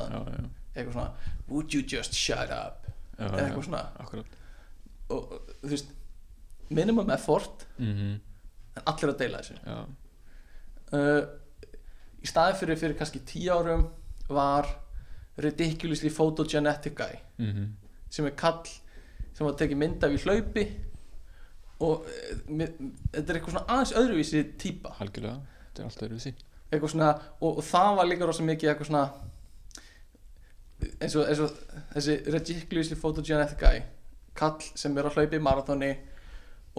eitthvað 0.77 0.93
svona 0.93 1.11
would 1.49 1.75
you 1.75 1.83
just 1.83 2.15
shut 2.15 2.51
up? 2.51 2.87
Já, 3.19 3.25
eða 3.27 3.37
já, 3.39 3.47
eitthvað 3.49 3.65
svona. 3.65 3.87
akkurat. 3.99 4.27
Og 5.11 5.41
þú 5.63 5.69
veist 5.71 5.87
minimum 6.71 7.11
effort 7.11 7.67
mhm, 7.79 8.21
en 8.77 8.83
allir 8.87 9.11
að 9.11 9.19
deila 9.19 9.39
þessu. 9.39 9.87
Uh, 10.93 11.27
í 12.23 12.27
staði 12.27 12.57
fyrir 12.59 12.77
fyrir 12.79 12.97
kannski 12.99 13.21
tíu 13.25 13.51
árum 13.55 13.89
var 14.29 14.67
ridiculously 15.45 16.11
photogenetic 16.13 16.95
guy. 16.99 17.19
Mhm. 17.39 17.71
Sem 18.11 18.27
er 18.27 18.37
kall 18.37 18.63
sem 19.33 19.47
var 19.47 19.55
tekið 19.57 19.79
mynd 19.81 20.05
af 20.05 20.13
í 20.13 20.19
hlaupi 20.25 20.65
og 21.81 22.07
eh, 22.11 22.37
mér- 22.51 22.75
þetta 23.15 23.27
er 23.33 23.39
eitthvað 23.39 23.55
svona 23.55 23.67
aðeins 23.73 23.93
öðruvísi 23.97 24.43
típa. 24.61 24.95
Algjörlega, 25.01 25.39
þetta 25.71 25.83
er 25.83 25.89
alltaf 25.91 26.09
öðruvísi. 26.09 26.35
Svona, 26.91 27.11
og, 27.41 27.57
og 27.59 27.65
það 27.67 27.97
var 27.99 28.07
líka 28.07 28.27
rosa 28.29 28.43
mikið 28.47 28.69
eitthvað 28.71 28.87
svona 28.91 29.05
eins 31.01 31.17
og, 31.19 31.27
eins 31.29 31.41
og 31.45 31.57
þessi 31.95 32.15
ridiculously 32.33 32.97
photogenetic 33.01 33.59
guy 33.61 33.83
kall 34.39 34.61
sem 34.79 34.97
er 34.99 35.09
að 35.09 35.17
hlaupa 35.19 35.37
í 35.39 35.43
marathoni 35.45 35.91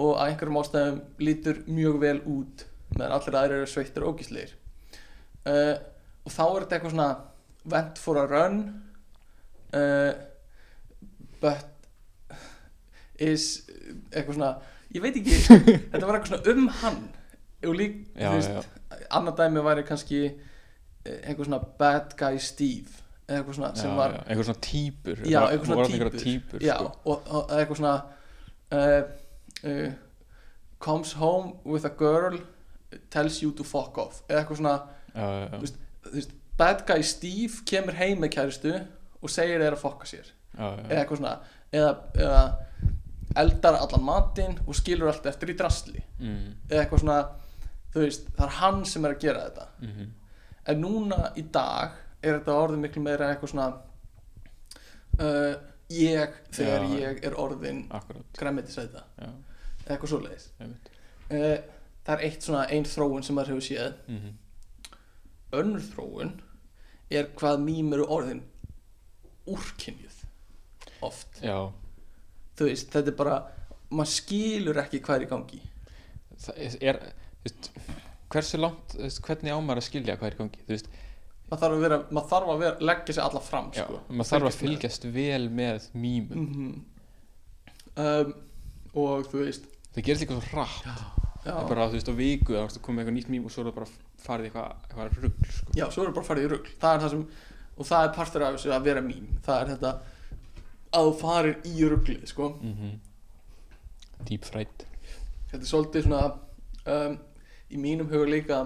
og 0.02 0.14
að 0.16 0.32
einhverjum 0.32 0.60
ástæðum 0.62 1.02
lítur 1.22 1.60
mjög 1.68 2.00
vel 2.02 2.18
út 2.32 2.64
meðan 2.96 3.16
allir 3.18 3.38
aðrir 3.42 3.58
eru 3.62 3.70
sveittir 3.70 4.06
og 4.08 4.16
ógíslegir 4.16 4.54
uh, 5.46 5.76
og 6.26 6.32
þá 6.34 6.42
er 6.46 6.64
þetta 6.64 6.78
eitthvað 6.80 6.96
svona 6.96 7.10
went 7.66 7.98
for 7.98 8.18
a 8.18 8.26
run 8.28 8.62
uh, 9.74 10.14
but 11.42 11.68
is 13.20 13.62
eitthvað 14.12 14.38
svona 14.38 14.52
ég 14.92 15.04
veit 15.04 15.18
ekki, 15.22 15.36
þetta 15.92 16.06
var 16.08 16.18
eitthvað 16.18 16.32
svona 16.34 16.56
um 16.56 16.72
hann. 16.82 17.02
Og 17.62 17.76
lík, 17.78 17.98
þú 18.18 18.32
veist, 18.34 18.72
annar 19.14 19.36
dæmi 19.38 19.62
væri 19.62 19.84
kannski 19.86 20.22
eh, 20.26 21.20
einhver 21.30 21.46
svona 21.46 21.60
bad 21.78 22.16
guy 22.18 22.40
Steve 22.42 23.02
eitthvað 23.30 23.58
svona 23.60 23.76
sem 23.78 23.92
já, 23.92 23.96
var 23.96 24.16
já, 24.16 24.22
Eitthvað 24.26 24.48
svona 24.50 24.64
típur 24.66 25.22
já, 25.22 25.40
eitthvað 25.46 25.70
svona 25.70 25.86
allir 25.86 26.02
típur, 26.02 26.24
típur 26.24 26.66
já, 26.66 26.74
sko. 26.80 26.90
og, 27.06 27.30
og 27.30 27.54
eitthvað 27.58 27.82
svona 27.82 27.94
uh, 28.72 29.04
uh, 29.70 29.94
comes 30.82 31.14
home 31.22 31.54
with 31.66 31.86
a 31.86 31.94
girl 31.98 32.40
tells 33.14 33.42
you 33.44 33.54
to 33.56 33.64
fuck 33.64 33.98
off 34.02 34.24
eitthvað 34.28 34.64
svona, 34.64 34.76
Þú 35.12 35.60
veist, 35.60 35.80
þú 36.08 36.18
veist 36.18 36.36
bad 36.62 36.86
guy 36.88 37.02
Steve 37.06 37.64
kemur 37.68 37.98
heim 38.00 38.22
með 38.24 38.36
kæristu 38.38 38.76
og 39.22 39.30
segir 39.34 39.62
þeir 39.62 39.76
að 39.76 39.82
fokka 39.84 40.10
sér. 40.10 40.30
Já, 40.52 40.66
já, 40.66 40.84
eða 40.88 41.00
eitthvað 41.02 41.22
svona 41.22 41.36
eða, 41.72 41.92
eða 42.26 42.42
eldar 43.42 43.78
allan 43.80 44.04
matinn 44.04 44.58
og 44.68 44.76
skilur 44.76 45.08
allt 45.12 45.28
eftir 45.32 45.54
í 45.54 45.56
drastli 45.60 46.02
mm, 46.20 46.48
eða 46.68 46.82
eitthvað 46.84 47.04
svona 47.06 47.20
veist, 47.96 48.26
það 48.36 48.46
er 48.48 48.58
hann 48.58 48.82
sem 48.88 49.06
er 49.08 49.16
að 49.16 49.22
gera 49.24 49.46
þetta. 49.48 49.68
Mhm, 49.88 50.10
en 50.72 50.82
núna 50.84 51.22
í 51.40 51.46
dag 51.56 51.96
er 52.22 52.38
þetta 52.38 52.58
orðið 52.66 52.84
miklu 52.86 53.04
meira 53.06 53.32
eitthvað 53.32 53.54
svona 53.54 53.70
uh, 55.20 55.56
ég 55.92 56.36
þegar 56.56 56.86
Já. 56.86 56.92
ég 57.02 57.24
er 57.28 57.38
orðin 57.42 57.82
já, 59.18 59.32
eða 59.82 59.96
eitthvað 59.96 60.12
svoleiðis. 60.14 60.46
Einmitt. 60.62 60.92
Uh, 61.32 61.58
það 62.06 62.14
er 62.18 62.24
eitt 62.28 62.46
svona 62.46 62.68
ein 62.76 62.88
þróun 62.88 63.26
sem 63.26 63.36
maður 63.38 63.56
hefur 63.56 63.68
séð. 63.72 63.98
Mhm, 64.12 64.38
önnur 65.62 65.88
þróun 65.92 66.36
er 67.12 67.30
hvað 67.38 67.64
mým 67.66 67.94
eru 67.98 68.06
orðin 68.12 68.44
úrkynjuð 69.52 70.20
oft. 71.06 71.42
Já, 71.44 71.58
þú 72.58 72.70
veist, 72.70 72.92
þetta 72.94 73.12
er 73.14 73.18
bara 73.20 73.38
maður 73.92 74.14
skilur 74.16 74.80
ekki 74.84 75.02
hvað 75.04 75.18
er 75.20 75.26
í 75.26 75.30
gangi. 75.32 75.62
Það 76.42 76.62
er, 76.82 77.02
veist 77.46 77.72
Hversu 78.32 78.60
langt, 78.62 78.94
veist, 78.96 79.20
hvernig 79.26 79.52
á 79.52 79.60
maður 79.60 79.82
að 79.82 79.88
skilja 79.90 80.14
hvað 80.20 80.30
er 80.30 80.36
í 80.36 80.40
gangi? 80.40 80.62
Þú 80.68 80.72
veist, 80.72 80.86
maður 81.50 81.64
þarf 81.64 81.74
að, 81.76 81.82
vera, 81.84 81.98
maður 82.08 82.30
þarf 82.32 82.52
að 82.54 82.62
vera, 82.64 82.76
leggja 82.90 83.16
sig 83.18 83.24
alla 83.26 83.42
fram 83.44 83.68
já, 83.76 83.82
sko. 83.84 84.00
maður 84.08 84.30
þarf 84.30 84.48
að 84.48 84.60
Fylgjast 84.62 85.08
með. 85.08 85.18
vel 85.18 85.50
með 85.58 85.90
mýmum. 86.06 86.46
Mhm. 86.46 86.70
um, 88.06 88.32
og 89.02 89.28
þú 89.32 89.44
veist. 89.44 89.68
Það 89.92 90.08
gerist 90.08 90.24
líka 90.24 90.40
svo 90.40 90.64
já, 90.64 90.96
Það 91.42 91.58
er 91.58 91.70
bara, 91.74 91.90
þú 91.90 91.98
veist, 91.98 92.12
á 92.12 92.16
viku 92.16 92.56
þá 92.56 92.80
komið 92.86 93.02
eitthvað 93.02 93.16
nýtt 93.18 93.32
mým 93.34 93.46
og 93.50 93.52
svo 93.52 93.64
er 93.64 93.72
það 93.72 93.78
bara 93.82 93.92
farið 94.26 94.48
í 94.48 94.50
eitthvað, 94.52 94.86
eitthvað 94.88 95.20
rugl, 95.26 95.52
sko. 95.58 95.76
Já, 95.78 95.86
svo 95.90 96.04
er 96.04 96.14
bara 96.14 96.24
að 96.24 96.30
fara 96.30 96.44
í 96.44 96.50
rugl. 96.52 96.74
Það 96.82 97.04
það 97.06 97.14
sem, 97.16 97.24
og 97.78 97.88
það 97.90 98.08
er 98.08 98.16
partur 98.16 98.46
af 98.46 98.58
þessu 98.58 98.74
að 98.76 98.88
vera 98.90 99.04
mím 99.06 99.30
það 99.46 99.62
er 99.62 99.72
þetta 99.76 99.94
að 100.92 101.08
þú 101.08 101.14
farir 101.22 101.58
í 101.68 101.88
ruglið 101.88 102.28
sko. 102.30 102.52
mm 102.62 103.00
Deep 104.30 104.46
fried. 104.46 104.84
Þetta 105.50 105.64
er 105.64 105.70
svolítið 105.70 106.04
svona 106.06 106.26
um, 106.94 107.16
í 107.74 107.80
mínum 107.82 108.12
huga 108.12 108.28
líka 108.30 108.60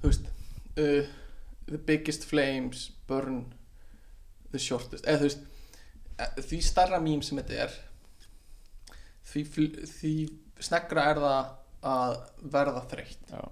þú 0.00 0.06
veist 0.06 0.30
uh, 0.80 1.10
the 1.68 1.80
biggest 1.90 2.24
flames 2.24 2.86
burn 3.10 3.42
the 4.54 4.58
shortest. 4.62 5.04
Eða 5.04 5.20
þú 5.20 5.28
veist 5.28 5.44
eh, 6.16 6.40
því 6.48 6.62
starra 6.64 7.02
mím 7.04 7.20
sem 7.22 7.36
þetta 7.42 7.66
er 7.66 7.76
því, 9.28 9.44
því 9.98 10.14
snegra 10.64 11.10
er 11.12 11.20
það 11.26 11.52
að 11.86 12.18
verða 12.54 12.84
þreytt. 12.90 13.32
Já, 13.32 13.42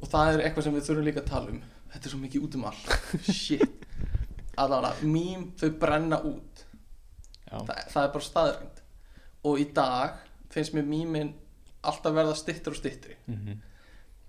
og 0.00 0.08
það 0.08 0.32
er 0.32 0.44
eitthvað 0.46 0.66
sem 0.66 0.76
við 0.76 0.88
þurfum 0.88 1.08
líka 1.08 1.24
að 1.24 1.30
tala 1.32 1.54
um. 1.54 1.62
Þetta 1.90 2.06
er 2.06 2.12
svo 2.14 2.20
mikið 2.22 2.44
út 2.46 2.58
um 2.58 2.66
all 2.70 2.82
shit. 3.42 3.86
Allavega, 4.60 5.08
mím 5.08 5.48
þau 5.58 5.70
brenna 5.80 6.20
út. 6.26 6.64
Þa, 7.50 7.76
það 7.90 8.04
er 8.04 8.12
bara 8.14 8.26
staðrind 8.26 8.82
og 9.50 9.58
í 9.58 9.64
dag 9.74 10.20
finnst 10.52 10.74
mér 10.76 10.86
mýmin 10.86 11.32
alltaf 11.86 12.14
verða 12.14 12.36
styttur 12.38 12.76
og 12.76 12.80
styttri. 12.80 13.16
Mhm. 13.30 13.62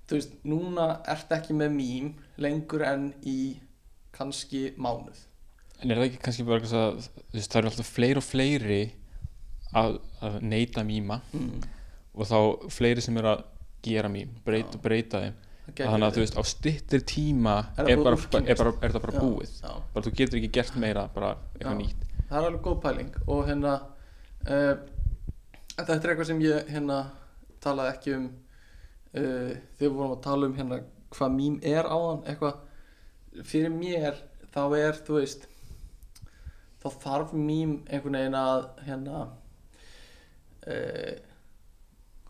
Þú 0.09 0.17
veist, 0.17 0.33
núna 0.43 0.85
ertu 1.07 1.35
ekki 1.37 1.55
með 1.55 1.75
mým 1.75 2.07
lengur 2.41 2.83
en 2.83 3.11
í 3.23 3.61
kannski 4.15 4.71
mánuð. 4.75 5.21
En 5.81 5.91
er 5.91 6.01
það 6.01 6.07
ekki 6.09 6.23
kannski 6.25 6.45
bara 6.47 6.59
eitthvað 6.59 6.81
að, 6.87 7.05
það 7.37 7.59
eru 7.61 7.69
alltaf 7.71 7.91
fleiri 7.95 8.19
og 8.19 8.25
fleiri 8.25 8.81
að, 9.77 9.95
að 10.21 10.35
neyta 10.43 10.83
mýma 10.85 11.21
mm. 11.31 11.61
Og 12.15 12.27
þá 12.27 12.37
fleiri 12.73 13.03
sem 13.03 13.17
eru 13.21 13.31
að 13.35 13.43
gera 13.85 14.09
mým, 14.11 14.29
breyta, 14.45 14.77
breyta 14.81 15.21
þeim. 15.23 15.39
Þannig 15.71 16.05
að 16.07 16.15
þú 16.17 16.21
veist, 16.23 16.35
á 16.35 16.43
stittir 16.43 17.03
tíma 17.07 17.53
Er 17.79 17.91
er, 17.93 18.01
bara, 18.03 18.17
er, 18.41 18.57
bara, 18.59 18.73
er 18.83 18.91
það 18.91 19.03
bara 19.05 19.13
Já, 19.15 19.21
búið. 19.21 19.51
já. 19.61 19.71
bara 19.93 20.05
þú 20.05 20.11
getur 20.17 20.39
ekki 20.41 20.49
gert 20.57 20.75
meira 20.81 21.05
það 22.31 22.37
er 22.39 22.47
alveg 22.47 22.61
góð 22.65 22.79
pæling 22.83 23.11
og 23.27 23.41
hérna 23.47 23.73
uh, 24.47 24.73
þetta 25.77 25.95
er 25.95 26.11
eitthvað 26.11 26.27
sem 26.31 26.41
ég 26.43 26.71
hérna 26.73 26.97
talaði 27.63 27.93
ekki 27.95 28.15
um 28.17 28.25
uh, 28.27 29.53
þegar 29.77 29.85
við 29.85 29.95
vorum 29.95 30.15
að 30.17 30.21
tala 30.25 30.49
um 30.49 30.57
hérna 30.59 30.81
hvað 31.11 31.33
mým 31.37 31.57
er 31.67 31.87
áðan 31.87 32.21
eitthvað. 32.31 32.59
Fyrir 33.47 33.71
mér 33.71 34.19
þá 34.51 34.61
er 34.81 34.99
þú 35.07 35.17
veist 35.21 35.47
þá 36.81 36.87
þarf 37.05 37.33
mým 37.37 37.77
einhvern 37.87 38.17
veginn 38.19 38.39
að 38.41 38.65
hérna 38.87 39.23
uh, 40.67 41.13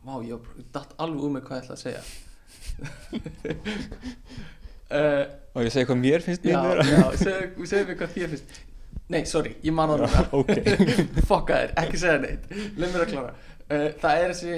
vá 0.05 0.15
ég 0.25 0.49
datt 0.73 0.95
alveg 1.01 1.27
úr 1.27 1.35
mig 1.35 1.45
hvað 1.47 1.57
ég 1.57 1.63
ætla 1.65 1.75
að 1.77 1.83
segja. 1.85 2.03
Uh, 4.91 5.23
og 5.55 5.63
ég 5.63 5.71
segi 5.71 5.87
hvað 5.87 5.99
mér 6.01 6.23
finnst 6.25 6.43
já, 6.43 6.57
mým 6.59 6.65
vera 6.67 6.83
já, 6.83 7.03
segðu 7.21 7.67
segðu 7.69 7.85
mér 7.87 7.97
hvað 8.01 8.09
þér 8.11 8.31
finnst. 8.33 8.57
Nei, 9.11 9.21
sorry, 9.29 9.53
ég 9.63 9.71
man 9.75 9.87
það 9.93 10.01
núna. 10.01 10.23
Ok. 10.35 10.51
Fokka 11.29 11.59
þér, 11.61 11.71
ekki 11.79 12.01
segja 12.01 12.17
neitt. 12.19 12.49
Leið 12.51 12.89
mér 12.89 13.05
að 13.05 13.13
klára. 13.13 13.31
Uh, 13.71 13.85
það 14.01 14.23
er 14.25 14.33
þessi 14.33 14.57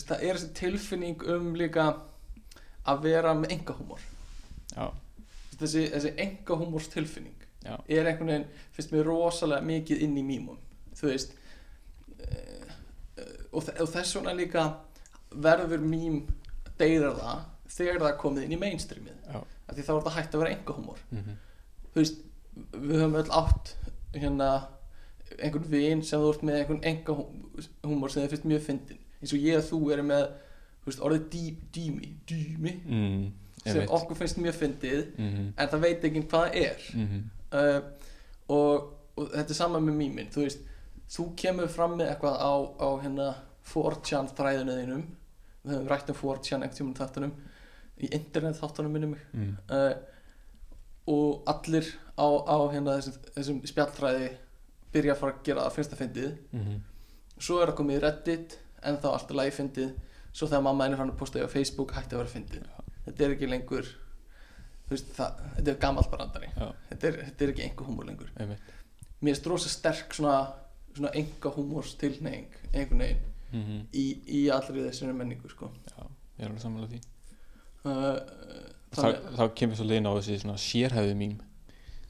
það 0.00 0.22
er 0.22 0.38
þessi 0.38 0.50
tilfinning 0.56 1.24
um 1.34 1.50
líka 1.58 1.88
að 2.88 3.04
vera 3.08 3.34
með 3.36 3.56
enga 3.56 3.76
húmor 3.76 4.02
já, 4.72 4.86
þessi, 5.60 5.84
þessi 5.92 6.12
enga 6.24 6.58
húmors 6.58 6.88
tilfinning 6.92 7.44
já, 7.62 7.74
er 7.86 8.08
einhvern 8.08 8.32
veginn, 8.32 8.46
finnst 8.74 8.94
mér 8.94 9.10
rosalega 9.10 9.66
mikið 9.66 10.06
inn 10.06 10.16
í 10.18 10.24
mýmum. 10.26 10.58
Þú 10.98 11.10
veist 11.10 11.34
uh, 11.34 12.61
og, 13.52 13.68
og 13.68 13.88
þess 13.92 14.16
vegna 14.16 14.34
líka 14.36 14.66
verður 15.32 15.84
mým 15.84 16.20
deyrar 16.80 17.16
það 17.18 17.48
þegar 17.72 18.04
það 18.04 18.20
komið 18.20 18.46
inn 18.46 18.54
í 18.56 18.60
mainstreamið. 18.60 19.24
Af 19.32 19.76
því 19.76 19.86
þá 19.86 19.92
er 19.94 20.04
það 20.04 20.16
hægt 20.18 20.34
að 20.34 20.42
vera 20.42 20.54
enga 20.56 20.76
húmor 20.76 21.02
mhm, 21.14 21.36
þú 21.92 22.00
veist, 22.02 22.22
við 22.74 22.96
höfum 23.00 23.18
öll 23.20 23.34
átt 23.38 23.74
hérna 24.12 24.48
einhvern 25.38 25.68
vin 25.72 26.02
sem 26.04 26.20
þú 26.20 26.32
ert 26.32 26.42
með 26.44 26.58
einhvern 26.60 26.82
enga 26.90 27.16
húmor 27.86 28.12
sem 28.12 28.24
þið 28.24 28.34
finnst 28.34 28.48
mjög 28.50 28.64
fyndin 28.66 29.04
eins 29.22 29.32
og 29.32 29.46
ég 29.46 29.60
og 29.60 29.68
þú 29.68 29.78
erum 29.94 30.10
með 30.12 30.24
veist, 30.86 31.04
orðið 31.06 31.28
dý, 31.32 31.44
dými, 31.76 32.10
dými 32.28 32.74
mm, 32.82 33.22
sem 33.62 33.80
veit 33.80 33.94
okkur 33.96 34.18
finnst 34.18 34.40
mjög 34.42 34.58
fyndið 34.58 35.04
mhm, 35.14 35.46
en 35.54 35.72
það 35.72 35.86
veit 35.86 36.08
ekki 36.08 36.24
hvað 36.26 36.44
það 36.48 36.58
er. 36.66 36.88
Mhm, 36.98 37.22
uh, 37.52 38.10
og, 38.52 38.90
og 39.16 39.32
þetta 39.36 39.54
er 39.54 39.60
sama 39.62 39.80
með 39.80 39.98
mýmin 40.02 40.32
þú 40.34 40.46
veist, 40.46 40.66
þú 41.12 41.26
kemur 41.38 41.72
fram 41.72 41.96
með 41.98 42.12
eitthvað 42.12 42.38
á, 42.40 42.52
á 42.80 42.88
hérna 43.02 43.26
4chan 43.68 44.30
þræðinu 44.36 44.76
þínum. 44.78 45.02
Við 45.62 45.74
höfum 45.76 45.90
rætt 45.90 46.12
um 46.12 46.18
4chan 46.18 46.64
ekkert 46.66 46.80
tímann 46.80 46.98
þáttunum 46.98 47.34
í 48.02 48.08
internet 48.16 48.58
þáttunum 48.58 48.96
minnum 48.96 49.12
mhm, 49.14 49.52
uh, 49.70 49.92
og 51.12 51.50
allir 51.50 51.86
á, 52.16 52.26
á 52.26 52.56
hérna 52.72 52.96
þessum, 52.98 53.28
þessum 53.36 53.60
spjalltræði 53.68 54.30
byrja 54.94 55.14
að 55.14 55.20
fara 55.20 55.34
að 55.34 55.44
gera 55.48 55.66
það 55.66 55.76
fyrsta 55.76 55.98
fyndið. 55.98 56.34
Mhm, 56.56 56.80
svo 57.38 57.60
er 57.60 57.72
það 57.72 57.78
komið 57.80 57.98
í 57.98 58.02
reddit 58.06 58.58
en 58.82 59.00
þá 59.02 59.08
alltaf 59.12 59.38
lagi 59.38 59.56
fyndið. 59.58 59.96
Svo 60.32 60.48
þegar 60.48 60.64
mamma 60.64 60.86
henni 60.86 60.98
fann 61.00 61.12
að 61.12 61.18
posta 61.20 61.42
á 61.44 61.50
Facebook 61.52 61.92
hætti 61.92 62.16
að 62.16 62.22
vera 62.22 62.32
fyndið. 62.32 62.68
Þetta 63.02 63.24
er 63.24 63.34
ekki 63.34 63.50
lengur 63.50 63.88
veist, 64.88 65.10
það, 65.16 65.42
þetta 65.56 65.72
er 65.72 65.82
gamalt 65.82 66.12
brandari. 66.12 66.48
Já, 66.54 66.68
þetta 66.90 67.08
er, 67.08 67.18
þetta 67.26 67.44
er 67.44 67.52
ekki 67.52 67.66
enga 67.66 67.88
húmor 67.88 68.08
lengur. 68.08 68.30
Veit 68.38 68.72
mér 69.22 69.38
er 69.38 69.48
rosa 69.48 69.70
sterk 69.70 70.14
svona, 70.16 70.36
svona 70.96 71.12
enga 71.18 71.52
húmors 71.56 71.94
tilneying 72.00 72.48
einhvern 72.72 73.04
veginn 73.04 73.22
mhm, 73.52 73.80
í, 73.92 74.06
í 74.26 74.42
allri 74.52 74.84
þessari 74.86 75.16
menningu 75.16 75.50
sko. 75.52 75.70
já, 75.88 76.02
ég 76.38 76.44
er 76.44 76.50
alveg 76.50 76.62
sammála 76.64 76.90
því. 76.90 77.00
Uh, 77.82 78.18
þá, 78.94 79.06
þá 79.38 79.44
kemur 79.58 79.78
svo 79.78 79.88
leiðin 79.88 80.10
á 80.10 80.12
þessi 80.18 81.14
mím. 81.18 81.40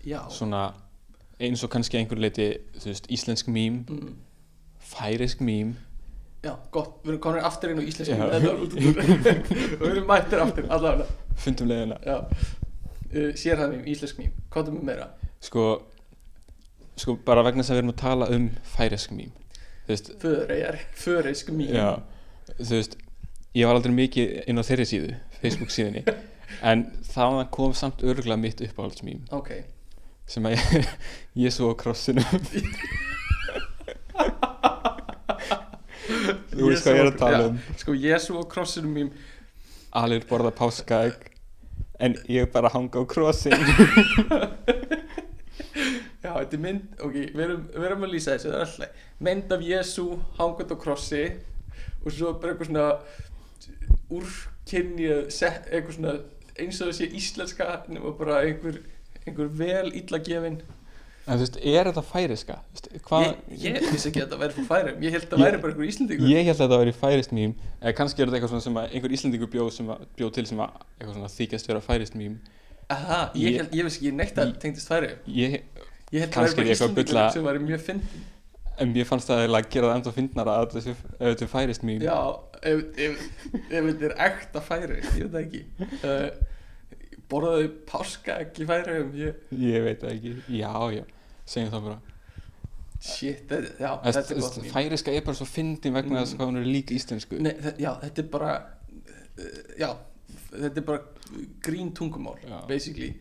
Já. 0.02 0.18
Svona 0.34 0.72
eins 1.42 1.62
og 1.64 1.70
kannski 1.70 1.98
einhver 1.98 2.20
leiti 2.20 2.48
veist, 2.84 3.06
íslensk 3.10 3.48
mím, 3.48 3.84
mm, 3.88 4.12
færisk 4.92 5.40
mím. 5.40 5.76
Já, 6.42 6.56
gott, 6.74 6.98
við 7.04 7.14
erum 7.14 7.22
komin 7.22 7.44
aftur 7.46 7.70
inn 7.70 7.78
á 7.78 7.86
úr 7.86 8.50
og 8.50 8.72
við 9.82 9.88
erum 9.92 10.08
mættir 10.10 10.42
aftur 10.42 10.66
allavega. 10.68 11.06
Fundum 11.38 11.70
leiðina. 11.70 11.98
Uh, 12.02 13.30
sérhæðum 13.38 13.86
íslensk 13.86 14.18
mým, 14.18 14.32
hvað 14.50 14.72
er 14.72 14.76
með 14.76 14.88
meira? 14.90 15.08
Sko, 15.42 15.66
sko 16.96 17.16
bara 17.26 17.44
vegna 17.46 17.62
þess 17.62 17.72
að 17.72 17.76
við 17.78 17.82
erum 17.82 17.94
að 17.94 18.02
tala 18.02 18.32
um 18.34 18.50
færisk 18.76 19.14
Förejar, 20.22 20.78
föreisk 20.94 21.50
mým 21.50 21.74
já 21.74 22.02
þú 22.58 22.76
veist, 22.78 22.96
ég 23.56 23.66
var 23.68 23.78
aldrei 23.78 23.94
mikið 23.96 24.26
inn 24.48 24.60
á 24.60 24.64
þeirri 24.66 24.86
síðu 24.88 25.14
Facebook 25.40 25.72
síðunni 25.74 26.02
en 26.70 26.84
þaðan 27.08 27.50
kom 27.54 27.72
samt 27.76 28.02
örgulega 28.04 28.40
mitt 28.40 28.60
uppáhaldsmím. 28.62 29.20
Ok, 29.34 29.50
sem 30.28 30.46
að 30.46 30.56
ég, 30.58 30.62
ég 31.46 31.50
svo 31.54 31.72
á 31.72 31.74
krossinu 31.82 32.24
þú 36.52 36.68
veist 36.68 36.84
hvað 36.84 36.96
ég 36.96 37.02
er 37.02 37.10
að 37.10 37.18
tala 37.20 37.42
um. 37.50 37.60
Sko 37.80 37.90
Jésu 37.96 38.36
og 38.38 38.48
krossinu 38.52 38.90
mým 38.92 39.10
alveg 39.96 40.26
borða 40.28 40.52
páskaegg 40.56 41.28
en 42.02 42.16
ég 42.30 42.50
bara 42.52 42.70
hanga 42.72 43.02
á 43.02 43.04
krossin 43.08 43.52
já, 46.22 46.30
þetta 46.38 46.56
er 46.58 46.62
mynd, 46.66 46.82
ok, 47.02 47.14
við 47.34 47.44
erum, 47.46 47.62
við 47.74 47.86
erum 47.88 48.04
að 48.06 48.12
lýsa 48.14 48.36
þessu, 48.36 48.50
það 48.52 48.60
er 48.60 48.66
alltaf 48.66 49.08
mynd 49.28 49.52
af 49.56 49.64
Jésu 49.70 50.06
hangað 50.38 50.74
á 50.74 50.76
krossi 50.84 51.24
og 52.04 52.10
svo 52.12 52.32
bara 52.42 52.52
eitthvað 52.54 52.70
svona 52.70 52.86
úrkynja 54.12 55.16
eitthvað 55.32 55.96
svona 55.96 56.14
eins 56.60 56.80
og 56.84 56.90
það 56.90 56.96
sé 56.98 57.08
íslenska 57.16 57.68
nema 57.88 58.12
bara 58.18 58.42
einhver, 58.44 58.80
einhver 59.26 59.48
vel 59.56 59.92
illa 59.96 60.18
gefin. 60.22 60.58
En 61.22 61.38
þú 61.38 61.44
veist, 61.44 61.56
er 61.62 61.86
þetta 61.86 62.02
færiska? 62.02 62.56
Hvað, 63.06 63.28
ég, 63.54 63.76
ég 63.78 63.84
vissi 63.94 64.08
ekki 64.10 64.24
að 64.24 64.24
þetta 64.26 64.38
væri 64.40 64.56
frá 64.56 64.64
færum 64.72 65.04
ég 65.06 65.14
held 65.14 65.28
að 65.28 65.38
Ég- 65.38 65.44
væri 65.46 65.60
bara 65.62 65.72
einhver 65.72 65.86
íslendingur. 65.92 66.26
ég 66.32 66.48
held 66.48 66.56
að 66.56 66.64
þetta 66.64 66.78
væri 66.82 66.94
færist 66.98 67.32
mím 67.36 67.52
eða 67.80 67.92
kannski 68.00 68.22
er 68.24 68.26
þetta 68.26 68.38
eitthvað 68.40 68.52
svona 68.56 68.64
sem 68.66 68.78
að 68.82 68.96
einhver 68.98 69.14
íslendingur 69.16 69.50
bjóð, 69.52 69.78
bjóð 70.18 70.32
til 70.34 70.46
sem 70.50 70.58
að 70.58 71.28
þykjast 71.38 71.70
vera 71.70 71.80
færist 71.86 72.16
mím 72.18 72.40
Aha, 72.90 73.20
ég, 73.38 73.60
Ég- 73.60 73.70
ég 73.78 73.86
vissi 73.86 74.00
ekki 74.02 74.12
neitt 74.18 74.34
að 74.34 74.42
Ég- 74.42 74.50
þetta 74.50 74.62
tengdist 74.66 74.90
færum 74.90 75.30
ég, 75.30 75.60
ég 76.12 76.20
held 76.20 76.32
að 76.32 76.46
það 76.52 76.58
er 76.62 76.70
eitthvað 76.72 76.88
að 76.90 76.94
bulla- 77.00 77.32
sem 77.32 77.44
væri 77.48 77.62
mjög 77.66 77.80
fyndin. 77.88 78.22
En 78.82 78.92
mér 78.94 79.04
fannst 79.06 79.28
það 79.28 79.42
að 79.48 79.68
gera 79.70 79.88
það 79.90 79.96
enda 79.98 80.12
fyndnara 80.16 80.52
að 80.62 80.70
þessu, 80.76 80.94
ef 81.20 81.26
þetta 81.28 81.48
færist 81.52 81.82
mím 81.84 82.00
Já, 82.02 82.16
ef, 82.62 82.80
ef, 82.96 83.18
ef 83.52 83.84
þetta 83.90 84.06
er 84.08 84.14
ekta 84.26 84.60
færi, 84.64 84.96
ég 85.02 85.28
veit 85.28 85.32
það 85.32 85.42
ekki. 85.42 85.62
Uh, 86.02 86.30
Borðaðu 87.32 87.68
páska 87.88 88.38
ekki 88.44 88.66
færi 88.68 88.96
um 89.00 89.12
ég, 89.16 89.36
ég 89.56 89.84
veit 89.86 90.00
það 90.02 90.10
ekki, 90.16 90.32
já 90.58 90.72
já. 90.96 91.04
Segjum 91.48 91.70
það 91.72 91.84
bara. 91.86 91.98
Shit, 93.02 93.40
þetta, 93.50 93.70
já, 93.82 93.90
Þess, 94.04 94.16
þetta 94.18 94.34
er 94.36 94.40
gott 94.44 94.58
mím 94.62 94.72
færiska 94.76 95.14
er 95.16 95.24
bara 95.26 95.34
svo 95.40 95.46
fyndin 95.48 95.94
vegna 95.96 96.20
þess 96.22 96.34
Mm. 96.34 96.38
hvað 96.38 96.50
hún 96.52 96.60
er 96.60 96.68
líka 96.68 96.94
íslensku. 96.94 97.40
Nei, 97.42 97.52
þe- 97.64 97.78
Já, 97.82 97.92
þetta 98.02 98.18
er 98.22 98.28
bara 98.30 98.52
uh, 99.38 99.62
Já, 99.80 99.88
þetta 100.52 100.76
er 100.76 100.86
bara 100.86 101.00
grín 101.66 101.92
tungumál, 101.92 102.36
Já. 102.46 102.60
basically. 102.68 103.14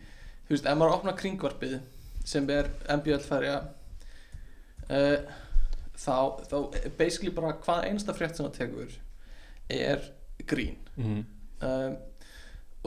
Þú 0.47 0.53
veist, 0.57 0.65
ef 0.65 0.77
maður 0.77 0.97
opnar 0.99 1.17
kringvarpið 1.17 1.79
sem 2.31 2.49
er 2.53 2.69
MBL 2.95 3.23
færi 3.25 3.51
uh, 3.51 3.61
þá, 5.95 6.17
þá 6.49 6.57
basically 6.97 7.33
bara 7.35 7.57
hvað 7.61 7.87
einasta 7.89 8.15
frétt 8.17 8.37
sem 8.37 8.47
það 8.47 8.57
tekur 8.57 8.97
er 9.71 10.09
grín. 10.47 10.77
Mm. 10.97 11.23
um, 11.67 11.97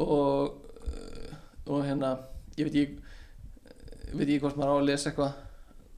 og 0.03 0.61
uh, 0.89 1.35
og 1.65 1.85
hérna 1.87 2.17
ég 2.59 2.67
veit 2.67 2.75
ekki 2.75 3.01
veit 4.15 4.29
ekki 4.29 4.43
hvort 4.43 4.59
maður 4.59 4.77
á 4.77 4.79
að 4.81 4.89
lesa 4.91 5.11
eitthvað. 5.11 5.41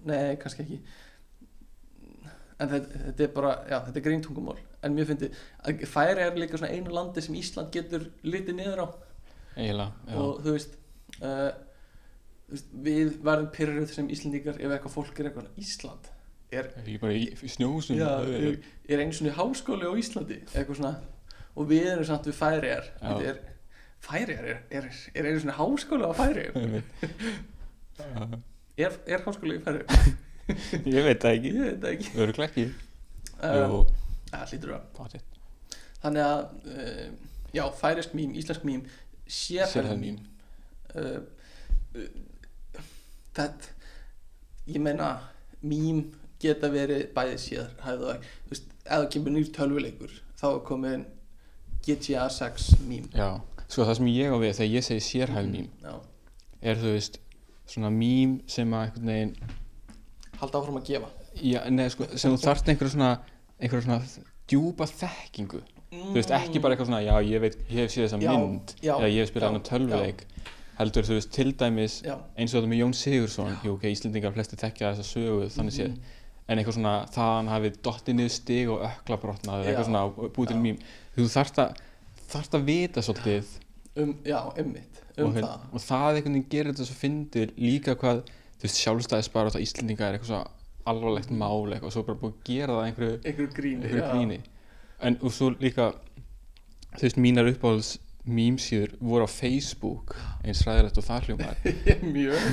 Nei, 0.07 0.36
kannski 0.40 0.62
ekki. 0.62 0.78
En 2.57 2.70
þetta, 2.70 3.01
þetta 3.09 3.24
er 3.24 3.32
bara 3.34 3.53
já, 3.68 3.78
þetta 3.88 4.01
er 4.01 4.05
gríntungumál 4.07 4.61
en 4.86 4.94
mjög 4.94 5.11
fyndi 5.11 5.28
að 5.66 5.84
færi 5.90 6.24
er 6.24 6.38
líka 6.38 6.61
svona 6.61 6.72
einu 6.72 6.94
landi 6.94 7.24
sem 7.24 7.36
Ísland 7.36 7.72
getur 7.74 8.07
litið 8.24 8.59
niður 8.61 8.84
á. 8.86 8.88
Já. 10.07 10.16
Og 10.20 10.40
þú 10.44 10.55
veist, 10.55 10.76
uh, 11.20 11.51
við 12.47 13.16
verðum 13.26 13.49
pyrruð 13.55 13.90
sem 13.94 14.11
Íslandingar 14.12 14.61
ef 14.61 14.70
eitthvað 14.76 14.94
fólk 14.94 15.18
er 15.20 15.30
eitthvað 15.30 15.49
Ísland 15.59 16.11
er, 16.55 16.68
er 16.78 16.90
ég 16.92 17.01
bara 17.03 17.16
í, 17.16 17.24
já, 17.97 18.11
er, 18.22 18.59
er 18.86 19.03
einu 19.03 19.16
svona 19.16 19.34
háskóli 19.34 19.88
á 19.90 19.92
Íslandi 19.99 20.38
eitthvað 20.53 20.78
svona. 20.78 20.92
Og 21.57 21.70
við 21.70 21.88
erum 21.90 22.07
samt 22.07 22.28
við 22.28 22.36
færi 22.36 22.70
er, 22.70 22.90
Já. 23.01 23.14
er 23.32 23.40
er, 24.20 24.61
er, 24.70 24.90
er 25.14 25.28
einu 25.30 25.40
svona 25.42 25.57
háskóli 25.57 26.07
á 26.07 26.12
færi 26.14 26.47
Já, 27.97 28.28
er, 28.86 28.99
er 29.09 29.24
háskóli 29.26 29.59
í 29.59 29.64
færi 29.64 29.82
ég 30.97 31.03
veit 31.03 31.22
það 31.24 31.32
ekki. 31.32 31.51
Ég 31.51 31.62
veit 31.64 31.80
það 31.82 31.88
ekki. 31.90 32.11
Öruglega 32.22 32.51
ekki. 32.53 32.66
Uh, 33.40 33.57
Jú, 33.57 33.80
það 34.30 34.53
hlýtur 34.53 34.74
að. 34.76 34.84
Potið. 34.94 35.24
þannig 36.05 36.22
að 36.22 36.44
uh, 36.70 37.01
já, 37.57 37.64
færisk 37.80 38.14
mím, 38.14 38.36
íslensk 38.38 38.66
mím 38.68 38.84
sérhæð 39.26 40.07
uh, 40.07 41.18
uh, 41.97 42.07
þetta 43.37 43.72
ég 44.72 44.82
meina 44.82 45.11
mím 45.62 46.03
geta 46.43 46.70
verið 46.72 47.07
bæði 47.16 47.37
sérhæð 47.43 48.07
og 48.11 48.24
þú 48.24 48.55
veist, 48.55 48.72
það 48.87 49.07
kemur 49.14 49.37
nýr 49.37 49.53
tölvuleikur 49.57 50.16
þá 50.37 50.47
er 50.53 50.64
komin 50.70 51.05
GTA 51.87 52.26
6 52.32 52.72
mím 52.89 53.07
já, 53.14 53.28
sko 53.66 53.87
það 53.87 54.01
sem 54.01 54.11
ég 54.14 54.34
á 54.34 54.37
við 54.43 54.59
þegar 54.59 54.74
ég 54.74 54.89
segi 54.89 55.07
sérhæð 55.11 55.53
mím 55.53 55.70
já, 55.84 55.95
er 56.62 56.82
þú 56.82 56.97
veist 56.97 57.20
svona 57.66 57.91
mím 57.91 58.41
sem 58.51 58.74
að 58.74 58.89
einhvern 58.89 59.12
veginn 59.12 59.57
halda 60.41 60.61
áfram 60.61 60.80
að 60.80 60.91
gefa. 60.91 61.12
Já, 61.37 61.61
neð, 61.72 61.93
sko, 61.95 62.09
sem 62.16 62.32
þú 62.32 62.43
þarft 62.43 62.70
einhverja 62.72 62.95
svona 62.95 63.11
einhverja 63.57 63.87
svona 63.87 64.26
djúpa 64.47 64.89
þekkingu. 64.91 65.62
Þú 65.97 66.14
veist 66.16 66.32
ekki 66.34 66.61
bara 66.62 66.74
eitthvað 66.74 66.91
svona 66.91 67.03
já 67.05 67.14
ég 67.24 67.43
veit, 67.43 67.57
ég 67.70 67.84
hef 67.84 67.93
séð 67.95 68.07
þessa 68.07 68.20
Já, 68.20 68.32
mynd 68.32 68.74
já, 68.82 68.93
eða 68.97 69.11
ég 69.12 69.20
hef 69.22 69.30
spilað 69.30 69.47
já, 69.47 69.55
hann 69.55 69.66
tölvuleik 69.68 70.24
heldur 70.78 71.06
þú 71.08 71.16
veist 71.16 71.30
til 71.32 71.52
dæmis 71.56 71.98
já, 72.04 72.14
eins 72.36 72.52
og 72.54 72.60
þetta 72.62 72.70
með 72.72 72.80
Jón 72.82 72.94
Sigursson 72.98 73.54
jú, 73.64 73.74
ok, 73.76 73.84
Íslendingar 73.94 74.34
flesti 74.36 74.58
þekkja 74.60 74.92
þessa 74.94 75.06
sögu 75.08 75.46
þannig 75.54 75.76
séð, 75.76 75.92
Mhm. 75.96 76.14
en 76.48 76.58
eitthvað 76.58 76.76
svona 76.76 76.94
það 77.10 77.30
hann 77.36 77.48
hafi 77.48 77.70
dottið 77.82 78.14
niður 78.18 78.30
stig 78.36 78.68
og 78.70 78.82
ökla 78.86 79.16
brotnað 79.22 79.64
eitthvað 79.66 79.86
svona 79.88 80.02
búið 80.36 80.48
til 80.52 80.56
mím. 80.62 80.76
Þú 81.16 81.24
þarft 81.32 81.56
að, 81.64 81.80
þarft 82.28 82.54
að 82.54 82.64
vita 82.68 83.00
svolítið. 83.02 83.44
Um, 83.96 84.12
já, 84.24 84.38
einmitt 84.60 85.00
um 85.18 85.26
og, 85.30 85.34
það. 85.40 85.60
og 85.72 85.80
það 85.80 86.16
einhvern 86.18 86.34
veginn 86.36 86.48
gerir 86.52 86.72
þetta 86.74 86.84
svo 86.86 86.94
fyndir 87.00 87.52
líka 87.56 87.94
hvað, 87.96 88.20
þú 88.60 88.66
veist, 88.66 88.80
sjálfstæðisbar 88.84 89.46
og 89.48 89.52
það 89.56 89.64
Íslendinga 89.64 90.04
er 90.10 90.18
eitthvað 90.18 90.30
svo 90.34 90.42
alvarlegt 90.86 91.30
mál 91.32 91.72
eitthvað, 91.72 91.86
og 91.88 91.92
svo 91.96 92.02
bara 92.06 92.18
búið 92.20 92.34
að 92.36 92.44
gera 92.44 92.76
það 92.76 92.84
einhverju, 92.90 93.16
einhverju 93.24 93.52
gríni 93.56 93.82
einhverju 93.88 94.10
gríni. 94.12 94.38
En 95.00 95.16
og 95.22 95.32
svo 95.32 95.48
líka 95.56 95.88
þú 96.96 97.02
veist, 97.08 97.16
mínar 97.20 97.48
uppáhalds 97.50 97.96
mýmsýður 98.26 98.96
voru 99.00 99.26
á 99.26 99.30
Facebook 99.30 100.14
eins 100.44 100.60
ræðilegt 100.66 100.98
og 101.00 101.06
það 101.06 101.28
hljómar. 101.28 101.56
Mjög. 102.16 102.46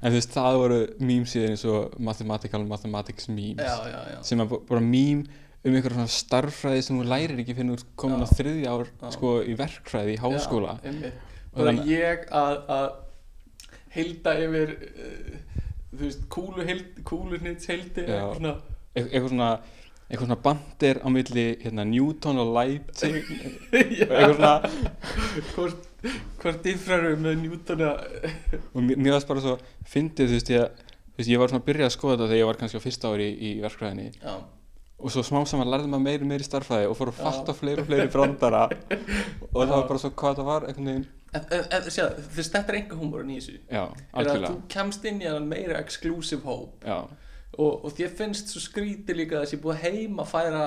En 0.00 0.08
þú 0.10 0.16
veist 0.16 0.34
það 0.36 0.58
voru 0.62 0.80
mýmsýður 1.10 1.52
eins 1.54 1.64
og 1.70 1.98
Mathematical 2.10 2.64
Mathematics 2.70 3.28
memes 3.30 3.64
já, 3.66 3.76
já, 3.90 4.00
já. 4.14 4.18
sem 4.26 4.42
bara 4.48 4.80
mým 4.84 5.24
um 5.60 5.74
einhver 5.76 5.92
svona 5.92 6.08
starffræði 6.08 6.84
sem 6.86 6.96
þú 7.02 7.08
lærir 7.10 7.42
ekki 7.42 7.54
fyrir 7.58 7.74
ert 7.74 7.88
komin 8.00 8.22
á 8.24 8.28
þriðja 8.30 8.70
ár 8.72 8.86
sko 9.12 9.32
í 9.44 9.56
verkfræði 9.58 10.14
í 10.14 10.20
háskóla. 10.22 10.78
bara 11.52 11.74
ég 11.84 12.22
að, 12.32 12.54
að 12.72 12.86
heilda 13.92 14.34
yfir 14.40 14.72
uh, 14.78 15.34
þú 15.90 16.00
veist, 16.06 16.24
kúlu 16.32 16.64
heild, 16.64 17.02
kúlunits 17.04 17.68
heildi 17.68 18.06
Já. 18.06 18.22
svona, 18.38 18.54
Eit- 18.94 19.10
eitthvað 19.10 19.28
svona 19.34 19.50
eitthvað 20.10 20.26
svona 20.26 20.40
bandir 20.42 21.00
á 21.00 21.08
milli 21.14 21.46
hérna, 21.62 21.86
Newton 21.86 22.42
og 22.42 22.52
Leipzig. 22.56 23.20
Eitthvað 23.78 24.34
svona 24.34 24.54
hvort, 25.54 25.90
hvort 26.42 26.62
diffraru 26.66 27.12
með 27.22 27.44
Newtona 27.44 27.92
og 28.74 28.88
mér 28.90 29.14
varst 29.14 29.30
bara 29.30 29.44
svo 29.44 29.58
fyndið 29.86 30.32
þú 30.32 30.38
veist 30.40 30.50
ég 30.54 30.80
veist, 31.16 31.30
ég 31.30 31.38
var 31.38 31.52
svona 31.52 31.62
að 31.62 31.68
byrja 31.68 31.90
að 31.90 31.94
skoða 31.94 32.16
þetta 32.16 32.30
þegar 32.32 32.40
ég 32.40 32.50
var 32.50 32.58
kannski 32.64 32.80
á 32.82 32.86
fyrsta 32.86 33.12
ári 33.14 33.28
í, 33.30 33.36
í 33.38 33.52
verkfræðinni. 33.62 34.10
Já, 34.18 34.34
og 35.00 35.14
svo 35.14 35.24
smá 35.24 35.40
saman 35.48 35.70
lærði 35.70 35.88
maður 35.88 36.04
meiri 36.04 36.28
meiri 36.28 36.44
starffræði 36.44 36.90
og 36.90 36.98
fór 36.98 37.12
að 37.12 37.22
fatta 37.22 37.54
fleiri 37.56 37.84
og 37.84 37.88
fleiri 37.88 38.10
brandara. 38.12 38.66
Og 39.48 39.62
það 39.62 39.74
var 39.76 39.88
bara 39.88 40.02
svo 40.02 40.12
hvað 40.12 40.38
það 40.40 40.50
var 40.50 40.68
einhvern 40.68 40.90
veginn. 40.90 41.08
Þess 41.30 42.50
þetta 42.50 42.72
er 42.72 42.78
enga 42.80 42.98
húmórin 42.98 43.32
í 43.32 43.38
þessu. 43.38 43.56
Já, 43.70 43.84
algjörlega. 44.18 44.50
þú 44.50 44.70
kemst 44.74 45.04
inn 45.08 45.22
í 45.22 45.34
meira 45.46 45.78
exclusive 45.80 46.42
hóp 46.44 46.84
já, 46.84 46.98
og, 47.60 47.84
og 47.86 47.94
þér 47.98 48.14
finnst 48.18 48.52
svo 48.52 48.62
skrítið 48.64 49.18
líka 49.20 49.38
að 49.38 49.46
þessi 49.46 49.60
búið 49.64 49.76
að 49.76 49.84
heima 49.86 50.26
færa 50.28 50.64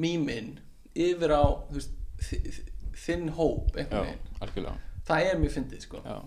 mýmin 0.00 0.54
yfir 0.94 1.34
á 1.34 1.44
veist, 1.74 1.94
þi- 2.22 2.54
þinn 3.04 3.28
hóp 3.36 3.74
já, 3.74 3.84
einhvern 3.84 4.68
veginn 4.68 4.82
það 5.04 5.26
er 5.30 5.40
mjög 5.42 5.54
fyndið 5.58 5.82
sko. 5.84 6.00
Já. 6.04 6.18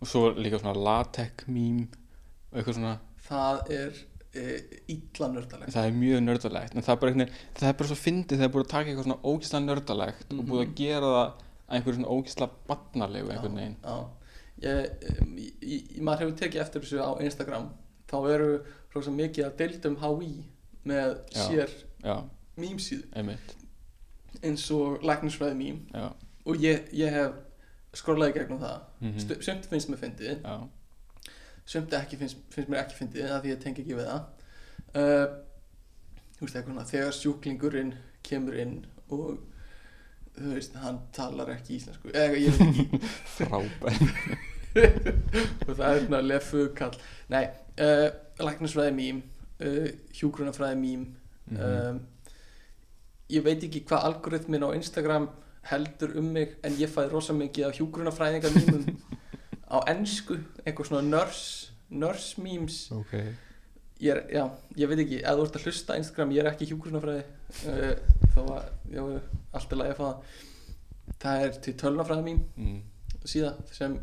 og 0.00 0.10
svo 0.10 0.26
líka 0.36 0.60
svona 0.60 0.76
latex 0.78 1.46
og 1.46 2.58
eitthvað 2.60 2.76
svona. 2.76 2.92
Það 3.26 3.70
er 3.74 3.96
e, 4.36 4.44
illa 4.92 5.28
nördalegt. 5.32 5.72
Það 5.74 5.88
er 5.88 5.96
mjög 5.96 6.20
nördalegt 6.22 6.76
en 6.76 6.84
það 6.86 6.92
er 6.94 7.00
bara, 7.02 7.12
einhvern 7.14 7.32
það 7.58 7.68
er 7.70 7.78
bara 7.80 7.90
svo 7.90 7.98
fyndið 7.98 8.38
þegar 8.42 8.52
búið 8.54 8.64
að 8.66 8.70
taka 8.74 8.90
eitthvað 8.92 9.08
svona 9.08 9.32
ógislega 9.32 9.64
nördalegt 9.66 10.36
og 10.36 10.44
búið 10.50 10.62
að 10.62 10.76
gera 10.80 11.10
það 11.16 11.24
að 11.24 11.42
einhverju 11.76 11.98
svona 11.98 12.14
ógislega 12.14 12.60
barnalegu 12.70 13.32
einhvern 13.34 13.58
veginn. 13.60 13.76
já, 13.82 13.96
ég, 14.62 15.10
um, 15.24 15.34
ég, 15.42 15.66
ég, 15.74 15.90
maður 16.06 16.24
hefur 16.26 16.38
tekið 16.44 16.62
eftir 16.62 16.86
þessu 16.86 17.02
á 17.02 17.10
Instagram. 17.26 17.68
Þá 18.06 18.16
eru 18.36 18.50
rosa 18.96 19.14
mikið 19.14 19.48
að 19.48 19.56
deildum 19.60 19.96
HÍ 20.02 20.30
með 20.86 21.16
Já. 21.34 21.40
sér 21.42 21.72
já, 22.04 22.16
mýmsíðu 22.60 23.08
einmitt. 23.16 23.56
Eins 24.44 24.66
og 24.74 25.02
læknisfræði 25.06 25.58
mým 25.58 25.80
og 26.46 26.62
ég, 26.62 26.86
ég 26.94 27.14
hef 27.14 27.38
skrollaði 27.96 28.36
gegnum 28.36 28.60
það. 28.62 28.80
Mm 29.00 29.40
sumt 29.42 29.66
finnst 29.70 29.90
mér 29.90 30.02
fyndið. 30.02 30.46
Sumt 31.66 31.94
finnst, 32.20 32.38
finnst 32.54 32.70
mér 32.70 32.84
ekki 32.84 33.00
fyndið 33.00 33.30
af 33.32 33.42
því 33.42 33.54
ég 33.54 33.62
tengi 33.64 33.82
ekki 33.82 33.98
við 33.98 34.10
það. 34.10 34.26
Uh, 34.96 35.26
veist 36.40 36.56
eitthvað 36.56 36.90
þegar 36.90 37.14
sjúklingurinn 37.16 37.94
kemur 38.26 38.56
inn 38.60 38.76
og 39.08 39.38
þú 40.36 40.52
veist, 40.52 40.76
hann 40.82 41.00
talar 41.16 41.50
ekki 41.54 41.78
íslensku 41.78 42.12
eða 42.12 42.36
ég 42.40 42.58
veit 42.58 42.68
ekki. 42.68 43.00
Frábær. 43.36 44.00
Og 45.66 45.70
það 45.72 45.86
er 45.88 46.02
svona 46.02 46.18
lefu 46.20 46.66
kall 46.76 46.96
nei, 47.32 47.46
uh, 47.80 48.10
læknisfræði 48.40 48.96
mím 48.96 49.22
uh, 49.60 49.88
hjúgrunafræði 50.16 50.80
mím 50.80 51.06
Mhm. 51.46 51.62
um, 51.62 52.00
ég 53.30 53.42
veit 53.44 53.62
ekki 53.62 53.84
hvað 53.86 54.04
algoritmin 54.08 54.64
á 54.66 54.74
Instagram 54.74 55.28
heldur 55.70 56.16
um 56.18 56.32
mig 56.34 56.56
en 56.64 56.72
ég 56.78 56.90
fæði 56.90 57.12
rosa 57.12 57.34
mikið 57.34 57.68
af 57.68 57.78
hjúgrunafræðingar 57.78 58.54
mýmum 58.54 58.86
á 59.74 59.78
ennsku 59.90 60.38
eitthvað 60.64 60.88
svona 60.90 61.06
nurse 61.06 61.72
nurse 61.90 62.42
memes 62.42 62.90
ok, 62.94 63.12
ég, 64.00 64.10
er, 64.10 64.22
já, 64.30 64.44
ég 64.76 64.90
veit 64.90 65.02
ekki, 65.04 65.20
ef 65.22 65.38
þú 65.38 65.46
ert 65.46 65.58
að 65.58 65.66
hlusta 65.66 65.98
Instagram 65.98 66.34
ég 66.34 66.42
er 66.42 66.50
ekki 66.50 66.68
hjúgrunafræði 66.70 67.22
uh, 67.70 67.94
þó 68.34 68.40
að, 68.56 68.68
já, 68.90 69.02
allt 69.52 69.72
er 69.72 69.80
lagi 69.82 69.94
að 69.94 70.02
fá 70.02 70.08
það 71.22 71.46
er 71.46 71.60
til 71.62 71.76
tölnafræði 71.82 72.26
mím 72.26 72.42
mm. 72.56 72.80
síða 73.22 73.54
sem 73.74 73.94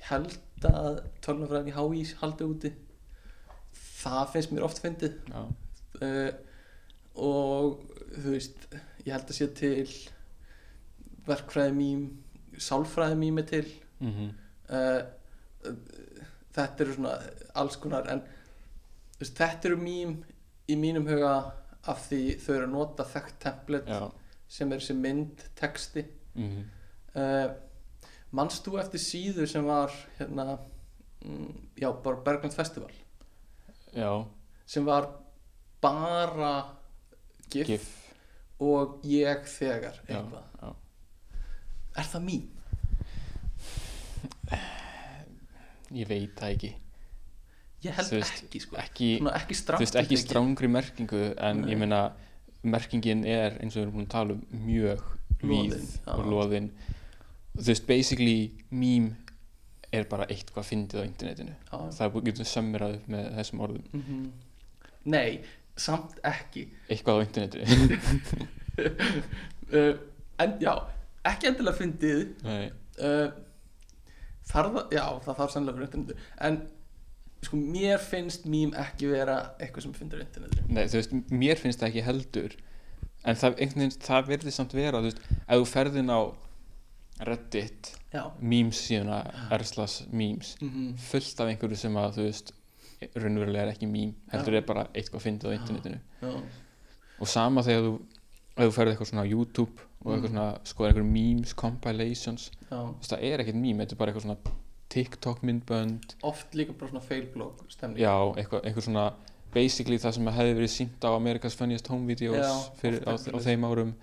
ég 0.00 0.08
held 0.08 0.38
að 0.72 1.02
tölnafræðin 1.24 1.72
í 1.72 1.76
HÍ 1.76 2.06
haldi 2.22 2.48
úti 2.48 2.72
það 4.02 4.32
finnst 4.34 4.54
mér 4.54 4.66
oft 4.66 4.82
fyndið. 4.82 5.18
Uh, 6.02 6.32
og 7.22 7.82
þú 8.16 8.34
veist 8.34 8.66
ég 9.04 9.12
held 9.14 9.30
að 9.30 9.36
sé 9.36 9.48
til 9.58 9.88
verkfræði 11.26 11.74
mím 11.76 12.04
sálfræði 12.58 13.32
er 13.42 13.48
til. 13.48 13.66
Mhm. 14.00 14.30
Uh, 14.72 15.02
þetta 16.52 16.84
eru 16.84 16.94
svona 16.96 17.16
alls 17.54 17.76
konar 17.80 18.08
en 18.10 18.22
veist, 19.18 19.36
þetta 19.36 19.68
eru 19.68 19.76
mím 19.80 20.16
í 20.68 20.76
mínum 20.76 21.06
huga 21.06 21.52
af 21.88 22.08
því 22.08 22.38
þau 22.42 22.54
eru 22.54 22.66
að 22.66 22.72
nota 22.72 23.04
þekkt 23.04 23.38
template 23.42 23.90
já, 23.90 24.10
sem 24.48 24.72
er 24.72 24.82
þessi 24.82 24.96
mynd, 24.98 25.44
texti. 25.58 26.06
Mhm. 26.34 26.64
Uh, 27.12 27.48
manst 28.32 28.64
þú 28.64 28.78
eftir 28.80 29.02
síðu 29.02 29.46
sem 29.46 29.64
var 29.64 29.92
hérna 30.18 30.58
mm, 31.24 31.50
já, 31.76 31.90
bara 31.92 32.22
Bergland 32.24 32.54
Festival 32.56 32.92
já, 33.92 34.12
sem 34.66 34.84
var 34.86 35.08
bara 35.82 36.52
gif, 37.52 37.66
gif. 37.66 37.88
og 38.62 39.00
ég 39.04 39.46
þegar 39.50 39.98
já, 40.06 40.16
eitthvað. 40.18 40.44
já. 40.62 40.74
Er 42.00 42.08
það 42.08 42.22
mín? 42.24 42.44
ég 45.92 46.08
veit 46.08 46.38
það 46.38 46.54
ekki. 46.54 46.72
Ég 47.82 47.96
held 47.98 48.12
veist, 48.14 48.44
ekki 48.44 48.60
sko. 48.62 48.78
ekki, 48.78 49.08
ekki 49.34 49.56
veist, 49.82 49.96
ekki 49.98 50.18
strángri 50.20 50.70
merkingu 50.70 51.22
en 51.34 51.64
Nei. 51.64 51.72
ég 51.72 51.80
meina 51.82 52.02
merkingin 52.62 53.24
er 53.26 53.58
eins 53.58 53.74
og 53.74 53.80
við 53.80 53.86
erum 53.88 53.96
búin 53.96 54.06
að 54.06 54.12
tala 54.14 54.36
um 54.36 54.42
mjög 54.68 55.02
víð 55.42 55.74
já. 55.74 56.12
og 56.14 56.28
loðin. 56.30 56.70
Þú 57.56 57.66
veist, 57.66 57.86
basically 57.88 58.52
meme 58.70 59.16
er 59.92 60.08
bara 60.08 60.26
eitthvað 60.32 60.68
fyndið 60.70 61.02
á 61.02 61.08
internetinu. 61.08 61.56
Já. 61.68 61.76
það 61.98 62.18
getur 62.28 62.48
sömmerað 62.48 62.96
upp 62.98 63.12
með 63.12 63.28
þessum 63.38 63.64
orðum. 63.66 63.84
Mhm. 63.92 64.24
nei, 65.04 65.40
samt 65.76 66.18
ekki. 66.24 66.66
Eitthvað 66.88 67.18
á 67.18 67.24
internetinu. 67.26 67.64
Uh, 69.72 69.94
en 70.42 70.58
já, 70.62 70.74
ekki 71.28 71.50
endilega 71.50 71.78
fyndið. 71.80 72.28
Uh, 73.00 73.32
þarf 74.48 74.76
það, 74.76 74.94
já 74.96 75.04
það 75.24 75.36
þarf 75.40 75.52
sannlega 75.54 75.78
fyrir 75.78 75.88
internetu 75.88 76.16
en 76.46 76.58
sko 77.42 77.58
mér 77.58 78.02
finnst 78.02 78.44
mím 78.50 78.74
ekki 78.78 79.10
vera 79.10 79.38
eitthvað 79.58 79.86
sem 79.86 79.94
fyndir 79.96 80.22
internetu 80.22 80.62
nei, 80.68 80.84
þú 80.90 81.00
veist, 81.00 81.14
mér 81.32 81.60
finnst 81.60 81.82
það 81.82 81.88
ekki 81.90 82.06
heldur. 82.06 82.56
En 83.22 83.38
það, 83.38 83.60
það 84.02 84.30
verði 84.32 84.52
samt 84.54 84.74
vera 84.74 85.00
þú 85.02 85.10
veist, 85.10 85.20
ef 85.46 85.60
þú 85.60 85.66
ferðin 85.70 86.10
á 86.10 86.20
Reddit, 87.20 87.92
memes 88.40 88.78
síðan 88.88 89.10
erslas 89.54 90.00
memes 90.12 90.56
mm 90.60 90.94
fullt 90.98 91.40
af 91.40 91.48
einhverju 91.52 91.76
sem 91.78 91.94
að 92.00 92.16
þú 92.16 92.24
veist 92.26 92.52
raunverulega 93.14 93.66
er 93.66 93.72
ekki 93.74 93.86
mím 93.90 94.14
heldur 94.32 94.54
er 94.58 94.64
bara 94.66 94.86
eitthvað 94.94 95.22
fyndið 95.26 95.52
á 95.52 95.56
internetinu. 95.58 96.00
Já, 96.22 96.32
og 97.20 97.28
sama 97.28 97.62
þegar 97.62 97.82
þú 97.86 97.92
ef 98.56 98.64
þú 98.66 98.72
ferð 98.76 98.92
eitthvað 98.94 99.10
svona 99.12 99.22
á 99.24 99.32
YouTube 99.32 99.86
og 100.04 100.12
eitthvað 100.12 100.22
Mhm. 100.22 100.32
svona 100.32 100.58
skoðar 100.64 100.88
einhverjum 100.92 101.12
memes, 101.12 101.52
compilations 101.54 102.50
já. 102.70 102.94
það 103.02 103.22
er 103.22 103.38
ekkert 103.44 103.54
mím, 103.60 103.78
þetta 103.78 103.92
er 103.92 103.96
bara 103.96 104.12
eitthvað 104.12 104.22
svona 104.26 104.38
TikTok 104.88 105.40
myndbönd. 105.42 106.14
Oft 106.22 106.52
líka 106.54 106.72
bara 106.78 106.90
svona 106.90 107.00
failblog 107.02 107.62
stemning. 107.68 107.98
Já, 108.02 108.34
eitthvað, 108.36 108.62
eitthvað 108.64 108.82
svona 108.88 109.12
basically 109.54 109.96
það 109.98 110.12
sem 110.14 110.26
hefði 110.26 110.54
verið 110.58 110.72
sínt 110.74 111.00
á 111.00 111.10
America's 111.16 111.54
Funniest 111.56 111.86
Home 111.88 112.06
Videos 112.06 112.36
Já, 112.36 112.72
fyrir, 112.80 113.00
á, 113.04 113.12
á 113.12 113.16
eitthvað 113.16 113.46
þeim 113.46 113.64
árum. 113.64 113.94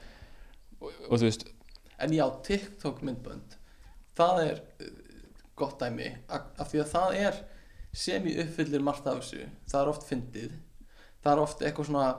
Og, 0.81 0.91
og 1.11 1.19
þú 1.19 1.23
veist, 1.27 1.43
en 1.99 2.13
já, 2.15 2.25
TikTok 2.47 3.01
myndbönd 3.05 3.59
það 4.19 4.41
er 4.45 4.61
uh, 4.83 4.89
gott 5.59 5.79
dæmi 5.81 6.09
af 6.29 6.67
því 6.71 6.83
að 6.83 6.91
það 6.93 7.15
er 7.19 7.39
sem 7.95 8.27
í 8.29 8.35
uppfyllir 8.43 8.83
margt 8.85 9.07
af 9.09 9.19
þessu. 9.19 9.47
Það 9.69 9.81
er 9.81 9.91
oft 9.91 10.05
fyndið. 10.07 10.51
Það 11.23 11.31
er 11.31 11.41
oft 11.43 11.63
eitthvað 11.65 11.89
svona 11.89 12.09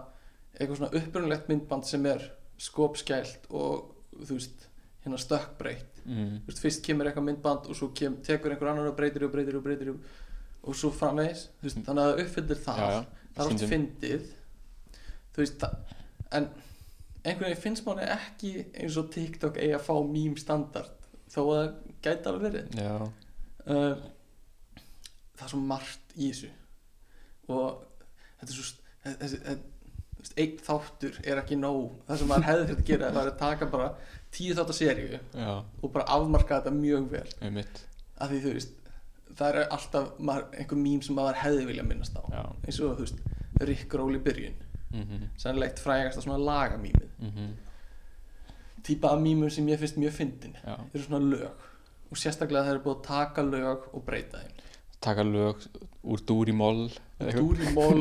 eitthvað 0.57 0.81
svona 0.81 1.01
upprunlegt 1.01 1.51
myndband 1.51 1.87
sem 1.89 2.09
er 2.11 2.25
skopskælt 2.61 3.47
og 3.55 3.93
þú 4.19 4.37
veist 4.37 4.67
hérna 5.05 5.21
stökkbreytt. 5.21 6.03
Mm, 6.05 6.41
fyrst 6.59 6.83
kemur 6.85 7.09
eitthvað 7.09 7.29
myndband 7.29 7.71
og 7.71 7.79
svo 7.79 7.91
kem, 7.97 8.19
tekur 8.27 8.53
einhver 8.53 8.73
annar 8.73 8.91
og 8.91 8.99
breytir 8.99 9.25
og 9.25 9.33
breytir 9.33 9.57
og 9.57 9.65
breytir 9.65 9.93
og, 9.95 10.03
og 10.67 10.77
svo 10.77 10.91
framvegis. 10.93 11.47
Veist, 11.63 11.81
þannig 11.87 12.03
að 12.03 12.11
það 12.11 12.25
uppfyllir 12.25 12.61
það. 12.67 12.83
Já, 12.83 12.91
já, 12.99 13.31
það 13.37 13.47
er 13.47 13.55
oft 13.55 13.73
fyndið. 13.73 14.29
Þú 15.31 15.45
veist 15.45 15.63
það, 15.63 15.97
en 16.41 16.51
einhvern 17.25 17.49
veginn 17.49 17.63
finnst 17.65 17.87
manni 17.87 18.07
ekki 18.15 18.53
eins 18.71 18.97
og 19.01 19.11
TikTok 19.15 19.59
eigi 19.61 19.75
að 19.77 19.85
fá 19.87 19.95
mím 20.09 20.37
standard 20.41 21.09
þó 21.31 21.41
að 21.43 21.59
það 21.59 21.75
gæti 22.07 22.31
alveg 22.31 22.47
verið. 22.47 22.79
Uh, 23.67 24.07
það 25.37 25.45
er 25.47 25.53
svo 25.53 25.61
margt 25.73 26.17
í 26.17 26.31
þessu. 26.31 26.51
Og 27.51 27.85
þetta 28.41 28.49
er 28.49 28.57
svo 28.57 28.67
þessi, 29.05 29.43
þessi, 29.45 29.61
einn 30.45 30.57
þáttur 30.65 31.21
er 31.25 31.43
ekki 31.43 31.61
nóg. 31.61 32.01
Það 32.09 32.23
sem 32.23 32.33
maður 32.33 32.49
hefði 32.49 32.67
þetta 32.71 32.85
að 32.85 32.91
gera 32.91 33.13
það 33.13 33.23
er 33.23 33.33
að 33.33 33.39
taka 33.45 33.71
bara 33.75 33.93
tíu 34.35 34.57
þátt 34.57 34.75
að 34.75 34.79
seríu 34.79 35.09
já, 35.19 35.53
og 35.61 35.95
bara 35.95 36.09
afmarka 36.17 36.61
þetta 36.61 36.75
mjög 36.77 37.09
vel. 37.15 37.27
Af 38.21 38.33
því 38.33 38.43
þú 38.45 38.57
veist 38.57 38.77
það 39.39 39.61
er 39.61 39.71
alltaf 39.77 40.11
einhver 40.19 40.81
mím 40.81 41.05
sem 41.05 41.17
maður 41.17 41.39
hefði 41.45 41.69
vilja 41.71 41.87
minnast 41.87 42.19
á. 42.19 42.23
Já, 42.33 42.43
eins 42.67 42.81
og 42.81 42.99
þú 42.99 43.07
veist 43.07 43.23
Rick 43.69 43.97
Roll 43.99 44.17
í 44.17 44.23
byrjun 44.25 44.59
mhm, 44.93 45.27
sannleikt 45.39 45.79
frægast 45.83 46.19
að 46.19 46.27
svona 46.29 46.39
lagamímið 46.51 47.11
mhm 47.19 47.51
típa 48.87 49.11
af 49.13 49.21
mýmur 49.21 49.51
sem 49.53 49.67
ég 49.69 49.79
finnst 49.79 49.99
mjög 50.01 50.15
fyndin 50.17 50.55
já, 50.65 50.75
eru 50.95 51.03
svona 51.05 51.19
lög 51.35 51.67
og 52.11 52.17
sérstaklega 52.19 52.65
þeir 52.65 52.75
eru 52.79 52.83
búið 52.87 52.95
að 52.97 53.03
taka 53.11 53.43
lög 53.45 53.83
og 53.95 54.05
breyta 54.07 54.41
þeim 54.41 54.63
taka 55.05 55.25
lög 55.29 55.67
úr 56.03 56.23
dúr 56.27 56.49
í 56.49 56.55
moll 56.57 56.87
eða 57.21 57.27
eitthvað. 57.27 57.43
dúr 57.43 57.61
í 57.61 57.75
mól 57.77 58.01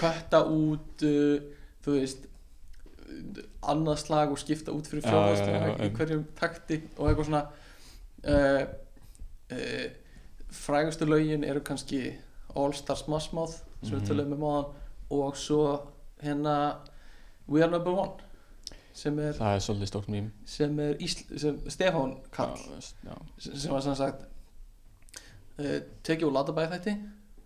kötta 0.00 0.40
út 0.48 1.04
uh, 1.04 1.36
þú 1.84 1.98
veist 1.98 2.24
annað 3.68 4.00
slag 4.06 4.32
og 4.32 4.40
skipta 4.40 4.72
út 4.72 4.88
fyrir 4.88 5.04
fjóðaslega 5.04 5.76
í 5.76 5.90
um. 5.90 5.94
hverjum 6.00 6.24
takti 6.40 6.80
og 6.96 7.10
eitthvað 7.10 7.28
svona 7.28 7.44
uh, 8.32 8.64
uh, 9.52 9.86
frægustu 10.64 11.08
lögin 11.08 11.44
eru 11.44 11.60
kannski 11.60 12.02
All 12.56 12.72
Stars 12.72 13.04
Smash 13.04 13.28
sem 13.84 13.92
við 13.92 14.00
Mhm. 14.00 14.06
töluðum 14.08 14.32
um 14.34 14.48
áðan 14.48 14.72
og 15.10 15.36
svo 15.36 15.60
hérna 16.22 16.54
We 17.48 17.62
Are 17.62 17.70
Number 17.70 17.92
One 17.92 18.28
sem 18.98 19.18
er, 19.22 19.36
það 19.38 19.54
er 19.54 19.62
svolítið 19.62 19.90
stórt 19.92 20.08
mím 20.10 20.30
sem 20.48 20.80
er 20.82 21.02
Ísl, 21.04 21.22
sem 21.38 21.60
Stefán 21.70 22.16
Karl 22.34 22.58
já, 22.58 22.80
já, 23.06 23.14
sem 23.38 23.72
var 23.72 23.84
sem 23.84 23.98
sagt 23.98 24.24
uh, 25.58 25.78
tekið 26.06 26.28
úr 26.28 26.34
Latabæði 26.34 26.72
þætti 26.74 26.96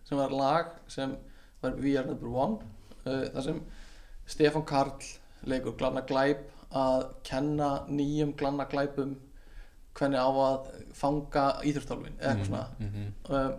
sem 0.08 0.20
var 0.20 0.36
lag 0.36 0.72
sem 0.92 1.16
var 1.62 1.76
We 1.80 1.96
Are 2.00 2.08
Number 2.08 2.32
One 2.32 2.60
uh, 3.04 3.26
þar 3.34 3.48
sem 3.48 3.60
Stefán 4.26 4.66
Karl 4.68 4.96
leikur 5.48 5.76
glanna 5.76 6.04
glæp 6.08 6.48
að 6.72 7.10
kenna 7.28 7.72
nýjum 7.90 8.32
glanna 8.38 8.64
glæpum 8.70 9.18
hvernig 9.98 10.24
á 10.24 10.30
að 10.30 10.70
fanga 10.96 11.44
íþjóftálfin 11.68 12.16
eða 12.16 12.30
eitthvað 12.32 12.46
svona. 12.48 12.66
mm 12.78 12.88
-hmm. 12.94 13.08
um, 13.36 13.58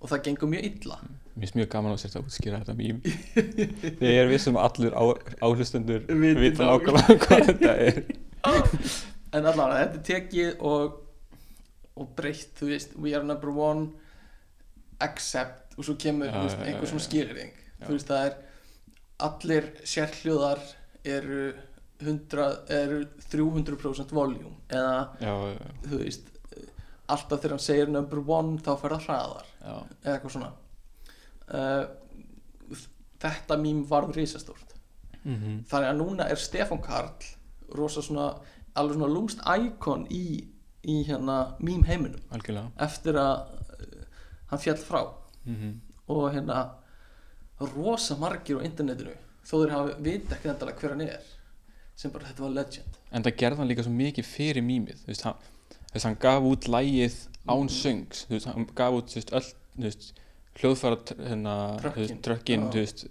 og 0.00 0.10
það 0.10 0.24
gengur 0.26 0.50
mjög 0.50 0.64
illa 0.70 0.98
Mér 1.32 1.46
finnst 1.46 1.56
mjög 1.56 1.70
gaman 1.72 1.94
að 1.94 2.02
sérst 2.02 2.18
að 2.18 2.26
útskýra 2.28 2.58
þetta 2.60 2.74
mím. 2.76 2.98
Þegar 4.00 4.10
ég 4.10 4.20
er 4.20 4.28
vissum 4.28 4.58
að 4.60 4.66
allur 4.68 4.96
á, 4.98 5.04
áhlustundur 5.48 6.04
vita 6.42 6.66
nákvæmlega. 6.68 7.16
hvað 7.24 7.46
þetta 7.48 7.76
er. 7.88 8.02
En 9.32 9.46
allavega 9.48 9.86
þetta 9.86 9.96
er 9.96 10.02
tekið 10.04 10.64
og, 10.68 10.96
og 11.96 12.08
breytt 12.18 12.50
þú 12.58 12.66
veist 12.68 12.90
We 13.00 13.14
Are 13.16 13.24
Number 13.24 13.48
One 13.48 13.86
Accept 15.00 15.62
og 15.78 15.86
svo 15.86 15.96
kemur 15.96 16.28
þú 16.28 16.42
veist, 16.44 16.60
einhver 16.60 16.84
já, 16.84 16.90
svona 16.90 17.00
já. 17.00 17.06
skýring 17.06 17.54
þú 17.82 17.94
veist 17.94 18.10
það 18.10 18.26
er 18.26 18.34
allir 19.26 19.68
sérhljóðar 19.88 20.60
eru 21.14 21.46
100, 22.02 22.48
eru 22.76 23.00
300% 23.32 24.12
voljúm 24.12 24.58
eða 24.68 25.32
þú 25.86 26.02
veist 26.02 26.28
alltaf 27.12 27.40
þegar 27.40 27.56
hann 27.56 27.64
segir 27.64 27.92
number 27.92 28.20
one 28.26 28.58
þá 28.62 28.72
fer 28.80 28.96
það 28.96 29.06
hraðar 29.08 29.48
já, 29.48 29.72
eða 29.72 30.14
eitthvað 30.16 30.36
svona 30.36 30.52
uh, 31.52 31.84
þetta 33.22 33.58
mím 33.60 33.84
varð 33.88 34.16
risastórt. 34.16 34.74
Mm 35.22 35.36
-hmm. 35.36 35.58
þannig 35.70 35.88
að 35.88 35.96
núna 35.96 36.24
er 36.30 36.36
Stefán 36.36 36.82
Karl 36.82 37.22
rosa 37.78 38.02
svona 38.02 38.40
alveg 38.74 38.96
svona 38.96 39.14
lúmst 39.14 39.38
íkon 39.46 40.06
í, 40.10 40.48
í 40.82 41.02
hérna 41.06 41.56
mím 41.60 41.84
heiminum. 41.84 42.20
Algjörlega. 42.30 42.70
Eftir 42.76 43.14
að 43.14 43.36
uh, 43.38 44.04
hann 44.50 44.58
fjall 44.58 44.76
frá. 44.76 45.02
Mm 45.44 45.56
-hmm. 45.56 45.74
og 46.06 46.32
hérna 46.32 46.70
rosa 47.60 48.16
margir 48.16 48.58
á 48.58 48.64
internetinu 48.64 49.14
þó 49.46 49.54
þeir 49.62 49.72
hafi 49.74 49.94
vita 50.02 50.34
ekki 50.36 50.48
endalega 50.48 50.78
hver 50.78 50.90
hann 50.90 51.00
er 51.00 51.22
sem 51.98 52.10
bara 52.10 52.26
þetta 52.26 52.42
var 52.42 52.50
legend. 52.50 52.98
En 53.12 53.22
það 53.22 53.36
gerði 53.42 53.60
hann 53.60 53.68
líka 53.68 53.84
svo 53.86 53.92
mikið 53.92 54.24
fyrir 54.24 54.62
mýmið 54.62 55.02
Þú 55.04 55.06
veist, 55.06 55.22
hann, 55.22 55.36
hann 56.04 56.18
gaf 56.22 56.42
út 56.42 56.68
lægið 56.68 57.16
án 57.46 57.68
söngs 57.68 58.24
Þú 58.28 58.36
veist, 58.36 58.46
hann 58.46 58.68
gaf 58.74 58.98
út 58.98 59.12
þú 59.12 59.18
veist, 59.20 59.32
öll 59.32 59.48
þú 59.76 59.86
veist, 59.86 60.21
hljóðfæra 60.60 60.98
tr- 61.08 61.22
hérna, 61.28 61.54
þú 61.80 61.94
veist, 61.96 62.12
Trökkin. 62.12 62.22
trökkin 62.22 62.62
Já. 62.66 62.70
þú 62.72 62.82
veist, 62.82 63.04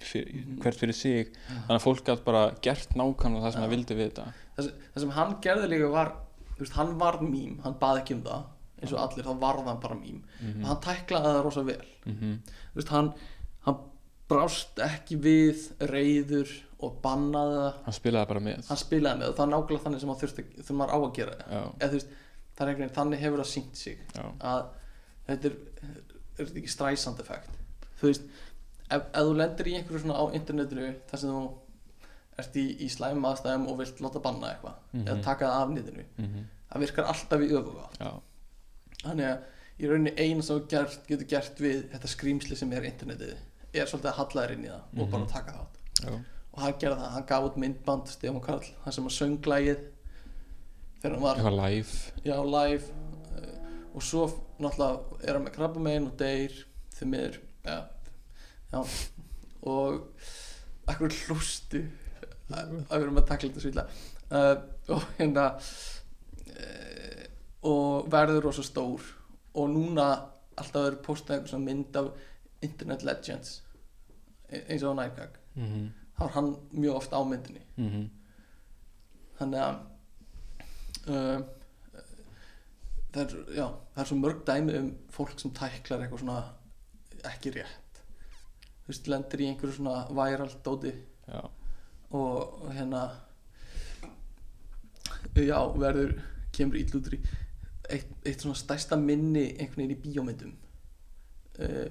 fyr, 0.00 0.24
Mhm. 0.32 0.58
hvert 0.62 0.78
fyrir 0.80 0.94
sig. 0.94 1.32
Þannig 1.66 1.76
að 1.76 1.84
fólk 1.84 2.04
gætt 2.04 2.24
bara 2.24 2.54
gert 2.62 2.94
nákvæmlega 2.96 3.42
það 3.44 3.52
sem 3.52 3.62
það 3.62 3.74
vildi 3.74 3.94
við 3.98 4.10
þetta. 4.12 4.32
Það 4.56 4.72
það 4.94 5.00
sem 5.00 5.10
hann 5.10 5.34
gerði 5.42 5.68
líka 5.68 5.90
var 5.90 6.12
veist, 6.58 6.72
hann 6.72 6.98
varð 6.98 7.22
mím, 7.28 7.58
hann 7.62 7.74
bað 7.74 8.00
ekki 8.02 8.14
um 8.14 8.22
það. 8.22 8.44
Eins 8.82 8.92
og 8.92 8.98
allir, 8.98 9.24
þá 9.24 9.38
varð 9.40 9.64
hann 9.66 9.80
bara 9.80 9.94
mím. 9.94 10.22
Mhm. 10.42 10.62
og 10.62 10.66
hann 10.68 10.80
tæklaði 10.80 11.24
það 11.34 11.44
rosa 11.44 11.62
vel. 11.62 11.84
Mm 12.06 12.38
þú 12.72 12.76
veist, 12.76 12.88
hann, 12.88 13.12
hann 13.66 13.76
brást 14.28 14.76
ekki 14.78 15.16
við 15.20 15.72
reyður 15.80 16.48
og 16.80 17.02
bannaði 17.02 17.56
það. 17.60 17.74
Hann 17.84 17.92
spilaði 17.94 18.28
bara 18.28 18.40
með. 18.40 18.64
Spilaði 18.64 19.18
með 19.18 19.34
það 19.34 19.40
er 19.40 19.52
nákvæmlega 19.52 19.82
þannig 19.84 20.00
sem 20.00 20.08
þurfti 20.08 20.72
maður 20.76 20.94
á 20.94 20.98
að 21.00 21.14
gera. 21.14 21.34
Þú 21.80 21.90
veist, 21.92 22.06
veginn 22.60 22.90
þannig 22.90 23.18
hefur 23.20 23.38
það 23.38 23.50
sínt 23.50 23.76
sig 23.76 23.98
já, 24.14 24.24
að 24.40 24.66
þetta 25.28 25.44
er, 25.44 25.56
er 26.40 26.46
þetta 26.50 26.60
ekki 26.62 26.72
stræsand 26.74 27.20
effekt? 27.20 27.50
Þú 28.00 28.06
veist, 28.10 28.22
ef, 28.90 29.02
ef 29.02 29.26
þú 29.26 29.34
lendir 29.36 29.66
í 29.70 29.74
einhverju 29.78 30.00
svona 30.04 30.18
á 30.20 30.24
internetinu 30.34 30.94
þar 31.10 31.18
sem 31.22 31.30
þú 31.30 31.42
ert 32.40 32.54
í, 32.56 32.64
í 32.80 32.88
slæmum 32.88 33.26
aðstæðum 33.30 33.68
og 33.68 33.78
vilt 33.78 34.00
láta 34.00 34.20
banna 34.24 34.54
eitthvað 34.54 34.74
Mhm. 34.92 35.06
eða 35.06 35.22
taka 35.22 35.44
það 35.46 35.62
af 35.62 35.68
nýttinu 35.76 36.04
mm 36.18 36.44
það 36.70 36.80
virkar 36.84 37.04
alltaf 37.10 37.40
í 37.42 37.48
öfuga 37.50 37.86
þannig 39.02 39.26
að 39.26 39.38
í 39.80 39.88
rauninni 39.90 40.12
eina 40.22 40.42
sem 40.42 40.60
gert, 40.70 40.98
getur 41.08 41.26
gert 41.26 41.58
við 41.58 41.80
þetta 41.90 42.08
skrýmsli 42.12 42.56
sem 42.56 42.72
er 42.72 42.82
internetið 42.86 43.32
er 43.74 43.86
svolítið 43.86 44.10
að 44.12 44.18
halla 44.20 44.42
þér 44.46 44.52
inn 44.54 44.64
í 44.64 44.68
það 44.68 44.82
og 44.82 45.00
Mhm. 45.00 45.10
bara 45.10 45.26
taka 45.26 45.52
þátt 45.52 46.04
já, 46.04 46.20
og 46.54 46.60
hann 46.62 46.72
gerði 46.78 46.96
það, 47.00 47.10
hann 47.10 47.26
gaf 47.26 47.44
út 47.44 47.56
myndband 47.56 48.04
Stefán 48.06 48.42
Karl, 48.42 48.64
hann 48.84 48.92
sem 48.92 49.04
að 49.04 49.16
sönglægið 49.18 49.80
þegar 51.02 51.12
hann 51.14 51.22
var 51.22 51.50
live. 51.50 52.12
Já, 52.24 52.36
live 52.44 52.84
og 53.94 54.04
svo 54.04 54.26
náttúrulega 54.60 55.20
er 55.24 55.36
hann 55.36 55.46
með 55.46 55.56
krabbamein 55.56 56.08
og 56.10 56.18
deyr 56.20 56.54
því 56.96 57.08
miður 57.10 57.38
ja, 57.64 57.78
já, 58.72 58.80
og 59.62 60.22
akkur 60.90 61.16
hlústu? 61.26 61.84
Að 62.50 62.70
við 62.74 62.96
erum 63.04 63.20
að 63.20 63.28
takla 63.28 63.48
þetta 63.48 63.62
svítla 63.62 63.86
uh, 64.34 64.56
og 64.90 65.04
hérna 65.20 65.46
uh, 65.54 67.24
og 67.70 68.10
verður 68.10 68.48
rosa 68.48 68.64
stór. 68.66 69.04
Og 69.54 69.70
núna 69.70 70.06
alltaf 70.58 70.82
verður 70.84 71.02
postað 71.04 71.46
svona 71.50 71.66
mynd 71.68 71.96
af 71.98 72.10
internet 72.64 73.04
legends 73.06 73.60
e- 74.48 74.64
eins 74.66 74.82
og 74.82 74.98
Nightgag 74.98 75.38
mm 75.54 75.88
þá 76.20 76.26
er 76.26 76.34
hann 76.34 76.50
mjög 76.76 76.96
oft 76.98 77.12
á 77.16 77.20
myndinni. 77.24 77.62
-hmm. 77.76 78.08
þannig 79.38 79.60
að 79.60 79.76
um, 81.08 81.44
það 83.14 83.22
er 83.22 83.54
já, 83.58 83.66
það 83.94 84.02
er 84.02 84.10
svo 84.10 84.18
mörg 84.20 84.42
dæmi 84.48 84.76
um 84.78 84.90
fólk 85.14 85.38
sem 85.40 85.54
tæklar 85.56 86.04
eitthvað 86.04 86.22
svona 86.24 86.40
ekki 87.30 87.54
rétt. 87.56 88.02
Þú 88.84 88.92
veist, 88.92 89.10
lendir 89.12 89.42
í 89.42 89.48
einhverju 89.50 89.76
svona 89.76 90.04
viral 90.16 90.50
dóti. 90.64 90.94
Já, 91.30 91.42
og 92.16 92.70
hérna 92.74 93.04
já, 95.36 95.58
verður 95.78 96.16
kemur 96.54 96.80
ítlútur 96.80 97.18
í 97.18 97.22
eitt, 97.90 98.10
eitt 98.26 98.42
svona 98.42 98.58
stærsta 98.58 98.98
minni 98.98 99.48
einhvern 99.52 99.84
veginn 99.84 99.96
í 99.96 100.00
bíómyndum. 100.04 100.54
Uh, 101.60 101.90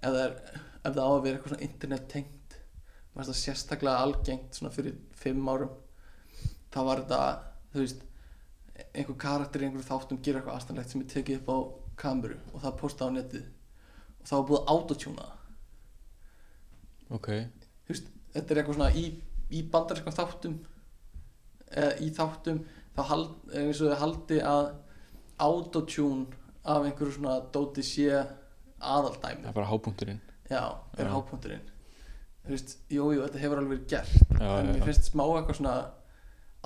ef 0.00 0.08
það 0.08 0.22
er 0.24 0.38
ef 0.84 0.92
það 0.92 1.00
á 1.00 1.10
að 1.10 1.22
vera 1.24 1.36
eitthvað 1.36 1.54
svona 1.54 1.68
internet 1.68 2.08
tengt 2.12 2.40
sérstaklega 3.38 4.02
algengt 4.04 4.56
svona 4.58 4.74
fyrir 4.74 4.96
fimm 5.16 5.46
árum 5.48 5.70
þá 6.74 6.78
var 6.88 7.02
þetta, 7.04 7.20
þú 7.72 7.84
veist 7.84 8.02
einhver 8.94 9.16
karakter 9.20 9.62
í 9.62 9.66
einhverju 9.68 9.86
þáttum 9.88 10.20
gera 10.24 10.40
eitthvað 10.40 10.56
aðstæðanlegt 10.58 10.92
sem 10.94 11.02
er 11.04 11.10
tekið 11.12 11.40
upp 11.40 11.50
á 11.50 11.58
kameru 12.04 12.38
og 12.52 12.62
það 12.64 12.78
postað 12.80 13.10
á 13.10 13.16
netið. 13.18 13.44
Og 14.20 14.28
það 14.30 14.38
var 14.40 14.46
búið 14.50 14.60
að 14.60 14.70
autotuna 14.74 15.26
það. 15.26 15.42
Ok. 17.18 17.28
Veist, 17.88 18.08
þetta 18.34 18.54
er 18.54 18.60
eitthvað 18.62 18.78
svona 18.78 18.94
í, 18.98 19.04
í 19.54 19.60
bandarískum 19.74 20.16
þáttum 20.16 20.56
eða 21.74 21.92
í 22.02 22.08
þáttum 22.14 22.62
þá 22.94 23.02
hald, 23.10 23.30
eins 23.54 23.82
og 23.82 23.92
þau 23.92 24.00
haldi 24.02 24.40
að 24.46 24.70
autotune 25.44 26.42
af 26.64 26.86
einhverju 26.88 27.18
svona 27.18 27.36
dóti 27.54 27.84
sé 27.84 28.08
aðaldæmi. 28.84 29.42
Það 29.44 29.50
er 29.50 29.56
bara 29.58 29.70
hápunkturinn. 29.70 30.20
Já, 30.50 30.62
er 30.98 31.08
Já. 31.08 31.12
hápunkturinn. 31.14 31.70
Þú 32.44 32.52
veist, 32.52 32.74
jú, 32.92 33.04
jú, 33.16 33.22
þetta 33.24 33.40
hefur 33.40 33.60
alveg 33.60 33.78
verið 33.78 33.86
gert 33.88 34.14
já, 34.36 34.48
en 34.60 34.66
já, 34.68 34.72
mér 34.74 34.82
finnst 34.90 35.06
smá 35.08 35.22
eitthvað 35.24 35.58
svona 35.60 35.76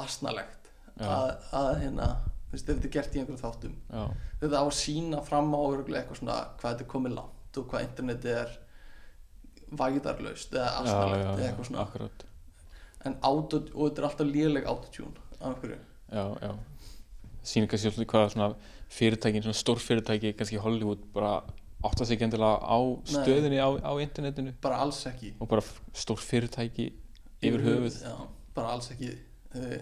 asnalegt. 0.03 0.58
Að, 0.99 1.33
að 1.59 1.69
hérna, 1.83 2.09
ef 2.53 2.63
þetta 2.63 2.79
er 2.79 2.95
gert 2.95 3.17
í 3.17 3.21
einhverju 3.23 3.43
þáttum. 3.43 3.75
Já, 3.91 4.05
þetta 4.41 4.63
á 4.63 4.65
að 4.65 4.73
sína 4.79 5.21
fram 5.27 5.53
á 5.55 5.61
eitthvað 5.61 6.21
svona 6.21 6.39
hvað 6.59 6.73
þetta 6.73 6.87
er 6.87 6.91
komið 6.95 7.15
langt 7.19 7.61
og 7.61 7.69
hvað 7.73 7.87
internetið 7.89 8.41
er 8.43 8.57
væðarlaust 9.79 10.57
eða 10.57 10.71
já, 10.89 10.97
eða 11.19 11.47
eitthvað 11.51 11.71
svona. 11.71 11.85
akkurat. 11.85 12.25
En 13.07 13.15
auto, 13.23 13.63
og 13.75 13.91
þetta 13.91 14.03
er 14.03 14.09
alltaf 14.09 14.33
léleg 14.33 14.67
autotune 14.69 15.27
af 15.39 15.47
einhverju. 15.53 15.79
Já, 16.09 16.53
sýnir 17.45 17.71
kannski 17.71 17.93
svolítið 17.93 18.11
hvað 18.13 18.29
svona 18.35 18.51
fyrirtækin, 18.93 19.45
svona 19.45 19.59
stór 19.59 19.83
fyrirtæki 19.83 20.33
kannski 20.37 20.61
Hollywood 20.63 21.05
bara 21.15 21.43
átta 21.85 22.05
sig 22.05 22.17
ekki 22.17 22.27
endilega 22.27 22.59
á 22.59 22.79
stöðinni 23.07 23.61
á, 23.61 23.69
á 23.85 23.93
internetinu. 24.03 24.55
Bara 24.65 24.81
alls 24.83 25.05
ekki. 25.07 25.35
Og 25.39 25.51
bara 25.51 25.63
stór 25.95 26.19
fyrirtæki 26.19 26.89
yfir 27.39 27.63
höfuð 27.63 28.01
já, 28.03 28.17
bara 28.57 28.75
alls 28.75 28.91
ekki 28.95 29.13
uh, 29.55 29.79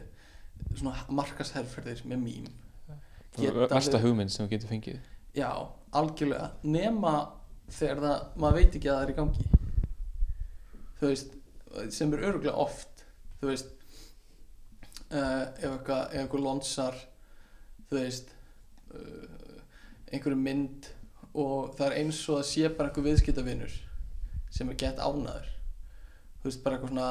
svona 0.74 0.96
markasherferðir 1.08 2.04
með 2.08 2.26
Geta 3.36 3.66
versta 3.68 4.00
hugmynd 4.00 4.32
sem 4.32 4.46
þú 4.46 4.54
getur 4.54 4.70
fengið. 4.70 5.00
Já, 5.36 5.50
algjörlega. 5.92 6.54
Nema 6.64 7.16
þegar 7.68 7.98
það, 8.00 8.22
maður 8.40 8.56
veit 8.56 8.78
ekki 8.78 8.88
að 8.88 8.96
það 8.96 9.02
er 9.04 9.12
í 9.12 9.16
gangi. 9.18 9.48
Þú 10.96 11.10
veist 11.10 11.34
sem 11.92 12.12
er 12.14 12.24
örgulega 12.30 12.56
oft 12.56 13.04
þú 13.40 13.50
veist 13.50 13.72
uh, 15.12 15.44
ef 15.44 15.66
eitthvað 15.70 16.14
eitthvað 16.16 16.44
lonsar 16.44 16.98
þú 17.88 17.98
veist 17.98 18.32
uh, 18.94 19.58
einhverju 20.12 20.38
mynd 20.40 20.90
og 21.36 21.74
það 21.76 21.86
er 21.88 21.98
eins 22.00 22.22
og 22.30 22.40
að 22.40 22.48
sé 22.50 22.70
bara 22.70 22.90
einhver 22.90 23.08
viðskiptavinur 23.10 23.74
sem 24.54 24.70
er 24.72 24.80
gett 24.80 25.02
ánaður 25.02 25.50
þú 26.40 26.48
veist 26.48 26.64
bara 26.64 26.78
eitthvað 26.78 26.94
svona 26.94 27.10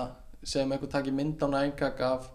sem 0.56 0.72
einhver 0.72 0.94
taki 0.94 1.14
mynd 1.14 1.46
á 1.46 1.48
nængak 1.52 2.02
af 2.06 2.32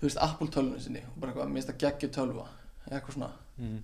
þú 0.00 0.08
veist 0.08 0.22
Apple 0.24 0.48
tölvunni 0.48 0.80
sinni 0.82 1.04
og 1.04 1.20
bara 1.20 1.32
eitthvað 1.32 1.52
minnst 1.54 1.72
að 1.72 1.78
geggja 1.84 2.08
tölva 2.16 2.46
eitthvað 2.90 3.14
svona. 3.18 3.30
Mm. 3.60 3.78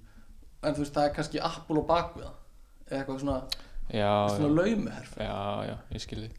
en 0.62 0.74
þú 0.74 0.82
veist 0.82 0.96
það 0.96 1.08
er 1.08 1.14
kannski 1.18 1.42
Apple 1.44 1.78
og 1.82 1.86
bakvið 1.90 2.26
það 2.26 2.42
eða 2.86 2.98
eitthvað 3.00 3.22
svona, 3.22 3.38
já, 3.90 4.10
svona 4.32 4.50
laumuherf 4.56 5.16
já, 5.20 5.38
já, 5.68 5.76
ég 5.92 6.04
skilði 6.06 6.30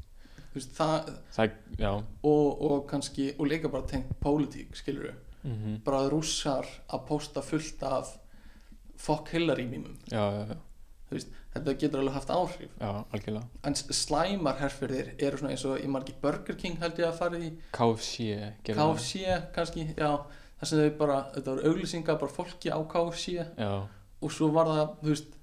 þú 0.48 0.60
veist 0.60 0.76
það 0.78 1.12
það 1.38 1.88
og, 2.24 2.62
og 2.72 2.86
kannski 2.90 3.30
og 3.38 3.50
líka 3.52 3.72
bara 3.72 3.88
tengt 3.90 4.14
pólitík 4.24 4.76
skilur 4.80 5.12
við 5.12 5.18
mm 5.48 5.78
bara 5.86 6.02
að 6.04 6.10
rússar 6.12 6.66
að 6.92 7.04
posta 7.08 7.44
fullt 7.46 7.84
af 7.88 8.16
fuck 8.98 9.30
Hillary 9.32 9.68
mýmum 9.70 9.94
já, 10.12 10.24
já, 10.34 10.42
já, 10.50 10.58
veist 11.12 11.32
þetta 11.54 11.76
getur 11.82 12.02
alveg 12.02 12.18
haft 12.18 12.34
áhrif. 12.34 12.74
Já, 12.82 12.92
en 13.70 13.78
slæmar 13.78 14.60
herferðir 14.62 15.14
eru 15.24 15.48
eins 15.48 15.64
og 15.68 15.80
í 15.80 15.88
margi 15.92 16.16
Burger 16.22 16.58
King 16.60 16.78
held 16.82 17.00
ég 17.00 17.08
að 17.10 17.22
fara 17.22 17.40
í. 17.40 17.54
KFC 17.76 18.28
gerir 18.68 18.82
það. 18.82 18.92
KFC 18.92 19.40
kannski 19.56 19.88
já. 19.94 20.12
Þar 20.58 20.70
sem 20.72 20.80
þau 20.82 20.94
bara 20.98 21.18
þetta 21.36 21.54
var 21.54 21.66
auglýsingar 21.70 22.20
bara 22.22 22.34
fólki 22.34 22.72
á 22.74 22.80
KFC 22.90 23.36
já, 23.38 23.74
og 24.22 24.32
svo 24.34 24.50
var 24.56 24.72
það 24.72 24.96
veist 25.06 25.36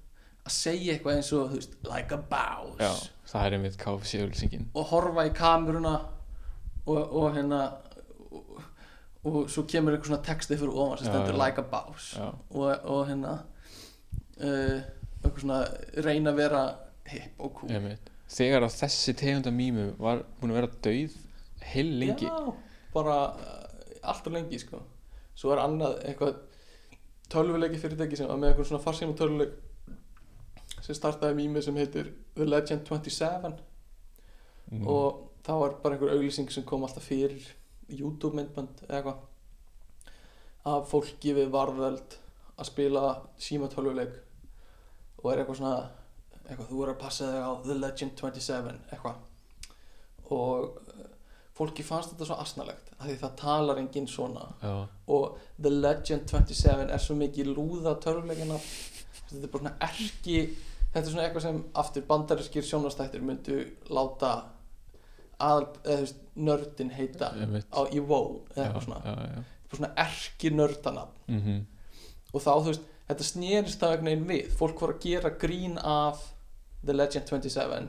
að 0.45 0.55
segja 0.57 0.93
eitthvað 0.93 1.19
eins 1.21 1.31
og 1.33 1.53
veist 1.55 1.77
like 1.87 2.13
a 2.15 2.19
boss. 2.19 2.75
Já, 2.83 2.91
það 3.31 3.47
er 3.47 3.57
einmitt 3.57 3.79
KFC 3.81 4.21
auðlýsingin 4.21 4.69
og 4.75 4.89
horfa 4.91 5.25
í 5.25 5.33
kameruna 5.35 5.95
og, 6.85 6.99
og 6.99 7.29
hérna 7.37 7.61
og, 8.35 8.59
og 9.23 9.39
svo 9.49 9.63
kemur 9.71 9.95
eitthvað 9.95 10.11
svona 10.11 10.27
texti 10.27 10.59
fyrir 10.59 10.75
ofan 10.83 11.01
sem 11.01 11.09
stendur 11.09 11.39
like 11.39 11.63
a 11.63 11.69
boss. 11.71 12.11
Já, 12.19 12.27
og, 12.29 12.67
og 12.83 13.07
hérna 13.09 13.37
uh, 13.39 14.83
eitthvað 14.83 14.94
svona 15.41 15.61
reyna 16.05 16.33
að 16.33 16.41
vera 16.41 16.63
hip 17.11 17.41
og 17.41 17.53
cool. 17.59 17.71
Einmitt. 17.75 18.11
Þegar 18.35 18.65
að 18.65 18.79
þessi 18.79 19.13
tegunda 19.17 19.53
mýmu 19.53 19.91
var 20.01 20.23
búin 20.39 20.53
að 20.53 20.59
vera 20.61 20.71
dauð 20.87 21.15
heil 21.73 21.91
lengi. 22.01 22.29
Já, 22.29 22.53
bara 22.93 23.17
uh, 23.35 24.09
alltaf 24.11 24.33
lengi 24.33 24.59
sko. 24.61 24.81
Svo 25.35 25.53
er 25.53 25.61
annað 25.61 25.99
eitthvað 26.07 26.41
tölvuleiki 27.31 27.79
fyrirtæki 27.81 28.17
sem 28.19 28.29
var 28.29 28.39
með 28.39 28.51
eitthvað 28.53 28.69
svona 28.71 28.85
farsíma 28.85 29.17
tölvuleik 29.17 29.55
sem 30.85 30.97
startaði 30.97 31.37
mými 31.39 31.63
sem 31.65 31.77
heitir 31.79 32.11
The 32.35 32.45
Legend 32.45 32.85
27 32.85 33.53
mm. 34.71 34.83
og 34.85 35.23
það 35.45 35.61
var 35.61 35.77
bara 35.83 35.97
einhver 35.97 36.13
auglýsing 36.13 36.51
sem 36.53 36.65
kom 36.67 36.85
alltaf 36.85 37.07
fyrir 37.09 37.47
YouTube 37.89 38.37
myndband 38.37 38.85
eða 38.85 38.99
eitthvað 38.99 39.23
af 40.65 40.87
fólki 40.89 41.33
við 41.37 41.51
varðveld 41.53 42.17
að 42.55 42.69
spila 42.69 43.03
síma 43.41 43.69
tölvuleik 43.73 44.13
og 45.25 45.31
er 45.31 45.41
eitthvað 45.41 45.57
svona 45.57 45.77
eitthvað 46.45 46.67
þú 46.69 46.81
er 46.85 46.91
að 46.91 46.99
passa 47.01 47.27
þig 47.31 47.41
á 47.41 47.51
The 47.65 47.77
Legend 47.79 48.19
27 48.21 48.73
eitthvað. 48.93 49.15
Og 50.35 50.75
eh, 50.93 51.07
fólki 51.57 51.85
fannst 51.87 52.13
þetta 52.13 52.27
svo 52.29 52.37
asnalegt 52.43 52.91
af 52.95 53.07
því 53.07 53.15
það 53.23 53.33
talar 53.41 53.81
enginn 53.81 54.09
svona. 54.09 54.45
Já, 54.61 54.75
og 54.85 55.39
The 55.57 55.73
Legend 55.73 56.29
27 56.29 56.85
er 56.85 57.01
svo 57.01 57.17
mikið 57.17 57.51
lúða 57.55 57.95
törfleikina 58.03 58.59
þetta 58.59 59.41
er 59.41 59.53
bara 59.55 59.63
svona 59.63 59.75
erki 59.89 60.37
þetta 60.93 61.01
er 61.01 61.11
svona 61.11 61.25
eitthvað 61.25 61.47
sem 61.47 61.63
aftur 61.81 62.05
bandariskir 62.09 62.67
sjónastættir 62.67 63.25
myndu 63.25 63.63
láta 63.89 64.35
aðal, 65.41 65.65
eða 65.83 65.95
þú 65.97 66.03
veist, 66.05 66.19
nördin 66.35 66.91
heita 66.95 67.33
á 67.33 67.81
í 67.91 67.99
WoW 67.99 68.43
eða 68.53 68.61
já, 68.61 68.67
eitthvað 68.67 68.85
svona, 68.85 68.99
já, 69.03 69.31
já. 69.33 69.41
bara 69.71 69.79
svona 69.81 69.95
erki 70.05 70.51
nördanafn 70.53 71.31
Mm 71.31 71.63
og 72.35 72.43
þá 72.43 72.51
þú 72.51 72.67
veist, 72.67 72.87
þetta 73.09 73.27
snerist 73.27 73.79
það 73.81 73.91
einhvern 73.95 74.09
veginn 74.11 74.27
við 74.31 74.55
fólk 74.59 74.81
voru 74.81 74.95
að 74.97 75.05
gera 75.05 75.31
grín 75.41 75.77
af 75.81 76.23
The 76.85 76.93
Legend 76.95 77.29
27 77.29 77.87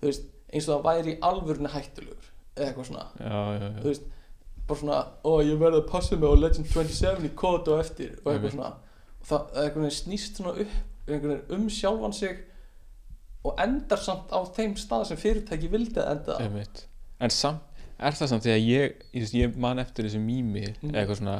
þú 0.00 0.08
veist, 0.10 0.28
eins 0.52 0.68
og 0.68 0.74
það 0.78 0.86
væri 0.88 1.14
í 1.14 1.20
alvörinu 1.28 1.72
hættulegur 1.74 2.28
eða 2.58 2.66
eitthvað 2.70 2.88
svona 2.90 3.06
já, 3.18 3.40
já, 3.58 3.66
já. 3.68 3.80
þú 3.82 3.88
veist 3.92 4.08
bara 4.68 4.80
svona, 4.82 4.98
ó 5.24 5.32
ég 5.46 5.60
verði 5.62 5.80
að 5.82 5.88
passa 5.92 6.16
mig 6.18 6.28
á 6.28 6.34
Legend 6.42 6.68
27 6.74 7.24
í 7.28 7.32
kód 7.38 7.70
og 7.72 7.80
eftir 7.84 8.18
og 8.24 8.32
eitthvað 8.34 8.54
svona 8.56 8.72
og 9.18 9.30
það 9.30 9.62
einhvern 9.62 9.86
veginn 9.86 9.98
snýst 9.98 10.40
svona 10.40 10.54
upp 10.64 10.76
einhvern 11.08 11.32
veginn 11.38 11.56
um 11.56 11.70
sjálfan 11.72 12.12
sig 12.18 12.42
og 13.46 13.54
endar 13.62 14.02
samt 14.02 14.34
á 14.34 14.40
þeim 14.56 14.74
stað 14.76 15.06
sem 15.08 15.20
fyrirtæki 15.20 15.70
vildi 15.72 16.00
að 16.02 16.10
enda. 16.16 16.36
Einmitt. 16.42 16.82
en 17.22 17.30
samt 17.32 17.64
er 17.98 18.14
það 18.18 18.28
samt 18.30 18.44
þegar 18.46 18.60
ég, 18.62 18.92
ég, 19.14 19.22
veist, 19.22 19.34
ég 19.34 19.56
man 19.58 19.78
eftir 19.82 20.06
þessu 20.06 20.20
mými 20.22 20.66
Mm. 20.82 20.92
eitthvað 20.94 21.18
svona 21.22 21.36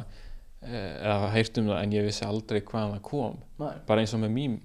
eða 0.65 1.13
hafa 1.13 1.29
heyrt 1.35 1.59
um 1.61 1.69
það 1.69 1.83
en 1.83 1.93
ég 1.95 2.07
vissi 2.07 2.25
aldrei 2.27 2.59
hvaðan 2.61 2.97
það 2.97 3.05
kom. 3.07 3.37
Nei, 3.61 3.75
bara 3.87 4.03
eins 4.03 4.15
og 4.15 4.23
með 4.23 4.33
mím 4.35 4.57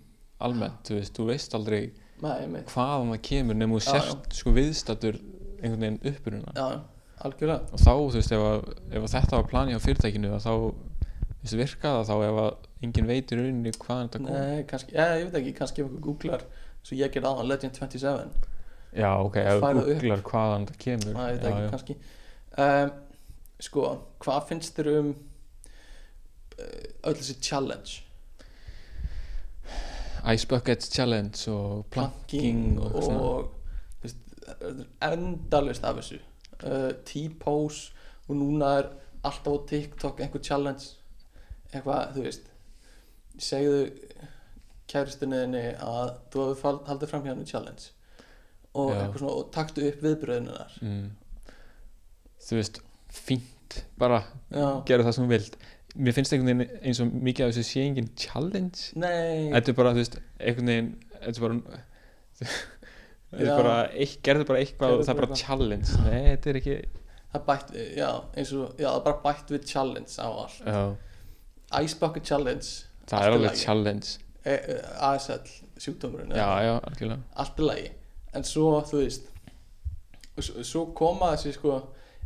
almennt, 0.45 0.81
þú 0.89 0.99
veist, 0.99 1.15
þú 1.15 1.29
veist 1.29 1.55
aldrei 1.57 1.83
nei, 2.23 2.65
hvaðan 2.73 3.13
það 3.13 3.21
kemur 3.29 3.59
nema 3.59 3.79
þú 3.79 3.85
Já, 3.85 3.93
sért 3.93 4.39
sko 4.41 4.55
viðstattur 4.57 5.21
einhvern 5.61 5.85
veginn 5.85 6.01
uppuruna 6.11 6.57
já, 6.57 6.81
algjörlega. 7.25 7.61
Og 7.71 7.85
þá, 7.85 7.93
þú 7.93 8.19
veist, 8.19 8.35
ef, 8.35 8.47
að, 8.49 8.67
ef 8.91 9.07
að 9.07 9.15
þetta 9.15 9.39
var 9.39 9.49
plani 9.53 9.79
á 9.79 9.85
fyrirtækinu 9.85 10.33
þá, 10.35 10.51
þú 10.51 10.73
veist, 11.45 11.59
virka 11.61 11.95
það 11.99 12.11
þá 12.11 12.15
ef 12.17 12.41
að 12.45 12.51
enginn 12.85 13.09
veit 13.09 13.31
í 13.31 13.39
rauninni 13.39 13.75
hvaðan 13.79 14.11
þetta 14.11 14.25
kom? 14.25 14.35
Nei, 14.35 14.65
kannski, 14.71 14.97
já, 14.97 15.07
ég 15.21 15.29
veit 15.29 15.39
ekki, 15.41 15.55
kannski 15.61 15.85
ef 15.85 15.89
einhver 15.89 16.05
googlar 16.09 16.45
svo 16.85 16.99
ég 16.99 17.15
gerði 17.15 17.31
aðan 17.31 17.49
Legend 17.49 17.79
27 17.79 18.51
já, 18.95 19.11
ok, 19.15 19.39
ef 19.41 19.63
upp. 19.63 19.79
googlar 19.79 20.25
hvaðan 20.27 20.67
þetta 20.67 20.83
kemur. 20.85 21.15
Það 21.15 21.31
veit 21.31 21.47
já, 21.47 21.53
ekki, 21.53 21.63
já. 21.63 21.71
kannski. 21.73 21.97
Um, 22.65 22.93
sko, 23.65 23.87
hvað 24.25 24.51
finnst 24.51 24.77
þér 24.79 24.91
um 24.99 25.15
öll 26.59 27.17
þessi 27.19 27.37
challenge? 27.41 28.01
Ice 30.33 30.49
Bucket 30.49 30.87
Challenge 30.89 31.51
og 31.53 31.85
planking 31.93 32.79
og, 32.81 32.95
og, 32.95 33.51
og 34.65 34.71
endalist 35.05 35.85
af 35.85 35.99
þessu. 35.99 36.21
Uh, 36.65 36.93
T-pose 37.05 37.93
og 38.29 38.39
núna 38.41 38.71
er 38.79 38.91
alltaf 39.25 39.53
á 39.53 39.67
TikTok 39.69 40.23
einhver 40.25 40.41
challenge. 40.41 40.95
Eitthvað, 41.75 42.15
þú 42.15 42.25
veist 42.25 42.51
segðu 43.41 43.85
kæristunniðinni 44.91 45.65
að 45.83 46.15
þú 46.33 46.47
fall- 46.61 46.83
haldið 46.89 47.11
fram 47.11 47.29
henni 47.29 47.47
challenge 47.49 47.91
og, 48.75 48.93
svona, 49.17 49.33
og 49.33 49.51
taktu 49.55 49.87
upp 49.89 50.03
viðbröðunar 50.05 50.75
mm. 50.83 51.07
þú 52.47 52.59
veist, 52.59 52.81
fínt 53.15 53.81
bara 53.99 54.23
já, 54.51 54.67
gera 54.87 55.07
það 55.07 55.17
sem 55.17 55.27
þú 55.27 55.33
vilt 55.33 55.59
mér 55.95 56.17
finnst 56.17 56.35
einhvern 56.35 56.61
veginn 56.61 56.83
eins 56.83 57.01
og 57.03 57.13
mikið 57.15 57.47
af 57.47 57.53
þessu 57.55 57.65
sé 57.69 57.85
engin 57.87 58.11
challenge. 58.19 58.91
Nei. 58.99 59.51
Þetta 59.55 59.73
er 59.73 59.79
bara, 59.79 59.95
þú 59.95 60.03
veist, 60.03 60.19
einhvern 60.41 60.71
veginn 60.73 60.91
þetta 61.15 61.35
er 61.35 61.45
bara 61.45 61.81
þetta 63.35 63.47
er 63.47 63.63
bara, 63.63 63.77
eitt, 63.95 64.19
gerðu 64.27 64.49
bara 64.51 64.63
eitthvað 64.63 64.97
og 64.97 65.05
það 65.05 65.15
er 65.15 65.21
bara 65.23 65.41
challenge. 65.41 65.99
Nei, 66.07 66.21
þetta 66.33 66.53
er 66.53 66.61
ekki 66.61 66.77
það 67.35 67.47
bætt, 67.49 67.75
já, 67.99 68.09
eins 68.35 68.55
og 68.55 68.65
já, 68.79 68.89
það 68.89 68.99
er 68.99 69.05
bara 69.09 69.23
bætt 69.25 69.55
við 69.55 69.69
challenge 69.71 70.17
á 70.19 70.29
allt. 70.29 70.61
Já, 70.67 70.83
Ice 71.83 71.99
Bucket 71.99 72.27
Challenge. 72.29 72.73
Það 73.11 73.27
er 73.27 73.37
alveg 73.39 73.59
challenge. 73.59 74.17
E, 74.45 74.55
e, 74.55 74.81
ASL 75.09 75.55
sjúkdómurinn 75.81 76.35
já, 76.37 76.49
já, 76.63 76.75
algjörlega. 76.79 77.23
Allt 77.43 77.59
er 77.59 77.71
lagi. 77.71 77.89
En 78.35 78.47
svo 78.47 78.75
þú 78.87 79.03
veist 79.03 79.31
svo 80.67 80.89
koma 80.99 81.33
þessi 81.35 81.55
sko 81.55 81.77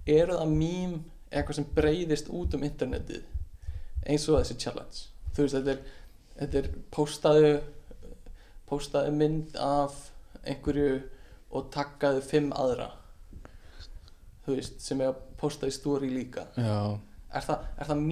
eru 0.09 0.37
það 0.39 0.53
mím 0.57 0.93
eitthvað 1.29 1.59
sem 1.59 1.67
breyðist 1.77 2.31
út 2.33 2.55
um 2.57 2.65
internetið 2.65 3.27
eins 4.07 4.29
og 4.29 4.39
þessi 4.41 4.59
challenge. 4.63 5.09
Þú 5.35 5.45
veist 5.45 5.59
þetta 5.59 5.75
er, 5.75 5.83
þetta 6.39 6.63
er 6.63 6.71
postaðu 6.95 7.53
postaðu 8.69 9.17
mynd 9.17 9.57
af 9.65 9.97
einhverju 10.45 11.01
og 11.57 11.71
takkaðu 11.73 12.21
fimm 12.25 12.53
aðra 12.53 12.91
þú 14.45 14.57
veist 14.57 14.81
sem 14.85 15.01
er 15.01 15.13
að 15.13 15.23
posta 15.41 15.69
í 15.69 15.73
story 15.73 16.11
líka. 16.13 16.49
Er 16.59 17.45
það, 17.45 17.67
er 17.77 17.89
það 17.89 18.03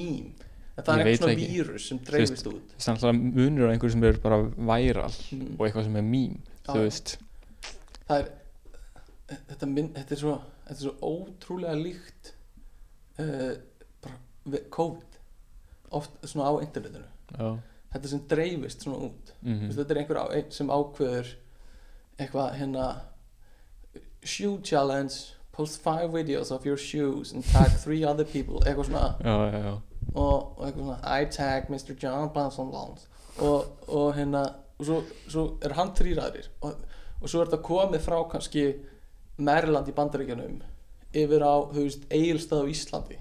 er 0.77 0.85
það 0.85 1.01
er 1.01 1.11
eitthvað 1.11 1.31
svona 1.31 1.41
vírus 1.41 1.87
sem 1.91 2.01
dreifist 2.05 2.49
út? 2.51 2.75
það 2.77 2.89
er 2.91 2.97
alltaf 2.97 3.21
munur 3.23 3.71
á 3.71 3.73
einhverju 3.73 3.95
sem 3.95 4.05
er 4.09 4.19
bara 4.25 4.41
væral 4.45 5.15
mm. 5.15 5.55
og 5.57 5.63
eitthvað 5.67 5.87
sem 5.87 5.97
er 6.01 6.07
Já. 6.37 6.69
þú 6.69 6.79
veist, 6.83 7.15
það 8.09 8.19
er 8.19 8.29
þetta, 9.53 9.71
minn, 9.71 9.91
þetta 9.97 10.17
er 10.17 10.23
svo 10.23 10.35
þetta 10.67 10.77
er 10.77 10.83
svo 10.83 11.13
ótrúlega 11.15 11.79
líkt 11.81 12.33
uh, 13.23 13.55
bara 14.05 14.63
COVID 14.77 15.16
oft 15.91 16.11
svona 16.25 16.51
á 16.51 16.55
internetinu. 16.63 17.07
Já. 17.33 17.59
Þetta 17.93 18.13
sem 18.13 18.23
dreifist 18.29 18.83
svona 18.83 19.11
út. 19.11 19.33
Mm 19.43 19.59
mm. 19.61 19.73
þetta 19.77 19.95
er 19.95 20.03
einhver 20.03 20.23
á, 20.23 20.27
ein, 20.35 20.51
sem 20.51 20.71
ákveður 20.71 21.33
eitthvað 22.19 22.55
hérna 22.61 22.87
shoe 24.25 24.61
challenge 24.63 25.37
post 25.53 25.81
five 25.81 26.13
videos 26.13 26.51
of 26.51 26.67
your 26.67 26.77
shoes 26.77 27.33
and 27.33 27.45
tag 27.45 27.71
three 27.85 28.05
other 28.05 28.25
people. 28.25 28.61
Eitthvað 28.67 28.91
svona. 28.91 29.15
Já, 29.21 29.37
já, 29.53 29.81
og, 30.15 30.59
og 30.59 30.67
eitthvað 30.67 30.83
svona 30.83 31.19
I 31.21 31.27
tag 31.31 31.71
Mr. 31.71 31.95
John 32.03 32.31
Blanson 32.33 32.71
Lons 32.73 33.09
og, 33.39 33.67
og 33.89 34.15
hérna 34.17 34.45
og 34.79 34.85
svo, 34.89 35.03
svo 35.29 35.45
er 35.65 35.75
hann 35.77 35.93
þrýræðir 35.97 36.49
og, 36.65 36.81
og 37.21 37.29
svo 37.29 37.43
er 37.43 37.51
þetta 37.51 37.63
komið 37.65 38.05
frá 38.05 38.19
kannski 38.33 38.67
Maryland 39.37 39.89
í 39.89 39.95
Bandaríkjanum 39.97 40.59
yfir 41.17 41.45
á, 41.45 41.55
þú 41.73 41.85
veist, 41.85 42.05
Egilstað 42.13 42.65
á 42.65 42.73
Íslandi 42.73 43.19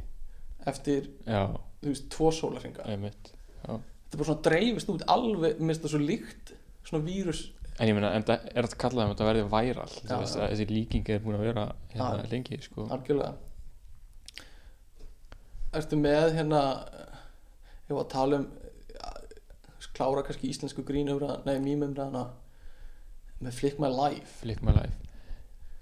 eftir, 0.68 1.10
já, 1.28 1.52
þú 1.81 1.91
veist, 1.91 2.07
tvo 2.14 2.31
já. 2.31 2.39
þetta 2.85 4.14
er 4.14 4.19
bara 4.19 4.30
svona 4.30 4.45
dreifist 4.47 4.91
út 4.93 5.06
alveg, 5.11 5.60
mér 5.60 5.73
finnst 5.73 5.85
það 5.85 5.95
svo 5.95 6.02
líkt 6.03 6.56
svona 6.85 7.06
vírus 7.07 7.45
En 7.76 7.89
ég 7.89 7.95
meina, 7.97 8.14
en 8.15 8.23
það 8.23 8.45
er 8.56 8.64
þetta 8.69 8.77
kallað 8.80 9.02
um 9.03 9.10
að 9.10 9.15
þetta 9.15 9.26
verði 9.27 9.47
væral 9.52 9.89
Þú 9.91 10.19
veist 10.22 10.38
já. 10.38 10.43
að 10.45 10.52
þessi 10.53 10.68
líking 10.69 11.10
er 11.11 11.23
búin 11.26 11.35
að 11.35 11.43
vera 11.49 11.65
hérna 11.91 12.22
Já. 12.22 12.30
lengi, 12.31 12.60
sko 12.64 12.85
algjörlega 12.95 13.34
Ertu 15.76 15.99
með 15.99 16.30
hérna 16.38 16.61
ég 17.89 17.97
var 17.97 18.06
að 18.06 18.14
tala 18.14 18.39
um 18.39 18.45
ja, 18.95 19.11
klára 19.97 20.23
kannski 20.23 20.52
íslensku 20.53 20.85
grínumræðan 20.88 21.43
nei, 21.49 21.57
mýmumræðana 21.65 22.23
með 23.43 23.60
Flick 23.60 23.81
My 23.84 23.91
Life 23.91 24.39
Flick 24.39 24.64
my 24.64 24.76
life 24.77 24.95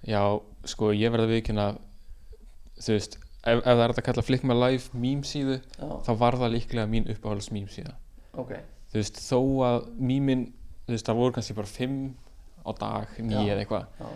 Já, 0.04 0.20
sko, 0.68 0.90
ég 0.92 1.14
verði 1.14 1.28
að 1.28 1.36
viðkynna 1.36 1.68
Þú 2.82 2.96
veist, 2.96 3.20
ef, 3.44 3.58
ef 3.60 3.64
það 3.64 3.82
er 3.84 3.92
að 3.94 4.02
kalla 4.08 4.22
Flick 4.26 4.44
my 4.48 4.54
life 4.58 4.90
meme 4.96 5.22
síðu 5.28 5.58
Já, 5.60 5.88
þá 6.06 6.12
var 6.20 6.36
það 6.40 6.54
líklega 6.56 6.86
mín 6.90 7.08
uppáhalds 7.14 7.50
meme 7.54 7.68
síða. 7.72 7.94
Ok. 8.40 8.52
Þú 8.92 9.00
veist, 9.00 9.20
þó 9.24 9.38
að 9.68 9.88
memin 9.98 10.46
Þú 10.84 10.92
veist, 10.92 11.06
það 11.08 11.16
voru 11.22 11.32
kannski 11.38 11.54
bara 11.56 11.70
fimm 11.70 11.98
á 12.64 12.70
dag, 12.76 13.08
Já. 13.16 13.24
nýja 13.24 13.54
eða 13.54 13.62
eitthvað. 13.64 14.10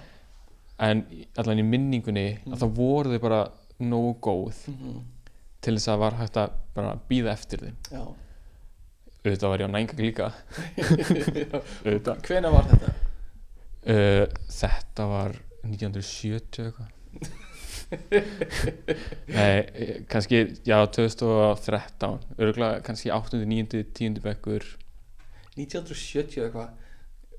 En 0.84 1.00
allan 1.40 1.58
í 1.62 1.64
minningunni 1.64 2.26
Mm. 2.44 2.52
að 2.54 2.60
þá 2.62 2.66
voru 2.76 3.10
þau 3.14 3.22
bara 3.24 3.38
nógu 3.80 4.10
góð 4.20 4.58
mhm, 4.68 4.98
til 5.64 5.74
þess 5.78 5.88
að 5.88 5.98
var 6.02 6.16
hægt 6.20 6.36
að 6.36 6.52
bara 6.74 6.92
býða 7.08 7.32
eftir 7.32 7.64
já. 7.90 8.02
auðvitað 9.24 9.48
var 9.48 9.58
ég 9.64 9.68
á 9.68 9.74
nængag 9.74 9.98
líka. 10.02 10.28
Auðvitað. 11.84 12.22
Hvenær 12.28 12.52
var 12.54 12.68
þetta? 12.70 12.92
uh, 13.88 14.24
þetta 14.60 15.06
var 15.10 15.36
1970 15.64 16.68
eitthvað 16.68 16.88
nei, 19.38 20.04
kannski 20.10 20.42
já, 20.66 20.86
2013 20.86 22.18
örgulega 22.38 22.82
kannski 22.84 23.12
8. 23.14 23.40
9. 23.44 23.84
10. 23.94 24.20
bekkur 24.24 24.66
1970 25.56 26.44
eitthvað 26.44 26.68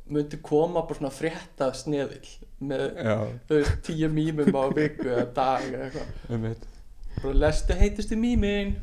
myndi 0.10 0.40
koma 0.42 0.82
bara 0.82 0.98
svona 0.98 1.12
frétta 1.14 1.70
sneðil 1.78 2.26
með 2.66 2.86
já, 2.98 3.18
þú 3.50 3.60
veist, 3.60 3.76
tíu 3.86 4.10
mýmum 4.12 4.58
á 4.58 4.66
viku 4.74 5.06
eða 5.08 5.26
dag 5.38 5.68
eða 5.70 5.90
eitthvað 5.90 6.66
bara 7.20 7.36
lestu 7.46 7.78
heitustu 7.78 8.18
mýmin 8.20 8.74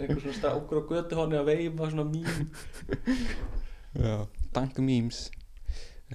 einhver 0.00 0.18
svona 0.20 0.36
strákur 0.36 0.82
á 0.82 0.88
götu 0.90 1.18
honni 1.18 1.38
að 1.38 1.52
veifa 1.52 1.90
svona 1.92 2.08
mým 2.10 2.50
já, 4.02 4.16
dank 4.54 4.78
memes 4.82 5.28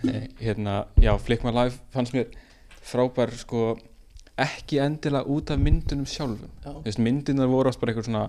nei, 0.04 0.28
hérna, 0.42 0.86
já, 1.02 1.16
Flick 1.18 1.46
My 1.48 1.56
Life 1.56 1.80
fannst 1.96 2.14
mér 2.14 2.36
frábær 2.84 3.32
sko 3.40 3.78
ekki 4.38 4.80
endilega 4.84 5.26
út 5.34 5.52
af 5.54 5.60
myndunum 5.62 6.06
sjálfum. 6.10 6.54
Veist, 6.86 7.02
myndirnar 7.02 7.50
voru 7.52 7.72
oft 7.72 7.82
bara 7.82 7.94
eitthvað 7.94 8.10
svona 8.12 8.28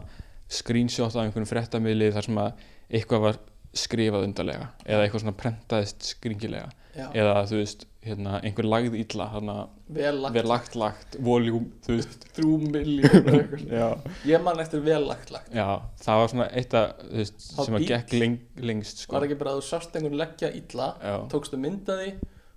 screenshot 0.48 1.12
af 1.12 1.26
einhvern 1.26 1.48
fréttamiðli 1.48 2.10
þar 2.14 2.28
sem 2.28 2.40
að 2.40 2.66
eitthvað 2.89 3.24
var 3.26 3.39
skrifað 3.76 4.24
undarlega 4.24 4.70
eða 4.86 5.05
eitthvað 5.05 5.24
svona 5.26 5.39
prentaðist 5.43 6.06
skringilega. 6.14 6.70
Já, 6.98 7.05
eða 7.14 7.35
þú 7.47 7.59
veist, 7.60 7.85
hérna, 8.02 8.39
einhver 8.43 8.66
lagði 8.66 9.02
illa 9.05 9.26
hann 9.30 9.51
að 9.52 9.60
vel 9.98 10.47
lagt 10.48 10.74
lagt 10.80 11.18
voljúm, 11.22 11.68
þú 11.85 11.98
veist. 11.98 12.24
Þrjú 12.39 12.56
miljón 12.64 13.68
já, 13.68 13.85
ég 14.26 14.43
man 14.43 14.59
eftir 14.64 14.82
vel 14.82 15.05
lagt 15.06 15.30
lagt. 15.35 15.52
Já, 15.55 15.68
það 16.02 16.22
var 16.22 16.32
svona 16.32 16.48
eitt 16.59 16.74
að, 16.80 16.89
þú 17.05 17.20
veist, 17.20 17.47
Það 17.52 17.68
sem 17.68 17.78
að 17.78 17.86
gekk 17.93 18.16
leng, 18.16 18.40
lengst 18.72 19.05
sko. 19.05 19.14
var 19.18 19.28
ekki 19.28 19.39
bara 19.44 19.55
að 19.55 19.60
þú 19.60 19.68
sást 19.68 20.01
einhvern 20.01 20.18
leggja 20.24 20.51
illa 20.59 20.90
já, 21.05 21.14
tókstu 21.30 21.60
myndaði 21.60 22.10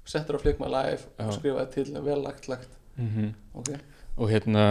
settur 0.07 0.39
á 0.39 0.41
Flick 0.41 0.63
My 0.63 0.71
Life 0.71 1.11
og 1.21 1.35
skrifaði 1.37 1.73
til 1.75 1.99
vel 2.01 2.21
lagt 2.23 2.47
lagt 2.49 2.79
mm 2.97 3.33
ok, 3.53 3.69
og 4.17 4.29
hérna 4.31 4.65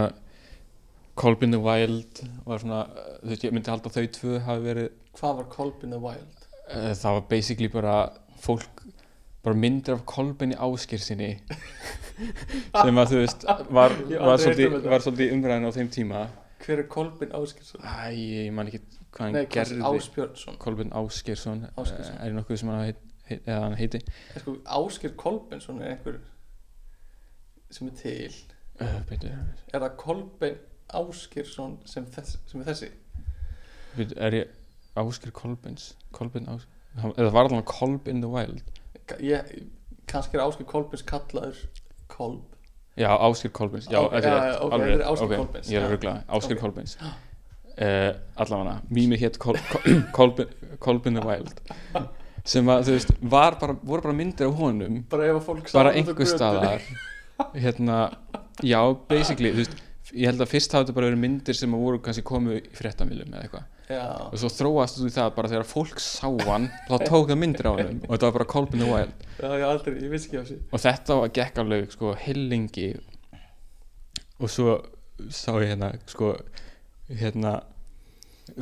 Colbin 1.15 1.51
the 1.51 1.59
Wild 1.59 2.21
var 2.45 2.61
svona, 2.61 2.85
þú 3.21 3.29
veist, 3.33 3.43
ég 3.43 3.53
myndi 3.53 3.69
halda 3.71 3.91
þau 3.91 4.05
tvö 4.17 4.39
hafi 4.45 4.63
verið 4.65 4.89
hvað 5.19 5.35
var 5.41 5.49
Colbin 5.51 5.91
the 5.91 5.99
Wild? 5.99 6.45
Uh, 6.71 6.93
það 6.95 7.17
var 7.17 7.25
basically 7.29 7.67
bara 7.71 7.95
fólk 8.41 8.85
bara 9.43 9.57
myndir 9.57 9.97
af 9.97 10.05
Kolbinni 10.05 10.55
Áskir 10.55 11.01
sinni 11.01 11.33
sem 12.81 13.01
að 13.01 13.11
þú 13.11 13.19
veist 13.23 13.45
var, 13.73 13.95
um 13.97 14.31
svolítið, 14.37 14.79
var 14.85 15.03
svolítið 15.03 15.35
umræðin 15.35 15.67
á 15.67 15.71
þeim 15.73 15.91
tíma. 15.93 16.25
Hver 16.61 16.83
er 16.83 16.87
Kolbin 16.93 17.31
Áskirsson? 17.33 17.81
Æ, 17.81 18.13
ég 18.13 18.51
man 18.53 18.69
ekki 18.69 18.83
hvað 19.11 19.23
hann 19.25 19.33
nei, 19.35 19.45
gerði. 19.51 19.79
er 19.81 19.87
Áspjörnsson 19.89 20.59
Kolbin 20.61 20.93
Áskirsson 20.93 21.63
Ásgeirsson. 21.73 22.19
er 22.21 22.35
nokkuð 22.37 22.61
sem 22.61 22.69
hann 22.69 23.75
heiti. 23.79 24.01
En 24.35 24.43
sko, 24.43 24.55
Áskir 24.65 25.15
Kolbinsson 25.17 25.81
er 25.81 25.95
einhver 25.95 26.19
sem 27.71 27.87
er 27.91 27.95
til. 27.99 28.35
Uh, 28.81 28.99
er 29.73 29.79
það 29.83 29.95
Kolbin 30.01 30.55
Áskirsson 30.97 31.77
sem, 31.87 32.05
þess, 32.11 32.37
sem 32.49 32.61
er 32.63 32.69
þessi? 32.71 32.89
Beidu, 33.95 34.15
er 34.17 34.35
ég 34.41 34.55
Áskir 34.99 35.31
Kolbins 35.35 35.91
Kolbin 36.15 36.47
Áskir 36.51 37.13
eða 37.15 37.31
var 37.31 37.47
allan 37.47 37.63
Kolb 37.67 38.07
in 38.11 38.21
the 38.23 38.29
Wild? 38.31 38.63
Ég, 39.19 39.51
kannski 40.11 40.39
er 40.39 40.43
Áskir 40.45 40.67
Kolbins 40.67 41.03
kallaður 41.07 41.59
Kolb. 42.11 42.47
Já, 42.99 43.11
Áskir 43.23 43.51
Kolbins 43.55 43.87
já, 43.87 43.99
Á- 44.01 44.09
þetta 44.11 44.27
já, 44.27 44.37
er 44.37 44.47
já, 44.51 44.57
ok, 44.59 44.73
alveg 44.73 44.87
þetta 44.87 44.95
er 44.95 44.97
rétt, 44.97 45.11
Ásgeir 45.11 45.29
ok, 45.29 45.35
Kolbeins, 45.43 45.69
ég 45.71 45.77
er 45.77 45.81
já. 45.81 45.85
að 45.87 45.93
ruggla 45.95 46.15
Áskir 46.27 46.57
Ok. 46.57 46.61
Kolbins 46.65 46.97
uh, 47.01 48.09
allavega 48.43 48.73
mými 48.89 49.19
hétt 49.21 49.37
Kol, 49.39 49.59
Kol, 49.71 50.01
Kolbin, 50.17 50.51
Kolbin 50.79 51.15
the 51.19 51.23
Wild. 51.27 51.61
Sem 52.43 52.65
þú 52.65 52.95
veist 52.97 53.13
var 53.21 53.55
bara, 53.61 53.77
voru 53.85 54.01
bara 54.09 54.17
myndir 54.17 54.47
af 54.49 54.55
honum. 54.57 55.03
Bara 55.11 55.39
bara 55.71 55.91
á 55.93 55.95
einhver 55.95 56.25
staðar 56.27 56.81
hérna, 57.55 57.99
já, 58.63 58.79
basically 59.09 59.51
þú 59.53 59.63
veist, 59.63 59.77
ég 60.11 60.27
held 60.31 60.43
að 60.43 60.51
fyrst 60.51 60.73
hafa 60.75 60.85
þetta 60.85 60.97
bara 60.97 61.11
verið 61.11 61.23
myndir 61.23 61.57
sem 61.57 61.75
að 61.75 61.85
voru 61.85 62.01
kannski 62.03 62.23
komu 62.27 62.57
í 62.59 62.63
fréttamilum 62.77 63.31
eða 63.31 63.45
eitthvað. 63.45 63.69
Já, 63.91 64.05
og 64.29 64.37
svo 64.39 64.49
þróast 64.53 64.99
þú 65.01 65.09
það 65.11 65.31
bara 65.35 65.51
þegar 65.51 65.67
fólk 65.67 65.99
sá 66.03 66.27
hann 66.47 66.67
þá 66.87 66.93
tók 67.09 67.31
það 67.31 67.39
myndir 67.41 67.67
á 67.67 67.71
honum 67.75 67.97
og 68.05 68.13
þetta 68.13 68.27
var 68.29 68.35
bara 68.37 68.49
Kolbin 68.53 68.83
the 68.83 68.87
Wild. 68.87 69.25
Já, 69.35 69.47
ég 69.49 69.65
aldrei, 69.67 69.95
ég 69.97 70.13
vissi 70.13 70.29
ekki 70.29 70.39
á 70.39 70.43
sig 70.47 70.61
og 70.71 70.83
þetta 70.85 71.17
var 71.19 71.33
gekk 71.35 71.59
alveg 71.63 71.95
sko 71.95 72.13
heilengi 72.21 72.87
og 74.39 74.53
svo 74.53 74.77
sá 75.27 75.51
ég 75.59 75.73
hérna 75.73 75.91
sko 76.09 76.31
hérna 77.09 77.57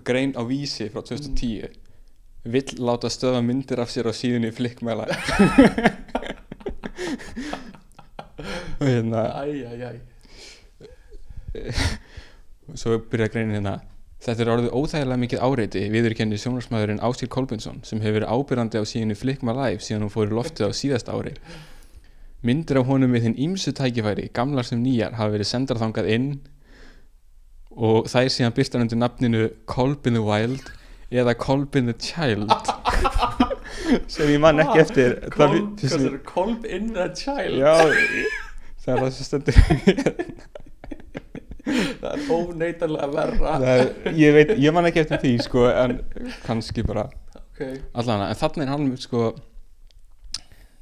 grein 0.07 0.33
á 0.33 0.41
vísi 0.49 0.89
frá 0.89 1.03
2010 1.05 1.69
vill 2.49 2.73
láta 2.81 3.11
stöða 3.11 3.43
myndir 3.45 3.81
af 3.83 3.91
sér 3.93 4.09
á 4.09 4.13
síðunni 4.15 4.49
og 4.49 4.57
hérna 8.80 9.23
svo 12.80 12.97
byrja 13.10 13.27
greinin 13.34 13.56
hérna. 13.57 13.80
Þetta 14.19 14.43
er 14.43 14.49
orðið 14.53 14.73
óþægilega 14.76 15.22
mikið 15.23 15.43
áreiti 15.47 15.81
viðurkenni 15.93 16.38
sjónarsmaðurinn 16.41 16.99
Ásir 17.07 17.30
Kolbensson 17.31 17.77
sem 17.88 18.01
hefur 18.03 18.18
verið 18.19 18.34
ábyrrandi 18.35 18.81
á 18.81 18.84
síðunni 18.85 19.15
Flick 19.18 19.45
My 19.47 19.53
Life 19.56 19.85
síðan 19.85 20.03
hún 20.06 20.11
fór 20.14 20.27
í 20.27 20.35
loftið 20.35 20.68
á 20.68 20.72
síðasta 20.76 21.15
ári. 21.15 21.31
Myndir 22.43 22.81
af 22.81 22.88
honum 22.91 23.15
við 23.15 23.26
þinn 23.30 23.38
ímsu 23.47 23.72
tækifæri 23.76 24.27
gamlar 24.35 24.68
sem 24.68 24.81
nýjar 24.84 25.15
hafa 25.18 25.34
verið 25.38 25.49
sendar 25.49 25.80
þangað 25.80 26.11
inn 26.18 26.27
og 27.80 28.10
þær 28.11 28.27
síðan 28.35 28.56
byrtar 28.60 28.84
undir 28.84 28.99
nafninu 28.99 29.47
Kolbin 29.72 30.19
the 30.19 30.23
Wild 30.27 30.68
eða 31.15 31.34
Kolbin 31.39 31.88
the 31.89 31.95
Child 31.95 32.51
sem 34.14 34.27
ég 34.35 34.43
man 34.43 34.60
ekki 34.61 34.84
eftir. 34.84 35.15
Það 35.31 35.35
Kolb, 35.39 35.56
vi- 35.80 35.89
hvað 35.95 36.06
er 36.11 36.19
Kolb 36.27 36.68
in 36.68 36.91
the 36.93 37.07
child? 37.15 37.56
Já, 37.56 37.73
það 38.84 38.93
er 38.93 39.03
það 39.03 39.11
sem 39.18 39.27
stendur 39.27 39.56
það 41.99 42.14
er 42.14 42.31
óneitanlega 42.34 43.10
verra. 43.14 43.53
Er, 43.73 43.91
ég 44.18 44.34
veit, 44.35 44.56
ég 44.61 44.73
man 44.76 44.88
ekki 44.89 45.03
eftir 45.03 45.22
því 45.23 45.34
sko 45.45 45.68
en 45.69 45.99
kannski 46.45 46.85
bara. 46.88 47.06
Ok, 47.35 47.61
allan 47.99 48.26
en 48.30 48.39
þannig 48.39 48.65
er 48.65 48.73
hann 48.73 48.89
sko 49.01 49.23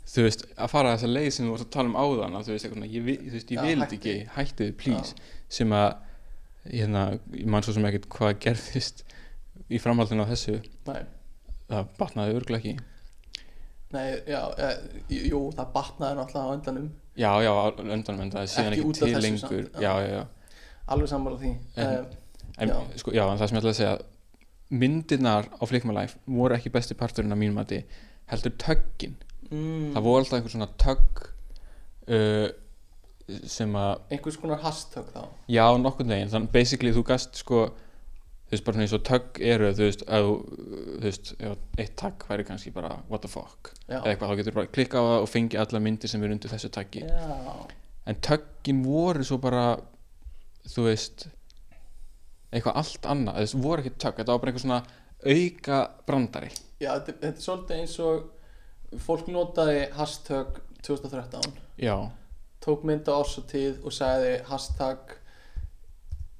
þú 0.07 0.25
veist, 0.25 0.45
að 0.55 0.71
fara 0.71 0.93
þessa 0.95 1.09
leið 1.11 1.29
sem 1.35 1.47
þú 1.47 1.53
vorst 1.53 1.67
að 1.67 1.73
tala 1.75 1.91
um 1.91 1.97
áðan 1.99 2.37
að 2.39 2.47
þú 2.47 2.55
veist, 2.55 2.67
ég, 2.67 3.09
ég 3.11 3.53
Já, 3.57 3.61
vil 3.65 3.87
ekki 3.87 4.15
hættið, 4.37 4.73
please. 4.79 5.17
Sem 5.51 5.73
að 5.75 5.89
hérna, 6.71 7.03
ég 7.35 7.49
man 7.51 7.65
svo 7.65 7.75
sem 7.75 7.87
ekkert 7.89 8.07
hvað 8.15 8.37
gerðist 8.45 9.03
í 9.67 9.81
framhaldinu 9.83 10.23
á 10.23 10.31
þessu. 10.31 10.61
Nei. 10.87 11.03
Það 11.67 11.89
batnaði 11.99 12.37
örgulega 12.39 12.63
ekki 12.63 12.77
Nei, 13.95 14.07
já, 14.27 14.41
e, 14.59 14.69
jú, 15.29 15.39
það 15.55 15.69
batnaði 15.75 16.17
náttúrulega 16.19 16.49
á 16.51 16.55
endanum. 16.57 16.87
Já, 17.17 17.29
já, 17.45 17.51
á 17.55 17.63
öndanum 17.79 18.21
en 18.25 18.31
það 18.33 18.41
er 18.41 18.49
síðan 18.51 18.73
Ekki 18.75 18.83
ekki, 18.83 18.99
til 18.99 19.21
lengur. 19.23 19.63
samt, 19.69 19.79
já. 19.79 19.93
já, 20.01 20.09
já, 20.11 20.25
alveg 20.95 21.09
sammála 21.13 21.39
því. 21.39 21.53
En- 21.77 21.93
um, 22.67 22.75
en. 22.75 22.97
Sko, 22.99 23.13
já, 23.15 23.23
en 23.31 23.39
það 23.39 23.47
sem 23.47 23.57
ég 23.57 23.63
ætla 23.63 23.71
að 23.71 23.79
segja 23.79 23.97
myndirnar 24.69 25.47
á 25.55 25.63
Flick 25.63 25.87
My 25.87 25.95
Life 25.95 26.19
voru 26.27 26.57
ekki 26.57 26.71
besti 26.73 26.97
parturinn 26.99 27.31
af 27.31 27.39
mínum 27.39 27.55
mati 27.61 27.79
heldur 28.27 28.55
töggin. 28.59 29.15
Mm, 29.47 29.93
það 29.95 30.03
voru 30.03 30.19
alltaf 30.25 30.37
einhver 30.41 30.51
svona 30.51 30.67
tögg 30.83 31.21
uh, 32.11 32.49
sem 33.47 33.71
að 33.79 34.01
einhvers 34.11 34.37
konar 34.39 34.59
hashtag 34.63 35.07
þá. 35.15 35.21
Já, 35.47 35.63
nokkurn 35.79 36.11
veginn, 36.11 36.31
þannig 36.33 36.51
basically 36.51 36.91
þú 36.95 37.05
gast 37.07 37.39
sko 37.39 37.69
þú 38.47 38.55
veist, 38.55 38.63
bara 38.63 38.77
svona 38.77 38.85
eins 38.85 38.95
og 38.95 39.03
tögg 39.07 39.39
eru 39.43 39.71
þú 39.75 39.87
veist, 39.87 40.03
að 40.07 40.27
þú 40.27 40.35
þú 40.87 41.01
veist, 41.03 41.31
eitt 41.83 41.95
tagg 41.99 42.27
væri 42.29 42.45
kannski 42.47 42.71
bara 42.75 42.93
what 43.11 43.25
the 43.25 43.31
fuck? 43.31 43.73
Já. 43.87 43.99
eða 43.99 44.13
eitthvað, 44.13 44.31
þá 44.31 44.39
getur 44.41 44.57
bara 44.57 44.71
klikka 44.77 45.01
á 45.01 45.03
það 45.07 45.23
og 45.25 45.31
fengi 45.33 45.59
alla 45.63 45.81
myndir 45.83 46.11
sem 46.11 46.23
eru 46.23 46.37
undir 46.37 46.53
þessu 46.53 46.71
taggi. 46.71 47.03
Já, 47.03 47.41
en 48.07 48.21
töggin 48.23 48.79
voru 48.85 49.27
svo 49.27 49.39
bara 49.43 49.65
þú 50.67 50.87
veist 50.87 51.27
eitthvað 52.53 52.79
allt 52.79 53.11
annað, 53.11 53.41
þessu 53.43 53.61
voru 53.65 53.83
ekki 53.83 53.97
tögg 53.99 54.21
þetta 54.21 54.31
var 54.31 54.41
bara 54.43 54.53
einhver 54.53 54.65
svona 54.65 54.81
auka 55.27 55.81
brandari. 56.07 56.53
Já 56.79 56.93
þetta, 56.93 57.19
þetta 57.19 57.33
er 57.33 57.45
svolítið 57.49 57.81
eins 57.81 57.99
og 58.05 58.97
fólk 59.03 59.27
notaði 59.33 59.83
hashtag 59.97 60.61
2013 60.87 61.51
Já, 61.83 61.95
tók 62.63 62.85
mynd 62.87 63.09
á 63.11 63.19
orsatíð 63.19 63.81
og 63.83 63.95
sagði 63.95 64.37
hashtag 64.47 65.17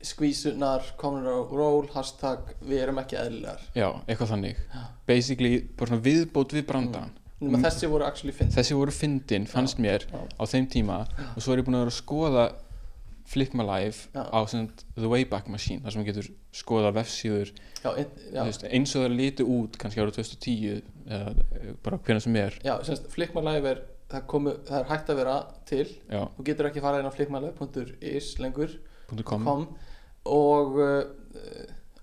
skvísunar 0.06 0.84
komur 1.00 1.26
á 1.26 1.38
ról 1.50 1.88
hashtag 1.94 2.52
við 2.62 2.84
erum 2.86 3.02
ekki 3.02 3.18
eðlilegar. 3.20 3.64
Já, 3.78 3.90
eitthvað 4.06 4.34
þannig. 4.36 4.62
Basically 5.10 5.64
bara 5.78 5.94
svona 5.94 6.06
viðbót 6.06 6.54
við 6.58 6.68
brandaran 6.70 7.16
nema 7.38 7.60
þessi 7.62 7.90
voru 7.90 8.06
actually 8.08 8.34
finn 8.34 8.50
þessi 8.54 8.74
voru 8.78 8.94
fyndin, 8.94 9.44
fannst 9.50 9.78
mér 9.82 10.08
já. 10.10 10.18
á 10.18 10.44
þeim 10.50 10.70
tíma. 10.74 11.04
Og 11.36 11.44
svo 11.46 11.54
er 11.54 11.62
ég 11.62 11.68
búin 11.68 11.78
að 11.78 11.86
vera 11.86 11.94
að 11.94 12.00
skoða 12.00 12.46
Flick 13.28 13.54
My 13.54 13.66
Life 13.68 14.08
Já. 14.14 14.24
á 14.24 14.40
The 14.96 15.10
Wayback 15.12 15.50
Machine 15.52 15.84
þar 15.84 15.94
sem 15.94 16.02
maður 16.02 16.14
getur 16.14 16.30
skoða 16.56 16.94
vefsíður. 16.96 17.52
Já, 17.84 17.90
já, 18.32 18.42
eins 18.72 18.96
og 18.96 19.04
það 19.04 19.18
líti 19.20 19.46
út 19.46 19.76
kannski 19.82 20.02
árið 20.02 20.22
2010 20.22 20.82
eða 21.08 21.34
eh, 21.36 21.74
bara 21.84 22.00
hvernig 22.00 22.24
sem 22.24 22.40
er. 22.40 22.58
Já 22.64 22.74
semst 22.88 23.10
Flick 23.12 23.36
My 23.36 23.44
Life 23.44 23.74
er 23.74 23.84
það, 24.14 24.24
komu, 24.32 24.56
það 24.70 24.80
er 24.80 24.90
hægt 24.94 25.12
að 25.12 25.20
vera 25.22 25.36
til. 25.68 25.86
Já, 26.08 26.24
þú 26.38 26.48
getur 26.50 26.72
ekki 26.72 26.86
farað 26.86 27.04
inn 27.04 27.12
á 27.12 27.18
flickmylife.is 27.18 28.32
lengur 28.44 28.80
.com 29.28 29.68
og 30.28 30.80
uh, 30.82 31.04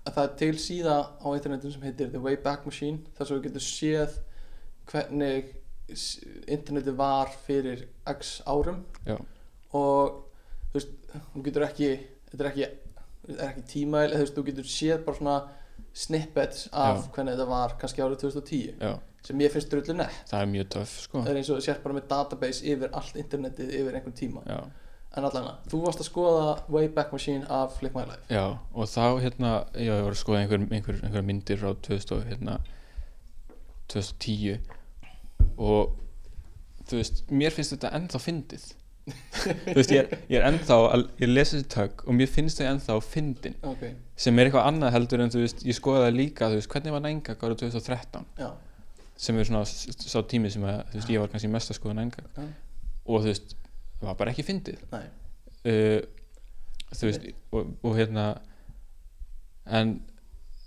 að 0.05 0.15
það 0.15 0.23
er 0.23 0.33
til 0.41 0.53
síða 0.61 0.95
á 1.17 1.27
internetum 1.33 1.73
sem 1.73 1.85
heitir 1.85 2.11
The 2.13 2.21
Wayback 2.21 2.65
Machine 2.67 3.01
þar 3.17 3.29
sem 3.29 3.39
við 3.39 3.47
getum 3.47 3.65
séð 3.65 4.17
hvernig 4.91 5.53
internetið 6.49 6.97
var 6.97 7.33
fyrir 7.45 7.85
x 8.09 8.39
árum 8.45 8.83
Já. 9.05 9.17
og 9.77 10.21
þú 10.71 10.79
veist, 10.79 10.95
þú 11.33 11.43
getur 11.45 11.65
ekki 11.67 11.89
þetta 12.31 12.41
er 12.41 12.49
ekki, 12.51 12.69
er 13.35 13.43
ekki 13.49 13.65
tímail 13.73 14.15
þú 14.15 14.29
þú 14.37 14.45
getur 14.49 14.69
séð 14.69 15.03
bara 15.05 15.19
svona 15.19 15.35
snippets 15.95 16.69
af 16.71 17.03
Já. 17.03 17.11
hvernig 17.15 17.35
þetta 17.35 17.49
var 17.49 17.75
kannski 17.81 18.03
árið 18.03 18.23
2010 18.25 18.81
já, 18.81 18.95
sem 19.25 19.43
ég 19.45 19.53
finnst 19.53 19.71
drullu 19.71 19.97
nett 20.01 20.31
það 20.31 20.41
er 20.41 20.49
mjög 20.53 20.71
töff 20.75 20.95
sko. 21.05 21.21
það 21.21 21.31
er 21.31 21.39
eins 21.41 21.51
og 21.51 21.59
þú 21.59 21.67
sért 21.67 21.85
bara 21.85 21.97
með 21.99 22.09
database 22.11 22.73
yfir 22.73 22.97
allt 22.99 23.21
internetið 23.21 23.77
yfir 23.79 23.99
einhvern 23.99 24.17
tíma 24.17 24.43
já, 24.49 24.59
en 25.17 25.27
allan 25.27 25.49
þú 25.71 25.81
varst 25.85 26.01
að 26.03 26.09
skoða 26.09 26.45
Wayback 26.71 27.13
Machine 27.15 27.45
af 27.49 27.75
Flick 27.79 27.95
My 27.97 28.05
Life. 28.07 28.23
Já, 28.29 28.57
og 28.73 28.89
þá 28.91 29.05
hérna 29.23 29.51
já, 29.73 29.91
ég 29.91 30.05
var 30.07 30.15
að 30.15 30.21
skoða 30.21 30.41
einhver, 30.43 30.65
einhver, 30.69 31.01
einhver 31.03 31.27
myndir 31.27 31.61
frá 31.61 31.73
2000, 31.87 32.15
og, 32.17 32.25
hérna, 32.29 32.57
2010 33.93 34.59
og 35.57 35.95
þú 36.89 36.99
veist, 36.99 37.23
mér 37.31 37.53
finnst 37.55 37.75
þetta 37.75 37.93
ennþá 37.97 38.21
fyndið. 38.21 38.65
Þú 39.45 39.73
veist, 39.77 39.91
ég 39.93 39.99
er, 40.01 40.21
ég 40.31 40.39
er 40.39 40.47
ennþá 40.47 40.75
að, 40.89 41.03
ég 41.21 41.29
lesi 41.29 41.59
þessi 41.59 41.67
tökk 41.75 42.05
og 42.09 42.15
mér 42.17 42.29
finnst 42.31 42.57
þau 42.57 42.69
ennþá 42.71 42.95
fyndin. 43.05 43.57
Ok, 43.69 43.83
sem 44.17 44.39
er 44.39 44.49
eitthvað 44.49 44.69
annað 44.71 44.95
heldur 44.95 45.21
en 45.21 45.33
þú 45.33 45.43
veist, 45.43 45.61
ég 45.67 45.77
skoðaði 45.77 46.15
líka 46.15 46.49
þú 46.49 46.57
veist, 46.57 46.69
hvernig 46.71 46.95
var 46.95 47.03
nængak 47.05 47.43
árið 47.45 47.59
2013 47.67 48.25
já, 48.41 48.47
sem 49.27 49.37
er 49.37 49.49
svona 49.49 49.61
sá 49.65 50.17
tími 50.25 50.49
sem 50.53 50.65
að, 50.65 50.81
þú 50.89 50.99
veist, 50.99 51.11
ég 51.13 51.21
var 51.21 51.31
kannski 51.33 51.51
mest 51.53 51.71
að 51.71 51.79
skoða 51.79 51.97
nængak 51.99 52.25
Já. 52.33 52.47
og 53.05 53.21
þú 53.21 53.29
veist, 53.29 53.55
það 54.05 54.11
var 54.11 54.19
bara 54.21 54.31
ekki 54.35 54.45
fyndið. 54.47 54.83
Uh, 55.65 56.01
þú 56.95 57.09
veist, 57.09 57.25
og, 57.57 57.71
og 57.83 57.95
hérna 57.97 58.25
en 59.65 59.95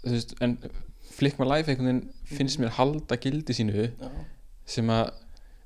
þú 0.02 0.15
veist, 0.16 0.35
en 0.43 0.56
Flick 1.19 1.39
My 1.40 1.47
Life 1.48 1.70
einhvern 1.73 1.89
veginn 1.89 2.35
finnst 2.35 2.59
mér 2.62 2.74
halda 2.77 3.16
gildi 3.23 3.55
sínu 3.56 3.86
já. 3.89 4.10
sem 4.69 4.90
að, 4.93 5.12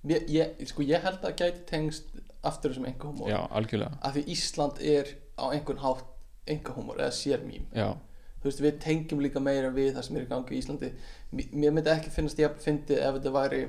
Ég, 0.09 0.25
ég, 0.35 0.63
sko, 0.67 0.83
ég 0.83 0.99
held 1.05 1.23
að 1.29 1.37
gæti 1.39 1.61
tengst 1.69 2.09
aftur 2.43 2.73
þessum 2.73 2.89
já, 3.31 3.39
algjörlega. 3.55 3.99
Af 4.03 4.17
því 4.17 4.23
Ísland 4.35 4.81
er 4.83 5.13
á 5.39 5.45
einhvern 5.55 5.79
hátt 5.79 6.09
engahúmor 6.51 6.99
eða 6.99 7.13
sérmím. 7.15 7.69
Já, 7.71 7.93
þú 8.43 8.49
veist, 8.49 8.63
við 8.65 8.81
tengjum 8.83 9.23
líka 9.23 9.39
meira 9.41 9.71
við 9.71 9.93
það 9.95 10.07
sem 10.09 10.17
er 10.19 10.25
í 10.25 10.31
gangi 10.33 10.57
í 10.57 10.59
Íslandi. 10.59 10.91
Mér- 11.39 11.53
myndi 11.77 11.93
ekki 11.95 12.11
finnast 12.11 12.41
ég 12.43 12.51
að 12.51 12.65
fyndi 12.65 12.99
ef 12.99 13.15
þetta 13.21 13.35
væri 13.37 13.61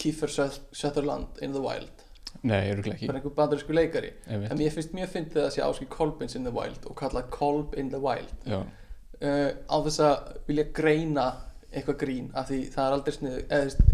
Kiefer 0.00 0.32
Sut- 0.32 0.62
Sutherland 0.72 1.42
in 1.44 1.52
the 1.52 1.60
Wild 1.60 2.06
nei, 2.42 2.70
örgulega 2.72 2.96
ekki. 2.96 3.08
Bara 3.10 3.20
einhver 3.20 3.34
bandarísku 3.36 3.76
leikari. 3.76 4.12
Einmitt. 4.26 4.50
en 4.52 4.60
mér 4.60 4.74
finnst 4.74 4.96
mjög 4.96 5.12
fyndið 5.14 5.44
að 5.44 5.52
sé 5.56 5.64
Áskil 5.66 5.88
Kolbins 5.92 6.36
in 6.38 6.48
the 6.48 6.52
Wild 6.54 6.86
og 6.88 6.96
kalla 7.00 7.22
Kolb 7.34 7.76
in 7.80 7.92
the 7.92 8.00
Wild. 8.02 8.34
Já, 8.48 8.60
uh, 8.60 9.50
á 9.68 9.76
þess 9.86 10.02
að 10.06 10.34
vilja 10.48 10.66
greina 10.76 11.28
eitthvað 11.70 12.00
grín 12.02 12.30
af 12.34 12.50
því 12.50 12.60
það 12.74 12.86
er 12.86 12.96
aldrei 12.96 13.16
sniðu 13.16 13.42
eða 13.56 13.88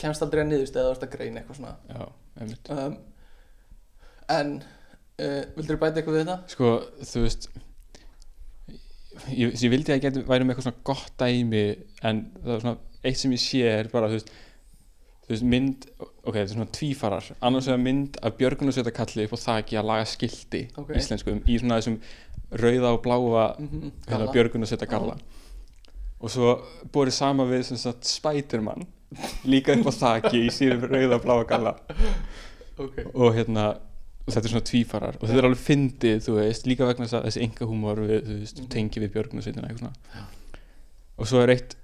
kemst 0.00 0.24
aldrei 0.24 0.42
að 0.42 0.50
niðurst 0.50 0.76
eða 0.76 0.90
þú 0.90 0.96
ert 0.96 1.06
að 1.06 1.16
greina 1.16 1.40
eitthvað 1.42 1.60
svona. 1.60 1.74
Já, 1.90 2.04
einmitt. 2.40 2.70
Um, 2.74 3.00
en 4.36 4.54
uh, 4.60 5.42
vildur 5.56 5.76
þú 5.76 5.80
bæta 5.82 6.00
eitthvað 6.00 6.16
við 6.16 6.24
þetta? 6.24 6.38
sko, 6.54 6.72
þú 7.12 7.24
veist 7.26 7.50
ég, 9.28 9.54
ég 9.54 9.72
vildi 9.72 9.94
að 9.94 10.06
ég 10.06 10.22
væri 10.28 10.46
með 10.46 10.54
eitthvað 10.54 10.68
svona 10.68 10.86
gott 10.90 11.12
dæmi 11.20 11.64
en 12.06 12.22
það 12.38 12.54
er 12.54 12.64
svona 12.64 12.78
eitt 13.00 13.20
sem 13.20 13.34
ég 13.34 13.42
sé 13.42 13.62
er 13.68 13.90
bara, 13.92 14.10
þú 14.10 14.18
veist 14.18 14.32
veist, 15.34 15.44
mynd, 15.44 15.86
ok, 16.24 16.34
þetta 16.34 16.42
er 16.46 16.54
svona 16.54 16.70
tvífarar. 16.76 17.30
Annars 17.42 17.66
vegar 17.70 17.82
mynd 17.84 18.16
af 18.22 18.36
björgunarsveita 18.38 18.92
kalli 18.96 19.24
upp 19.26 19.34
á 19.36 19.38
þaki 19.46 19.78
að 19.80 19.88
laga 19.90 20.04
skilti 20.10 20.62
Ok. 20.76 20.90
íslenskum 20.96 21.42
í 21.46 21.58
svona 21.60 21.78
þessum 21.80 21.98
rauða 22.50 22.94
og 22.96 23.02
bláa 23.04 23.56
hérna, 23.58 23.92
galla. 24.08 24.32
björgunarsveita 24.32 24.86
galla 24.90 25.16
og 26.20 26.28
svo 26.30 26.54
borið 26.92 27.12
sama 27.16 27.44
við 27.48 27.62
sem 27.64 27.76
sagt 27.80 28.04
Spiderman 28.04 28.86
líka 29.48 29.72
upp 29.78 29.86
á 29.88 29.92
þaki 30.20 30.42
í 30.46 30.50
síðan 30.52 30.82
rauða 30.90 31.14
og 31.16 31.22
bláa 31.24 31.44
galla. 31.48 31.74
Ok, 32.78 32.98
og 33.14 33.34
hérna 33.34 33.70
og 34.26 34.34
þetta 34.34 34.44
er 34.46 34.52
svona 34.52 34.66
tvífarar. 34.68 35.16
Og 35.20 35.26
þetta 35.28 35.38
er 35.40 35.46
alveg 35.48 35.62
fyndið 35.64 36.20
þú 36.26 36.34
veist, 36.36 36.66
líka 36.68 36.86
vegna 36.86 37.06
þess 37.08 37.16
að 37.18 37.24
þessi 37.26 37.40
enga 37.46 37.66
húmor 37.66 37.98
við, 38.04 38.20
þú 38.28 38.36
veist, 38.40 38.58
Mhm. 38.60 38.68
tengi 38.68 39.00
við 39.00 39.12
björgunarsveitina 39.16 39.68
eitthvað 39.68 39.78
svona. 39.78 40.26
Og 41.18 41.26
svo 41.26 41.40
er 41.42 41.48
eitt 41.56 41.74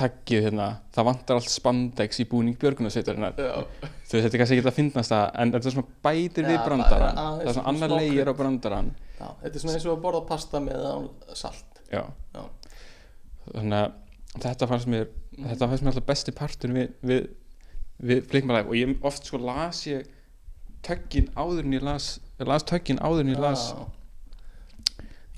taggið 0.00 0.44
hérna, 0.48 0.66
það 0.96 1.06
vantar 1.10 1.38
allt 1.40 1.52
spandex 1.52 2.20
í 2.22 2.26
búning 2.30 2.56
björgunarsveitarinnar. 2.60 3.34
Þú 3.38 3.46
veist, 3.84 4.10
þetta 4.10 4.30
er 4.34 4.40
kannski 4.42 4.58
ekki 4.58 4.70
að 4.70 4.76
fyndnast 4.80 5.12
það 5.14 5.24
en 5.44 5.52
þetta 5.54 5.70
er 5.70 5.74
svona 5.76 5.94
bætir 6.08 6.48
við 6.50 6.60
brandarann. 6.66 7.20
aðeins 7.24 7.42
það 7.44 7.50
er 7.50 7.56
svona 7.58 7.72
annar 7.74 7.94
leigir 7.96 8.20
á 8.20 8.24
krydd. 8.32 8.38
brandarann. 8.40 8.90
Já, 9.20 9.26
þetta 9.42 9.54
er 9.54 9.64
svona 9.64 9.74
eins 9.78 9.86
og 9.86 9.92
að 9.96 10.02
borða 10.06 10.22
pasta 10.30 10.62
með 10.64 10.86
salt. 11.42 11.82
Já, 11.90 12.02
já, 12.34 12.42
þannig 13.50 13.76
að 13.80 14.42
þetta 14.46 14.70
fannst 14.70 14.86
mér 14.90 15.06
þetta 15.40 15.68
fannst 15.70 15.82
mér 15.84 15.92
alltaf 15.94 16.06
besti 16.10 16.32
partur 16.36 16.74
við, 16.76 16.90
við, 17.10 17.28
við 18.10 18.20
Flickmalæf 18.30 18.68
og 18.70 18.76
ég 18.78 19.06
oft 19.10 19.26
sko 19.26 19.40
las 19.42 19.80
ég 19.90 20.06
töggin 20.86 21.26
áður 21.34 21.64
en 21.66 21.74
ég 21.78 21.82
las 21.86 22.12
ég 22.38 22.46
las 22.48 22.62
töggin 22.68 23.00
áður 23.02 23.24
en 23.26 23.32
ég 23.34 23.40
las 23.42 23.64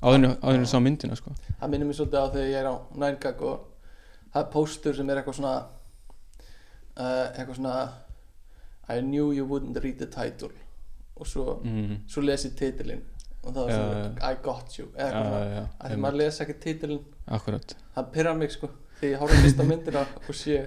áður 0.03 0.17
en 0.19 0.27
ég- 0.61 0.67
sá 0.69 0.79
myndina 0.83 1.15
sko. 1.15 1.31
Það 1.61 1.69
minnir 1.73 1.87
mér 1.89 1.97
svolítið 1.97 2.19
á 2.21 2.27
þegar 2.33 2.49
ég 2.51 2.59
er 2.59 2.67
á 2.69 2.75
nængag 3.01 3.41
og 3.41 3.61
það 4.33 4.41
er 4.41 4.51
póstur 4.53 4.97
sem 4.97 5.09
er 5.09 5.21
eitthvað 5.21 5.39
svona 5.39 5.55
uh, 6.97 7.27
eitthvað 7.33 7.55
svona 7.59 7.77
I 8.89 8.99
knew 8.99 9.31
you 9.31 9.47
wouldn't 9.47 9.79
read 9.83 9.97
the 9.97 10.09
title. 10.11 10.51
Og 11.15 11.27
svo, 11.27 11.59
mm. 11.63 12.03
svo 12.09 12.23
les 12.25 12.45
ég 12.49 12.55
titilinn. 12.59 13.03
Og 13.43 13.53
það 13.53 13.59
var 13.59 13.73
svona 13.75 14.31
I 14.31 14.39
got 14.43 14.79
you 14.79 14.87
eða 14.95 15.05
eitthvað 15.05 15.27
svona. 15.27 15.43
já, 15.43 15.53
já, 15.55 15.67
að 15.77 15.93
því 15.93 15.99
maður 16.05 16.19
les 16.21 16.41
ekki 16.45 16.55
titilinn. 16.65 17.05
Akkurat. 17.37 17.75
Það 17.95 18.09
pyrrar 18.15 18.39
mig 18.39 18.55
sko 18.55 18.71
þegar 18.99 19.13
ég 19.13 19.21
horfði 19.23 19.53
á 19.53 19.65
myndina 19.69 20.03
og 20.23 20.35
sé 20.39 20.57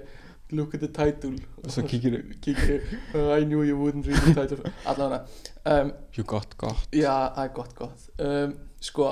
look 0.52 0.74
at 0.74 0.80
the 0.84 0.90
title. 0.94 1.34
Og 1.64 1.72
svo 1.74 1.84
kíkir 1.88 2.20
uh, 2.22 3.34
I 3.34 3.44
knew 3.44 3.64
you 3.66 3.76
wouldn't 3.80 4.06
read 4.06 4.22
the 4.28 4.34
title. 4.36 4.72
Allavega. 4.86 5.26
Um, 5.64 5.92
you 6.16 6.24
got 6.24 6.56
got. 6.56 6.86
Já, 6.92 7.32
það 7.34 7.42
er 7.44 7.52
gott 7.56 7.74
gott 7.74 8.08
um, 8.22 8.56
sko 8.80 9.10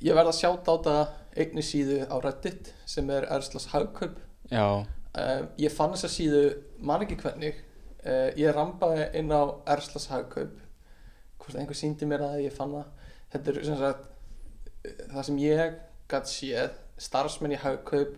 ég 0.00 0.16
verð 0.16 0.32
að 0.32 0.38
sjáta 0.40 0.72
á 0.72 0.74
þetta 0.74 0.94
einni 1.36 1.62
síðu 1.64 2.02
á 2.10 2.16
Reddit 2.22 2.72
sem 2.88 3.10
er 3.14 3.26
Erslas 3.30 3.68
Hagkaup. 3.72 4.18
Já, 4.50 4.64
um, 4.82 5.50
ég 5.60 5.74
fann 5.74 5.94
þessa 5.94 6.10
síðu 6.10 6.44
man 6.78 7.04
ekki 7.04 7.18
hvernig. 7.20 7.60
Uh, 8.00 8.30
ég 8.40 8.54
rambaði 8.56 9.10
inn 9.20 9.32
á 9.32 9.42
Erslas 9.74 10.08
Hagkaup. 10.10 10.56
Hvort 11.40 11.58
einhver 11.58 11.78
síndi 11.78 12.08
mér 12.08 12.24
það 12.26 12.44
ég 12.46 12.56
fann 12.56 12.74
það. 12.78 13.10
Þetta 13.30 13.52
er 13.52 13.60
sem 13.68 13.80
sagt 13.80 14.08
það 15.10 15.26
sem 15.28 15.42
ég 15.42 15.76
gætt 16.10 16.30
séð 16.30 16.78
starfsmenn 17.00 17.54
í 17.54 17.60
Hagkaup 17.60 18.16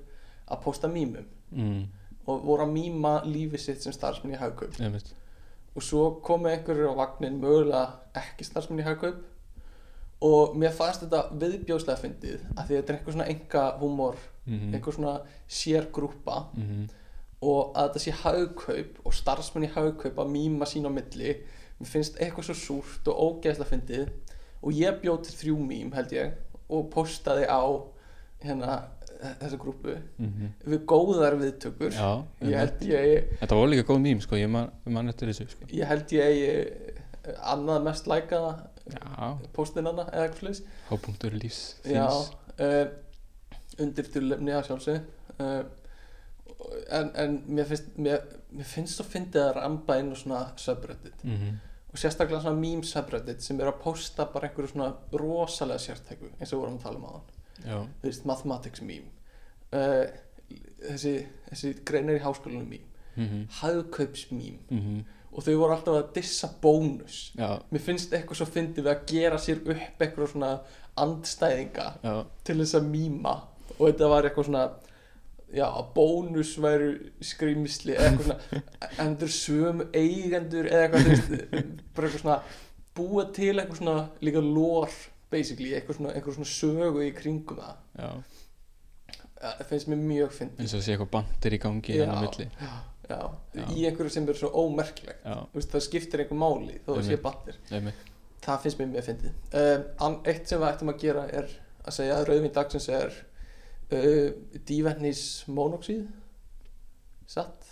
að 0.52 0.62
posta 0.64 0.90
mýmum. 0.90 1.26
Mm, 1.52 1.82
og 2.26 2.46
voru 2.46 2.66
að 2.66 2.76
mýma 2.76 3.16
lífið 3.26 3.64
sitt 3.66 3.84
sem 3.84 3.94
starfsmenn 3.94 4.36
í 4.36 4.40
einmitt. 4.40 5.12
Og 5.72 5.84
svo 5.84 6.08
komu 6.24 6.50
einhverjur 6.50 6.92
á 6.92 7.00
vagnin 7.00 7.40
mögulega 7.40 7.84
ekki 8.18 8.46
starfsmenn 8.46 8.82
í 8.82 8.86
Hagkaup 8.86 9.20
og 10.22 10.54
mér 10.56 10.70
fannst 10.76 11.02
þetta 11.04 11.22
viðbjóðslega 11.42 11.98
fyndið 12.02 12.42
af 12.56 12.68
því 12.68 12.76
þetta 12.78 12.92
er 12.92 12.98
einhver 12.98 13.16
svona 13.16 13.28
enga 13.32 13.64
húmor 13.80 14.16
Mhm. 14.46 14.72
einhver 14.74 14.92
svona 14.96 15.20
sérgrúpa 15.48 16.46
Mhm. 16.56 16.88
og 17.42 17.74
að 17.74 17.88
þetta 17.92 18.02
sé 18.04 18.12
Hagkaup 18.22 18.98
og 19.06 19.12
starfsmenn 19.14 19.64
í 19.68 19.72
Hagkaup 19.74 20.16
að 20.18 20.30
mýma 20.34 20.66
sín 20.66 20.86
á 20.86 20.90
milli 20.90 21.36
mér 21.80 21.86
finnst 21.90 22.18
eitthvað 22.18 22.48
svo 22.50 22.54
súrt 22.54 23.08
og 23.08 23.42
ógeðslega 23.42 23.70
fyndið 23.70 24.08
og 24.62 24.72
ég 24.72 25.00
bjóð 25.02 25.22
til 25.26 25.34
þrjú 25.40 25.56
mím 25.66 25.92
held 25.94 26.10
ég 26.12 26.32
og 26.70 26.90
postaði 26.90 27.46
á 27.46 27.62
hérna 28.42 28.82
þessa 29.40 29.58
grúpu 29.58 29.96
mm 30.18 30.48
við 30.66 30.84
góðar 30.86 31.36
viðtökur 31.38 31.92
Já, 31.94 32.24
ég 32.42 32.56
held 32.58 32.80
ég 32.80 33.38
Þetta 33.40 33.54
var 33.58 33.68
líka 33.68 33.86
góð 33.86 34.00
mím 34.00 34.20
sko, 34.20 34.34
ég 34.36 34.48
man, 34.50 34.70
man 34.86 35.08
eftir 35.08 35.28
þessu 35.28 35.48
sko. 35.50 35.66
ég 35.70 35.86
held 35.86 36.06
ég 36.10 36.22
eigi 36.22 37.34
annað 37.46 37.82
mest 37.84 38.06
lækaða 38.06 38.56
Já, 38.90 39.38
postinanna 39.54 40.08
eða 40.10 40.26
eitthvað 40.26 40.40
slis 40.40 40.62
hápunktur 40.88 41.36
lífs 41.38 41.60
uh, 41.86 42.86
undir 43.82 44.08
dulefni 44.14 44.54
að 44.56 44.66
sjálfsög 44.70 45.04
uh, 45.38 45.60
en, 46.90 47.12
en 47.18 47.36
mér 47.46 47.68
finnst 47.70 47.92
mér, 47.98 48.24
mér 48.50 48.68
finnst 48.68 48.98
svo 48.98 49.06
fyndið 49.06 49.44
að 49.44 49.54
ramba 49.60 49.98
inn 50.00 50.10
á 50.14 50.16
svona 50.18 50.42
subreddit. 50.60 51.22
Mm 51.26 51.60
og 51.92 51.98
sérstaklega 52.00 52.40
svona 52.40 52.56
meme 52.56 52.86
subreddit 52.88 53.44
sem 53.44 53.58
eru 53.60 53.68
að 53.68 53.82
posta 53.82 54.24
bara 54.32 54.48
einhverju 54.48 54.70
svona 54.70 54.92
rosalega 55.20 55.82
sértæku 55.82 56.30
eins 56.38 56.52
og 56.54 56.62
vorum 56.62 56.78
að 56.78 56.86
tala 56.86 57.00
um 57.00 57.08
aðan 57.10 57.26
þú 58.00 58.06
veist, 58.06 58.24
mathematics 58.24 58.80
meme. 58.80 59.10
Uh, 59.72 60.06
þessi, 60.86 61.12
þessi 61.50 61.74
greinar 61.84 62.16
í 62.16 62.22
háskólanum 62.24 62.70
meme. 62.70 62.88
Mm 63.12 63.44
hagkaups 63.60 64.30
meme. 64.30 64.58
-hmm. 64.70 65.04
Og 65.32 65.44
þau 65.46 65.52
voru 65.56 65.74
alltaf 65.76 65.98
að 65.98 66.08
dissa 66.18 66.50
bónus. 66.62 67.18
Já, 67.38 67.56
mér 67.72 67.84
finnst 67.84 68.12
eitthvað 68.12 68.42
svo 68.42 68.48
fyndið 68.52 68.86
við 68.86 68.92
að 68.92 69.04
gera 69.12 69.40
sér 69.40 69.62
upp 69.64 70.04
eitthvað 70.04 70.32
svona 70.34 70.50
andstæðinga 71.02 71.86
já, 72.02 72.14
til 72.44 72.58
þess 72.60 72.78
að 72.78 72.90
mýma. 72.92 73.36
Og 73.78 73.86
þetta 73.86 74.10
var 74.12 74.28
eitthvað 74.28 74.48
svona 74.50 74.64
já, 75.52 75.64
að 75.68 75.88
bónus 75.96 76.52
væru 76.60 76.90
skrýmsli 77.24 77.96
eða 77.96 78.10
eitthvað 78.10 78.28
svona 78.28 78.60
en 78.98 79.14
þetta 79.14 79.28
er 79.28 79.34
sömu 79.38 79.88
eigendur 80.02 80.68
eða 80.68 80.84
eitthvað, 80.84 81.40
bara 81.96 82.10
eitthvað 82.10 82.22
svona 82.26 82.38
búa 82.92 83.26
til 83.32 83.54
eitthvað 83.56 83.80
svona 83.80 83.98
líka 84.20 84.44
lore 84.44 85.10
basically, 85.32 85.72
eitthvað 85.72 86.00
svona, 86.02 86.12
eitthvað 86.12 86.40
svona 86.40 86.52
sögu 86.52 87.06
í 87.06 87.12
kringum 87.16 87.64
það. 87.64 87.82
Já. 87.96 88.10
Það 89.42 89.68
finnst 89.72 89.88
mér 89.90 90.02
mjög 90.06 90.34
fyndið. 90.36 90.60
Eins 90.62 90.74
og 90.76 90.82
sé 90.84 90.92
eitthvað 90.92 91.14
bandir 91.16 91.56
í 91.56 91.62
gangi 91.62 91.94
Já. 91.96 92.02
hérna 92.02 92.20
á 92.20 92.22
milli 92.22 92.50
já, 93.08 93.18
Já. 93.54 93.66
í 93.74 93.84
einhverju 93.88 94.14
sem 94.14 94.28
er 94.28 94.38
svo 94.38 94.50
ómerkilegt. 94.62 95.26
Veist, 95.52 95.72
það 95.74 95.86
skiptir 95.88 96.24
einhver 96.24 96.40
máli 96.40 96.78
þó 96.86 96.94
það 96.94 97.06
sé 97.10 97.20
battir 97.22 97.58
það 98.42 98.64
finnst 98.64 98.80
mér 98.80 98.90
mjög 98.92 99.06
fyndið. 99.08 99.34
Um, 99.58 100.16
eitt 100.26 100.50
sem 100.50 100.60
við 100.60 100.68
ættum 100.68 100.92
að 100.92 101.02
gera 101.02 101.26
er 101.30 101.52
að 101.82 101.96
segja 101.98 102.16
að 102.18 102.24
rauðvin 102.28 102.54
dagsins 102.56 102.88
er 102.92 103.18
uh, 103.94 104.56
dívennis 104.68 105.24
mónoxíð 105.50 106.06
satt? 107.30 107.68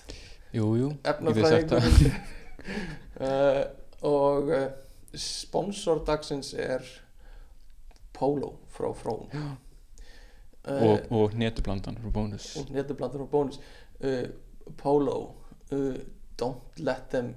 Jú, 0.54 0.68
jú, 0.78 0.92
efnafræðingur. 1.06 1.88
uh, 3.26 3.64
og 4.06 4.52
uh, 4.54 4.68
sponsor 5.14 6.04
dagsins 6.06 6.52
er 6.54 6.86
Polo 8.16 8.56
frá 8.74 8.92
Frón. 8.94 9.28
Uh, 10.60 10.82
og, 10.84 11.06
og 11.16 11.34
netublandan 11.40 11.96
frá 11.96 12.10
bónus. 12.12 12.50
og 12.60 12.68
netublandur 12.68 13.22
og 13.24 13.30
bónus. 13.32 13.56
Uh, 14.04 14.26
Polo 14.78 15.16
uh, 15.74 15.96
don't 16.40 16.80
let 16.80 17.10
them 17.10 17.34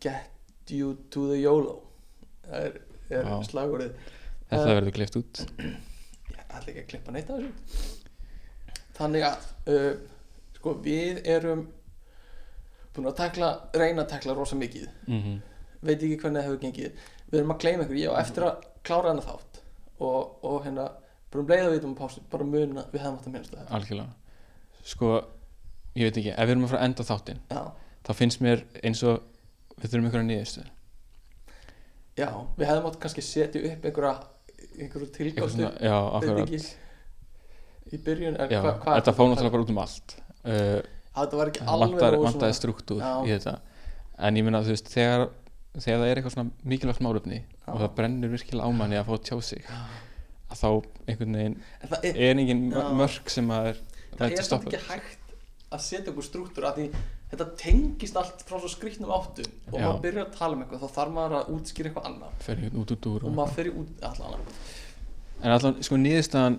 get 0.00 0.30
you 0.70 0.94
to 1.10 1.26
the 1.30 1.38
YOLO. 1.40 1.78
Það 2.48 2.66
er, 2.68 2.78
er 3.18 3.30
slagurðið 3.48 4.14
Þetta 4.48 4.64
uh, 4.64 4.74
verður 4.78 4.96
klift 4.96 5.18
út. 5.20 5.42
Ég 6.32 6.38
ætla 6.48 6.72
ekki 6.72 6.84
að 6.84 6.88
klippa 6.92 7.14
neitt 7.14 7.32
af 7.32 7.42
þessu. 7.42 8.78
Þannig 8.98 9.26
að 9.28 9.50
uh, 9.74 9.92
sko 10.58 10.74
við 10.84 11.20
erum 11.28 11.66
búin 12.96 13.12
að 13.12 13.20
tekla, 13.20 13.52
reyna 13.76 14.02
að 14.02 14.12
tekla 14.16 14.34
rosa 14.34 14.58
mikið. 14.58 14.88
Mm 15.06 15.38
veit 15.84 16.02
ekki 16.02 16.18
hvernig 16.18 16.40
það 16.40 16.48
hefur 16.48 16.60
gengið. 16.62 17.02
Við 17.28 17.40
erum 17.40 17.54
að 17.54 17.60
gleyma 17.64 17.84
ykkur, 17.86 18.00
ég 18.00 18.14
á 18.14 18.20
eftir 18.22 18.46
að 18.46 18.68
klára 18.86 19.12
hennar 19.12 19.26
þátt 19.26 19.60
og, 19.98 20.38
og 20.46 20.62
hérna 20.64 20.86
bara 21.28 21.42
um 21.42 21.50
leið 21.50 21.64
að 21.66 21.74
við 21.74 21.88
um 21.88 21.96
pásu, 21.98 22.22
bara 22.32 22.46
muna 22.48 22.86
við 22.92 23.02
hefum 23.04 23.18
átt 23.18 23.28
að 23.28 23.34
minnast 23.34 23.54
það. 23.54 23.72
Algjörlega. 23.78 24.44
Sko, 24.88 25.10
ég 25.96 26.08
veit 26.08 26.16
ekki, 26.20 26.32
ef 26.34 26.44
við 26.48 26.54
erum 26.54 26.64
að 26.66 26.72
fara 26.74 26.80
að 26.82 26.88
enda 26.90 27.06
þáttinn 27.08 27.40
já, 27.52 27.62
þá 28.08 28.12
finnst 28.18 28.42
mér 28.44 28.64
eins 28.82 29.02
og 29.08 29.22
við 29.78 29.92
þurfum 29.92 30.08
einhverja 30.10 30.28
nýðustu 30.28 30.64
já, 32.18 32.28
við 32.58 32.66
hefum 32.70 32.90
átt 32.90 33.00
kannski 33.02 33.24
setja 33.24 33.62
upp 33.72 33.88
einhverja 33.88 34.14
einhverju 34.78 35.08
tilgástu 35.14 35.64
já, 35.64 35.96
akkurat. 36.18 36.54
í 37.88 37.98
byrjun 38.04 38.36
en 38.36 38.52
Já, 38.52 38.60
hva, 38.62 38.74
hvað 38.82 38.98
þetta 39.00 39.14
fór 39.16 39.30
náttúrulega 39.32 39.54
bara 39.54 39.64
út 39.64 39.72
um 39.72 39.78
allt. 39.82 40.14
Uh, 40.44 40.80
þetta 41.16 41.38
var 41.40 41.50
ekki 41.50 41.66
alveg 41.72 42.02
nógu 42.02 42.24
vantaði 42.26 42.56
struktúr 42.58 43.00
Já. 43.02 43.12
í 43.24 43.30
þetta. 43.32 43.54
En 44.28 44.38
ég 44.38 44.44
meina 44.46 44.60
þú 44.66 44.74
veist 44.74 44.90
þegar, 44.92 45.24
þegar 45.78 46.02
það 46.02 46.10
er 46.10 46.20
eitthvað 46.20 46.34
svona 46.34 46.68
mikilvægt 46.72 47.02
málefni 47.06 47.38
Já. 47.40 47.70
og 47.72 47.80
það 47.80 47.94
brennur 48.00 48.34
virkilega 48.34 48.68
á 48.68 48.70
manni 48.76 48.98
að 49.00 49.08
fá 49.08 49.14
að 49.16 49.24
tjá 49.30 49.36
sig 49.48 49.64
að 50.48 50.60
þá 50.60 50.68
einhvern 51.08 51.38
veginn 51.38 51.56
það 51.84 52.06
er, 52.10 52.20
er 52.28 52.42
engin 52.44 52.62
Já. 52.72 52.82
mörg 53.00 53.32
sem 53.34 53.50
að 53.56 53.70
er 53.72 53.80
það 54.18 54.26
er 54.26 54.28
að 54.28 54.36
samt 54.38 54.48
stoppa. 54.50 54.76
ekki 54.76 54.92
hægt 54.92 55.27
að 55.68 55.84
setja 55.84 56.10
einhver 56.10 56.26
struktúr 56.26 56.66
að 56.68 56.78
því 56.80 56.88
þetta 57.28 57.46
tengist 57.60 58.16
allt 58.16 58.44
frá 58.48 58.56
svo 58.56 58.70
skrýtnum 58.72 59.12
áttum 59.12 59.48
og 59.68 59.76
Já. 59.76 59.84
maður 59.84 60.02
byrjar 60.06 60.26
að 60.26 60.36
tala 60.38 60.56
um 60.56 60.62
eitthvað 60.64 60.84
þá 60.84 60.94
þarf 60.96 61.16
maður 61.18 61.38
að 61.38 61.50
útskýra 61.56 61.90
eitthvað 61.90 62.08
annað. 62.08 62.36
Fer 62.46 62.62
út 62.72 62.94
út 62.94 63.08
úr 63.10 63.26
og 63.28 63.34
maður 63.36 63.68
í 63.68 63.74
út 63.82 64.04
allan 64.08 64.38
annað 64.38 64.62
en 65.42 65.54
allan 65.54 65.78
sko 65.86 65.98
niðurstaðan 66.00 66.58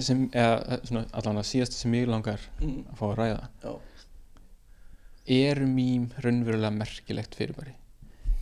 sem, 0.00 0.24
eða 0.32 0.80
svona 0.88 1.04
allan 1.18 1.40
að 1.42 1.48
síðast 1.50 1.76
sem 1.76 1.94
ég 1.98 2.08
langar 2.08 2.42
mm, 2.60 2.82
að 2.92 3.00
fá 3.00 3.04
að 3.10 3.16
ræða 3.18 3.40
já, 3.64 3.72
eru 5.50 5.68
mým 5.68 6.08
raunverulega 6.24 6.72
merkilegt 6.74 7.36
fyrirbæri? 7.38 7.74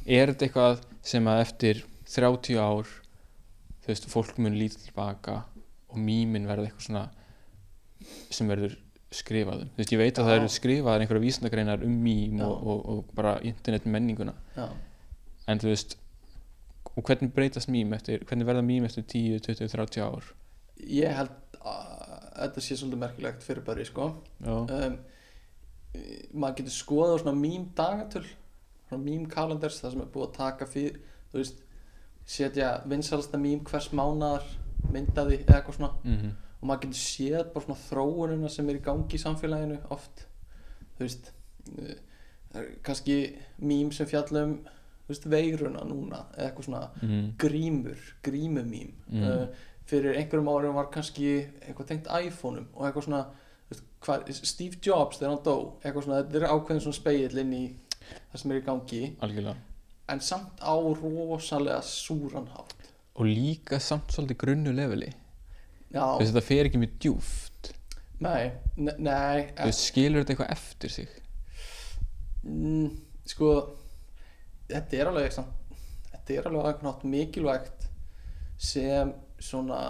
Er 0.09 0.31
þetta 0.33 0.47
eitthvað 0.47 0.83
sem 1.05 1.27
að 1.29 1.43
eftir 1.45 1.83
30 2.09 2.61
ár 2.63 2.93
þú 3.83 3.91
veist, 3.91 4.11
fólk 4.13 4.39
mun 4.41 4.57
lítið 4.57 4.89
tilbaka 4.89 5.41
og 5.89 5.99
mýmin 6.01 6.47
verða 6.49 6.69
eitthvað 6.69 6.87
svona 6.87 7.07
sem 8.33 8.49
verður 8.49 8.77
skrifaðum. 9.15 9.71
Þú 9.73 9.81
veist, 9.81 9.93
ég 9.95 10.01
veit 10.03 10.19
að 10.19 10.27
Já. 10.27 10.29
það 10.29 10.39
eru 10.39 10.51
skrifaðar 10.53 11.03
einhverja 11.05 11.25
vísindagreinar 11.25 11.85
um 11.87 11.95
mým 12.05 12.41
og, 12.45 12.57
og, 12.73 12.81
og 12.93 13.13
bara 13.17 13.39
internet 13.47 13.87
menninguna 13.89 14.35
já, 14.57 14.67
en 15.49 15.63
þú 15.63 15.71
veist 15.71 15.95
og 16.93 17.07
hvernig 17.07 17.33
breytast 17.33 17.71
mým 17.73 17.95
eftir 17.97 18.25
hvernig 18.29 18.49
verða 18.49 18.65
mým 18.67 18.89
eftir 18.89 19.07
10, 19.09 19.39
20, 19.47 19.71
30 19.73 20.05
ár? 20.05 20.27
Ég 20.85 21.15
held 21.17 21.57
að 21.63 21.95
þetta 22.39 22.65
sé 22.65 22.77
svolítið 22.79 23.03
merkilegt 23.05 23.47
fyrir 23.47 23.65
bara 23.67 23.87
sko. 23.87 24.11
um, 24.45 24.99
maður 26.35 26.59
getur 26.61 26.77
skoðað 26.77 27.15
á 27.17 27.21
svona 27.23 27.39
mím 27.39 27.65
dagatöl 27.79 28.27
svona 28.89 29.03
mím 29.05 29.25
kalenders 29.31 29.81
það 29.81 29.95
sem 29.95 30.03
er 30.05 30.11
búið 30.13 30.27
að 30.29 30.37
taka 30.37 30.69
fyrir 30.69 31.01
þú 31.33 31.41
veist, 31.41 31.65
setja 32.29 32.75
vinsalasta 32.85 33.41
mím 33.41 33.65
hvers 33.65 33.89
mánadar 33.97 34.45
myndaði 34.93 35.41
eða 35.47 35.63
eitthvað 35.63 35.81
svona. 35.81 35.95
Mm 36.05 36.37
og 36.59 36.67
maður 36.67 36.87
getur 36.87 37.01
séð 37.01 37.53
bara 37.55 37.65
svona 37.65 37.83
þróunina 37.85 38.51
sem 38.53 38.69
er 38.71 38.81
í 38.81 38.85
gangi 38.85 39.19
í 39.19 39.23
samfélaginu 39.23 39.79
oft. 39.95 40.25
Þú 40.99 41.05
veist 41.05 41.31
eh, 41.79 41.99
það 42.53 42.61
er 42.63 42.71
kannski 42.87 43.19
mím 43.63 43.93
sem 43.95 44.09
fjalla 44.11 44.45
um 44.49 44.57
þú 45.09 45.15
veist, 45.15 45.29
veiruna 45.33 45.85
núna 45.89 46.23
eða 46.35 46.47
eitthvað 46.49 46.67
svona 46.67 46.83
mm. 47.01 47.27
grímur, 47.41 48.01
grímumím. 48.25 48.91
Mm. 49.09 49.23
uh, 49.25 49.69
fyrir 49.89 50.19
einhverjum 50.21 50.51
árum 50.53 50.77
var 50.77 50.91
kannski 50.93 51.31
eitthvað 51.63 51.93
tengt 51.93 52.11
iPhone-um 52.13 52.67
og 52.75 52.83
eitthvað 52.85 53.07
svona 53.07 53.23
veist, 53.71 53.87
hvað, 54.05 54.27
Steve 54.43 54.81
Jobs 54.85 55.21
þegar 55.21 55.33
hann 55.33 55.47
dó 55.47 55.55
eitthvað 55.81 56.05
svona, 56.05 56.19
þetta 56.27 56.43
er 56.43 56.53
ákveðin 56.53 56.85
svona 56.85 56.99
speill 56.99 57.41
inn 57.45 57.55
í 57.57 57.63
það 58.03 58.43
sem 58.43 58.53
er 58.53 58.61
í 58.61 58.67
gangi. 58.67 59.01
Algjörlega. 59.25 59.65
En 60.13 60.21
samt 60.25 60.61
á 60.61 60.77
rosalega 60.77 61.81
súran 61.85 62.51
hátt. 62.53 62.77
Og 63.19 63.29
líka 63.29 63.81
samt 63.83 64.13
svolítið 64.13 64.41
grunnu 64.45 64.77
leveli 64.77 65.09
veist, 65.93 66.33
þetta 66.33 66.45
fer 66.45 66.69
ekki 66.69 66.83
mjög 66.83 66.97
djúft 67.05 67.73
nei, 68.25 68.51
ne 68.77 68.95
nei 68.99 69.49
þú 69.55 69.69
veist, 69.71 69.87
skilur 69.91 70.23
þetta 70.23 70.35
eitthvað 70.35 70.55
eftir 70.57 70.95
sig? 70.95 71.15
Mm, 72.45 72.91
sko 73.29 73.55
þetta 74.69 75.01
er 75.01 75.13
alveg 75.13 75.33
þetta 75.39 76.37
er 76.37 76.51
alveg 76.51 76.71
einhvern 76.71 76.91
nátt 76.91 77.09
mikilvægt 77.09 77.89
sem 78.59 79.15
svona 79.39 79.83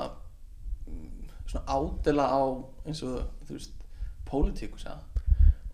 svona 1.49 1.65
ádela 1.67 2.29
á 2.29 2.43
eins 2.87 3.03
og 3.07 3.23
þú 3.49 3.57
veist 3.57 3.79
pólitíkus 4.29 4.85
ja? 4.85 4.99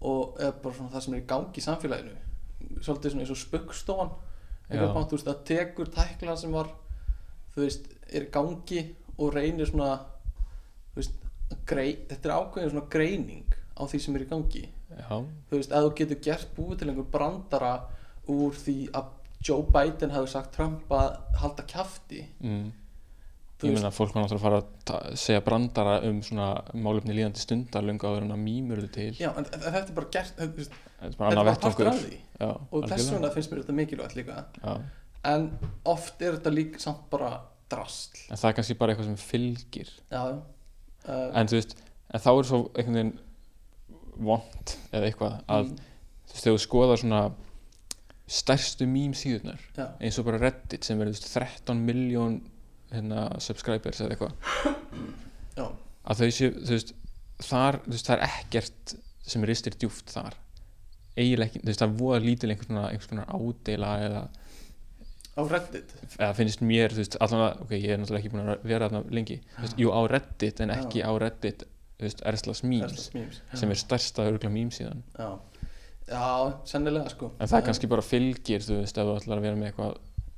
og 0.04 0.38
bara 0.38 0.74
svona 0.76 0.92
það 0.92 1.04
sem 1.04 1.16
er 1.16 1.22
í 1.22 1.28
gangi 1.28 1.60
í 1.60 1.64
samfélaginu. 1.64 2.16
Svolítið 2.84 3.14
svona 3.14 3.24
eins 3.24 3.32
og 3.32 3.40
spöggstofan. 3.40 4.12
Já. 4.14 4.74
eitthvað 4.74 4.94
bátt, 4.94 5.08
þú 5.10 5.16
veist, 5.18 5.30
að 5.30 5.40
tekur 5.48 5.90
tækla 5.92 6.34
sem 6.40 6.52
var 6.54 6.70
þú 7.54 7.64
veist, 7.64 7.88
er 8.08 8.26
í 8.26 8.30
gangi 8.32 8.82
og 9.18 9.34
reynir 9.34 9.68
svona 9.68 9.88
grei, 11.68 11.90
þetta 12.10 12.30
er 12.30 12.36
ákveðin 12.38 12.72
svona 12.72 12.88
greining 12.92 13.58
á 13.74 13.82
því 13.90 14.00
sem 14.04 14.16
er 14.16 14.24
í 14.24 14.30
gangi. 14.30 14.64
Já, 14.94 15.10
þú 15.50 15.58
veist, 15.58 15.74
að 15.74 15.88
þú 15.88 15.92
getur 15.98 16.22
gert 16.22 16.54
búið 16.56 16.80
til 16.80 16.88
einhver 16.90 17.10
brandara 17.10 17.74
úr 18.30 18.56
því 18.56 18.78
að 18.94 19.12
Joe 19.44 19.66
Biden 19.68 20.14
hefði 20.14 20.32
sagt 20.32 20.54
Trump 20.56 20.92
að 20.94 21.18
halda 21.42 21.64
kjafti 21.68 22.22
mm. 22.40 22.64
ég 23.66 23.74
meina 23.74 23.90
fólk 23.92 24.14
var 24.14 24.24
náttúrulega 24.24 24.38
að 24.38 24.44
fara 24.46 25.00
að 25.10 25.18
segja 25.20 25.42
brandara 25.44 25.98
um 26.08 26.22
svona 26.24 26.48
málefni 26.72 27.16
líðandi 27.18 27.42
stundar 27.42 27.84
lunga 27.84 28.08
áður 28.08 28.28
en 28.28 28.36
að 28.36 28.42
mýmur 28.44 28.80
þetta 28.84 28.96
til. 28.96 29.10
Já, 29.20 29.30
en, 29.34 29.48
en 29.50 29.64
þetta 29.66 29.84
er 29.84 29.96
bara 29.98 30.12
gert 30.16 30.40
þetta, 30.40 30.80
er 31.10 31.18
bara 31.20 31.40
bara 31.40 31.56
partur 31.66 31.90
af 31.90 32.00
því. 32.00 32.20
Já, 32.40 32.48
og 32.48 32.88
þess 32.92 33.12
vegna 33.12 33.32
finnst 33.34 33.52
mér 33.52 33.64
þetta 33.64 33.78
mikilvægt 33.80 34.18
líka. 34.20 34.44
Já. 34.62 34.74
en 35.34 35.46
oft 35.88 36.24
er 36.24 36.38
þetta 36.38 36.54
líka 36.54 36.80
samt 36.82 37.04
bara 37.12 37.34
drasl. 37.72 38.24
En 38.30 38.40
það 38.40 38.50
er 38.50 38.58
kannski 38.60 38.80
bara 38.80 38.94
eitthvað 38.94 39.10
sem 39.12 39.20
fylgir. 39.20 39.92
Já 40.12 40.24
uh, 41.08 41.28
en 41.34 41.50
þú 41.50 41.60
veist, 41.60 41.76
en 42.14 42.24
þá 42.24 42.30
er 42.32 42.48
svo 42.50 42.60
einhvern 42.74 42.98
veginn 43.00 43.14
vond 44.24 44.76
eða 44.94 45.08
eitthvað 45.08 45.38
að 45.50 45.68
mm, 45.68 45.78
þú 45.78 46.34
veist, 46.34 46.44
þegar 46.44 46.58
þú 46.58 46.64
skoðar 46.64 47.02
svona 47.02 47.22
stærstu 48.34 48.86
mím 48.88 49.12
síðurnar 49.16 49.60
já, 49.76 49.86
eins 50.00 50.18
og 50.20 50.28
bara 50.28 50.40
Reddit 50.40 50.86
sem 50.86 51.00
er 51.02 51.10
veist, 51.10 51.26
13 51.34 51.82
miljón 51.84 52.40
hérna, 52.94 53.26
subscribers 53.42 54.02
eða 54.02 54.14
eitthvað. 54.14 55.72
Að 56.04 56.20
þau 56.20 56.30
séu, 56.36 56.54
þú 56.60 56.76
veist, 56.76 56.94
þar 57.44 57.80
þú 57.84 57.94
veist, 57.94 58.08
það 58.08 58.16
er 58.16 58.24
ekkert 58.28 58.94
sem 59.24 59.46
ristir 59.48 59.76
djúft 59.80 60.12
þar. 60.12 60.36
Eiginlega 61.14 61.50
ekki, 61.50 61.62
þú 61.62 61.70
veist, 61.70 61.82
það 61.82 61.98
voða 62.00 62.22
lítil 62.24 62.50
einhvers 62.52 62.70
konar, 62.70 62.88
einhvers 62.90 63.10
konar 63.10 63.30
ádela 63.32 63.92
eða, 64.04 64.22
á 65.34 65.42
Reddit 65.50 65.94
eða 66.18 66.32
finnst 66.38 66.62
mér, 66.62 66.94
þú 66.94 67.02
veist, 67.02 67.16
allan 67.24 67.44
að 67.48 67.62
ok, 67.64 67.72
ég 67.76 67.90
er 67.94 68.00
náttúrulega 68.00 68.22
ekki 68.22 68.32
búin 68.34 68.50
að 68.52 68.66
vera 68.70 68.88
þarna 68.88 69.16
lengi 69.18 69.38
þú 69.56 69.64
veist, 69.66 69.80
jú 69.82 69.90
á 69.90 70.00
Reddit 70.12 70.62
en 70.62 70.74
ekki 70.74 71.02
Já. 71.02 71.08
á 71.10 71.12
Reddit 71.24 71.64
þú 71.98 72.06
veist, 72.06 72.22
Erslas 72.30 72.62
Memes 72.66 73.08
já. 73.14 73.24
sem 73.58 73.74
er 73.74 73.80
stærsta 73.80 74.26
örgla 74.30 74.50
mím 74.54 74.70
síðan 74.74 75.02
já, 75.18 75.28
já, 76.10 76.24
sennilega 76.70 77.10
sko 77.12 77.32
en 77.38 77.50
það 77.50 77.58
er 77.60 77.66
kannski 77.68 77.90
bara 77.90 78.06
fylgir, 78.06 78.62
þú 78.62 78.80
veist, 78.80 78.98
ef 78.98 79.10
þú 79.10 79.16
ætlar 79.18 79.40
að 79.42 79.46
vera 79.48 79.60
með 79.60 79.72
eitthvað 79.72 79.94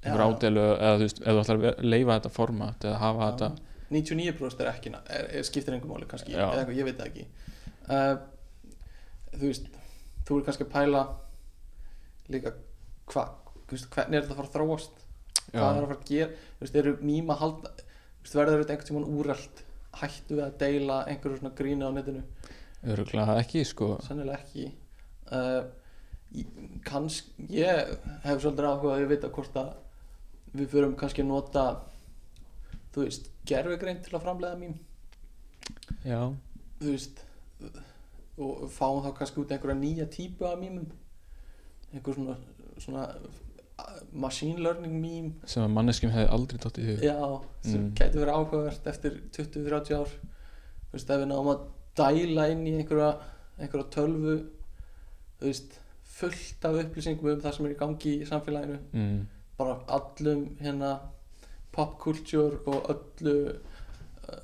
einhver 0.07 0.23
Já. 0.23 0.29
ádelu 0.33 0.65
eða 0.67 0.97
þú 0.97 1.07
veist, 1.07 1.21
ef 1.23 1.27
þú 1.37 1.43
ætlar 1.45 1.63
að 1.73 1.87
leyfa 1.87 2.19
þetta 2.19 2.35
format 2.37 2.87
eða 2.89 3.01
hafa 3.03 3.31
þetta 3.31 3.51
99% 3.87 4.63
er 4.65 4.71
ekki 4.73 4.93
er, 4.97 5.29
er 5.39 5.47
skiptir 5.47 5.77
engum 5.77 5.93
máli 5.95 6.09
kannski 6.11 6.35
Já. 6.35 6.47
eða 6.49 6.63
eitthvað, 6.63 6.79
ég 6.81 6.89
veit 6.89 7.01
það 7.01 7.11
ekki 7.11 7.27
uh, 7.93 8.15
þú 9.37 9.51
veist 9.51 9.69
þú 10.27 10.39
er 10.41 10.47
kannski 10.49 10.67
að 10.67 10.73
pæla 10.77 11.03
líka 12.35 12.55
hvað 13.13 13.35
veist, 13.75 13.89
hvernig 13.95 14.19
er 14.19 14.27
þetta 14.27 14.35
að 14.35 14.41
fara 14.41 14.49
að 14.49 14.57
þróast? 14.57 15.01
Hvað 15.47 15.67
er 15.67 15.81
að 15.81 15.87
fara 15.87 15.97
að 15.97 16.11
gera? 16.11 16.29
Þú 16.57 16.65
veist, 16.65 16.77
eru 16.83 16.93
þú 16.97 18.33
veist, 18.33 18.37
verður 18.37 18.63
þetta 18.63 18.75
einhvern 18.75 18.89
tímann 18.91 19.11
úrælt 19.17 19.63
hættu 20.01 20.37
við 20.37 20.45
að 20.45 20.57
deila 20.61 21.01
einhverju 21.07 21.41
svona 21.41 21.57
grína 21.57 21.89
á 21.89 21.97
netinu? 21.97 22.23
Örgla 22.87 23.27
ekki, 23.41 23.65
sko. 23.65 23.93
Sennilega 24.05 24.43
ekki. 24.43 24.67
Uh, 25.31 25.63
kannski 26.87 27.47
ég 27.55 27.93
hef 28.27 28.43
svolítið 28.43 28.69
áhuga 28.69 28.97
að 28.97 29.05
ég 29.05 29.13
vita 29.15 29.31
hvort 29.33 29.61
að 29.61 29.71
við 30.57 30.73
förum 30.75 30.97
kannski 30.99 31.25
að 31.25 31.31
nota 31.31 31.65
þú 32.95 33.07
veist, 33.07 33.31
gerfugrein 33.49 34.03
til 34.05 34.15
að 34.17 34.27
framleiða 34.27 34.59
mím. 34.61 34.77
Já, 36.07 36.21
þú 36.83 36.93
veist 36.93 37.23
og 38.37 38.67
fáum 38.73 39.03
þá 39.05 39.11
kannski 39.17 39.41
út 39.41 39.53
einhverja 39.55 39.79
nýja 39.81 40.07
típu 40.13 40.45
af 40.45 40.59
mýmum 40.61 40.91
einhver 41.95 42.17
svona, 42.19 42.37
svona 42.83 43.07
machine 44.13 44.59
learning 44.63 45.01
mím 45.01 45.33
sem 45.45 45.63
að 45.63 45.73
manneskjum 45.77 46.11
hefði 46.15 46.31
aldrei 46.33 46.59
dótt 46.59 46.79
í 46.79 46.85
hug. 46.87 47.01
Já, 47.03 47.17
sem 47.63 47.81
Mm. 47.81 47.95
gæti 47.95 48.19
verið 48.19 48.35
áhugavert 48.35 48.87
eftir 48.87 49.21
20-30 49.33 49.95
ár. 49.97 50.09
Þú 50.87 50.93
veist, 50.93 51.11
ef 51.11 51.21
við 51.21 51.27
náum 51.29 51.51
að 51.55 51.61
dæla 51.97 52.51
inn 52.53 52.67
í 52.67 52.77
einhverja, 52.79 53.19
einhverja 53.59 53.91
tölvu 53.91 54.37
þú 55.41 55.47
veist 55.51 55.79
fullt 56.17 56.65
af 56.65 56.75
upplýsingum 56.85 57.33
um 57.33 57.41
það 57.41 57.55
sem 57.57 57.67
er 57.67 57.75
í 57.75 57.79
gangi 57.79 58.13
í 58.23 58.27
samfélaginu. 58.29 58.79
Mm. 58.93 59.27
bara 59.59 59.79
allum 59.89 60.57
hérna 60.61 61.01
pop 61.73 61.99
culture 61.99 62.59
og 62.67 62.91
öllu 62.93 63.57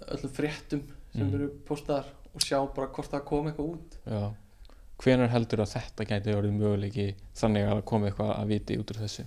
öllum 0.08 0.30
fréttum 0.32 0.82
sem 1.14 1.26
Mm. 1.28 1.34
eru 1.34 1.48
postaðar 1.68 2.04
og 2.34 2.40
sjá 2.40 2.74
bara 2.74 2.86
hvort 2.88 3.10
það 3.10 3.24
kom 3.24 3.46
eitthvað 3.46 3.72
út. 3.74 3.96
Já. 4.06 4.34
Hvenær 4.98 5.28
heldur 5.28 5.58
að 5.60 5.72
þetta 5.74 6.06
gæti 6.08 6.34
orðið 6.34 6.56
möguleiki 6.58 7.14
þannig 7.34 7.68
að 7.68 7.84
koma 7.84 8.06
eitthvað 8.10 8.38
að 8.38 8.46
viti 8.48 8.76
út 8.78 8.90
úr 8.94 9.00
þessu 9.02 9.24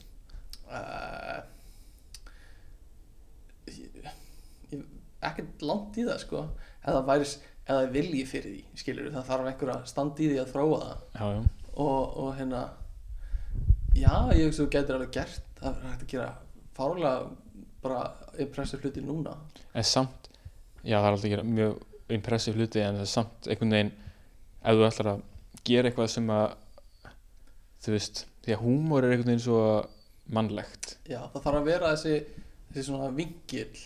uh, 0.75 1.41
ekkert 5.25 5.65
langt 5.65 5.97
í 5.99 6.05
það 6.07 6.19
sko. 6.21 6.45
Eða 6.85 6.97
það 6.99 7.09
væri 7.09 7.29
eða 7.65 7.85
vilji 7.93 8.25
fyrir 8.29 8.51
því 8.51 8.81
skilur 8.81 9.13
það 9.13 9.29
þarf 9.29 9.47
einhver 9.49 9.71
að 9.73 9.85
standa 9.89 10.21
í 10.21 10.27
því 10.29 10.41
að 10.41 10.51
þróa 10.53 10.81
það. 10.81 10.99
Já, 11.15 11.25
já, 11.33 11.39
og, 11.85 12.01
og 12.21 12.29
hérna 12.37 12.61
já, 13.95 14.13
ég 14.37 14.45
hugsa 14.45 14.61
þú 14.61 14.67
getur 14.75 14.97
alveg 14.99 15.15
gert 15.15 15.55
það 15.59 15.71
er 15.71 15.87
hægt 15.89 16.05
að 16.05 16.11
gera 16.13 16.27
fárlega 16.75 17.23
bara 17.85 18.03
impressive 18.41 18.83
hluti 18.83 19.01
núna. 19.05 19.33
En 19.73 19.87
samt 19.87 20.29
já, 20.83 20.99
það 20.99 21.07
er 21.07 21.11
alltaf 21.11 21.25
að 21.25 21.33
gera 21.33 21.47
mjög 21.49 22.13
impressive 22.15 22.59
hluti 22.59 22.83
en 22.83 22.99
það 22.99 23.07
er 23.07 23.11
samt 23.15 23.49
einhvern 23.49 23.75
veginn 23.77 23.91
ef 24.61 24.77
þú 24.77 24.87
ætlar 24.89 25.11
að 25.15 25.25
gera 25.65 25.89
eitthvað 25.89 26.13
sem 26.13 26.31
að 26.35 26.47
þú 27.85 27.93
veist, 27.95 28.25
því 28.45 28.55
að 28.55 28.63
húmor 28.65 29.05
er 29.05 29.13
einhvern 29.15 29.31
veginn 29.31 29.45
svo 29.45 29.61
mannlegt. 30.33 30.97
Já, 31.09 31.21
það 31.33 31.43
þarf 31.45 31.59
að 31.61 31.65
vera 31.69 31.91
þessi 31.95 32.15
þessi 32.73 32.85
svona 32.89 33.09
vingil 33.15 33.77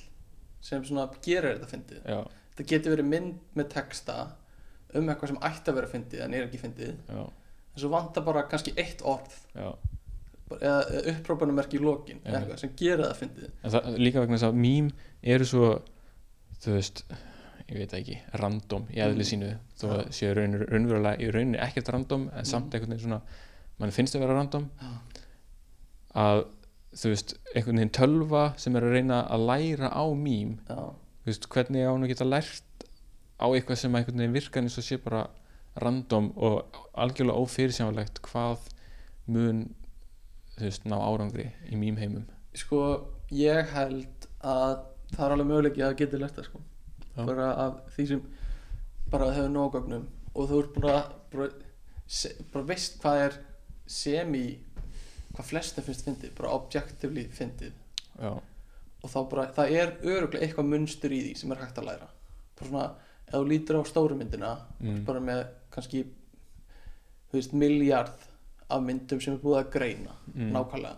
sem 0.62 0.84
svona 0.88 1.08
gerir 1.24 1.58
þetta 1.60 1.70
fyndið. 1.74 2.02
Já, 2.06 2.20
þetta 2.56 2.68
getur 2.74 2.96
verið 2.96 3.06
mynd 3.12 3.40
með 3.56 3.70
texta 3.74 4.16
um 4.96 5.08
eitthvað 5.12 5.28
sem 5.34 5.38
ætti 5.50 5.70
að 5.72 5.76
vera 5.80 5.88
fyndið 5.92 6.24
en 6.26 6.34
er 6.34 6.48
ekki 6.48 6.62
fyndið. 6.64 6.96
Já, 7.10 7.22
en 7.76 7.80
svo 7.84 7.90
vantar 7.94 8.24
bara 8.26 8.44
kannski 8.50 8.74
eitt 8.78 9.02
orð. 9.06 9.36
Já. 9.56 9.72
Bara- 10.50 10.62
eða, 10.66 10.84
eða 10.98 11.12
upprópunumerki 11.20 11.78
í 11.78 11.82
lokin 11.84 12.20
eða 12.24 12.26
Einmitt. 12.26 12.48
eitthvað 12.50 12.60
sem 12.64 12.72
gerir 12.76 13.06
það 13.06 13.20
fyndið. 13.20 13.52
En 13.64 13.72
það, 13.72 13.98
líka 14.02 14.20
vegna 14.24 14.38
þess 14.40 14.48
að 14.50 14.56
mím 14.64 14.92
eru 15.22 15.46
svo 15.46 15.68
þú 16.64 16.72
veist 16.74 17.04
ég 17.70 17.78
veit 17.78 17.92
það 17.92 18.00
ekki, 18.02 18.18
random 18.42 18.88
í 18.90 18.98
eðli 18.98 19.22
Mm. 19.22 19.30
sínu. 19.30 19.50
Þó 19.78 19.86
að 19.94 20.08
séu 20.10 20.34
raun, 20.34 20.56
raunverulega 20.58 21.20
í 21.22 21.30
rauninni 21.32 21.60
ekkert 21.62 21.92
random 21.94 22.30
en 22.34 22.46
samt 22.46 22.66
Mm. 22.66 22.74
einhvern 22.74 22.90
veginn 22.96 23.06
svona 23.06 23.22
mann 23.80 23.92
finnst 23.92 24.16
að 24.16 24.20
vera 24.26 24.34
random. 24.34 24.70
Já. 24.82 24.90
Að 26.18 26.46
þú 26.98 27.12
veist, 27.14 27.36
einhvern 27.54 27.82
veginn 27.82 27.94
tölva 27.94 28.44
sem 28.58 28.76
er 28.76 28.86
að 28.88 28.96
reyna 28.98 29.20
að 29.30 29.46
læra 29.50 29.92
á 29.94 30.06
já, 30.10 30.80
þú 31.22 31.30
veist, 31.30 31.50
hvernig 31.54 31.86
á 31.86 31.92
hún 31.94 32.08
að 32.08 32.14
geta 32.14 32.28
lært 32.28 32.88
á 33.40 33.46
eitthvað 33.48 33.82
sem 33.84 33.96
einhvern 33.96 34.24
veginn 34.24 34.38
virkar 34.38 34.66
eins 34.66 34.80
og 34.82 34.88
sé 34.88 34.98
bara 35.04 35.28
random 35.80 36.32
og 36.36 36.80
algjörlega 36.98 37.46
ófyrirsjánlegt 37.46 38.22
hvað 38.26 38.72
mun 39.30 39.68
þú 40.58 40.66
veist, 40.66 40.88
ná 40.90 40.98
árangri 40.98 41.52
í 41.70 41.78
mím 41.80 42.00
heimum. 42.02 42.26
Sko 42.58 42.82
ég 43.32 43.70
held 43.76 44.28
að 44.42 44.82
það 45.14 45.26
er 45.26 45.36
alveg 45.36 45.50
möguleiki 45.52 45.86
að 45.86 45.98
geta 46.02 46.20
lært 46.20 46.40
það 46.40 46.50
sko. 46.50 46.66
Já. 47.20 47.26
bara 47.26 47.48
af 47.66 47.80
því 47.96 48.06
sem 48.08 48.22
bara 49.12 49.32
hefur 49.34 49.52
nógögnum 49.52 50.06
og 50.36 50.50
þú 50.50 50.60
ert 50.62 50.76
bara, 50.78 51.00
bara, 51.34 51.48
se, 52.08 52.32
bara 52.54 52.68
veist 52.70 53.00
hvað 53.02 53.24
er 53.26 53.38
semi 53.90 54.44
hvað 55.40 55.48
flestum 55.54 55.86
finnst 55.88 56.06
fyndið, 56.06 56.32
bara 56.36 56.52
objectively 56.58 57.24
fyndið. 57.32 57.76
Já, 58.20 58.32
og 59.00 59.10
þá 59.14 59.20
bara, 59.32 59.46
það 59.56 59.76
er 59.80 59.92
öruglega 60.04 60.44
eitthvað 60.46 60.68
munstur 60.74 61.14
í 61.16 61.20
því 61.24 61.36
sem 61.40 61.52
er 61.56 61.62
hægt 61.64 61.78
að 61.80 61.86
læra. 61.88 62.08
Bara 62.60 62.70
svona, 62.70 62.88
ef 63.30 63.36
þú 63.38 63.44
lítur 63.48 63.80
á 63.80 63.84
stóru 63.88 64.18
myndina 64.20 64.58
Mm. 64.82 65.06
bara 65.06 65.20
með 65.20 65.46
kannski 65.72 66.04
þú 67.30 67.38
veist, 67.38 67.54
miljard 67.54 68.26
af 68.70 68.82
myndum 68.84 69.22
sem 69.22 69.34
er 69.34 69.40
búið 69.40 69.64
að 69.64 69.72
greina 69.72 70.16
Mm. 70.36 70.52
nákvæmlega. 70.52 70.98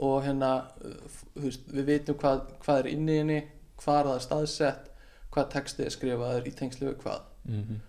Og 0.00 0.22
hérna 0.24 0.50
uh, 0.84 0.94
þú 1.36 1.42
veist, 1.46 1.66
við 1.72 1.84
vitum 1.84 2.14
hvað, 2.20 2.44
hvað 2.60 2.78
er 2.78 2.86
inni 2.92 3.12
í 3.12 3.18
henni 3.18 3.40
hvað 3.80 4.00
er 4.00 4.06
það 4.10 4.20
staðsett 4.26 4.86
hvað 5.32 5.50
textið 5.54 5.86
er 5.86 5.90
skrifaður 5.90 6.46
í 6.46 6.52
tengslu 6.58 6.88
við 6.90 6.96
hvað. 7.02 7.20
Mhm. 7.46 7.80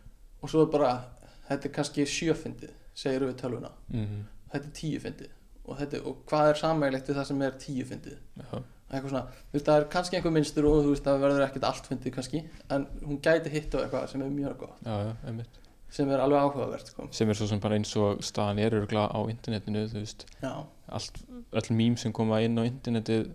Og 0.44 0.50
svo 0.50 0.62
er 0.62 0.72
bara, 0.72 1.04
þetta 1.50 1.66
er 1.66 1.72
kannski 1.76 2.06
sjöfindið 2.06 2.72
segir 2.96 3.22
við 3.28 3.36
tölvuna, 3.42 3.72
mhm. 3.92 4.24
Þetta 4.52 4.66
er 4.66 4.72
tíufindið 4.76 5.30
og, 5.66 5.80
þetta, 5.80 6.04
og 6.10 6.22
hvað 6.30 6.52
er 6.52 6.62
samægilegt 6.62 7.10
við 7.12 7.20
það 7.20 7.28
sem 7.32 7.42
er 7.48 7.58
já, 7.62 8.62
eitthvað 8.92 9.14
svona, 9.14 9.24
veist, 9.54 9.66
það 9.66 9.78
er 9.78 9.88
kannski 9.94 10.18
einhver 10.18 10.34
minnstur 10.36 10.68
og 10.68 10.84
þú 10.84 10.94
veist, 10.94 11.06
það 11.06 11.26
verður 11.26 11.46
ekkert 11.46 11.68
allt 11.70 11.90
fyndið 11.90 12.16
kannski 12.18 12.44
en 12.76 12.88
hún 13.06 13.20
gæti 13.24 13.54
hitt 13.54 13.76
á 13.76 13.80
eitthvað 13.86 14.08
sem 14.12 14.24
er 14.26 14.34
mjög 14.36 14.58
gott. 14.66 14.82
Já, 14.84 15.12
já, 15.12 15.46
sem 15.92 16.12
er 16.12 16.24
alveg 16.24 16.46
áhugavert, 16.46 16.88
sko. 16.92 17.08
Sem 17.16 17.32
er 17.32 17.38
svo 17.40 17.48
sem 17.52 17.60
bara 17.64 17.76
eins 17.80 17.92
og 18.00 18.22
staðan 18.24 18.62
er 18.64 18.76
örgla 18.78 19.06
á 19.12 19.20
internetinu, 19.32 19.86
þú 19.92 20.04
veist. 20.04 20.26
Allt, 20.44 21.22
öll 21.52 21.70
mím 21.76 21.98
sem 22.00 22.16
koma 22.16 22.40
inn 22.44 22.60
á 22.60 22.64
internetið 22.64 23.30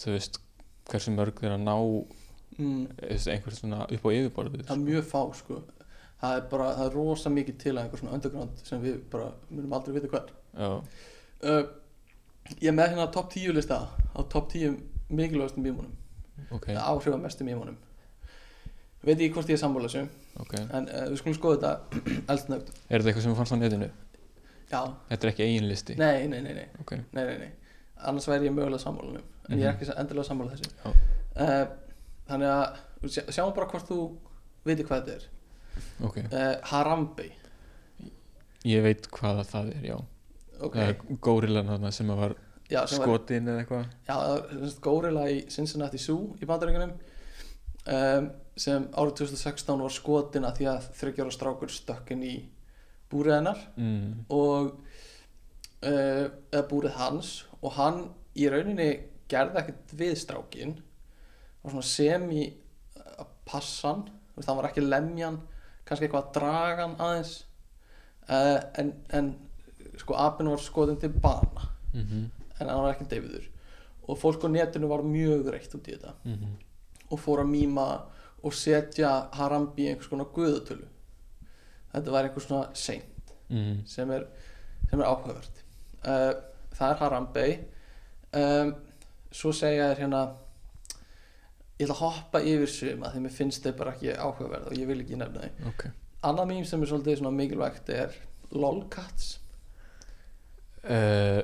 þú 0.00 0.14
veist 0.16 0.40
hversu 0.90 1.14
mörg 1.14 1.42
þeir 1.42 1.56
að 1.56 1.64
ná 1.66 1.74
mm, 1.76 2.84
þú 2.96 3.10
veist, 3.12 3.30
einhver 3.30 3.56
svona 3.56 3.84
upp 3.86 4.06
á 4.06 4.10
yfirborðið 4.14 4.66
það 4.66 4.76
er 4.76 4.84
mjög 4.86 5.06
fá, 5.10 5.20
sko. 5.38 5.62
Það 6.20 6.36
er 6.36 6.46
bara, 6.50 6.68
það 6.76 6.86
er 6.86 6.96
rosa 6.98 7.32
mikið 7.32 7.58
til 7.62 7.74
að 7.76 7.82
einhver 7.84 8.02
svona 8.02 8.16
underground 8.18 8.64
sem 8.66 8.82
við 8.82 8.98
bara 9.12 9.30
munum 9.48 9.76
aldrei 9.78 9.94
vita 9.96 10.10
hvað 10.12 10.26
er 10.26 10.34
já, 10.34 10.39
uh, 10.58 11.62
ég 12.60 12.74
með 12.74 12.88
hérna 12.94 13.06
top 13.14 13.30
10 13.32 13.54
lista 13.56 13.80
á 13.86 14.20
top 14.28 14.50
10 14.52 14.74
mikilvægastum 15.10 15.62
mýmunum 15.64 15.94
ok, 16.50 16.68
eða 16.72 16.86
áhrifamestum 16.90 17.46
mýmunum 17.50 17.76
veit 19.06 19.20
ég 19.22 19.32
hvort 19.32 19.48
ég 19.48 19.56
er 19.56 19.62
sammála 19.62 19.88
þessu 19.88 20.06
ok. 20.42 20.54
en 20.60 20.88
uh, 20.90 21.06
við 21.10 21.16
skulum 21.22 21.36
skoða 21.38 21.56
þetta 21.58 22.02
eldsnögt. 22.34 22.72
Er 22.88 23.00
þetta 23.00 23.10
eitthvað 23.12 23.26
sem 23.28 23.36
fannst 23.38 23.54
á 23.54 23.58
netinu? 23.60 23.90
já, 24.70 24.80
þetta 25.10 25.26
er 25.26 25.32
ekki 25.32 25.46
eigin 25.46 25.68
listi? 25.70 25.96
nei, 25.98 26.26
nei, 26.30 26.40
nei, 26.44 26.52
nei. 26.58 26.66
Ok, 26.82 26.92
nei, 27.16 27.24
nei, 27.24 27.38
nei. 27.44 27.50
annars 28.10 28.28
væri 28.30 28.46
ég 28.50 28.54
mögulega 28.54 28.82
sammálunum 28.82 29.22
en 29.50 29.58
ég 29.58 29.64
er 29.66 29.72
Mhm. 29.74 29.80
ekki 29.82 29.96
endilega 29.98 30.28
sammála 30.28 30.54
þessu. 30.54 30.94
Uh, 31.34 31.64
þannig 32.28 32.50
að 32.54 33.10
sjá, 33.10 33.22
sjáum 33.34 33.54
bara 33.56 33.66
hvort 33.72 33.88
þú 33.88 33.96
veitir 34.64 34.86
hvað 34.86 35.00
þetta 35.06 35.16
er. 35.16 35.26
Uh, 36.30 36.54
Harambe 36.70 37.26
ég 38.68 38.82
veit 38.84 39.08
hvað 39.10 39.40
það 39.48 39.70
er, 39.74 39.84
já 39.90 39.96
ok, 40.60 40.76
það 40.76 40.92
er 40.92 41.20
górilan 41.26 41.72
þarna 41.72 41.92
sem 41.94 42.12
að 42.12 42.22
var 42.24 42.36
já, 42.70 42.80
sem 42.84 43.02
var 43.02 43.08
skotin 43.08 43.50
eða 43.50 43.64
eitthvað. 43.64 43.90
Já, 44.08 44.14
var 44.20 44.78
górilla 44.86 45.26
í 45.32 45.40
Cincinnati 45.52 46.00
Zoo 46.00 46.34
í 46.40 46.48
bandaríkunum 46.48 46.94
um, 47.96 48.30
sem 48.60 48.88
árið 48.92 49.20
2016 49.24 49.84
var 49.84 49.94
skotin 49.94 50.48
að 50.48 50.60
því 50.60 50.70
að 50.72 50.88
þryggjára 51.00 51.34
strákur 51.34 51.72
stökkin 51.74 52.24
í 52.26 52.34
búrið 53.10 53.38
hennar. 53.40 53.62
Mm. 53.80 54.24
og 54.30 54.72
uh, 55.86 56.26
eða 56.52 56.66
búrið 56.70 56.98
hans. 57.00 57.34
Og 57.60 57.74
hann 57.76 58.04
í 58.38 58.48
rauninni 58.50 58.90
gerði 59.30 59.62
ekkert 59.62 59.94
við 59.98 60.16
strákin 60.18 60.78
var 61.60 61.74
svona 61.74 61.86
semi 61.86 62.46
að 62.96 63.30
passa 63.48 63.92
hann. 63.92 64.08
Þú 64.30 64.40
veist, 64.40 64.48
hann 64.48 64.60
var 64.60 64.70
ekki 64.70 64.86
lemjan 64.86 65.40
kannski 65.84 66.06
eitthvað 66.06 66.26
að 66.28 66.34
draga 66.38 66.86
hann 66.86 66.98
aðeins. 67.02 67.36
Uh, 68.30 68.58
en, 68.78 68.92
en 69.16 69.32
sko 70.00 70.16
apinn 70.16 70.50
var 70.50 70.62
skotin 70.64 71.00
til 71.00 71.12
bana. 71.12 71.68
Mm 71.92 72.00
-hmm. 72.00 72.24
en 72.60 72.68
hann 72.68 72.82
var 72.82 72.94
ekki 72.94 73.10
deyfiður. 73.10 73.46
Og 74.08 74.18
fólk 74.18 74.44
á 74.44 74.48
netinu 74.48 74.88
var 74.88 75.02
mjög 75.02 75.52
reitt 75.52 75.74
út 75.74 75.88
í 75.88 75.92
þetta. 75.92 76.14
Mm 76.24 76.56
og 77.10 77.18
fór 77.18 77.40
að 77.42 77.50
mýma 77.50 78.02
og 78.42 78.54
setja 78.54 79.28
Harambe 79.32 79.82
í 79.82 79.88
einhvers 79.88 80.08
konar 80.08 80.26
guðatölu. 80.34 80.86
Þetta 81.92 82.10
var 82.10 82.24
einhvers 82.24 82.44
svona 82.44 82.68
seint. 82.74 83.10
-hmm. 83.50 83.86
sem 83.86 84.10
er, 84.10 84.26
sem 84.90 85.00
er 85.00 85.06
áhugavert. 85.06 85.64
Uh, 86.04 86.32
það 86.76 86.92
er 86.92 87.02
Harambe. 87.02 87.46
Um, 88.30 88.74
svo 89.32 89.52
segja 89.52 89.90
þér 89.90 90.02
hérna 90.04 90.22
ég 91.80 91.86
ætla 91.86 91.96
að 91.96 92.02
hoppa 92.04 92.42
yfir 92.44 92.70
suma 92.70 93.10
því 93.10 93.24
mér 93.24 93.34
finnst 93.34 93.64
þau 93.64 93.72
bara 93.78 93.94
ekki 93.96 94.12
áhugaverð 94.14 94.70
og 94.70 94.78
ég 94.78 94.90
vil 94.90 95.00
ekki 95.02 95.18
nefna 95.18 95.46
þau. 95.46 95.70
Ok. 95.72 95.86
Annað 96.28 96.50
mým 96.52 96.64
sem 96.68 96.82
er 96.82 96.90
svolítið 96.90 97.30
mikilvægt 97.32 97.88
er 97.94 98.16
lolcats 98.50 99.39
uh, 100.84 101.40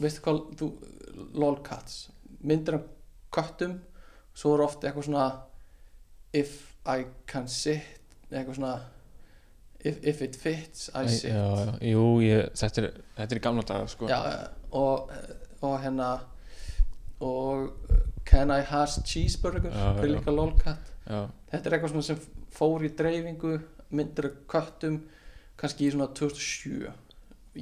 veistu 0.00 0.24
hvað 0.24 0.40
þú, 0.58 0.68
lolcats 1.38 2.08
myndir 2.46 2.78
af 2.78 2.86
köttum 3.34 3.78
svo 4.38 4.54
er 4.56 4.64
ofta 4.64 4.88
eitthvað 4.88 5.08
svona 5.08 5.26
if 6.32 6.54
I 6.86 7.04
can 7.28 7.48
sit 7.48 7.82
eitthvað 8.30 8.60
svona 8.60 8.74
if, 9.80 9.98
if 10.02 10.22
it 10.22 10.36
fits 10.36 10.88
I 10.94 11.06
sit. 11.08 11.30
já, 11.30 11.44
já, 11.64 11.74
jú, 11.92 12.04
ég, 12.24 12.48
þetta, 12.58 12.82
er, 12.82 13.00
þetta 13.16 13.36
er 13.36 13.42
gamla 13.44 13.64
daga 13.66 13.90
sko. 13.90 14.08
Já, 14.10 14.18
og, 14.74 15.12
og 15.62 15.76
hérna 15.82 16.10
og 17.24 17.70
can 18.28 18.50
I 18.54 18.60
has 18.62 19.00
cheeseburger 19.04 19.70
Já, 19.72 19.92
er 19.98 20.12
líka 20.12 20.34
lolcat 20.34 20.92
þetta 21.08 21.64
er 21.64 21.76
eitthvað 21.76 21.94
svona 21.94 22.08
sem 22.10 22.20
fór 22.54 22.84
í 22.86 22.92
dreifingu 22.98 23.58
myndir 23.96 24.30
af 24.30 24.40
köttum 24.50 25.00
kannski 25.58 25.88
í 25.88 25.92
svona 25.94 26.10
2007 26.14 26.92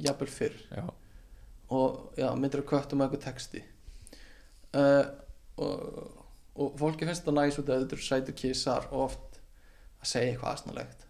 jafnvel 0.03 0.29
fyrr. 0.31 0.55
Já, 0.71 0.83
og 1.69 2.13
já, 2.17 2.29
myndir 2.35 2.59
af 2.63 2.69
köttum 2.69 3.01
og 3.01 3.07
einhver 3.07 3.21
texti. 3.23 3.63
Uh, 4.77 5.05
og, 5.57 6.23
og 6.55 6.73
fólki 6.79 7.05
finnst 7.07 7.25
það 7.25 7.37
næs 7.39 7.57
út 7.59 7.69
að 7.71 7.85
eru 7.95 8.03
sætur 8.03 8.35
kissar 8.37 8.87
og 8.91 9.03
oft 9.07 9.39
að 10.03 10.09
segja 10.11 10.31
eitthvað 10.33 10.51
aðsnalegt 10.53 11.05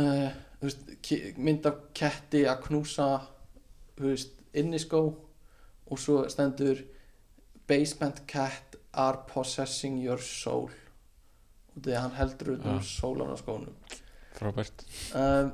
uh, 0.00 0.30
ki- 1.04 1.34
mynd 1.36 1.66
af 1.68 1.80
ketti 1.94 2.44
að 2.48 2.62
knúsa 2.68 3.08
veist, 4.00 4.32
inniskó 4.56 5.02
og 5.90 5.98
svo 6.00 6.22
stendur 6.32 6.80
basement 7.68 8.22
cat 8.30 8.76
are 8.94 9.18
possessing 9.28 9.98
your 10.04 10.18
soul. 10.22 10.70
Og 11.74 11.82
því 11.82 11.92
að 11.96 12.02
hann 12.06 12.16
heldur 12.18 12.52
út 12.54 12.64
um 12.70 12.76
Ah. 12.78 12.82
sólan 12.86 13.34
á 13.34 13.36
skónum 13.36 13.74
frábært. 14.38 14.84
Um, 15.14 15.52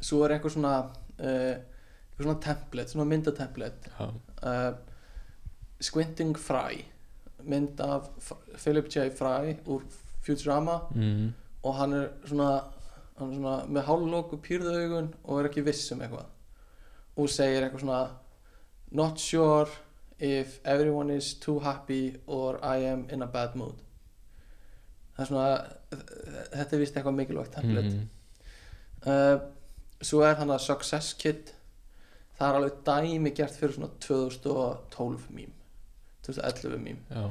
svo 0.00 0.22
er 0.24 0.36
eitthvað 0.36 0.56
svona 0.56 0.74
uh, 0.84 1.56
eitthvað 1.56 2.26
svona 2.26 2.40
template, 2.44 2.92
svona 2.92 3.08
myndatemplate 3.10 3.92
uh, 4.00 4.72
Squinting 5.80 6.36
Fry 6.38 6.84
mynd 7.44 7.80
af 7.80 8.08
Philip 8.56 8.88
J. 8.92 9.10
Fry 9.16 9.56
úr 9.66 9.84
Futurama 10.20 10.78
mm. 10.94 11.32
og 11.62 11.74
hann 11.76 11.92
er 11.96 12.08
svona, 12.24 12.50
hann 13.18 13.30
er 13.30 13.38
svona 13.38 13.54
með 13.68 13.86
hálflóku 13.88 14.40
pýrðu 14.44 14.74
augun 14.82 15.14
og 15.24 15.40
er 15.40 15.48
ekki 15.48 15.64
viss 15.64 15.92
um 15.94 16.02
eitthvað 16.04 16.28
og 17.16 17.30
segir 17.32 17.64
eitthvað 17.64 17.84
svona 17.86 18.02
not 18.90 19.20
sure 19.20 19.68
if 20.18 20.60
everyone 20.64 21.16
is 21.16 21.34
too 21.34 21.58
happy 21.60 22.16
or 22.26 22.58
I 22.62 22.84
am 22.84 23.06
in 23.10 23.22
a 23.22 23.26
bad 23.26 23.56
mood 23.56 23.80
það 25.16 25.22
er 25.24 25.30
svona 25.30 25.46
þetta 26.52 26.76
er 26.76 26.82
vist 26.82 26.96
eitthvað 26.96 27.16
mikilvægt 27.16 27.56
template 27.56 27.94
mm. 27.94 28.04
uh, 29.06 29.59
svo 30.00 30.22
er 30.24 30.38
hann 30.40 30.52
að 30.52 30.64
Success 30.64 31.14
Kid. 31.20 31.52
Það 32.38 32.48
er 32.48 32.58
alveg 32.58 32.78
dæmi 32.86 33.32
gert 33.36 33.56
fyrir 33.58 33.76
svona 33.76 33.90
2012 34.00 35.26
mím 35.36 35.52
2011 36.24 36.80
mím 36.80 36.98
já, 37.10 37.26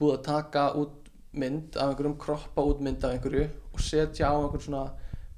búið 0.00 0.14
að 0.14 0.24
taka 0.24 0.64
út 0.80 1.10
mynd 1.38 1.76
af 1.76 1.90
einhverjum 1.90 2.16
kroppa 2.20 2.64
út 2.64 2.80
mynd 2.84 3.04
af 3.04 3.16
einhverju 3.16 3.44
og 3.72 3.82
setja 3.84 4.30
á 4.32 4.36
einhvern 4.36 4.64
svona 4.64 4.82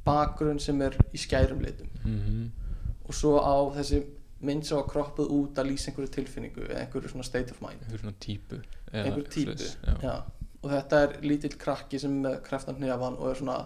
bakgrunn 0.07 0.63
sem 0.63 0.81
er 0.87 0.97
í 1.11 1.19
skærum 1.21 1.63
litum. 1.65 1.91
Mm. 2.05 2.51
og 3.05 3.15
svo 3.15 3.39
á 3.43 3.59
þessi 3.75 4.05
mynd 4.47 4.65
sem 4.65 4.79
var 4.79 4.87
kroppuð 4.89 5.33
út 5.35 5.59
að 5.59 5.73
lýsa 5.73 5.91
einhverju 5.91 6.13
tilfinningu 6.15 6.69
eða 6.69 6.85
einhverju 6.85 7.11
svona 7.11 7.27
state 7.27 7.51
of 7.51 7.61
mind. 7.65 7.83
Einhver 7.83 8.05
svona 8.05 8.21
típu. 8.23 8.61
Eða 8.93 9.05
einhver 9.05 9.27
típu 9.27 9.57
svoleiðis, 9.57 9.77
já. 9.83 9.97
já. 10.07 10.15
og 10.63 10.71
þetta 10.71 11.03
er 11.03 11.19
lítill 11.27 11.59
krakki 11.59 11.99
sem 11.99 12.23
kreftan 12.47 12.79
hnefan 12.79 13.19
og 13.19 13.33
er 13.33 13.43
svona 13.43 13.59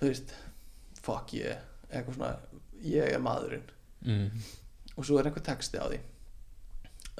þú 0.00 0.12
veist, 0.12 0.36
fuck 1.00 1.34
yeah 1.34 1.69
eitthvað 1.90 2.16
svona, 2.16 2.32
ég 2.86 3.12
er 3.14 3.22
maðurinn. 3.24 3.68
Mm. 4.00 4.30
og 4.96 5.04
svo 5.04 5.18
er 5.20 5.26
einhver 5.28 5.42
texti 5.44 5.76
á 5.80 5.84
því. 5.90 5.98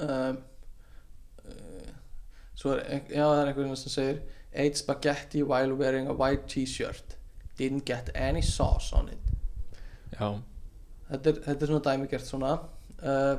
Um, 0.01 0.37
uh, 1.45 1.91
svo 2.57 2.73
er, 2.75 2.81
ein- 2.89 3.11
já, 3.13 3.21
það 3.25 3.41
er 3.41 3.51
einhver 3.51 3.75
sem 3.77 3.93
segir 3.93 4.21
ate 4.53 4.77
spaghetti 4.81 5.43
while 5.43 5.75
wearing 5.77 6.07
a 6.09 6.13
white 6.13 6.47
t-shirt. 6.47 7.15
Didn't 7.57 7.85
get 7.85 8.09
any 8.15 8.41
sauce 8.41 8.91
on 8.97 9.09
it. 9.09 9.31
Já, 10.17 10.41
þetta 11.11 11.29
er, 11.29 11.41
þetta 11.45 11.65
er 11.67 11.71
svona 11.71 11.85
dæmigert 11.85 12.25
svona. 12.27 12.53
Uh, 13.01 13.37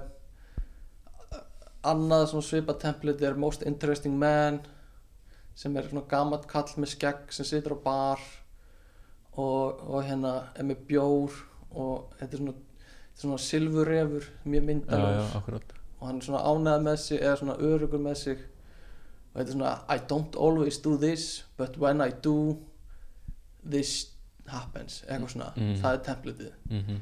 annað 1.82 2.28
svona 2.30 2.46
svipa 2.46 2.74
template 2.78 3.26
er 3.26 3.34
most 3.38 3.64
interesting 3.66 4.14
man 4.18 4.60
sem 5.58 5.74
er 5.76 5.88
svona 5.90 6.06
gamalt 6.08 6.46
kall 6.50 6.70
með 6.80 6.92
skegg 6.94 7.32
sem 7.34 7.44
situr 7.48 7.74
á 7.76 7.78
bar 7.84 8.22
og, 9.36 9.80
og 9.88 10.04
hérna 10.04 10.32
er 10.56 10.64
með 10.68 10.82
bjór 10.88 11.36
og 11.72 12.12
þetta 12.20 12.36
er 12.36 12.40
svona, 12.42 12.54
þetta 12.54 13.16
er 13.16 13.22
svona 13.26 13.38
silfurrefur 13.38 14.26
mjög 14.44 14.66
akkurat. 15.38 15.72
Og 16.00 16.06
hann 16.08 16.16
er 16.18 16.26
svona 16.26 16.42
ánægð 16.50 16.82
með 16.88 16.96
sig 16.96 17.20
eða 17.22 17.36
svona 17.40 17.56
örugur 17.58 18.02
með 18.02 18.14
sig. 18.16 18.38
Og 19.32 19.40
þetta 19.40 19.48
er 19.48 19.56
svona 19.56 19.74
I 19.88 19.98
don't 20.10 20.36
always 20.36 20.78
do 20.78 20.96
this 20.98 21.44
but 21.56 21.78
when 21.78 22.00
I 22.04 22.10
do 22.22 22.58
this 23.64 24.08
happens 24.46 25.04
eitthvað 25.08 25.28
svona, 25.30 25.52
Mm. 25.56 25.74
það 25.82 25.92
er 25.94 26.04
templateið. 26.08 26.52
Mm 26.70 27.00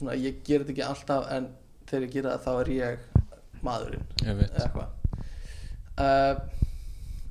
svona 0.00 0.14
ég 0.16 0.38
ger 0.44 0.62
þetta 0.64 0.72
ekki 0.72 0.84
alltaf 0.88 1.26
en 1.30 1.46
þegar 1.86 2.02
ég 2.06 2.12
gera 2.14 2.30
það 2.38 2.44
þá 2.44 2.60
er 2.60 2.68
ég 2.72 2.98
maðurinn 3.62 4.06
eitthvað. 4.24 4.88
Uh, 6.00 6.34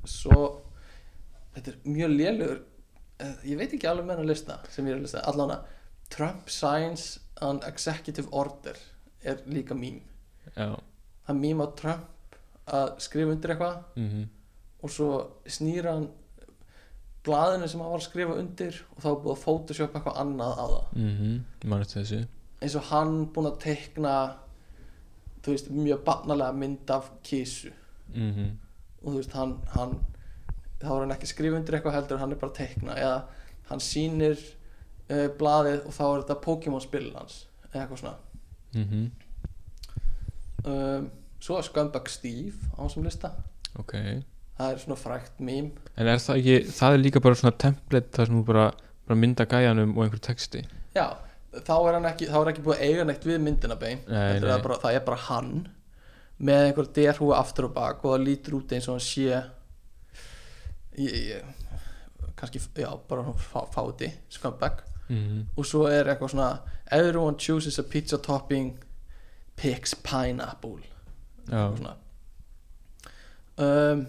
svo 0.06 0.62
þetta 1.54 1.72
er 1.72 1.78
mjög 1.90 2.12
lélugur 2.14 2.60
ég 3.46 3.58
veit 3.60 3.74
ekki 3.76 3.88
alveg 3.90 4.06
með 4.06 4.18
hennar 4.18 4.30
lista 4.30 4.58
sem 4.72 4.86
ég 4.88 4.94
er 4.94 5.00
að 5.00 5.06
lista. 5.06 5.24
Allan 5.30 5.54
að 5.56 5.76
Trump 6.10 6.50
signs 6.50 7.06
an 7.44 7.60
executive 7.68 8.28
order 8.36 8.78
er 9.22 9.42
líka 9.46 9.76
já, 10.56 10.74
það 11.26 11.40
mím 11.40 11.62
á 11.62 11.66
Trump 11.78 12.38
að 12.70 12.92
skrifa 13.02 13.34
undir 13.34 13.54
eitthvað 13.54 13.80
mm 13.96 14.28
og 14.80 14.88
svo 14.88 15.06
snýra 15.44 15.90
hann 15.92 16.06
blaðinu 17.26 17.66
sem 17.68 17.80
hann 17.82 17.90
var 17.92 18.00
að 18.00 18.06
skrifa 18.06 18.36
undir 18.40 18.78
og 18.94 19.02
þá 19.02 19.08
er 19.10 19.18
búið 19.24 19.34
að 19.34 19.42
photoshop 19.42 19.96
eitthvað 19.98 20.20
annað 20.22 20.54
á 20.56 20.64
það. 20.70 20.86
Mm 20.96 21.82
þessu. 21.92 22.20
Eins 22.60 22.76
og 22.80 22.86
hann 22.88 23.12
búinn 23.34 23.50
að 23.50 23.58
teikna 23.66 24.14
þú 25.44 25.52
veist, 25.52 25.68
mjög 25.68 26.00
barnalega 26.06 26.56
mynd 26.62 26.94
af 26.96 27.12
kísu 27.22 27.74
mm 28.14 28.56
og 29.02 29.12
þú 29.12 29.16
veist, 29.16 29.32
hann, 29.32 29.52
hann 29.76 29.92
þá 30.80 30.90
er 30.94 31.02
hann 31.02 31.14
ekki 31.16 31.50
undir 31.50 31.76
eitthvað 31.78 31.96
heldur 31.98 32.22
hann 32.22 32.32
er 32.32 32.40
bara 32.40 32.52
að 32.52 32.60
teikna. 32.60 32.96
Eða 32.96 33.18
hann 33.70 33.84
sýnir 33.84 34.40
uh, 35.10 35.28
blaðið 35.38 35.86
og 35.86 35.94
þá 35.94 36.04
er 36.08 36.22
þetta 36.22 36.38
Pokémon 36.46 36.84
spil 36.84 37.08
hans 37.14 37.44
eða 37.70 37.84
eitthvað 37.84 38.02
svona. 38.04 38.16
Mm 38.74 39.10
um, 40.64 41.08
svo 41.40 41.56
er 41.58 41.64
Scumbag 41.64 42.10
Steve 42.12 42.52
á 42.76 42.84
þessum 42.84 43.06
lista. 43.06 43.32
Ok. 43.80 43.94
Það 44.60 44.72
er 44.74 44.80
svona 44.82 45.00
frækt 45.00 45.40
mím 45.40 45.70
en 45.96 46.08
er 46.10 46.20
það 46.20 46.40
ekki, 46.42 46.56
það 46.76 46.94
er 46.94 47.00
líka 47.00 47.22
bara 47.24 47.38
svona 47.40 47.56
template 47.56 48.12
þar 48.12 48.28
sem 48.28 48.36
þú 48.36 48.42
bara, 48.50 48.64
bara 49.08 49.18
mynda 49.22 49.46
gæjanum 49.48 49.94
og 49.96 50.04
einhver 50.04 50.20
texti. 50.20 50.64
Já, 50.96 51.06
þá 51.54 51.74
er 51.78 51.96
hann 51.96 52.08
ekki, 52.10 52.28
þá 52.28 52.38
er 52.40 52.50
ekki 52.52 52.64
búið 52.66 52.76
að 52.76 52.88
eiga 52.88 53.06
neitt 53.08 53.28
við 53.28 53.40
myndina 53.46 53.78
bein. 53.80 54.02
Nei, 54.08 54.18
nei. 54.36 54.50
er 54.52 54.66
bara, 54.66 54.76
það 54.82 54.98
er 54.98 55.06
bara 55.06 55.22
hann 55.28 55.54
með 56.40 56.66
einhver 56.66 56.90
derhúi 56.96 57.32
aftur 57.36 57.70
og 57.70 57.74
bak 57.76 58.04
og 58.04 58.14
það 58.14 58.26
lítur 58.26 58.58
út 58.60 58.76
eins 58.76 58.88
og 58.88 58.98
hann 58.98 59.06
sé 59.06 59.40
kannski, 62.36 62.60
já, 62.76 62.90
bara 63.08 63.32
fá, 63.38 63.66
fáti 63.74 64.10
scumbag 64.28 64.82
mm. 65.08 65.46
og 65.56 65.66
svo 65.66 65.86
er 65.88 66.08
eitthvað 66.08 66.34
svona 66.34 66.50
everyone 66.90 67.38
chooses 67.38 67.78
a 67.78 67.82
pizza 67.82 68.18
topping 68.18 68.72
picks 69.56 69.94
pineapple 69.94 70.82
og 71.52 71.78
svona 71.78 71.94
um, 73.58 74.06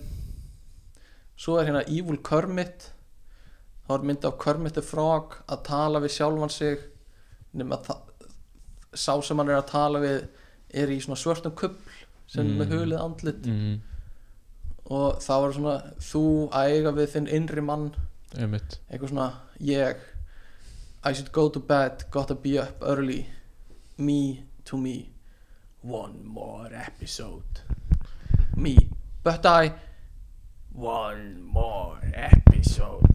svo 1.36 1.58
er 1.58 1.66
hérna 1.70 1.84
Evil 1.88 2.18
Kermit 2.24 2.92
þá 3.88 3.94
er 3.98 4.06
mynd 4.08 4.26
af 4.26 4.38
Kermit 4.40 4.74
the 4.78 4.82
Frog 4.86 5.36
að 5.48 5.64
tala 5.68 6.00
við 6.00 6.16
sjálfan 6.18 6.50
sig 6.54 6.78
nema 7.54 7.82
sá 8.94 9.22
sem 9.22 9.38
hann 9.38 9.50
er 9.50 9.60
að 9.60 9.72
tala 9.72 10.00
við 10.04 10.28
er 10.74 10.92
í 10.92 11.00
svona 11.04 11.20
svörtum 11.20 11.56
kubl 11.56 11.98
sem 12.32 12.48
Mm. 12.48 12.58
með 12.62 12.70
hulið 12.72 13.02
andlit 13.02 13.46
mm. 13.46 13.82
Og 14.92 15.22
þá 15.24 15.34
er 15.48 15.54
svona 15.56 15.76
þú 16.04 16.24
að 16.52 16.72
eiga 16.76 16.92
við 16.98 17.12
þinn 17.16 17.30
innri 17.38 17.64
mann. 17.64 17.86
Einmitt. 18.36 18.80
Eitthvað 18.90 19.14
svona 19.14 19.28
ég 19.64 20.02
I 21.04 21.14
should 21.18 21.32
go 21.34 21.48
to 21.50 21.60
bed 21.60 22.04
gotta 22.14 22.36
be 22.36 22.58
up 22.62 22.84
early. 22.86 23.24
Me 23.98 24.44
to 24.70 24.78
me. 24.78 24.98
One 25.82 26.20
more 26.28 26.70
episode. 26.78 27.64
Me 28.56 28.76
but 29.24 29.46
I 29.46 29.72
one 30.74 31.42
more 31.54 31.98
episode. 32.14 33.08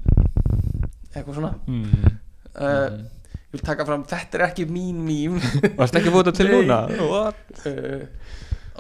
Eitthvað 1.14 1.38
svona. 1.38 1.52
Mm. 1.66 2.16
uh, 2.56 2.98
ég 3.46 3.54
vil 3.54 3.62
taka 3.64 3.86
fram 3.88 4.02
þetta 4.08 4.36
er 4.40 4.42
ekki 4.50 4.64
mín 4.68 4.98
mím 5.06 5.36
Varst 5.78 5.96
ekki 5.96 6.10
búið 6.12 6.32
til 6.36 6.50
núna? 6.54 6.80
uh, 6.90 8.02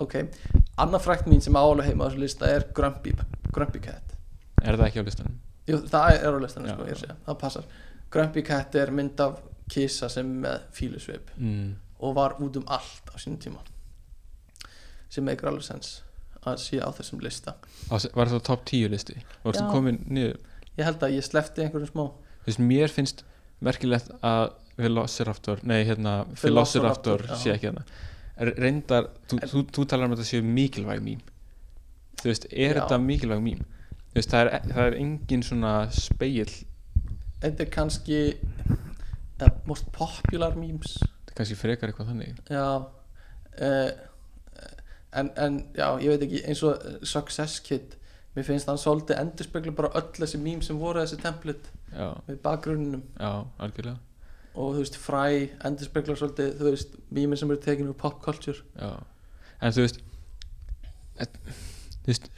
ok 0.02 0.16
annað 0.78 1.04
frækt 1.06 1.26
mín 1.30 1.40
sem 1.44 1.56
álega 1.56 1.86
heima 1.88 2.04
á 2.04 2.08
þessu 2.10 2.20
lista 2.24 2.48
er 2.52 2.66
Grumpy, 2.76 3.14
Grumpy 3.52 3.80
Cat 3.80 4.14
Er 4.62 4.76
það 4.76 4.86
ekki 4.88 5.02
á 5.02 5.06
listanum? 5.06 5.36
Jú, 5.68 5.80
það 5.90 6.16
er 6.22 6.36
á 6.36 6.38
listanum 6.42 6.72
sko, 6.74 6.86
ég 6.90 7.00
sé, 7.00 7.10
það 7.26 7.38
passar 7.40 7.64
Grumpy 8.12 8.42
Cat 8.46 8.74
er 8.80 8.90
mynd 8.94 9.20
af 9.20 9.40
kissa 9.72 10.08
sem 10.12 10.28
með 10.42 10.60
fílusvip 10.72 11.30
Mm. 11.36 11.74
og 12.00 12.14
var 12.14 12.36
út 12.40 12.56
um 12.56 12.64
allt 12.68 13.08
á 13.12 13.16
sínum 13.18 13.38
tíma 13.42 13.58
sem 15.10 15.24
meikir 15.24 15.48
alveg 15.50 15.64
sens 15.66 16.02
að 16.46 16.60
sé 16.62 16.78
á 16.78 16.88
þessum 16.94 17.20
lista 17.24 17.56
Á, 17.90 17.96
var 18.14 18.30
það 18.30 18.42
top 18.46 18.64
10 18.68 18.90
listi? 18.92 19.16
Varstu 19.44 19.64
Já. 19.64 19.70
komin 19.72 19.98
niður? 20.06 20.36
ég 20.78 20.84
held 20.84 21.02
að 21.02 21.16
ég 21.16 21.24
slefti 21.26 21.64
einhverjum 21.64 21.90
smá 21.90 22.04
Þú 22.46 22.50
veist, 22.52 22.62
mér 22.62 22.92
finnst 22.94 23.24
merkilegt 23.64 24.10
að 24.22 24.52
Velociraptor, 24.76 25.62
nei 25.64 25.84
hérna 25.88 26.26
Velociraptor, 26.42 27.22
sé 27.40 27.54
ekki 27.54 27.70
hérna 27.70 27.82
Reyndar, 28.36 29.10
þú, 29.30 29.40
þú, 29.48 29.64
þú 29.72 29.86
talar 29.88 30.10
um 30.10 30.14
að 30.16 30.22
þetta 30.22 30.30
séu 30.34 30.46
mikilvæg 30.46 31.02
mím. 31.04 31.20
Þú 32.20 32.30
veist, 32.30 32.48
er 32.52 32.74
Já. 32.74 32.80
þetta 32.82 32.98
mikilvæg 33.00 33.44
mím? 33.44 33.62
Þú 34.10 34.18
veist, 34.18 34.32
það 34.32 34.42
er, 34.42 34.72
það 34.72 34.82
er 34.86 34.98
engin 35.00 35.44
svona 35.46 35.76
speil 35.94 36.50
þetta 37.42 37.64
er 37.64 37.70
kannski 37.72 38.20
uh, 38.32 39.50
most 39.68 39.88
popular 39.94 40.56
memes. 40.58 40.96
Kannski 41.36 41.56
frekar 41.58 41.92
eitthvað 41.92 42.12
þannig. 42.12 42.38
Já 42.48 42.66
uh, 43.60 43.90
en, 45.16 45.30
en 45.36 45.60
já, 45.76 45.86
ég 46.02 46.12
veit 46.12 46.26
ekki 46.26 46.42
eins 46.48 46.62
og 46.66 46.76
uh, 46.76 46.98
Success 47.06 47.60
Kid 47.64 47.96
mér 48.36 48.44
finnst 48.44 48.68
hann 48.68 48.80
svolítið 48.80 49.20
endurspegla 49.22 49.72
bara 49.76 49.92
öll 49.96 50.10
þessi 50.16 50.40
mím 50.42 50.60
sem 50.64 50.76
voru 50.80 51.00
þessi 51.00 51.20
template 51.22 51.72
Já, 51.92 52.10
með 52.26 52.40
bakgrunninum 52.44 53.04
já, 53.16 53.30
algjörlega 53.62 53.96
og 54.56 54.74
þú 54.74 54.82
veist 54.82 54.96
fræ 54.96 55.22
endurspeglar 55.68 56.16
svolítið 56.20 56.54
þú 56.60 56.70
veist 56.72 56.94
mýminn 57.12 57.36
sem 57.40 57.50
eru 57.52 57.60
tekinu 57.60 57.92
pop 57.94 58.22
culture. 58.24 58.62
Já, 58.80 58.90
en 59.60 59.72
þú 59.76 59.84
veist 59.86 60.00
et, 61.20 61.38
þú 62.02 62.10
veist 62.10 62.30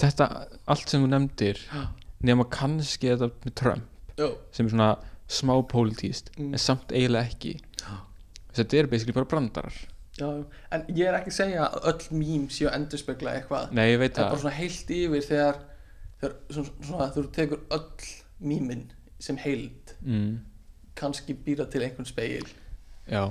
þetta, 0.00 0.28
allt 0.68 0.88
sem 0.92 1.02
þú 1.04 1.10
nefndir 1.12 1.60
Já. 1.66 1.82
nema 2.26 2.46
kannski 2.52 3.10
þetta 3.12 3.30
með 3.44 3.54
Trump 3.54 4.18
Jó. 4.18 4.30
sem 4.52 4.66
er 4.66 4.72
svona 4.74 4.90
smá 5.28 5.54
pólitíst 5.66 6.30
Mm. 6.38 6.52
en 6.54 6.58
samt 6.58 6.92
eiginlega 6.92 7.30
ekki. 7.32 7.54
Já. 7.82 7.96
þetta 8.54 8.78
er 8.78 8.86
basically 8.86 9.12
bara 9.12 9.26
brandarar. 9.26 9.74
Já, 10.18 10.28
en 10.72 10.84
ég 10.96 11.06
er 11.08 11.14
ekki 11.18 11.28
að 11.32 11.36
segja 11.36 11.64
að 11.68 11.88
öll 11.90 12.18
mým 12.18 12.46
séu 12.48 12.68
að 12.70 12.74
endurspegla 12.78 13.34
eitthvað. 13.36 13.72
Nei, 13.76 13.90
ég 13.92 13.98
veit 14.00 14.14
það 14.14 14.22
er 14.24 14.30
bara 14.30 14.36
það 14.36 14.44
svona 14.44 14.54
heilt 14.56 14.92
yfir 14.96 15.26
þegar 15.26 15.58
þegar 16.20 16.36
svona, 16.50 16.70
svona 16.86 17.08
þú 17.12 17.24
tekur 17.36 17.60
öll 17.70 18.06
mýmin 18.40 18.86
sem 19.18 19.36
heild. 19.36 19.92
Mm, 20.02 20.38
kannski 20.96 21.36
býra 21.46 21.66
til 21.70 21.84
einhvern 21.84 22.08
speil 22.08 22.46
Já, 23.06 23.30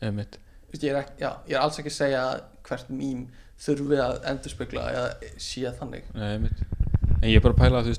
einmitt. 0.00 0.38
Ég, 0.76 0.90
er 0.90 1.00
ekki, 1.00 1.16
já, 1.22 1.30
ég 1.48 1.56
er 1.56 1.62
alls 1.62 1.78
ekki 1.80 1.90
að 1.90 1.96
segja 1.96 2.20
að 2.28 2.44
hvert 2.68 2.90
mým 2.92 3.24
þurfi 3.62 3.98
að 4.02 4.16
endurspegla 4.30 4.84
eða 4.92 5.32
sé 5.40 5.72
þannig. 5.78 6.06
Nei, 6.14 6.28
einmitt. 6.36 6.62
En 7.16 7.28
ég 7.30 7.38
er 7.38 7.44
bara 7.44 7.56
að 7.56 7.62
pæla 7.62 7.80
að 7.80 7.86
þú 7.86 7.94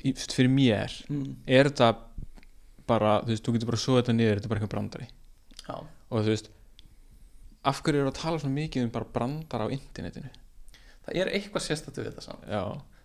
veist 0.00 0.32
fyrir 0.32 0.48
mér 0.48 0.94
mm. 1.12 1.32
er 1.44 1.68
þetta 1.68 1.90
bara, 2.88 3.18
þú 3.26 3.34
veist, 3.34 3.44
þú 3.44 3.54
getur 3.54 3.70
bara 3.70 3.82
svo 3.82 3.98
þetta 3.98 4.16
niður 4.16 4.38
þetta 4.38 4.48
er 4.48 4.52
bara 4.54 4.62
eitthvað 4.62 4.74
brandari. 4.74 5.08
Já, 5.60 5.74
og 5.76 6.16
þú 6.16 6.32
veist 6.32 6.52
af 7.68 7.82
hverju 7.84 8.00
eru 8.00 8.10
að 8.10 8.20
tala 8.22 8.40
svona 8.40 8.56
mikið 8.56 8.86
um 8.86 8.94
bara 8.94 9.12
brandara 9.18 9.68
á 9.68 9.74
internetinu? 9.74 10.30
Það 11.04 11.20
er 11.20 11.34
eitthvað 11.36 11.66
sérstættu 11.66 12.00
við 12.00 12.10
þetta 12.10 12.24
saman 12.24 12.48
Já, 12.48 12.62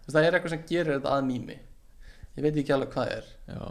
það 0.07 0.21
er 0.21 0.37
eitthvað 0.37 0.53
sem 0.53 0.63
gerir 0.69 0.95
þetta 0.95 1.17
að 1.17 1.25
mými 1.27 1.57
ég 1.57 2.45
veit 2.45 2.55
ekki 2.55 2.73
alveg 2.77 2.95
hvað 2.95 3.11
er. 3.17 3.27
Já 3.49 3.63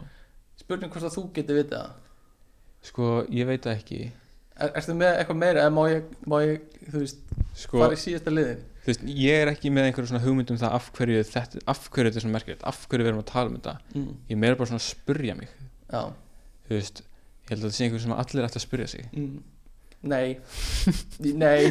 spurning 0.63 0.91
hvort 0.93 1.07
að 1.07 1.15
þú 1.17 1.23
getur 1.35 1.59
vitað 1.59 1.85
það. 1.85 2.01
Sko, 2.83 3.07
ég 3.31 3.47
veit 3.47 3.63
það 3.63 3.77
ekki. 3.77 4.01
Er, 4.53 4.69
ertu 4.79 4.95
með 4.97 5.17
eitthvað 5.19 5.39
meira 5.39 5.63
eða 5.63 5.73
má 5.73 5.83
ég, 5.89 6.11
má 6.29 6.35
ég 6.43 6.77
þú 6.91 7.01
veist, 7.01 7.23
Sko, 7.57 7.79
fara 7.81 7.95
í 7.95 8.01
síðasta 8.01 8.33
liðin? 8.33 8.59
þú 8.83 8.91
veist, 8.91 9.05
ég 9.23 9.41
er 9.43 9.51
ekki 9.53 9.71
með 9.73 9.87
einhverju 9.87 10.11
svona 10.11 10.21
hugmynd 10.25 10.51
um 10.53 10.59
það 10.61 10.75
af 10.77 10.89
hverju 10.97 11.23
þetta, 11.29 11.63
af 11.71 11.87
hverju 11.87 12.09
þetta 12.11 12.19
er 12.19 12.25
svona 12.25 12.35
merkilegt 12.35 12.67
af 12.69 12.83
hverju 12.91 13.05
við 13.05 13.11
erum 13.13 13.23
að 13.23 13.31
tala 13.31 13.49
um 13.51 13.55
þetta. 13.57 13.75
Mm. 13.95 14.11
ég 14.29 14.41
meira 14.43 14.59
bara 14.59 14.71
svona 14.71 14.83
að 14.83 14.89
spurja 14.89 15.37
mig. 15.39 15.55
Já. 15.87 16.03
Þú 16.67 16.77
veist, 16.77 17.03
ég 17.07 17.53
held 17.53 17.59
að 17.59 17.65
þetta 17.65 17.77
sé 17.79 17.87
einhver 17.87 18.03
sem 18.03 18.15
allir 18.19 18.47
ætti 18.49 18.59
að 18.59 18.65
spurja 18.67 18.91
sig. 18.91 19.09
Mm. 19.15 19.41
nei. 20.03 20.29
Nei. 21.43 21.63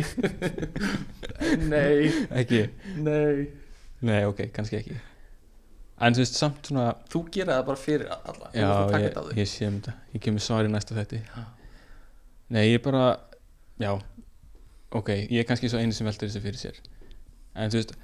Nei. 1.72 2.10
Ekki, 2.40 2.64
nei. 3.04 3.48
Nei 4.02 4.22
ok, 4.26 4.46
kannski 4.56 4.80
ekki 4.80 4.96
en 6.02 6.16
þú 6.16 6.22
veist, 6.24 6.38
samt 6.40 6.68
svona 6.70 6.86
þú 7.12 7.22
gera 7.34 7.58
það 7.58 7.66
bara 7.70 7.80
fyrir 7.82 8.08
alla 8.12 8.50
já, 8.56 8.70
ég, 9.04 9.18
ég 9.38 9.50
sé 9.50 9.68
um 9.68 9.76
þetta. 9.80 9.94
Ég 10.16 10.24
kemur 10.26 10.42
svar 10.44 10.66
í 10.68 10.70
næsta 10.72 10.96
þetti 10.98 11.20
nei, 12.52 12.64
ég 12.68 12.82
bara, 12.84 13.04
já. 13.80 13.92
Ok, 14.92 15.08
ég 15.30 15.38
er 15.40 15.46
kannski 15.48 15.70
svo 15.72 15.80
eini 15.80 15.94
sem 15.96 16.04
veldur 16.04 16.28
þessu 16.28 16.42
fyrir 16.44 16.60
sér. 16.60 16.80
En 17.56 17.70
þú 17.72 17.78
veist, 17.80 17.94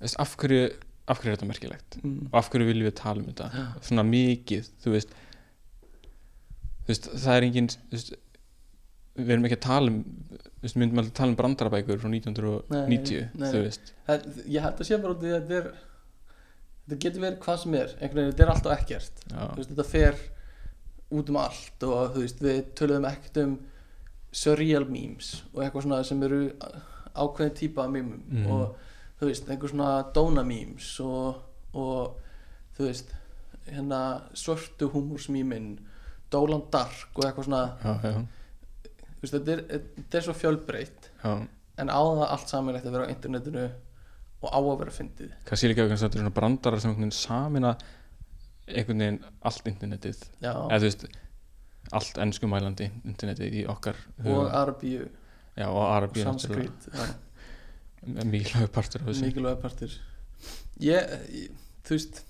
veist 0.00 0.20
af 0.22 0.36
hverju 0.40 0.70
af 1.06 1.20
hverju 1.20 1.32
er 1.32 1.36
þetta 1.36 1.48
merkilegt? 1.50 1.98
Mm. 2.02 2.28
og 2.32 2.38
af 2.40 2.48
hverju 2.50 2.66
viljum 2.70 2.88
við 2.88 2.94
tala 2.98 3.22
um 3.22 3.26
þetta? 3.28 3.48
Já. 3.54 3.66
svona 3.88 4.04
mikið, 4.08 4.70
þú 4.82 4.94
veist 4.96 5.12
þú 6.86 6.90
veist, 6.92 7.10
það 7.22 7.36
er 7.36 7.46
engin 7.46 7.68
veist, 7.92 8.14
við 9.16 9.34
erum 9.36 9.46
ekki 9.48 9.58
að 9.60 9.64
tala 9.68 9.92
um 9.92 10.00
veist, 10.64 10.78
myndum 10.80 11.02
að 11.02 11.12
tala 11.18 11.32
um 11.32 11.38
brandarabækur 11.38 12.00
frá 12.02 12.10
1990, 12.10 13.20
Nei, 13.36 13.44
nei. 13.44 13.52
þú 13.52 13.62
veist. 13.68 13.92
Það, 14.08 14.26
ég 14.56 14.66
held 14.66 14.82
að 14.82 14.88
sé 14.90 14.98
bara 15.04 15.14
út 15.16 15.26
í 15.26 15.30
að 15.30 15.38
þetta 15.52 15.60
er 15.60 15.68
þetta 16.86 16.98
getur 17.02 17.20
verið 17.24 17.38
hvað 17.44 17.58
sem 17.62 17.74
er. 17.74 17.94
Einhvern 18.00 18.16
veginn, 18.20 18.32
þetta 18.32 18.44
er 18.46 18.52
alltaf 18.54 18.78
ekkert. 18.80 19.22
Veist, 19.56 19.70
þetta 19.72 19.84
fer 19.90 20.20
út 21.16 21.28
um 21.30 21.36
allt 21.36 21.82
og 21.86 22.14
þú 22.14 22.22
veist, 22.24 22.40
við 22.42 22.62
töluðum 22.78 23.08
ekkert 23.10 23.36
um 23.44 23.56
surreal 24.36 24.84
memes 24.90 25.42
og 25.54 25.62
eitthvað 25.64 25.82
svona 25.86 26.00
sem 26.04 26.22
eru 26.26 26.40
ákveðin 27.16 27.54
típa 27.56 27.84
af 27.86 27.90
memum 27.90 28.22
Mhm. 28.30 28.46
og 28.50 28.76
þú 29.20 29.26
veist, 29.30 29.48
einhver 29.48 29.70
svona 29.70 30.12
dóna 30.12 30.42
memes 30.44 31.00
og, 31.00 31.42
og 31.74 32.16
þú 32.78 32.86
veist 32.90 33.14
hérna 33.66 34.22
svörtu 34.34 34.90
húmursmímin 34.92 35.78
Dólan 36.30 36.64
Dark 36.70 37.14
og 37.14 37.24
eitthvað 37.24 37.44
svona. 37.46 37.76
Já, 37.84 38.00
já, 38.02 38.26
veist, 39.22 39.32
þetta, 39.34 39.52
er, 39.52 39.62
þetta 39.96 40.18
er 40.18 40.20
svo 40.26 40.34
fjölbreytt. 40.34 41.10
Já. 41.24 41.46
en 41.78 41.88
á 41.92 42.00
það 42.00 42.30
allt 42.32 42.48
saman 42.48 42.74
að 42.76 42.90
vera 42.90 43.04
á 43.06 43.12
internetinu 43.12 43.70
og 44.42 44.48
á 44.52 44.58
að 44.58 44.72
vera 44.82 44.96
fyndið. 44.96 45.36
Kannski 45.48 45.70
líka 45.70 45.86
kannski 45.86 46.06
þetta 46.06 46.18
er 46.18 46.24
svona 46.24 46.36
brandarar 46.36 46.82
sem 46.82 46.92
einhvern 46.92 47.06
veginn 47.06 47.18
samina 47.18 47.76
einhvern 48.66 49.04
veginn 49.04 49.20
allt 49.48 49.70
internetið. 49.70 50.24
Já, 50.42 50.52
eða 50.52 50.80
þú 50.82 50.90
veist, 50.90 51.06
allt 51.96 52.18
enskumælandi 52.24 52.90
internetið 53.06 53.60
í 53.60 53.64
okkar 53.70 53.98
og 54.24 54.50
já, 55.56 55.68
og 55.70 56.18
já, 56.18 57.06
mikilvægur 58.06 58.72
partur 58.74 59.02
af 59.02 59.10
þessu. 59.10 59.24
Mikilvæg 59.24 59.58
partur 59.62 59.94
ég, 60.82 61.14
ég, 61.32 61.50
þú 61.86 61.96
veist 61.96 62.22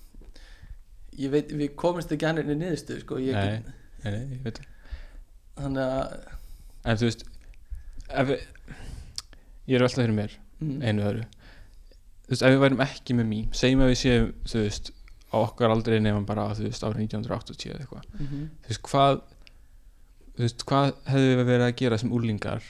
ég 1.17 1.33
veit, 1.33 1.51
við 1.51 1.73
komumst 1.79 2.11
ekki 2.13 2.27
hann 2.29 2.41
inn 2.41 2.53
í 2.53 2.57
niðurstöðu 2.61 3.03
sko, 3.03 3.19
ég 3.21 3.37
nei, 3.37 3.57
get, 3.57 3.71
nei, 4.03 4.11
nei, 4.11 4.37
ég 4.37 4.43
veit 4.45 4.61
þannig 5.57 5.83
að 5.83 6.15
en 6.87 7.01
þú 7.01 7.09
veist 7.09 7.25
ef 8.07 8.33
ég 8.33 9.75
er 9.75 9.85
veltað 9.85 10.03
fyrir 10.03 10.17
mér 10.17 10.37
mm, 10.61 10.77
einu 10.81 11.07
öðru 11.09 11.25
þú 12.27 12.35
veist, 12.35 12.43
ef 12.43 12.53
við 12.53 12.61
værum 12.65 12.83
ekki 12.83 13.17
með 13.17 13.29
mým 13.31 13.49
segjum 13.55 13.83
að 13.85 13.91
við 13.93 13.99
séum, 14.03 14.29
þú 14.51 14.61
veist 14.65 14.91
á 15.27 15.35
okkar 15.41 15.73
aldrei 15.73 15.97
nefnum 15.99 16.27
bara, 16.27 16.49
þú 16.55 16.67
veist, 16.67 16.83
árið 16.83 17.03
1980 17.07 17.71
eða 17.73 17.83
eitthvað, 17.83 18.05
mhm, 18.19 18.45
þú 18.63 18.71
veist, 18.73 18.83
hvað 18.87 19.21
þú 20.37 20.45
veist, 20.45 20.65
hvað 20.69 20.91
hefðu 21.09 21.31
við 21.39 21.47
verið 21.49 21.65
að 21.67 21.77
gera 21.81 21.97
sem 21.97 22.13
úrlingar 22.13 22.67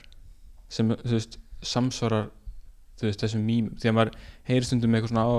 sem 0.72 0.94
þú 0.94 1.14
veist, 1.16 1.40
samsvarar 1.62 2.30
þú 2.98 3.10
veist, 3.10 3.24
þessum 3.24 3.44
mím 3.46 3.74
því 3.78 3.92
að 3.92 3.98
maður 3.98 4.14
heyrir 4.48 4.68
stundum 4.68 4.96
eitthvað 4.98 5.14
svona 5.14 5.26
á 5.28 5.36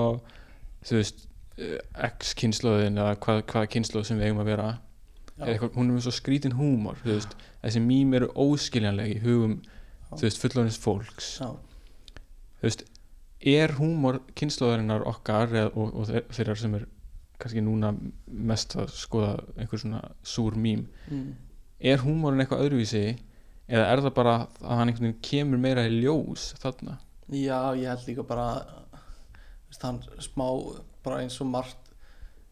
þú 0.89 0.99
veist, 0.99 1.25
eh, 1.57 1.79
X 2.09 2.35
kynnslóðin 2.39 3.01
eða 3.01 3.17
hvað, 3.23 3.41
hvaða 3.51 3.71
kynnslóð 3.73 4.05
sem 4.07 4.19
við 4.19 4.29
eigum 4.29 4.43
að 4.43 4.51
vera. 4.53 4.69
Já. 5.39 5.45
er 5.45 5.53
eitthvað, 5.53 5.75
hún 5.79 5.89
er 5.89 5.95
með 5.95 6.05
svo 6.05 6.11
skrítin 6.11 6.55
húmor 6.59 6.97
veist, 7.05 7.35
þessi 7.63 7.81
mím 7.83 8.13
eru 8.17 8.27
óskiljanleg 8.35 9.13
í 9.13 9.19
hugum 9.23 9.53
þú 10.11 10.25
veist, 10.25 10.39
fullorðins 10.41 10.79
fólks. 10.83 11.29
Já, 11.39 11.49
þú 12.59 12.67
veist, 12.67 12.83
er 13.39 13.71
húmor 13.79 14.19
kynnslóðarinnar 14.35 15.05
okkar 15.07 15.53
eða, 15.53 15.71
og, 15.75 15.93
og 15.95 16.09
þe- 16.09 16.25
þeirra 16.35 16.55
sem 16.59 16.73
er 16.75 16.87
kannski 17.39 17.61
núna 17.63 17.93
mest 18.27 18.75
að 18.75 18.89
skoða 18.99 19.37
einhver 19.55 19.79
svona 19.79 20.01
súr 20.27 20.57
mím 20.59 20.87
mm. 21.07 21.29
er 21.79 22.01
húmórin 22.03 22.43
eitthvað 22.43 22.65
öðruvísi 22.65 23.03
eða 23.69 23.85
er 23.93 24.01
það 24.03 24.15
bara 24.17 24.33
að 24.59 24.73
hann 24.75 24.89
einhvern 24.91 25.07
veginn 25.07 25.21
kemur 25.29 25.61
meira 25.63 25.85
í 25.87 26.01
ljós 26.01 26.49
þarna 26.59 26.97
Já, 27.29 27.59
ég 27.77 27.85
held 27.87 28.07
líka 28.09 28.25
bara 28.27 28.47
veist, 29.69 29.83
hann 29.85 30.01
smá 30.19 30.47
bara 31.05 31.21
eins 31.23 31.37
og 31.39 31.47
margt 31.53 31.93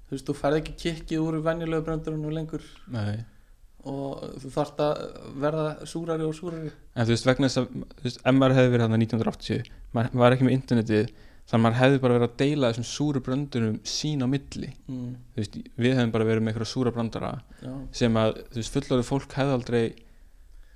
þú 0.07 0.13
veist, 0.15 0.27
þú 0.29 0.35
ferð 0.39 0.61
ekki 0.61 0.75
kikkið 0.85 1.23
úr 1.25 1.39
venjulegu 1.43 1.83
bröndurinn 1.89 2.31
lengur 2.37 2.63
Nei. 2.93 3.25
Og 3.87 4.23
þú 4.41 4.51
þarft 4.55 4.81
að 4.83 5.05
verða 5.43 5.67
súrari 5.87 6.25
og 6.27 6.35
súrari. 6.35 6.71
En 6.95 7.07
þú 7.07 7.13
veist 7.13 7.29
vegna 7.29 7.47
þess 7.49 7.61
að 7.61 7.67
þú 7.77 8.07
veist, 8.07 8.19
ef 8.23 8.35
maður 8.35 8.57
hefði 8.57 8.73
verið 8.73 8.85
þarna 8.87 8.99
1980 9.03 9.71
maður 9.97 10.21
var 10.23 10.35
ekki 10.35 10.47
með 10.47 10.57
internetið 10.57 11.11
þannig 11.47 11.53
að 11.57 11.63
maður 11.63 11.79
hefði 11.81 12.01
bara 12.03 12.17
verið 12.17 12.27
að 12.27 12.39
deila 12.41 12.71
þessum 12.73 12.87
súru 12.89 13.21
bröndunum 13.23 13.77
sín 13.87 14.25
á 14.25 14.27
milli. 14.27 14.73
Mm. 14.89 15.13
þú 15.31 15.41
veist, 15.41 15.57
við 15.77 15.95
hefðum 15.95 16.13
bara 16.17 16.27
verið 16.27 16.43
með 16.43 16.53
einhverja 16.53 16.73
súra 16.73 16.93
brandara 16.95 17.31
Já, 17.61 17.73
sem 18.01 18.19
að 18.19 18.33
þú 18.51 18.59
veist, 18.59 18.73
fullorðið 18.75 19.07
fólk 19.07 19.37
hefði 19.37 19.55
aldrei 19.55 19.83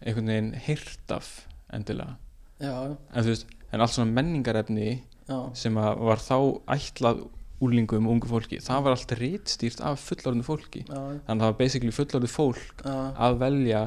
einhvern 0.02 0.32
veginn 0.32 0.54
heyrt 0.68 1.16
af 1.18 1.32
endilega. 1.76 2.16
Já, 2.62 2.76
en 2.96 3.26
þú 3.26 3.34
veist, 3.34 3.52
en 3.72 3.84
allt 3.84 3.96
svona 3.96 4.16
menningarefni 4.16 4.88
já, 5.28 5.38
sem 5.58 5.78
að 5.82 6.06
var 6.08 6.24
þá 6.24 6.38
ætlað 6.78 7.26
úlingum 7.62 8.08
og 8.08 8.16
ungu 8.16 8.32
fólki, 8.32 8.58
það 8.64 8.88
var 8.88 8.96
allt 8.96 9.14
rítstýrt 9.20 9.84
af 9.86 10.02
fullorðinu 10.08 10.48
fólki. 10.48 10.82
Já, 10.88 10.98
þannig 10.98 11.30
að 11.30 11.44
það 11.44 11.48
var 11.48 11.60
basically 11.60 11.96
fullorðið 11.96 12.34
fólk 12.34 12.84
já. 12.86 12.96
að 13.28 13.38
velja 13.44 13.86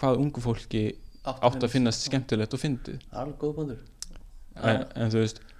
hvað 0.00 0.22
ungu 0.24 0.44
fólki 0.44 0.84
átt 1.24 1.62
að 1.62 1.72
finnast. 1.72 2.04
skemmtilegt 2.04 2.54
og 2.54 2.60
fyndið. 2.60 3.00
Það 3.08 3.18
er 3.18 3.24
alveg 3.24 3.40
góð 3.40 3.58
böndur 3.60 3.82
en, 4.54 4.84
en 4.94 5.10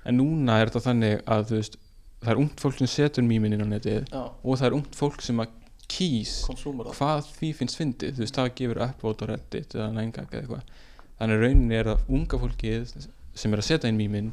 en 0.05 0.19
núna 0.19 0.61
er 0.61 0.71
þetta 0.71 0.85
þannig 0.91 1.21
að 1.31 1.45
þú 1.49 1.59
veist, 1.59 1.77
það 2.25 2.33
er 2.35 2.41
ungt 2.43 2.65
fólk 2.65 2.81
sem 2.81 2.91
setur 2.91 3.27
mýmin 3.27 3.57
inn 3.57 3.65
á 3.65 3.69
netið 3.69 4.11
Já, 4.13 4.23
og 4.31 4.59
það 4.61 4.67
er 4.69 4.77
ungt 4.79 4.99
fólk 4.99 5.25
sem 5.25 5.41
að 5.41 5.55
kýs 5.95 6.35
hvað 6.49 7.31
því 7.37 7.51
finnst 7.59 7.79
fyndið, 7.81 8.17
þú 8.17 8.25
veist, 8.25 8.39
það 8.39 8.51
gefur 8.61 8.83
upvote 8.87 9.29
á 9.29 9.31
reddit 9.33 9.77
eða 9.77 9.89
nængag 9.97 10.29
eða 10.33 10.43
eitthvað. 10.43 10.77
Þannig 11.21 11.43
rauninni 11.43 11.79
er 11.79 11.91
það 11.91 12.13
unga 12.19 12.41
fólkið 12.45 12.95
sem 13.35 13.55
er 13.55 13.63
að 13.63 13.69
setja 13.69 13.91
inn 13.91 14.01
mýmin 14.01 14.31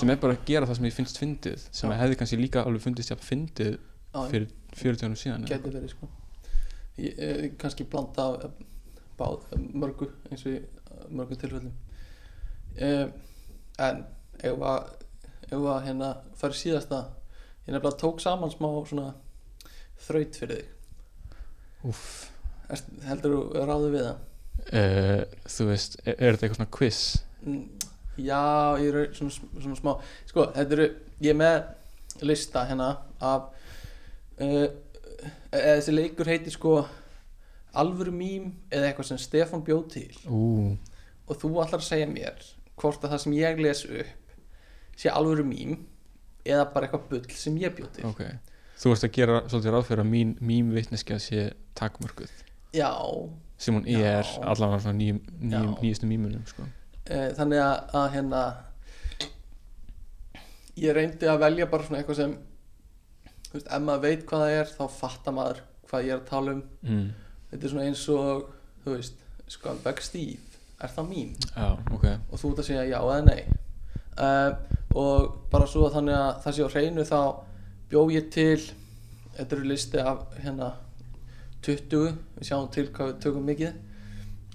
sem 0.00 0.12
er 0.12 0.20
bara 0.22 0.36
að 0.36 0.44
gera 0.48 0.68
það 0.68 0.78
sem 0.78 0.86
því 0.86 0.92
finnst 0.96 1.20
fyndið 1.20 1.66
sem 1.70 1.92
Já. 1.92 1.96
hefði 2.00 2.18
kannski 2.20 2.38
líka 2.40 2.64
alveg 2.66 2.84
fundist 2.84 3.12
jafn 3.12 3.26
fyndið 3.26 3.74
Já, 3.76 4.20
fyrir 4.30 4.48
40 4.76 5.06
árum 5.06 5.18
síðan 5.20 5.48
geti 5.48 5.72
verið 5.72 5.92
sko. 5.92 6.08
Ég, 6.96 7.18
eh, 7.18 7.48
kannski 7.60 7.84
blanda 7.92 8.28
af, 8.30 8.44
eh, 8.44 8.66
báð, 9.18 9.42
eh, 9.52 9.64
mörgu 9.72 10.10
eins 10.30 10.46
og 10.46 10.52
í 10.52 10.56
eh, 10.56 11.08
mörgum 11.10 11.40
tilfellum. 11.40 11.74
Um, 12.76 13.12
en 13.78 14.04
ef 14.44 14.64
að 14.70 14.88
ef 15.46 15.66
að 15.72 15.84
hérna 15.86 16.10
í 16.34 16.50
síðasta 16.60 17.02
ég 17.66 17.74
nefnilega 17.74 18.00
tók 18.00 18.20
saman 18.20 18.52
smá 18.52 18.68
svona 18.88 19.14
þraut 20.06 20.36
fyrir 20.36 20.62
þig. 20.62 20.72
Erst, 22.66 22.88
heldur 23.06 23.36
þú 23.36 23.66
ráðu 23.68 23.92
við 23.94 24.08
það? 24.08 24.24
uh, 24.72 25.22
þú 25.46 25.68
veist, 25.70 25.98
er, 26.04 26.16
er 26.16 26.36
þetta 26.36 26.46
eitthvað 26.46 26.60
svona 26.60 26.74
quiz? 26.76 27.00
Mm, 27.44 27.64
já, 28.18 28.42
ég 28.82 28.94
er 28.94 29.10
svona, 29.16 29.32
svona 29.60 29.78
smá. 29.78 29.94
Sko, 30.30 30.48
þetta 30.56 30.76
eru, 30.78 30.88
ég 31.20 31.32
er 31.32 31.40
með 31.40 32.24
lista 32.26 32.64
hérna 32.68 32.90
af 33.20 33.50
uh, 34.40 34.68
þessi 35.52 35.94
leikur 35.94 36.30
heitir 36.30 36.54
sko 36.54 36.78
alvöru 37.76 38.12
mím 38.14 38.52
eða 38.72 38.90
eitthvað 38.90 39.10
sem 39.10 39.20
Stefán 39.20 39.64
bjóð 39.66 39.88
til. 39.92 40.12
Ú, 40.28 40.76
og 41.26 41.40
þú 41.40 41.52
ætlar 41.64 41.82
að 41.82 41.88
segja 41.90 42.08
mér 42.10 42.44
hvort 42.76 43.04
að 43.04 43.14
það 43.14 43.22
sem 43.24 43.36
ég 43.36 43.62
les 43.64 43.84
upp 43.86 44.34
sé 44.96 45.12
alvöru 45.12 45.44
mím 45.44 45.78
eða 46.46 46.68
bara 46.72 46.88
eitthvað 46.88 47.08
bull 47.10 47.36
sem 47.36 47.56
ég 47.60 47.74
bjóð 47.76 47.90
til. 47.98 48.06
Ok. 48.08 48.22
Þú 48.76 48.92
varst 48.92 49.06
að 49.06 49.14
gera 49.16 49.40
svolítið 49.48 49.74
ráð 49.74 49.86
fyrir 49.88 50.04
að 50.04 50.10
mín 50.12 50.32
mím 50.44 50.72
vitneskja 50.76 51.18
sé 51.22 51.46
takmörkuð. 51.78 52.32
Já, 52.76 52.92
sem 53.56 53.76
hún 53.76 53.86
er 53.88 54.26
allavega 54.44 54.92
nýjustu 54.92 56.08
mímunum 56.08 56.44
sko. 56.48 56.66
Uh, 57.10 57.28
þannig 57.38 57.62
að, 57.62 57.76
að 58.00 58.08
hérna 58.16 58.42
ég 60.76 60.96
reyndi 60.96 61.28
að 61.30 61.42
velja 61.44 61.68
bara 61.70 61.86
svona 61.86 62.02
eitthvað 62.02 62.20
sem 62.20 62.34
þú 63.46 63.54
veist, 63.56 63.70
ef 63.70 63.84
maður 63.84 64.02
veit 64.04 64.26
hvað 64.28 64.44
það 64.44 64.56
er 64.56 64.72
þá 64.74 64.82
fattar 64.96 65.36
maður 65.36 65.62
hvað 65.86 66.08
ég 66.08 66.14
er 66.14 66.20
að 66.20 66.30
tala 66.30 66.56
um. 66.56 66.64
Mm. 66.82 67.06
þetta 67.50 67.66
er 67.68 67.72
svona 67.72 67.86
eins 67.88 68.08
og 68.12 68.48
þú 68.84 68.96
veist, 68.96 69.22
Scumbag 69.46 70.02
Steve 70.02 70.42
er 70.82 70.92
það 70.92 71.08
mín 71.12 71.36
Já, 71.54 71.68
ok. 71.94 72.08
Og 72.30 72.40
þú 72.40 72.50
ert 72.50 72.62
að 72.62 72.68
segja 72.68 72.88
já 72.90 72.98
eða 72.98 73.20
nei. 73.24 73.42
Uh, 74.16 74.50
og 74.96 75.38
bara 75.52 75.68
svo 75.68 75.88
þannig 75.92 76.16
að 76.16 76.42
það 76.44 76.56
sé 76.56 76.66
á 76.66 76.74
hreinu 76.74 77.06
þá 77.06 77.20
bjó 77.90 78.02
ég 78.12 78.28
til 78.32 78.60
þetta 79.36 79.56
eru 79.56 79.70
listi 79.70 80.02
af 80.02 80.22
hérna 80.42 80.70
20, 81.66 82.14
við 82.36 82.48
sjáum 82.48 82.68
til 82.72 82.86
hvað 82.94 83.10
við 83.10 83.18
tökum 83.24 83.48
mikið. 83.48 83.80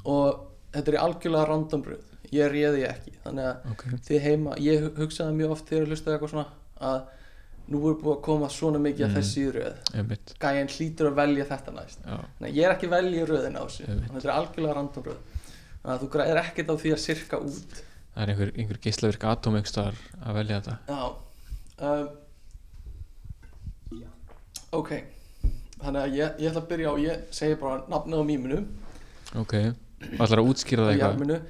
Og 0.10 0.42
þetta 0.74 0.92
er 0.92 0.98
í 0.98 1.02
algjörlega 1.02 1.50
random 1.50 1.86
bröð 1.86 2.11
ég 2.32 2.52
réði 2.52 2.86
ekki. 2.88 3.14
Þannig 3.26 3.48
að 3.50 3.72
Ok, 3.72 3.84
þið 4.08 4.22
heima, 4.26 4.56
ég 4.58 4.80
hu- 4.86 4.94
hugsaði 5.02 5.36
mjög 5.40 5.52
oft 5.56 5.66
þegar 5.70 5.84
ég 5.86 5.92
hlustaði 5.92 6.16
eitthvað 6.18 6.30
svona 6.30 6.46
að 6.82 7.02
nú 7.72 7.82
er 7.90 7.96
búið 8.02 8.16
að 8.18 8.22
koma 8.26 8.48
svona 8.50 8.80
mikið 8.80 9.06
Mm. 9.08 9.16
þessi 9.16 9.44
í 9.46 9.52
röð. 9.56 9.76
Gæjan 10.40 10.72
hlýtur 10.76 11.08
að 11.12 11.16
velja 11.22 11.46
þetta 11.46 11.72
næst. 11.76 12.00
Já, 12.06 12.18
Nei, 12.40 12.52
ég 12.52 12.64
er 12.66 12.76
ekki 12.76 12.88
að 12.88 12.96
velja 12.98 13.26
röðin 13.26 13.56
á 13.60 13.64
þessu. 13.68 13.86
Þannig 13.86 14.10
að 14.10 14.16
þetta 14.16 14.30
er 14.30 14.38
algjörlega 14.40 14.76
random 14.76 15.04
röð. 15.04 15.22
Þannig 15.82 15.94
að 15.96 16.02
þú 16.02 16.10
græðir 16.16 16.42
ekkert 16.42 16.70
á 16.72 16.76
því 16.82 16.92
að 16.96 17.00
sirka 17.06 17.38
út. 17.42 17.84
Það 18.16 18.24
er 18.24 18.28
einhver, 18.34 18.52
einhver 18.58 18.78
geislavirk 18.82 19.24
atóm 19.24 19.56
að 20.26 20.34
velja 20.34 20.62
þetta. 20.62 20.78
Já. 20.88 21.16
Um, 21.82 22.10
Ok. 24.74 24.92
Þannig 25.82 26.02
að 26.02 26.14
ég, 26.16 26.36
ég 26.40 26.52
ætla 26.52 26.62
að 26.62 26.68
byrja 26.70 26.92
á 26.92 26.96
Ég 27.02 27.24
segi 27.36 27.56
bara 27.60 27.82
nafnið 27.92 28.22
á 28.22 28.24
mýminu. 28.24 28.60
Ok, 29.42 29.54
ætlar 30.16 30.40
að 30.40 30.48
útskýra 30.52 30.86
það 30.86 30.92
eitthvað 30.94 31.42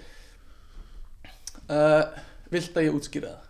uh, 1.70 2.04
Vilt 2.52 2.78
að 2.78 2.88
ég 2.88 2.98
útskýra 2.98 3.32
það? 3.32 3.48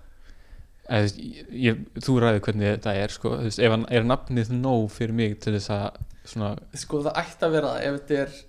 Þú 0.92 1.02
veist, 1.02 1.20
ég, 1.64 1.84
Þú 2.04 2.16
ræður 2.20 2.42
hvernig 2.48 2.68
þetta 2.76 2.94
er 3.00 3.14
sko. 3.16 3.34
Þú 3.40 3.48
veist, 3.48 3.62
ef 3.64 3.72
hann 3.76 3.86
er 3.90 4.08
nafnið 4.08 4.54
nóg 4.58 4.88
fyrir 4.92 5.16
mig 5.16 5.38
til 5.44 5.54
þess 5.56 5.72
að 5.76 6.02
svona, 6.28 6.50
Sko 6.78 7.04
það 7.06 7.22
ætti 7.24 7.48
að 7.48 7.56
vera 7.56 7.76
það 7.76 7.86
ef 7.88 8.00
þetta 8.00 8.18
er 8.24 8.40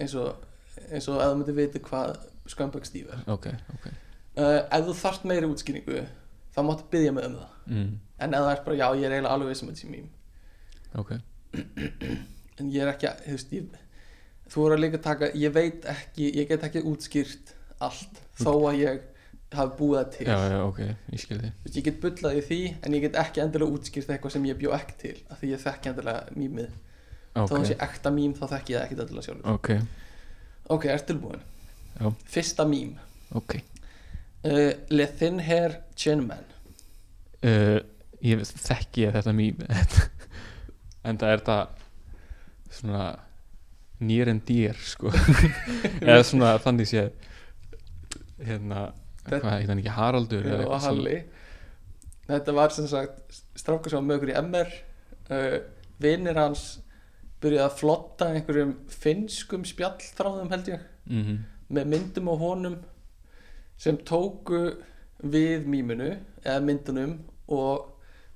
eins 0.00 0.14
og 0.16 0.46
eins 0.90 1.08
og 1.10 1.18
að 1.20 1.32
þú 1.32 1.40
myndir 1.40 1.58
vita 1.58 1.82
hvað 1.90 2.16
Steve 2.88 3.12
er. 3.14 3.20
Ok, 3.30 3.46
ok. 3.76 3.90
Uh, 4.40 4.62
Ef 4.72 4.86
þú 4.88 4.94
þarft 4.98 5.26
meiri 5.28 5.46
útskýringu 5.50 6.00
þá 6.50 6.60
máttu 6.66 6.88
byggja 6.90 7.12
mig 7.14 7.28
um 7.28 7.36
það. 7.38 7.52
Mm, 7.70 7.90
En 8.20 8.34
ef 8.34 8.42
það 8.44 8.50
er 8.54 8.64
bara 8.64 8.78
já, 8.80 8.86
ég 8.98 9.04
er 9.06 9.14
eiginlega 9.14 9.34
alveg 9.36 9.52
viss 9.52 9.62
um 9.62 9.70
þetta 9.70 9.80
sé 9.80 9.90
mým 9.90 10.08
ok, 11.00 11.12
en 12.60 12.72
ég 12.74 12.82
er 12.82 12.90
ekki 12.92 13.08
að, 13.10 13.22
þú 13.26 13.36
veist, 13.36 13.54
ég, 13.54 13.78
þú 14.50 14.64
voru 14.64 14.76
að 14.76 14.82
líka 14.84 15.00
taka, 15.04 15.30
ég 15.38 15.54
veit 15.54 15.86
ekki, 15.92 16.30
ég 16.40 16.48
get 16.50 16.66
ekki 16.66 16.82
útskýrt 16.90 17.54
allt 17.80 18.20
þó 18.40 18.50
að 18.70 18.80
ég 18.80 19.04
hafi 19.54 19.76
búið 19.78 19.96
það 19.98 20.10
til. 20.14 20.26
Já, 20.28 20.38
já, 20.52 20.58
ok, 20.64 20.78
ég 20.84 21.32
veist, 21.32 21.76
ég 21.76 21.86
get 21.86 21.98
bullað 22.02 22.38
í 22.38 22.42
því 22.46 22.60
en 22.86 22.96
ég 22.96 23.04
get 23.06 23.18
ekki 23.18 23.42
endilega 23.44 23.76
útskýrt 23.76 24.12
eitthvað 24.14 24.34
sem 24.36 24.46
ég 24.46 24.58
bjó 24.60 24.74
ekki 24.76 24.96
til 25.00 25.16
af 25.26 25.40
því 25.40 25.50
ég 25.54 25.62
þekki 25.64 25.92
endilega 25.92 26.36
mýmið. 26.38 26.76
Þó 27.30 27.42
ok, 27.42 27.54
það 27.54 27.66
sé 27.70 27.78
ekta 27.86 28.12
mým 28.14 28.36
þá 28.38 28.44
þekki 28.54 28.74
ég 28.74 28.78
það 28.78 28.86
ekki 28.86 28.98
endilega 28.98 29.26
sjálfur. 29.26 29.54
Ok, 29.54 29.70
ok, 30.76 30.86
er 30.90 31.04
tilbúin 31.08 31.42
Já. 32.00 32.12
fyrsta 32.34 32.66
mým 32.66 32.94
uh, 33.34 34.72
Le 34.90 35.08
Thin 35.18 35.42
Hair 35.46 35.80
Chin 35.98 36.24
Man. 36.26 36.46
Uh, 37.40 37.80
ég 38.22 38.42
þekki 38.46 39.06
ég 39.06 39.16
þetta 39.16 39.34
mým 39.34 39.62
en 41.08 41.18
það 41.20 41.34
er 41.34 41.44
það 41.46 41.76
svona 42.70 43.04
nýr 44.00 44.30
en 44.32 44.40
dýr 44.46 44.78
sko. 44.80 45.12
Eða 46.06 46.22
svona 46.24 46.54
þannig 46.62 46.88
sé 46.88 47.08
hérna, 48.40 48.90
hvað 49.26 49.56
heit 49.56 49.68
hann 49.70 49.82
ekki 49.82 49.94
Haraldur 49.96 50.46
og 50.46 50.62
svona? 50.64 50.80
Halli. 50.86 51.16
Þetta 52.30 52.54
var 52.54 52.74
sem 52.74 52.86
sagt 52.90 53.40
strákur 53.58 53.92
sem 53.92 54.08
var 54.08 54.20
okkur 54.20 54.32
í 54.32 54.38
MR 54.40 54.70
uh, 55.30 55.58
vinnir 56.00 56.38
hans 56.38 56.64
byrjaði 57.40 57.66
að 57.66 57.78
flotta 57.80 58.28
einhverjum 58.34 58.74
finnskum 58.92 59.64
spjallþráðum 59.68 60.52
held 60.52 60.72
ég. 60.74 60.86
Mhm, 61.10 61.38
með 61.70 61.92
myndum 61.94 62.30
á 62.30 62.34
honum 62.40 62.76
sem 63.80 63.96
tóku 64.06 64.76
við 65.20 65.66
mýminu 65.70 66.12
eða 66.44 66.60
myndunum 66.64 67.16
og 67.48 67.88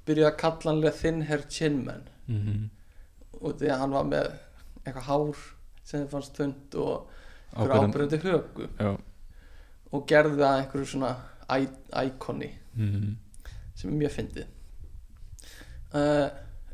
byrjaði 0.09 0.31
að 0.31 0.41
kalla 0.41 0.71
hann 0.71 0.83
leð 0.85 1.01
Thin 1.01 1.23
Hair 1.29 1.45
Chin 1.49 1.85
Man. 1.85 2.09
Mhm. 2.27 2.71
og 3.45 3.59
því 3.61 3.69
að 3.69 3.79
hann 3.83 3.93
var 3.93 4.05
með 4.09 4.27
eitthvað 4.87 5.09
hár 5.09 5.41
sem 5.85 6.07
fannst 6.09 6.39
þund 6.39 6.77
og 6.81 7.11
ábyrjandi 7.55 8.21
högu 8.23 8.69
já, 8.79 8.95
og 9.95 10.07
gerði 10.11 10.39
það 10.41 10.49
að 10.51 10.61
einhverju 10.65 10.91
svona 10.91 11.13
í- 11.55 12.07
íkoni. 12.09 12.51
Mm. 12.75 13.11
sem 13.79 13.91
er 13.91 13.99
mjög 14.03 14.13
fyndið. 14.15 14.47
Uh, 15.95 16.29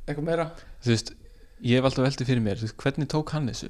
eitthvað 0.08 0.26
meira? 0.26 0.46
Þú 0.80 0.92
veist, 0.94 1.10
ég 1.60 1.76
hef 1.80 1.88
alltaf 1.90 2.06
veldið 2.06 2.30
fyrir 2.30 2.44
mér 2.44 2.60
veist, 2.62 2.76
hvernig 2.80 3.08
tók 3.12 3.32
hann 3.36 3.50
þessu? 3.50 3.68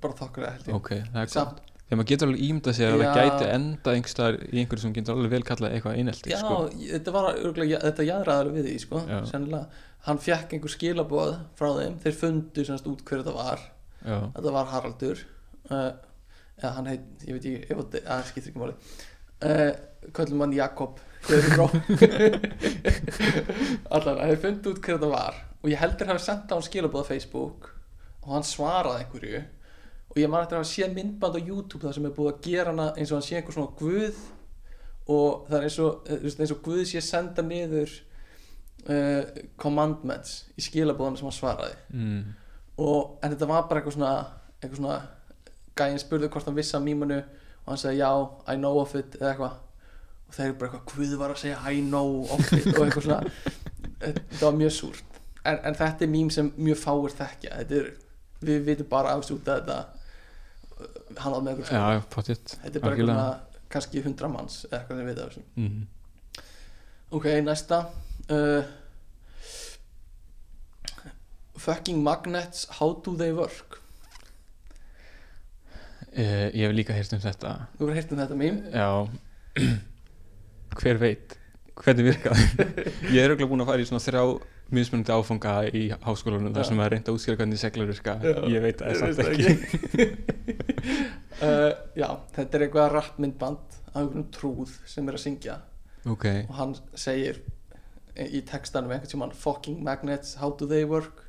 Bara 0.00 0.16
þokkar 0.16 0.46
það 0.46 0.54
held 0.54 0.70
ég. 0.70 0.78
Ok, 0.78 0.90
það 1.12 1.34
Samt, 1.34 1.58
gott. 1.60 1.66
Þegar 1.90 1.98
maður 2.00 2.08
getur 2.12 2.28
alveg 2.30 2.42
ímyndað 2.46 2.76
sér 2.78 2.92
að 2.94 3.00
það 3.02 3.16
gæti 3.18 3.46
enda 3.50 3.92
einhverstaðar 3.96 4.36
í 4.46 4.60
einhverju 4.62 4.82
sem 4.84 4.92
getur 4.94 5.16
alveg 5.16 5.32
vel 5.34 5.42
kallað 5.48 5.72
eitthvað 5.74 5.96
einelti 5.98 6.30
já, 6.30 6.36
sko. 6.38 6.58
þetta 6.92 7.14
var 7.16 7.28
örgulega, 7.34 7.80
þetta 7.82 8.06
jaðraður 8.06 8.50
við 8.56 8.68
því 8.68 8.74
sko, 8.84 9.00
sennilega. 9.26 9.80
Hann 10.06 10.20
fekk 10.22 10.54
einhver 10.56 10.72
skilaboð 10.76 11.32
frá 11.58 11.68
þeim 11.80 11.96
þeir 12.04 12.16
fundu 12.20 12.64
semst 12.68 12.86
út 12.88 13.02
hver 13.08 13.24
þetta 13.24 13.34
var. 13.36 13.64
Já, 14.06 14.16
þetta 14.36 14.54
var 14.54 14.70
Haraldur. 14.70 15.24
Uh, 15.70 15.90
eða 16.60 16.74
hann 16.78 16.90
heit, 16.90 17.06
ég 17.26 17.36
veit 17.36 17.46
ekki 17.50 17.62
ef 17.66 17.76
þetta, 17.82 18.02
að 18.14 18.26
skiptir 18.30 18.50
ekki 18.52 18.62
máli. 18.62 18.74
Uh, 19.40 19.72
köllum 20.16 20.44
hann 20.44 20.56
Jakob. 20.56 21.00
Allan, 23.94 24.20
þeir 24.24 24.40
fundu 24.40 24.72
út 24.72 24.80
hver 24.80 24.96
þetta 24.96 25.10
var 25.10 25.34
og 25.60 25.68
ég 25.68 25.80
heldur 25.80 26.08
hafi 26.08 26.22
sendt 26.24 26.48
á 26.48 26.56
hann 26.56 26.64
skilaboð 26.64 27.04
á 27.04 27.10
Facebook 27.10 27.68
og 28.24 28.30
hann 28.32 28.46
svaraði 28.46 29.04
einhverju 29.04 29.42
og 30.10 30.16
ég 30.18 30.30
man 30.30 30.42
eftir 30.42 30.56
að 30.56 30.62
hafa 30.62 30.72
séð 30.72 30.94
myndband 30.96 31.36
á 31.36 31.40
YouTube 31.40 31.82
þar 31.84 31.96
sem 31.96 32.08
er 32.08 32.14
búið 32.16 32.30
að 32.32 32.40
gera 32.46 32.72
hana 32.72 32.86
eins 32.96 33.10
og 33.12 33.18
hann 33.18 33.26
sé 33.28 33.34
einhver 33.38 33.56
svona 33.56 33.76
guð 33.78 34.18
og 35.10 35.46
það 35.50 35.58
er 35.58 35.66
eins 35.68 35.78
og, 35.84 35.92
eh, 36.08 36.26
eins 36.30 36.54
og 36.54 36.62
guð 36.64 36.82
sé 36.88 37.02
senda 37.04 37.42
niður 37.44 37.90
uh, 38.88 39.22
commandments 39.60 40.30
í 40.56 40.64
skilabóðan 40.64 41.18
sem 41.20 41.28
hann 41.28 41.38
svaraði. 41.38 41.76
Mm. 41.94 42.20
og, 42.80 43.18
en 43.20 43.34
þetta 43.34 43.50
var 43.50 43.66
bara 43.68 43.82
eitthvað 43.82 43.98
svona 43.98 44.14
eitthvað 44.60 44.80
svona 44.80 44.98
gæinn 45.80 46.00
spurði 46.02 46.30
hvort 46.32 46.48
hann 46.48 46.58
vissi 46.58 46.76
af 46.78 46.84
mýmunu 46.84 47.18
og 47.20 47.72
hann 47.72 47.80
sagði 47.80 48.00
já, 48.00 48.10
I 48.52 48.56
know 48.56 48.80
of 48.80 48.94
it 48.98 49.16
eða 49.20 49.32
eitthvað. 49.34 49.58
Og 50.30 50.36
þeir 50.36 50.46
eru 50.46 50.58
bara 50.60 50.70
eitthvað, 50.70 50.94
Guð 50.94 51.14
var 51.20 51.34
að 51.34 51.40
segja 51.42 51.60
I 51.72 51.80
know 51.84 52.20
of 52.36 52.52
it 52.56 52.68
og 52.74 52.84
eitthvað 52.84 53.06
svona. 53.08 53.20
Þetta 54.00 54.44
var 54.44 54.58
mjög 54.60 54.74
súrt. 54.76 55.20
En, 55.40 55.56
en 55.68 55.76
þetta 55.76 56.06
er 56.06 56.12
mým 56.12 56.30
sem 56.32 56.50
mjög 56.60 56.80
fáir 56.80 57.16
þekkja. 57.18 57.62
Er, 57.64 57.90
við 58.44 58.66
vitum 58.68 58.88
bara 58.90 59.14
ást 59.16 59.32
út 59.34 59.48
að 59.48 59.60
þetta 59.60 59.78
uh, 59.80 61.00
hann 61.20 61.34
var 61.34 61.42
með 61.44 61.58
eitthvað 61.58 61.76
já, 61.76 62.02
pottitt 62.14 62.54
þetta 62.56 62.78
er 62.78 62.84
bara 62.84 62.94
eitthvað 62.96 63.10
svona 63.10 63.64
kannski 63.70 64.04
hundra 64.04 64.30
manns 64.32 64.62
eða 64.66 64.78
eitthvað 64.80 65.00
sem 65.00 65.10
við 65.10 65.20
af 65.24 65.34
þessu. 65.34 65.42
Mm. 65.60 65.82
ok, 67.18 67.26
næsta. 67.46 67.82
Uh, 68.30 68.62
fucking 71.60 72.00
magnets 72.02 72.66
how 72.78 72.94
do 73.04 73.16
they 73.16 73.32
work 73.36 73.79
uh, 76.14 76.46
ég 76.54 76.64
hef 76.66 76.76
líka 76.76 76.96
heyrt 76.96 77.12
um 77.16 77.22
þetta. 77.22 77.54
Þú 77.78 77.86
verður 77.88 78.00
heyrt 78.00 78.14
um 78.14 78.22
þetta 78.22 78.38
mým 78.40 78.62
já. 78.74 78.88
Hver 80.80 81.00
veit 81.02 81.36
hvernig 81.80 82.10
virkað 82.10 82.40
ég 83.14 83.22
er 83.22 83.32
auðvitað 83.32 83.48
búin 83.50 83.62
að 83.64 83.70
fara 83.70 83.82
í 83.82 83.86
svona 83.88 84.02
þrjá 84.04 84.24
mismunandi 84.70 85.14
áfanga 85.16 85.52
í 85.74 85.84
háskólanum 86.04 86.52
þar 86.54 86.66
sem 86.68 86.82
að 86.82 86.90
reynda 86.92 87.10
að 87.10 87.16
útskýra 87.18 87.38
hvernig 87.40 87.58
seglar 87.58 87.88
virka. 87.90 88.12
Ég 88.52 88.62
veit 88.62 88.78
það 88.78 88.90
Ég 88.92 89.00
samt 89.00 89.22
ekki. 89.26 90.08
uh, 91.42 91.72
já, 92.02 92.08
þetta 92.36 92.58
er 92.58 92.66
eitthvað 92.66 92.92
rappmyndband 92.94 93.78
af 93.90 93.96
einhvern 94.04 94.28
trúð 94.36 94.76
sem 94.86 95.08
er 95.10 95.18
að 95.18 95.24
syngja. 95.24 95.56
Ok, 96.06 96.26
og 96.46 96.54
hann 96.60 96.76
segir 96.96 97.40
í 98.14 98.44
textanum 98.46 98.92
einhvern 98.94 99.10
tímann 99.10 99.34
fucking 99.34 99.82
magnets, 99.84 100.36
how 100.38 100.52
do 100.54 100.68
they 100.70 100.86
work? 100.86 101.24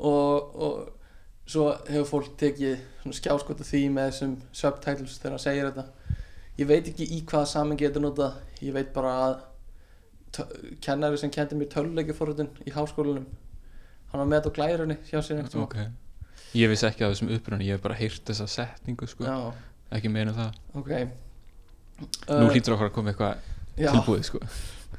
Og, 0.00 0.50
og 0.56 0.74
svo 1.50 1.66
hefur 1.88 2.08
fólk 2.08 2.32
tekið 2.40 3.12
skjáskot 3.16 3.60
af 3.62 3.68
því 3.68 3.82
með 3.94 4.10
þessum 4.10 4.34
subtitles 4.62 5.18
þegar 5.18 5.36
hann 5.36 5.44
segir 5.44 5.70
þetta. 5.70 6.16
Ég 6.60 6.68
veit 6.68 6.88
ekki 6.90 7.06
í 7.16 7.20
hvaða 7.24 7.50
samengi 7.50 7.86
þetta 7.88 8.02
notað. 8.04 8.40
Ég 8.60 8.74
veit 8.76 8.90
bara 8.94 9.14
að 9.26 9.38
kennari 10.84 11.18
sem 11.18 11.32
kendi 11.34 11.58
mér 11.58 11.70
töluleiki 11.72 12.14
í 12.68 12.74
háskólanum 12.74 13.26
hann 14.10 14.22
var 14.22 14.28
með 14.28 14.40
þetta 14.40 14.50
á 14.50 14.56
glærunni 14.58 14.96
hjá 15.06 15.18
sér 15.22 15.40
einhvern 15.40 15.52
tímann. 15.54 15.66
Ok. 15.66 16.38
Ég 16.58 16.70
vissi 16.72 16.86
ekki 16.88 17.06
að 17.06 17.12
þessum 17.14 17.32
upprunni, 17.36 17.66
ég 17.68 17.78
hef 17.78 17.84
bara 17.84 17.98
heyrt 17.98 18.24
þessa 18.26 18.46
setningu 18.50 19.06
sko, 19.10 19.36
ekki 19.94 20.10
meina 20.10 20.34
það. 20.34 20.56
Ok. 20.80 20.94
Nú 22.00 22.46
Uh, 22.46 22.48
hlýtur 22.48 22.74
okkur 22.74 22.88
að 22.88 22.94
koma 22.96 23.12
eitthvað 23.12 23.42
tilbúið 23.76 24.22
sko. 24.24 24.40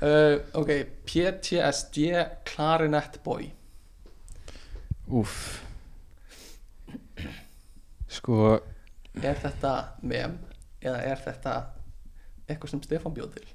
Uh, 0.01 0.35
ok, 0.57 0.69
PTSD 1.09 2.11
Clarinet 2.47 3.17
Boy. 3.25 3.49
Úff 5.09 5.63
Sko 8.11 8.59
Er 9.23 9.35
þetta 9.39 9.71
mem 10.07 10.37
eða 10.81 11.01
er 11.11 11.19
þetta 11.25 11.55
eitthvað 12.49 12.69
sem 12.73 12.81
Stefán 12.85 13.13
bjóð 13.15 13.33
til? 13.37 13.47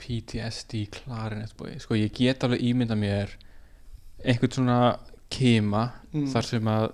PTSD 0.00 0.86
Clarinet 0.96 1.52
Boy 1.58 1.76
Sko 1.82 1.94
ég 1.98 2.12
get 2.16 2.44
alveg 2.46 2.62
ímynda 2.70 2.96
mér 2.98 3.34
einhvern 4.24 4.52
svona 4.56 4.78
kima 5.30 5.90
Mm. 6.12 6.24
þar 6.26 6.42
sem 6.42 6.64
að 6.66 6.88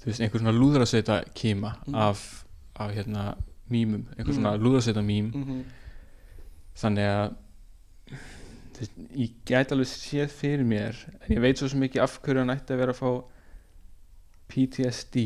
þú 0.00 0.06
veist, 0.08 0.20
einhvern 0.24 0.42
svona 0.42 0.56
lúðrasveita 0.58 1.18
kima 1.34 1.76
Mm. 1.86 1.94
af, 1.94 2.44
af 2.76 2.90
hérna 2.96 3.36
mýmum, 3.70 4.06
einhvern 4.16 4.34
svona 4.34 4.56
Mm. 4.56 4.62
lúðrasveita 4.64 5.02
mým 5.04 5.30
Mm 5.34 5.44
-hmm. 5.44 5.62
þannig 6.76 7.04
að 7.04 7.34
veist, 8.78 8.92
ég 9.16 9.30
gæti 9.46 9.72
alveg 9.72 9.86
séð 9.86 10.28
fyrir 10.30 10.64
mér 10.64 10.94
en 11.22 11.36
ég 11.36 11.40
veit 11.40 11.58
svo 11.58 11.66
ekki 11.84 12.00
af 12.00 12.18
hverju 12.22 12.38
hann 12.38 12.50
ætti 12.56 12.72
að 12.74 12.78
vera 12.78 12.92
að 12.92 12.98
fá 12.98 13.24
PTSD 14.52 15.24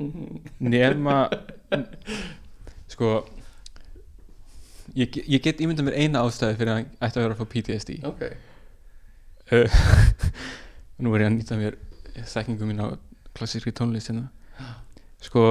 Mhm. 0.00 0.38
nema 0.64 1.14
sko 2.92 3.08
ég, 4.96 5.18
ég 5.28 5.42
get 5.44 5.60
ímyndað 5.60 5.90
mér 5.90 5.96
eina 6.00 6.22
ástæði 6.24 6.56
fyrir 6.56 6.70
að 6.72 6.78
hann 6.78 6.86
ætti 7.04 7.20
að 7.20 7.26
vera 7.26 7.34
að 7.36 7.42
fá 7.42 7.48
PTSD 7.52 7.98
Ok, 8.08 8.22
uh, 9.52 9.82
nú 11.04 11.12
er 11.14 11.26
ég 11.26 11.28
að 11.28 11.36
nýta 11.36 11.58
mér 11.60 11.76
þekkingu 12.32 12.70
mín 12.70 12.80
á 12.80 12.88
klassískri 13.36 13.72
tónlist 13.76 14.08
hérna. 14.10 14.30
Sko 15.20 15.44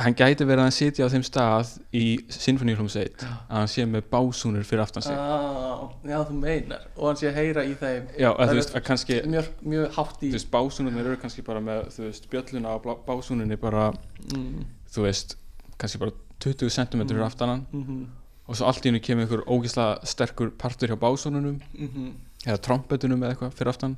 hann 0.00 0.16
gæti 0.16 0.46
verið 0.48 0.64
að 0.64 0.74
sitja 0.78 1.04
á 1.04 1.12
þeim 1.12 1.24
stað 1.28 1.74
í 1.92 2.06
sinfoníhljómsveit 2.32 3.20
Já. 3.20 3.28
að 3.50 3.56
hann 3.60 3.70
sé 3.72 3.84
með 3.84 4.08
básúnur 4.12 4.64
fyrir 4.64 4.82
aftan 4.86 5.04
sig. 5.04 5.12
Ah, 5.12 5.67
já 6.04 6.18
þú 6.28 6.36
meinar. 6.38 6.86
Og 6.96 7.08
hann 7.08 7.18
sé 7.20 7.28
að 7.30 7.38
heyra 7.40 7.64
í 7.64 7.74
þeim. 7.78 8.06
Já, 8.18 8.30
að 8.30 8.38
Það 8.38 8.52
er 8.52 8.58
veist, 8.60 8.74
að 8.74 8.84
kannski 8.88 9.18
mjög, 9.34 9.50
mjög 9.62 9.90
hátt 9.96 10.22
í 10.22 10.30
þú 10.30 10.38
veist, 10.38 10.50
básúnunir 10.52 11.06
eru 11.10 11.16
kannski 11.22 11.44
bara 11.46 11.60
með 11.60 11.82
þú 11.96 12.06
veist, 12.06 12.28
bjölluna 12.32 12.74
á 12.74 12.76
básúnunni 13.08 13.58
bara, 13.60 13.90
mm, 14.34 14.64
þú 14.94 15.04
veist 15.06 15.36
kannski 15.78 15.98
bara 15.98 16.12
20 16.38 16.70
cm 16.70 17.02
Mm. 17.02 17.08
fyrir 17.08 17.24
aftan 17.24 17.48
hann 17.48 17.66
mm 17.72 17.84
-hmm, 17.84 18.06
og 18.48 18.56
svo 18.56 18.66
allt 18.66 18.84
í 18.84 18.88
hennu 18.88 19.00
kemur 19.00 19.22
einhver 19.22 19.44
ógislega 19.46 20.06
sterkur 20.06 20.50
partur 20.50 20.88
hjá 20.88 20.96
básúnunum 20.96 21.60
mm 21.74 21.88
-hmm. 21.88 22.12
eða 22.46 22.60
trompetunum 22.60 23.22
eða 23.22 23.30
eitthvað 23.30 23.52
fyrir 23.52 23.68
aftan. 23.68 23.96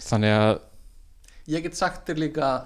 Þannig 0.00 0.30
að 0.30 0.60
Ég 1.46 1.62
get 1.62 1.76
sagt 1.76 2.08
þér 2.08 2.18
líka 2.18 2.64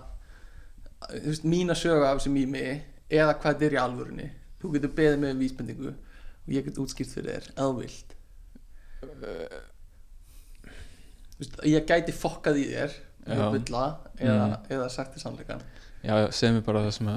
þú 1.11 1.27
veist, 1.27 1.45
mína 1.45 1.74
sögu 1.74 2.05
af 2.05 2.19
þessi 2.19 2.31
mými 2.31 2.82
eða 3.11 3.35
hvað 3.35 3.55
þetta 3.55 3.65
er 3.65 3.73
í 3.73 3.82
alvörunni. 3.82 4.31
Þú 4.62 4.73
getur 4.73 4.89
beðið 4.89 5.19
mig 5.19 5.31
um 5.31 5.39
vísbendingu 5.39 5.95
og 6.49 6.55
ég 6.57 6.65
get 6.66 6.79
útskýrt 6.81 7.12
fyrir 7.12 7.35
þér 7.37 7.51
eða 7.55 7.69
þú 7.69 7.83
vilt 7.83 8.15
Þú 11.39 11.43
veist, 11.45 11.59
ég 11.70 11.85
gæti 11.87 12.15
fokkað 12.16 12.59
í 12.62 12.65
þér 12.73 12.95
eða 13.29 13.45
Já. 13.45 13.51
bulla 13.55 13.83
eða, 14.19 14.47
Mm. 14.49 14.70
eða 14.75 14.89
sagt 14.91 15.15
þér 15.15 15.23
sannleikan 15.23 15.62
já, 16.03 16.15
segð 16.33 16.55
mér 16.57 16.65
bara 16.66 16.83
það 16.87 16.95
sem 16.97 17.11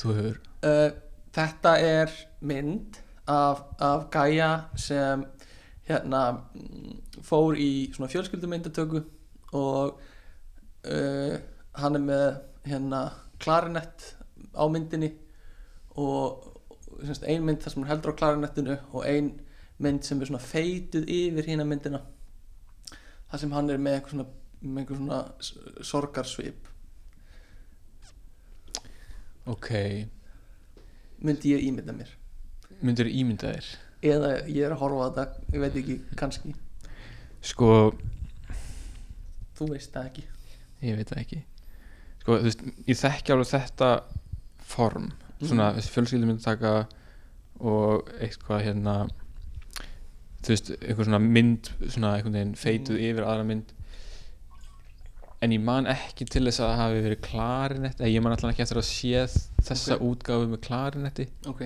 þú 0.00 0.14
hefur 0.16 0.40
uh, 0.66 0.90
þetta 1.36 1.72
er 1.78 2.10
mynd 2.40 2.98
af, 3.30 3.62
af 3.78 4.08
gæja 4.10 4.50
sem 4.76 5.24
hérna 5.88 6.22
mm, 6.54 6.98
fór 7.22 7.56
í 7.60 7.70
svona 7.94 8.10
fjölskyldumyndatöku 8.10 9.04
og 9.54 10.00
uh, 10.90 11.38
hann 11.80 11.96
er 12.00 12.04
með 12.04 12.40
hérna 12.66 13.04
klarinett 13.40 14.14
á 14.52 14.66
myndinni 14.68 15.12
og 15.96 16.49
ein 17.00 17.44
mynd 17.46 17.62
þar 17.62 17.74
sem 17.74 17.82
hann 17.82 17.92
heldur 17.92 18.14
á 18.14 18.18
klarinettinu 18.20 18.76
og 18.92 19.04
ein 19.08 19.32
mynd 19.80 20.04
sem 20.04 20.20
er 20.20 20.28
svona 20.28 20.42
feituð 20.44 21.08
yfir 21.08 21.48
hína 21.48 21.64
myndina 21.64 22.02
þar 23.30 23.42
sem 23.42 23.52
hann 23.54 23.70
er 23.70 23.80
með 23.80 23.98
eitthvað 23.98 24.14
svona, 24.16 24.26
með 24.60 24.82
eitthvað 24.82 25.00
svona 25.00 25.84
sorgarsvip. 25.90 26.70
Ok, 29.50 29.70
myndi 31.24 31.54
ég 31.54 31.64
ímynda 31.68 31.94
mér. 31.96 32.10
Myndir 32.80 33.10
ímynda 33.10 33.54
þér? 33.54 33.70
Eða 34.10 34.32
ég 34.48 34.64
er 34.64 34.74
að 34.74 34.82
horfa 34.82 35.06
á 35.06 35.08
þetta, 35.08 35.46
ég 35.54 35.64
veit 35.64 35.78
ekki 35.80 35.96
kannski, 36.16 36.52
sko, 37.44 37.70
þú 39.58 39.70
veist 39.74 39.92
það 39.94 40.10
ekki. 40.10 40.26
ég 40.86 41.00
veit 41.00 41.10
það 41.10 41.22
ekki. 41.24 41.40
Sko, 42.22 42.38
veist, 42.46 42.64
ég 42.88 43.00
þekki 43.00 43.34
alveg 43.34 43.50
þetta 43.52 43.90
form, 44.70 45.10
svona 45.48 45.72
þessi 45.76 45.92
fjölskyldu 45.94 46.26
myndi 46.28 46.42
taka 46.44 46.72
og 47.60 48.08
eitthvað 48.20 48.64
hérna 48.66 48.94
þú 50.40 50.48
veist, 50.54 50.70
einhver 50.80 51.04
svona 51.04 51.20
mynd 51.20 51.70
svona 51.92 52.14
einhvern 52.16 52.32
veginn 52.38 52.54
feituð 52.56 52.96
Mhm. 52.96 53.10
yfir 53.10 53.24
aðra 53.28 53.44
mynd. 53.46 53.72
En 55.42 55.50
ég 55.52 55.60
man 55.64 55.86
ekki 55.88 56.26
til 56.28 56.42
þess 56.44 56.60
að 56.60 56.68
það 56.70 56.80
hafi 56.82 57.02
verið 57.06 57.20
klarinetti 57.24 58.02
eða 58.04 58.12
ég 58.14 58.22
man 58.22 58.32
alltaf 58.34 58.50
ekki 58.52 58.62
eftir 58.66 58.80
að 58.80 58.88
séð 58.90 59.36
þessa 59.64 59.94
Ok. 59.96 60.02
útgáfu 60.10 60.48
með 60.52 60.60
klarinetti 60.66 61.26
ok. 61.48 61.62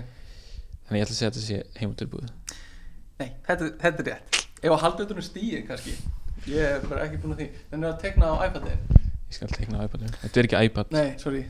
Þannig 0.86 1.00
ég 1.00 1.06
ætla 1.06 1.14
að 1.14 1.18
segja 1.18 1.30
að 1.30 1.34
þetta 1.34 1.46
sé 1.46 1.80
heimatilbúð 1.80 2.28
Nei, 3.20 3.30
þetta, 3.46 3.70
þetta 3.78 3.98
er 4.00 4.06
rétt. 4.10 4.38
Ef 4.62 4.70
að 4.74 4.80
halda 4.80 5.04
þetta 5.04 5.14
um 5.14 5.22
stíði 5.22 5.66
kannski. 5.68 5.92
Ég 6.50 6.58
er 6.58 6.80
bara 6.88 7.04
ekki 7.06 7.18
búin 7.22 7.34
að 7.34 7.38
því. 7.44 7.48
En 7.72 7.80
að 7.86 8.00
tekna 8.02 8.26
á 8.26 8.34
iPad-in 8.48 8.78
ég 9.30 9.34
skal 9.38 9.48
tekna 9.48 9.78
á 9.78 9.84
iPadinu, 9.86 10.10
þetta 10.22 10.36
er 10.40 10.44
ekki 10.48 10.64
iPad. 10.68 10.90
Nei, 10.92 11.14
sorry 11.18 11.44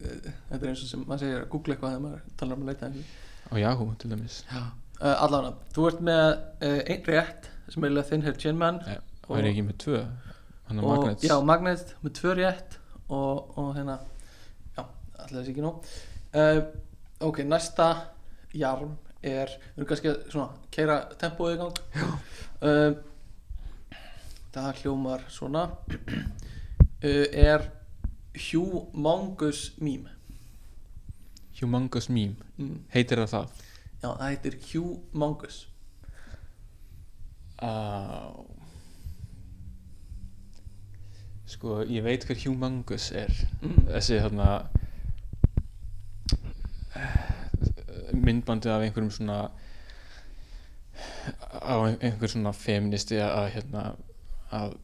Þetta 0.00 0.60
er 0.62 0.70
eins 0.72 0.82
og 0.84 0.90
sem 0.90 1.04
maður 1.06 1.22
segir 1.24 1.38
að 1.42 1.48
googla 1.52 1.74
eitthvað 1.76 1.92
þegar 1.94 2.04
maður 2.06 2.24
talar 2.40 2.56
um 2.58 2.64
að 2.66 2.70
leita 2.72 2.86
einhverju. 2.86 3.04
á 3.46 3.54
Yahoo 3.62 3.94
til 4.00 4.10
dæmis. 4.10 4.36
Uh, 4.50 5.12
Allavega, 5.26 5.52
þú 5.76 5.86
ert 5.90 6.00
með 6.08 6.24
uh, 6.32 6.80
einn 6.88 7.04
rétt 7.10 7.48
sem 7.68 7.84
er 7.84 8.02
Thin 8.08 8.22
Hair 8.24 8.38
Gin 8.40 8.58
Man 8.58 8.80
ja, 8.86 8.98
Og- 9.28 9.38
er 9.38 9.48
ekki 9.50 9.64
með 9.66 9.78
tvö? 9.84 10.00
Hann 10.66 10.78
er 10.80 10.86
Magnets. 10.88 11.22
Já, 11.26 11.34
Magnet 11.44 11.94
með 12.02 12.14
tvö 12.18 12.34
rétt 12.38 12.78
og, 13.08 13.52
og 13.58 13.74
hérna 13.76 13.98
Já, 14.76 14.82
allir 15.22 15.40
þessi 15.40 15.52
ekki 15.54 15.64
nú. 15.66 15.74
Uh, 16.34 16.62
Ok, 17.24 17.38
næsta 17.48 17.86
jarm 18.52 18.96
er 19.24 19.48
Við 19.48 19.78
erum 19.80 19.86
kannski 19.88 20.10
að 20.10 20.18
svona 20.30 20.48
keira 20.74 20.96
tempóið 21.16 21.54
í 21.54 21.60
gang. 21.62 21.78
Það 24.56 24.82
hljómar 24.82 25.24
svona. 25.32 25.62
Er 27.06 27.64
Humongous 28.36 29.72
Meme 29.80 30.12
Humongous 31.60 32.10
Meme, 32.12 32.36
mm. 32.58 32.84
heitir 32.92 33.22
það 33.24 33.32
það? 33.32 33.64
Já, 34.02 34.08
það 34.10 34.26
heitir 34.28 34.58
Humongous 34.70 35.60
Á 37.56 37.72
Sko, 41.46 41.78
ég 41.86 42.02
veit 42.02 42.26
hver 42.26 42.42
Humongous 42.42 43.12
er 43.14 43.32
mm. 43.62 43.86
Þessi 43.92 44.20
þarna 44.20 44.50
myndbandið 48.16 48.72
af 48.72 48.84
einhverjum 48.84 49.12
svona 49.12 49.38
á 51.52 51.76
einhver 52.00 52.30
svona 52.30 52.52
feministi 52.56 53.18
að 53.20 53.48
hérna 53.56 53.82
að 54.54 54.76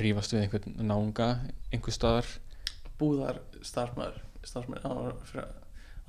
rífast 0.00 0.34
við 0.34 0.44
einhvern 0.44 0.86
nánga 0.86 1.28
einhver 1.72 1.94
staðar 1.94 2.28
Búðar 3.00 3.40
starfsmæður 3.66 4.20
Starfsmæður 4.44 5.46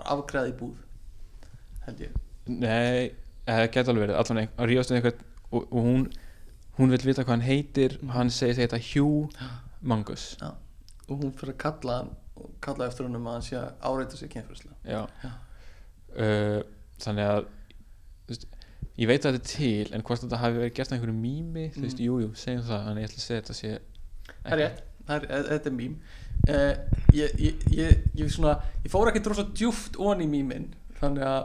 afgræði 0.01 0.53
í 0.53 0.57
búð 0.59 0.77
Held 1.85 2.01
ég. 2.05 2.17
Nei, 2.47 3.11
það 3.47 3.67
geta 3.73 3.91
alveg 3.91 4.03
verið. 4.05 4.17
Allan 4.21 4.37
ein- 4.43 4.51
að 4.57 4.67
rífast 4.69 4.91
við 4.91 4.97
einhvern 4.99 5.23
og, 5.51 5.61
og 5.71 5.85
hún 5.87 6.03
hún 6.77 6.89
vil 6.93 7.01
vita 7.05 7.23
hvað 7.25 7.33
hann 7.35 7.45
heitir 7.45 7.97
og 8.03 8.11
hann 8.15 8.29
segir 8.33 8.55
þetta 8.61 8.79
Humongous 8.91 10.37
Já, 10.41 10.51
og 11.09 11.19
hún 11.23 11.33
fyrir 11.37 11.53
að 11.55 11.57
kalla 11.65 11.97
hann 12.01 12.11
og 12.41 12.51
kalla 12.63 12.87
eftir 12.87 13.05
honum 13.07 13.25
að 13.27 13.35
hann 13.37 13.45
sé 13.49 13.57
að 13.59 13.71
áreita 13.89 14.17
sig 14.17 14.29
kynfyrslega. 14.33 15.03
Uh, 16.11 16.61
Þannig 17.01 17.25
að 17.31 17.45
veist, 18.29 18.45
ég 19.01 19.07
veit 19.09 19.23
að 19.25 19.35
þetta 19.37 19.41
er 19.41 19.51
til 19.51 19.93
en 19.95 20.03
hvort 20.05 20.21
þetta 20.25 20.39
hafi 20.41 20.57
verið 20.59 20.73
gert 20.77 20.91
að 20.91 20.97
einhverju 20.97 21.15
mými 21.17 21.63
þú 21.75 21.81
veist, 21.85 21.99
Mm. 22.01 22.05
jú, 22.05 22.31
segjum 22.37 22.65
það 22.67 22.89
en 22.91 22.97
ég 23.01 23.07
ætla 23.09 23.21
að 23.21 23.25
segja 23.25 23.41
þetta 23.41 23.55
sé 23.57 23.71
Það 24.41 24.51
er 24.51 24.59
rétt, 24.61 24.81
þetta 25.49 25.69
er 25.71 25.75
mím 25.77 25.95
uh, 26.49 26.73
ég, 27.13 27.35
ég, 27.39 27.63
ég, 27.75 28.03
ég, 28.17 28.31
svona, 28.33 28.55
ég 28.85 28.91
fór 28.93 29.11
ekki 29.11 29.21
drósa 29.25 29.45
djúft 29.51 29.99
onni 30.01 30.25
í 30.25 30.31
mímin 30.31 30.69
þannig 31.01 31.25
að 31.27 31.41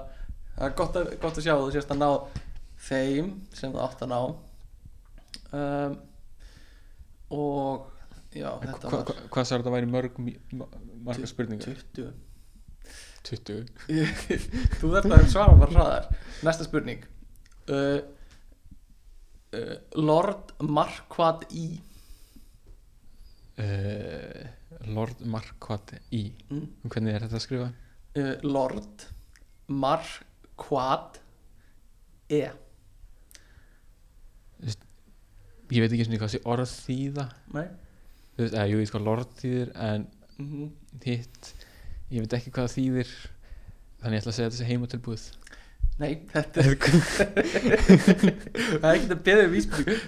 það 0.57 0.67
er 0.71 0.75
gott 0.81 0.97
að, 1.01 1.11
gott 1.23 1.37
að 1.41 1.47
sjá 1.47 1.55
að 1.57 1.65
þú 1.67 1.73
sést 1.77 1.93
að 1.95 2.01
ná 2.03 2.11
þeim 2.87 3.31
sem 3.57 3.73
það 3.75 3.85
átt 3.87 4.05
að 4.07 4.13
ná. 4.13 4.21
Um, 5.57 5.97
og 7.37 7.87
já, 8.37 8.51
þetta 8.63 8.91
hva, 8.91 8.99
var 9.01 9.09
hva, 9.09 9.15
Hvað 9.33 9.49
sagði 9.49 9.63
þetta 9.65 9.75
væri 9.75 9.89
mörg 9.91 10.19
mí- 10.23 10.39
ma- 10.59 10.69
margar 11.09 11.31
spurningar? 11.31 11.81
20 11.97 12.13
20 13.27 13.65
Þú 14.81 14.91
þarft 14.93 15.15
að 15.17 15.25
svara 15.33 15.57
bara 15.59 15.73
hraðar. 15.75 16.05
Næsta 16.47 16.67
spurning. 16.69 17.03
Uh, 17.67 17.99
uh, 19.57 19.73
Lord 19.99 20.53
Marquardt 20.63 21.49
í 21.51 21.65
uh, 23.59 23.96
Lord 24.97 25.23
Marquardt 25.33 25.95
í 26.15 26.23
mm. 26.51 26.67
Hvernig 26.89 27.15
er 27.15 27.27
þetta 27.27 27.39
að 27.41 27.45
skrifa? 27.47 27.69
uh, 28.17 28.35
Lord 28.47 29.07
Marquardt 29.69 31.21
E 32.33 32.47
Ég 35.67 35.83
veit 35.83 35.91
ekki 35.91 36.05
svona 36.07 36.21
hvað 36.21 36.31
sé 36.31 36.41
orð 36.47 36.69
þýða 36.71 37.25
veist, 37.51 38.53
eða, 38.55 38.67
jú, 38.71 38.77
ég 38.77 38.85
veit 38.85 38.93
hvað 38.95 39.07
lord 39.09 39.33
þýðir 39.41 39.73
en 39.89 40.05
mm 40.37 40.51
-hmm. 40.51 40.69
hitt 41.03 41.49
ég 42.13 42.23
veit 42.23 42.37
ekki 42.39 42.53
hvað 42.55 42.69
þýðir 42.77 43.11
þannig 44.01 44.17
ég 44.17 44.23
ætla 44.23 44.31
að 44.31 44.37
segja 44.37 44.49
þetta 44.49 44.59
sé 44.61 44.69
heimatilbúið 44.71 45.25
Nei, 45.97 46.11
þetta 46.29 46.61
er 46.61 46.75
Það 48.83 48.89
er 48.91 48.91
ekki 48.91 49.15
að 49.15 49.23
beða 49.29 49.47
vísbyrg 49.53 50.03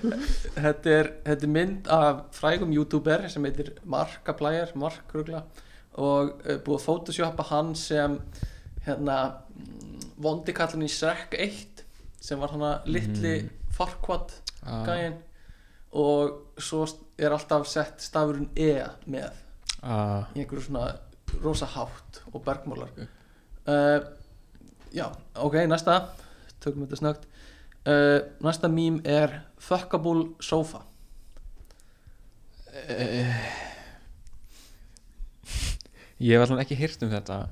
þetta 0.59 0.93
er, 0.93 1.11
þetta 1.25 1.47
er 1.49 1.53
mynd 1.55 1.89
af 1.95 2.21
frægum 2.37 2.75
youtuber 2.77 3.25
sem 3.33 3.47
heitir 3.49 3.71
Markiplier, 3.89 4.75
Mark 4.77 5.15
rugla 5.17 5.45
og 5.99 6.35
uh, 6.45 6.59
búið 6.63 6.77
að 6.77 6.85
photoshoppa 6.85 7.47
hann 7.49 7.73
sem 7.79 8.19
hérna 8.85 9.17
vondikallin 10.23 10.85
í 10.87 10.91
Shrek 10.93 11.35
1 11.39 11.83
sem 12.21 12.41
var 12.43 12.53
hann 12.55 12.67
litli 12.91 13.39
Mm. 13.39 13.55
Farquaad 13.79 14.33
Ah, 14.67 14.83
gæinn. 14.83 15.15
Og 15.95 16.57
svo 16.59 16.81
er 17.17 17.31
alltaf 17.31 17.69
sett 17.71 18.03
stafurinn 18.03 18.49
E 18.59 18.73
með. 19.07 19.37
Ah, 19.87 20.27
í 20.35 20.43
einhverju 20.43 20.65
svona 20.67 20.97
rosa 21.45 21.69
hátt 21.71 22.19
og 22.33 22.43
bergmálar. 22.45 22.91
Ok. 22.91 23.07
uh, 23.71 24.01
já, 24.95 25.09
ok, 25.35 25.61
næsta. 25.71 26.01
Tökum 26.59 26.87
þetta 26.87 26.99
snögt 26.99 27.29
uh, 27.89 28.21
næsta 28.45 28.69
mím 28.69 29.01
er 29.05 29.41
fuckable 29.59 30.35
sofa. 30.41 30.83
Eh, 32.89 33.35
ég 36.21 36.37
hef 36.37 36.45
allan 36.45 36.63
ekki 36.63 36.79
hýrt 36.79 37.03
um 37.07 37.13
þetta. 37.13 37.47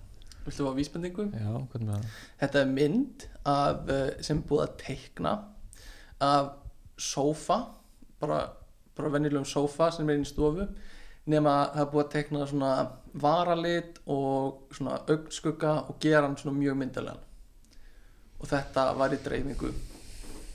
Viltu 0.46 0.66
fá 0.66 0.74
vísbendingu? 0.76 1.30
já, 1.34 1.48
hvernig 1.72 1.88
með 1.88 1.96
það? 1.96 2.20
Þetta 2.42 2.60
er 2.60 2.68
mynd 2.74 3.26
af, 3.42 3.80
uh, 3.90 4.10
sem 4.22 4.42
búið 4.46 4.66
að 4.66 4.76
teikna 4.84 5.32
af 6.22 6.52
sofa 6.96 7.58
bara, 8.22 8.44
bara 8.96 9.10
venjulegum 9.12 9.48
sofa 9.48 9.90
sem 9.92 10.08
er 10.08 10.22
í 10.22 10.28
stofu 10.28 10.68
nema 11.26 11.56
að 11.64 11.74
það 11.74 11.90
búið 11.92 12.04
að 12.04 12.12
teikna 12.14 12.46
svona 12.46 12.70
varalit 13.18 13.98
og 14.06 14.76
svona 14.76 15.00
augnskugga 15.02 15.72
og 15.90 15.98
gera 16.00 16.22
hann 16.28 16.38
svona 16.38 16.56
mjög 16.56 16.78
myndilegan 16.78 17.25
og 18.40 18.50
þetta 18.50 18.88
var 18.98 19.14
í 19.14 19.20
dreifingu 19.24 19.72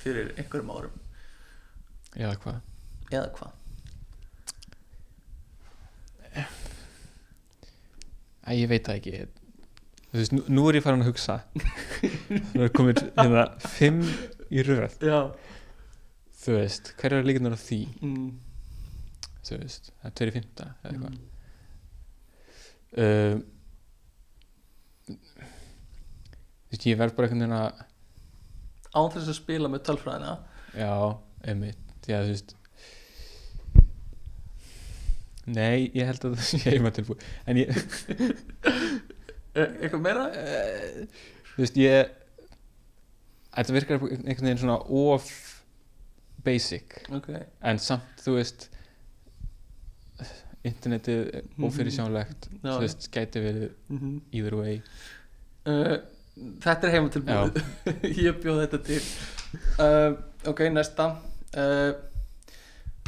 fyrir 0.02 0.34
einhverjum 0.36 0.74
árum. 0.76 1.00
Eða 2.18 2.36
hvað? 2.44 2.62
Eða 3.12 3.28
hvað? 3.38 3.58
Æ, 8.42 8.54
ég 8.58 8.68
veit 8.72 8.88
það 8.88 8.98
ekki. 9.00 9.12
Þú 10.12 10.20
veist, 10.20 10.34
nú, 10.36 10.42
nú 10.52 10.64
er 10.68 10.78
ég 10.80 10.84
farin 10.84 11.04
að 11.06 11.12
hugsa. 11.12 11.38
Nú 12.56 12.66
er 12.66 12.72
komin 12.76 12.98
hérna 13.00 13.46
fimm 13.78 14.02
í 14.52 14.64
röð. 14.68 14.98
Já. 15.08 15.20
Þú 16.42 16.56
veist, 16.58 16.92
hver 17.00 17.16
er 17.16 17.28
líkunar 17.28 17.56
á 17.56 17.60
því? 17.62 17.82
Mm. 18.02 18.32
þú 19.46 19.58
veist, 19.62 19.92
það 20.02 20.10
er 20.10 20.16
tveir 20.18 20.32
í 20.32 20.36
fymta 20.36 20.66
eða 20.72 20.92
eitthvað. 20.92 21.14
Mm. 22.92 23.06
um, 23.06 23.40
þú 25.08 25.16
veist, 26.72 26.86
ég 26.90 26.98
verð 27.00 27.16
bara 27.18 27.28
einhvern 27.28 27.44
veginn 27.46 27.58
að 27.60 27.86
án 28.92 29.12
þess 29.14 29.30
að 29.32 29.38
spila 29.40 29.70
með 29.72 29.86
tölfræðina 29.90 30.34
já, 30.76 30.92
einmitt 31.48 32.10
að 32.20 32.26
þú 32.28 32.34
veist 32.36 32.56
nei, 35.52 35.90
ég 35.98 36.06
held 36.08 36.26
að 36.28 36.36
það 36.40 36.48
sé 36.52 36.60
heima 36.70 36.92
tilbúið 36.96 37.24
en 37.50 37.60
ég, 37.62 37.72
e 39.58 39.64
eitthvað 39.84 40.04
meira? 40.06 40.26
Eh, 40.38 41.24
þú 41.56 41.64
veist, 41.64 41.80
ég 41.82 42.12
þetta 43.52 43.76
virkar 43.76 43.98
einhvern 44.06 44.46
veginn 44.48 44.62
svona 44.62 44.78
of 44.88 45.32
basic 46.46 47.02
ok 47.14 47.32
en 47.68 47.82
samt, 47.82 48.22
þú 48.24 48.38
veist 48.40 48.70
internetið 50.68 51.20
er 51.34 51.44
Mhm. 51.58 51.66
ófyrirsjónlegt 51.68 52.48
Já. 52.62 52.70
þú 52.76 52.80
veist, 52.84 53.08
gæti 53.14 53.42
verið 53.42 53.72
-hmm. 53.90 54.20
either 54.32 54.56
way 54.56 54.82
uh, 55.66 55.98
þetta 56.36 56.88
er 56.88 56.96
heima 56.96 57.12
tilbúið 57.14 57.60
ég 58.28 58.40
bjóð 58.44 58.64
þetta 58.66 58.82
til. 58.88 59.02
Uh, 59.76 60.16
ok, 60.52 60.64
næsta. 60.72 61.10
Uh, 61.52 61.92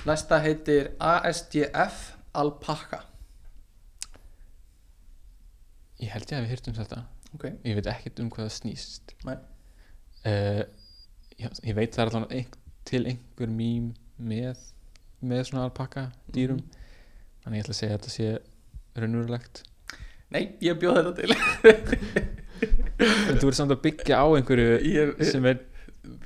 næsta 0.07 0.41
heitir 0.43 0.91
ASDF 0.99 2.11
Alpaca 2.35 3.05
ég 6.03 6.11
held 6.13 6.29
ég 6.29 6.37
að 6.37 6.45
við 6.45 6.53
hýrt 6.53 6.69
um 6.69 6.77
þetta. 6.77 7.01
Ok, 7.33 7.45
ég 7.65 7.77
veit 7.77 7.89
ekkert 7.89 8.21
um 8.23 8.29
hvað 8.33 8.47
það 8.49 8.55
snýst. 8.57 9.13
Uh, 9.23 10.63
ég, 11.39 11.59
ég 11.63 11.77
veit 11.77 11.95
það 11.95 12.03
er 12.03 12.11
allan 12.11 12.29
ein, 12.35 12.55
til 12.87 13.03
einhver 13.09 13.51
mím 13.51 13.91
með 14.19 14.69
með 15.23 15.45
svona 15.47 15.67
alpaka 15.69 16.09
dýrum. 16.35 16.59
Mhm. 16.59 16.81
þannig 17.43 17.59
ég 17.59 17.63
ætla 17.63 17.73
að 17.73 17.79
segja 17.79 17.93
að 17.93 17.99
þetta 17.99 18.13
sé 18.13 18.99
raunverulegt. 18.99 19.63
Nei, 20.33 20.43
ég 20.63 20.79
bjóð 20.79 20.99
þetta 20.99 21.13
til 21.19 22.33
en 22.63 23.39
þú 23.41 23.49
ert 23.51 23.57
samt 23.59 23.73
að 23.75 23.81
byggja 23.85 24.19
á 24.19 24.25
einhverju 24.37 24.79
Ég, 24.87 25.13
sem 25.29 25.45
er 25.49 25.61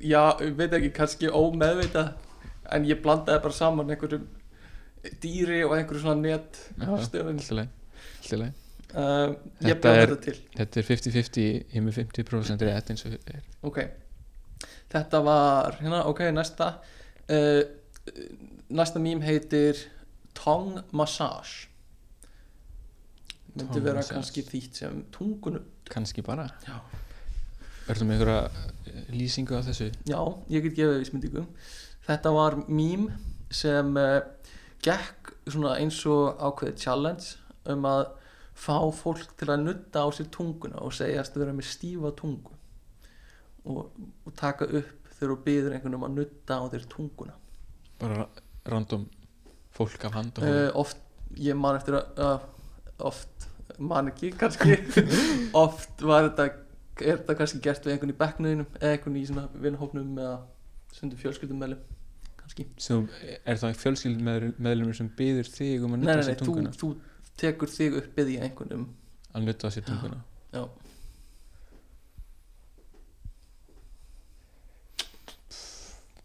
já, 0.01 0.21
ég 0.41 0.55
veit 0.57 0.73
ekki, 0.77 0.91
kannski 0.95 1.29
ómeðvita 1.31 2.07
en 2.75 2.87
ég 2.89 3.01
blandaði 3.03 3.43
bara 3.45 3.55
saman 3.55 3.93
einhverjum 3.93 4.25
dýri 5.23 5.61
og 5.65 5.75
einhverju 5.77 6.03
svona 6.03 6.21
net 6.21 6.57
stöðun 7.05 7.39
uh, 8.95 9.35
ég 9.63 9.77
Þetta 9.77 9.93
er- 9.93 10.09
þetta 10.09 10.17
til. 10.25 10.35
Þetta 10.57 10.81
er 10.81 10.87
50-50, 10.89 11.47
ég 11.47 11.77
er 11.79 11.85
með 11.85 11.99
50% 12.01 12.65
rétt 12.67 12.91
eins 12.91 13.05
og 13.07 13.15
er. 13.31 13.43
Ok. 13.67 13.79
Þetta 14.91 15.21
var, 15.23 15.77
hérna, 15.81 16.01
ok, 16.09 16.23
næsta. 16.35 16.69
Uh, 17.27 17.61
næsta 18.73 18.99
mím 19.03 19.21
heitir 19.23 19.79
tongue 20.37 20.83
massage. 20.91 21.67
Myndi 23.57 23.81
vera 23.81 24.03
kannski 24.05 24.43
þýtt 24.45 24.83
sem 24.83 24.99
tungunum 25.15 25.65
kannski 25.93 26.23
bara. 26.25 26.47
Ertu 27.87 28.05
með 28.07 28.17
einhverja 28.17 28.39
eh, 28.91 29.03
lýsingu 29.15 29.55
á 29.55 29.63
þessu? 29.63 29.91
Já, 30.09 30.19
ég 30.51 30.65
get 30.65 30.75
gefið 30.79 31.01
vísmyndingu 31.03 31.45
Þetta 32.07 32.31
var 32.35 32.55
mím 32.71 33.09
sem 33.51 33.97
uh, 33.99 34.21
gekk 34.83 35.33
eins 35.47 35.99
og 36.07 36.39
ákveðið 36.39 36.79
challenge 36.83 37.35
um 37.71 37.87
að 37.87 38.05
fá 38.57 38.77
fólk 38.95 39.35
til 39.39 39.49
að 39.53 39.65
nutta 39.65 40.03
á 40.03 40.07
sér 40.15 40.29
tunguna 40.33 40.81
og 40.83 40.95
segjast 40.95 41.37
vera 41.37 41.53
með 41.55 41.69
stífa 41.71 42.11
tungu 42.17 42.55
og, 43.67 43.91
og 44.25 44.35
taka 44.39 44.65
upp 44.65 45.11
þegar 45.17 45.33
þú 45.33 45.37
byður 45.45 45.75
einhvern 45.75 45.97
um 45.99 46.07
að 46.07 46.15
nutta 46.21 46.59
á 46.59 46.63
þér 46.73 46.87
tunguna 46.91 47.35
Bara 48.01 48.27
random 48.67 49.07
fólk 49.73 50.07
af 50.09 50.17
hand 50.17 50.41
og 50.41 50.47
uh, 50.47 50.69
Oft, 50.83 50.99
ég 51.37 51.57
man 51.59 51.77
eftir 51.79 51.99
að 51.99 52.23
uh, 52.23 52.47
oft, 53.11 53.49
man 53.77 54.11
ekki 54.11 54.31
kannski. 54.37 54.77
Oft 55.65 56.01
var 56.01 56.29
þetta 56.29 56.47
er 57.01 57.19
þetta 57.19 57.35
kannski 57.37 57.61
gert 57.61 57.85
við 57.85 57.95
einhvern 57.95 58.13
í 58.13 58.17
bekknuðinum 58.17 58.79
eða 58.79 58.95
einhvern 58.95 59.19
í 59.19 59.25
svona 59.29 59.45
vinnhófnum 59.53 60.17
eða 60.17 60.37
stundu 60.95 61.19
fjölskyldum 61.19 61.61
kannski. 62.37 62.67
Sem, 62.81 63.05
er 63.45 63.59
það 63.61 63.77
fjölskyld 63.83 64.23
meðlumur 64.23 64.97
sem 64.97 65.11
byður 65.17 65.51
þig 65.51 65.85
um 65.85 65.93
að 65.93 66.01
Nei, 66.01 66.07
nutta 66.07 66.17
nei, 66.17 66.25
sér 66.25 66.33
nei, 66.33 66.41
þú, 66.41 66.49
tunguna? 66.49 66.73
þú 66.79 66.91
tekur 67.37 67.73
þig 67.73 68.01
upp 68.01 68.11
byggði 68.17 68.41
einhvern 68.47 68.77
um 68.77 68.85
að 69.37 69.49
nutta 69.49 69.73
sér 69.73 69.87
tunguna? 69.87 70.21
Já. 70.55 70.63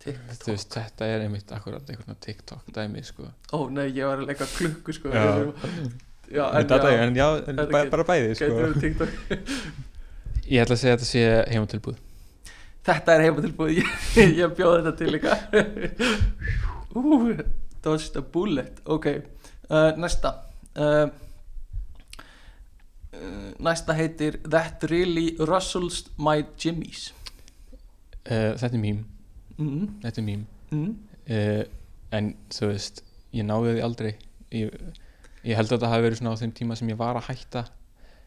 Þú 0.02 0.10
TikTok 0.10 0.48
veist, 0.48 0.72
þetta 0.74 1.06
er 1.06 1.24
einmitt 1.26 1.52
akkurat 1.54 1.90
einhvern 1.92 2.16
TikTok 2.18 2.72
dæmi 2.74 3.04
sko. 3.06 3.28
Ó 3.54 3.68
nei, 3.70 3.84
ég 3.94 4.08
var 4.08 4.22
að 4.22 4.32
leika 4.32 4.48
klukku 4.50 4.96
sko 4.96 5.12
Já. 6.32 6.44
en, 6.58 6.64
en 6.64 6.68
já, 6.68 6.92
en 7.06 7.16
já, 7.16 7.26
en 7.48 7.56
bæ, 7.60 7.62
ekki- 7.82 7.90
bara 7.92 8.04
bæði 8.08 8.34
sko. 8.38 8.46
Ég 10.52 10.62
ætla 10.64 10.74
að 10.74 10.80
segja 10.80 10.94
að 10.94 10.98
þetta 10.98 11.08
sé 11.08 11.24
heimatilbúð 11.52 11.98
Þetta 12.82 13.14
er 13.14 13.22
heimatilbúið, 13.28 13.76
ég, 14.18 14.32
ég 14.40 14.54
bjóði 14.58 14.80
þetta 14.82 14.94
til 14.98 15.12
líka. 15.14 15.36
Ú, 16.98 17.20
dodged 17.84 18.16
a 18.18 18.22
bullet. 18.34 18.80
Ok, 18.90 19.06
uh, 19.70 19.92
næsta. 20.02 20.32
Uh, 20.74 21.06
uh, 23.14 23.52
Næsta 23.62 23.94
heitir 23.96 24.40
That 24.50 24.82
really 24.90 25.36
rustles 25.38 26.02
my 26.18 26.42
jimmies. 26.58 27.12
Uh, 28.26 28.52
Þetta 28.58 28.74
er 28.76 28.82
mím, 28.82 28.98
mm, 29.58 29.86
þetta 30.04 30.20
er 30.22 30.26
mím. 30.26 30.42
Mm. 30.70 30.90
uh, 31.30 31.62
En 32.12 32.34
þú 32.52 32.68
veist, 32.74 33.00
ég 33.32 33.46
náði 33.48 33.76
því 33.78 33.82
aldrei. 33.86 34.10
Ég, 34.52 34.74
ég 35.44 35.56
held 35.58 35.68
að 35.70 35.76
þetta 35.76 35.90
hafi 35.92 36.04
verið 36.06 36.20
svona 36.20 36.34
á 36.34 36.40
þeim 36.42 36.52
tíma 36.58 36.76
sem 36.78 36.92
ég 36.92 36.98
var 37.00 37.18
að 37.20 37.28
hætta. 37.30 37.64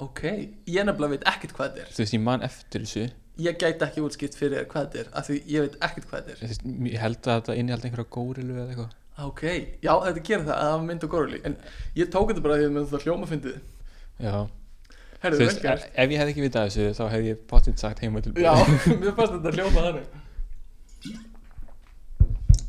Ok, 0.03 0.21
ég 0.67 0.83
nefnilega 0.87 1.13
veit 1.15 1.27
ekkert 1.31 1.53
hvað 1.55 1.69
þetta 1.71 1.85
er. 1.85 1.93
Þú 1.95 2.03
veist, 2.03 2.13
ég 2.17 2.23
man 2.25 2.41
eftir 2.43 2.83
þessu. 2.83 3.05
Ég 3.45 3.57
gæti 3.59 3.83
ekki 3.87 4.03
útskipt 4.03 4.35
fyrir 4.39 4.65
hvað 4.71 4.85
þetta 4.85 4.99
er 5.01 5.07
af 5.19 5.25
Því 5.27 5.37
ég 5.51 5.65
veit 5.65 5.73
ekkert 5.83 6.05
hvað 6.07 6.21
þetta 6.29 6.39
Þú 6.39 6.45
veist, 6.47 6.61
Ég 6.87 7.01
held 7.03 7.17
að 7.27 7.39
þetta 7.41 7.55
innihaldi 7.59 7.89
einhverja 7.89 8.11
górilu 8.15 8.53
eða 8.55 8.67
eitthvað. 8.71 8.93
Er 9.15 9.25
Ok, 9.25 9.41
já 9.83 9.91
þetta 10.05 10.21
gerir 10.29 10.45
það 10.45 10.55
að 10.59 10.69
það 10.71 10.85
mynd 10.89 11.03
og 11.07 11.11
góruli 11.15 11.39
En 11.49 11.57
ég 11.99 12.11
tók 12.13 12.29
þetta 12.31 12.43
bara 12.45 12.59
því 12.61 12.67
að 12.69 12.73
með 12.77 12.87
það 12.93 13.03
hljóma 13.07 13.29
fyndið. 13.31 13.57
Já, 14.23 14.35
Herðu, 15.25 15.39
þú 15.39 15.43
veist, 15.49 15.61
gert. 15.65 15.85
ef 15.95 16.13
ég 16.15 16.19
hefði 16.21 16.33
ekki 16.35 16.45
vitað 16.45 16.69
þessu 16.69 16.87
þá 16.95 17.03
hefði 17.11 17.29
ég 17.33 17.43
potið 17.51 17.77
sagt 17.83 18.03
heimatilbúð 18.05 18.45
Já, 18.45 18.53
mér 19.03 19.15
fannst 19.19 19.35
þetta 19.35 19.53
hljóma 19.55 19.85
þannig. 19.89 20.05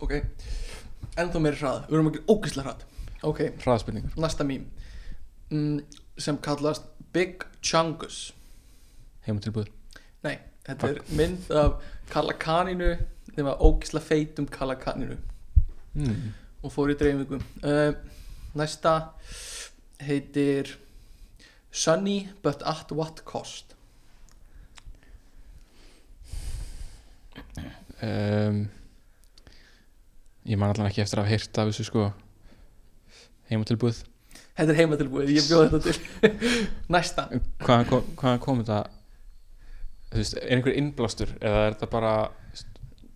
Ok 0.02 0.12
Ennþá 1.16 1.40
meiri 1.46 1.58
hrað, 1.62 1.86
við 1.88 1.96
erum 1.98 2.10
ekki 2.10 2.24
ógislega 2.34 2.66
hrað 2.72 2.84
Ok, 3.22 3.40
Hraðspurningar 3.62 4.16
næsta 4.20 4.44
mím. 4.44 4.66
Mm, 5.50 5.80
Sem 6.18 6.38
kallast 6.42 6.82
Big 7.12 7.44
Chungus. 7.62 8.34
Heimatilbúð 9.26 9.68
Nei, 10.24 10.38
þetta 10.66 10.90
er 10.90 11.00
mynd 11.18 11.50
af 11.50 11.78
Kalla 12.10 12.34
Kaninu 12.38 12.94
nema 13.36 13.56
ógislega 13.60 14.04
feitum 14.04 14.48
Kalla 14.50 14.76
Kaninu 14.80 15.16
mm. 15.94 16.32
og 16.62 16.72
fór 16.72 16.92
í 16.92 16.98
dreifingu 16.98 17.40
uh, 17.40 17.94
Næsta 18.56 18.96
heitir 20.00 20.76
Sunny 21.70 22.28
but 22.42 22.62
at 22.64 22.92
what 22.92 23.24
cost? 23.24 23.74
Um, 28.02 28.68
Ég 30.46 30.56
man 30.60 30.70
allan 30.70 30.86
ekki 30.86 31.02
eftir 31.02 31.18
að 31.18 31.26
hafa 31.26 31.34
heyrt 31.34 31.58
af 31.58 31.70
þessu 31.72 31.88
sko 31.88 32.06
Heimatilbúð 33.50 34.02
Þetta 34.56 34.72
er 34.72 34.78
heimatilbúið, 34.80 35.30
ég 35.36 35.46
bjóð 35.50 35.66
þetta 35.68 35.80
til. 35.84 36.30
Næsta. 36.94 37.26
Hvaðan 37.60 37.86
kom, 37.90 38.06
hvaðan 38.20 38.40
kom 38.44 38.60
þetta? 38.62 38.78
Þú 40.10 40.20
veist, 40.22 40.36
er 40.40 40.54
einhver 40.56 40.76
innblástur 40.80 41.32
eða 41.40 41.62
er 41.66 41.74
þetta 41.76 41.88
bara 41.92 42.12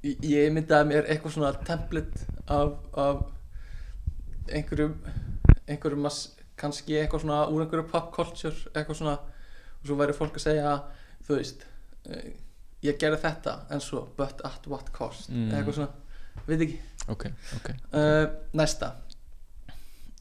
Ég- 0.04 0.24
Ég 0.30 0.52
myndaði 0.56 0.88
mér 0.90 1.08
eitthvað 1.12 1.34
svona 1.36 1.52
template 1.64 2.24
af, 2.48 2.74
af 2.96 3.22
einhverjum 4.50 4.94
einhverjum 5.70 6.02
mass, 6.04 6.20
kannski 6.60 6.96
eitthvað 7.00 7.24
svona 7.24 7.40
úr 7.52 7.64
einhverju 7.64 7.86
pop 7.92 8.08
culture 8.16 8.54
eitthvað 8.74 8.98
svona 9.00 9.16
og 9.20 9.88
svo 9.88 9.96
væri 10.00 10.16
fólk 10.16 10.36
að 10.40 10.44
segja 10.48 10.72
þú 11.28 11.36
veist 11.38 11.64
eh, 12.10 12.30
ég 12.84 12.98
gerði 13.00 13.20
þetta 13.26 13.54
en 13.72 13.80
svo 13.84 14.06
but 14.18 14.40
at 14.48 14.66
what 14.72 14.88
cost? 14.96 15.28
Mm. 15.32 15.50
eitthvað 15.56 15.78
svona, 15.78 15.90
veit 16.48 16.64
ekki. 16.66 16.80
Ok, 17.12 17.26
ok 17.60 17.70
uh, 17.96 18.26
næsta 18.56 18.92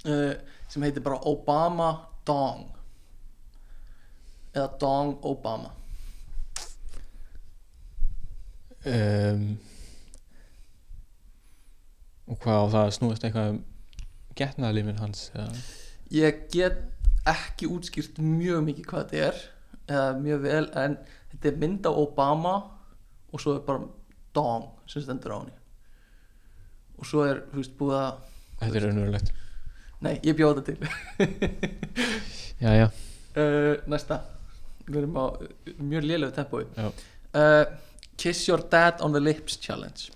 uh, 0.05 0.33
sem 0.69 0.85
heitir 0.85 1.03
bara 1.05 1.19
Obama 1.29 1.89
Dong. 2.27 2.67
Eða 4.53 4.69
Dong 4.81 5.17
Obama. 5.27 5.73
Um, 8.85 9.57
Og 12.29 12.37
hvað 12.43 12.59
á 12.61 12.65
það 12.69 12.83
að 12.83 12.95
snúast 12.95 13.23
eitthvað 13.25 13.51
um 13.55 13.61
getnaðlimir 14.37 14.99
hans 15.01 15.29
eða? 15.33 15.61
Ég 16.13 16.43
get 16.53 16.83
ekki 17.29 17.69
útskýrt 17.69 18.19
mjög 18.21 18.61
mikið 18.67 18.89
hvað 18.89 19.07
þetta 19.09 19.23
er 19.29 19.39
eða 19.89 20.11
mjög 20.21 20.43
vel 20.43 20.65
en 20.77 20.97
þetta 21.31 21.49
er 21.49 21.57
mynd 21.63 21.89
á 21.89 21.91
Obama 21.91 22.53
og 23.33 23.41
svo 23.41 23.55
er 23.57 23.65
bara 23.65 23.89
Dong 24.37 24.67
sem 24.89 25.01
stendur 25.01 25.33
á 25.33 25.37
henni. 25.41 25.55
Og 27.01 27.07
svo 27.09 27.23
er, 27.25 27.41
þú 27.49 27.61
veist, 27.63 27.75
búið 27.79 27.97
að 27.97 28.09
Þetta 28.59 28.77
er 28.77 28.85
raunverulegt 28.85 29.33
nei, 30.05 30.15
ég 30.25 30.37
bjóð 30.39 30.59
þetta 30.59 30.71
til. 30.71 30.79
Já, 32.59 32.71
já 32.75 32.87
uh, 32.89 33.75
næsta. 33.91 34.21
Við 34.89 35.01
erum 35.03 35.19
á 35.19 35.25
uh, 35.31 35.51
mjög 35.79 36.07
lélegu 36.09 36.35
tempói. 36.35 36.63
Uh, 36.79 37.65
Kiss 38.19 38.47
your 38.49 38.63
dad 38.71 38.99
on 39.05 39.13
the 39.15 39.21
lips 39.23 39.55
challenge. 39.61 40.09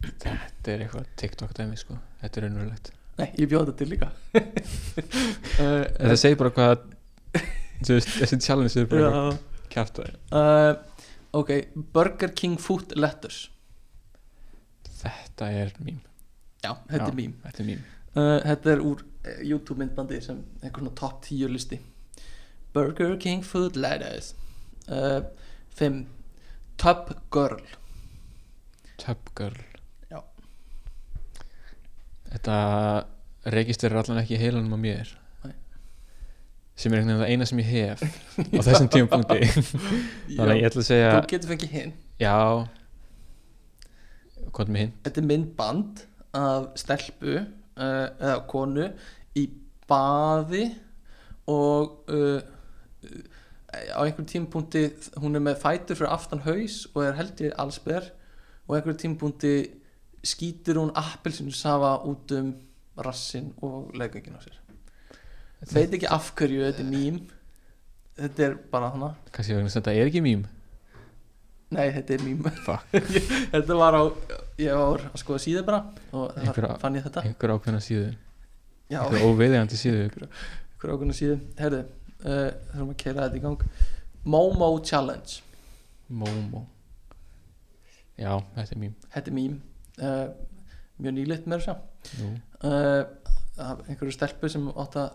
Þetta 0.00 0.72
er 0.72 0.84
eitthvað 0.86 1.10
TikTok 1.20 1.52
dæmi 1.58 1.76
sko. 1.76 1.98
Þetta 2.22 2.40
er 2.40 2.46
raunverulegt. 2.46 2.92
Nei, 3.18 3.26
ég 3.40 3.50
bjóð 3.50 3.66
þetta 3.66 3.78
til 3.80 3.90
líka. 3.90 4.08
Uh, 4.38 5.84
Þetta 5.98 6.16
segir 6.22 6.38
bara 6.40 6.54
hvað 6.54 6.86
þessi 7.84 8.38
challenge 8.42 8.74
er 8.80 8.88
bara 8.90 9.10
kjarta 9.70 10.06
uh, 10.34 10.72
ok, 11.36 11.52
Burger 11.94 12.32
King 12.34 12.58
food 12.62 12.94
letters. 12.98 13.48
Þetta 14.98 15.50
er 15.54 15.74
mím 15.84 16.00
já, 16.64 16.72
þetta 16.88 17.04
Já. 17.04 17.10
er 17.12 17.14
mím 17.14 17.34
Þetta 17.44 17.62
er 17.62 17.66
mím 17.68 17.82
Uh, 18.16 18.38
þetta 18.44 18.72
er 18.72 18.82
úr 18.82 19.02
uh, 19.04 19.40
YouTube 19.44 19.78
myndbandi 19.82 20.20
sem 20.24 20.40
einhver 20.62 20.82
svona 20.82 20.94
top 20.98 21.20
10 21.26 21.52
listi. 21.52 21.80
Burger 22.74 23.16
King 23.20 23.44
Food 23.44 23.76
uh, 23.76 25.20
5 25.76 26.06
Tub 26.78 27.12
Girl. 27.34 27.62
Tub 28.96 29.30
Girl. 29.36 29.60
Já. 30.10 30.22
Þetta 32.32 32.58
registerir 33.54 33.98
allan 33.98 34.22
ekki 34.22 34.38
heilanum 34.40 34.76
á 34.76 34.80
mér. 34.80 35.14
Nei. 35.44 35.54
sem 36.78 36.92
er 36.92 37.02
einhvern 37.02 37.18
veginn 37.18 37.24
það 37.24 37.32
eina 37.34 37.46
sem 37.50 37.62
ég 37.62 37.70
hef 37.72 38.02
á 38.58 38.60
þessum 38.62 38.90
tímapunkti. 38.94 39.48
Þannig 40.36 40.44
að 40.48 40.58
ég 40.60 40.68
ætla 40.70 40.84
að 40.84 40.90
segja 40.90 41.14
Þú 41.16 41.30
getur 41.34 41.54
fengið 41.54 41.74
hinn 41.74 41.96
já. 42.18 42.34
Hvað 44.48 44.64
er 44.64 44.72
með 44.74 44.84
hinn? 44.84 44.92
Þetta 45.06 45.20
er 45.20 45.28
myndband 45.32 46.04
af 46.38 46.68
stelpu 46.78 47.34
uh, 47.40 47.46
eða 47.78 48.36
konu 48.50 48.86
í 49.38 49.46
baði 49.88 50.66
og 51.48 52.10
uh, 52.12 52.40
á 53.94 54.00
einhverjum 54.02 54.28
tímapunkti 54.28 54.84
hún 55.20 55.38
er 55.38 55.44
með 55.44 55.60
fætur 55.62 55.98
fyrir 55.98 56.12
aftan 56.12 56.44
haus 56.44 56.86
og 56.94 57.04
er 57.04 57.18
held 57.18 57.42
ég 57.44 57.56
allsber 57.60 58.10
og 58.66 58.74
á 58.74 58.76
einhverjum 58.78 59.02
tímapunkti 59.04 59.54
skýtur 60.24 60.80
hún 60.82 60.94
appelsinu 60.96 61.52
safa 61.54 61.98
út 62.08 62.32
um 62.36 62.54
rassin 62.98 63.52
og 63.62 63.92
leggöngin 63.94 64.34
á 64.34 64.42
sér. 64.42 64.56
Veit 65.72 65.94
ekki 65.94 66.08
af 66.10 66.32
hverju 66.34 66.64
þetta 66.64 66.82
er 66.82 66.90
mím. 66.90 67.18
Þetta 68.18 68.44
er 68.44 68.54
bara 68.72 68.90
hana. 68.90 69.12
Kannski 69.32 69.54
vegna 69.54 69.70
að 69.70 69.76
þetta 69.78 69.94
er 69.94 70.10
ekki 70.10 70.22
mím. 70.22 70.44
Nei 71.70 71.90
þetta 71.94 72.14
er 72.14 72.22
Fuck. 72.66 72.86
þetta 73.54 73.78
var 73.78 73.94
á 73.94 74.02
ég 74.58 74.74
var 74.74 75.04
að 75.08 75.20
skoða 75.22 75.42
síðu 75.44 75.62
bara 75.66 75.80
og 76.12 76.32
þar 76.34 76.42
Einhverja- 76.46 76.78
fann 76.82 76.96
ég 76.98 77.04
þetta. 77.06 77.22
einhver 77.28 77.52
ákveðna 77.54 77.82
síðu. 77.84 78.08
Já, 78.90 79.00
einhver 79.04 79.26
óveiðigandi 79.28 79.78
síðu. 79.78 80.28
Hver 80.78 80.92
ákveðna 80.94 81.16
síðu. 81.18 81.36
Herðu, 81.58 81.80
uh, 82.24 82.50
þurfum 82.72 82.90
að 82.94 82.98
keira 83.02 83.28
þetta 83.28 83.36
í 83.36 83.44
gang. 83.44 83.62
Momo 84.24 84.70
Challenge. 84.84 85.40
Momo. 86.08 86.66
Já, 88.18 88.32
þetta 88.56 88.72
er 88.74 88.78
mím. 88.82 88.94
Þetta 89.14 89.30
er 89.30 89.36
mím. 89.38 89.56
Uh, 89.98 90.28
mjög 90.98 91.14
nýlitt 91.14 91.46
með 91.46 91.62
þess 91.66 92.18
Nú. 92.18 92.28
að 92.62 93.06
uh, 93.58 93.82
einhverju 93.88 94.14
stelpu 94.14 94.48
sem 94.50 94.68
átt 94.74 94.96
að 94.98 95.10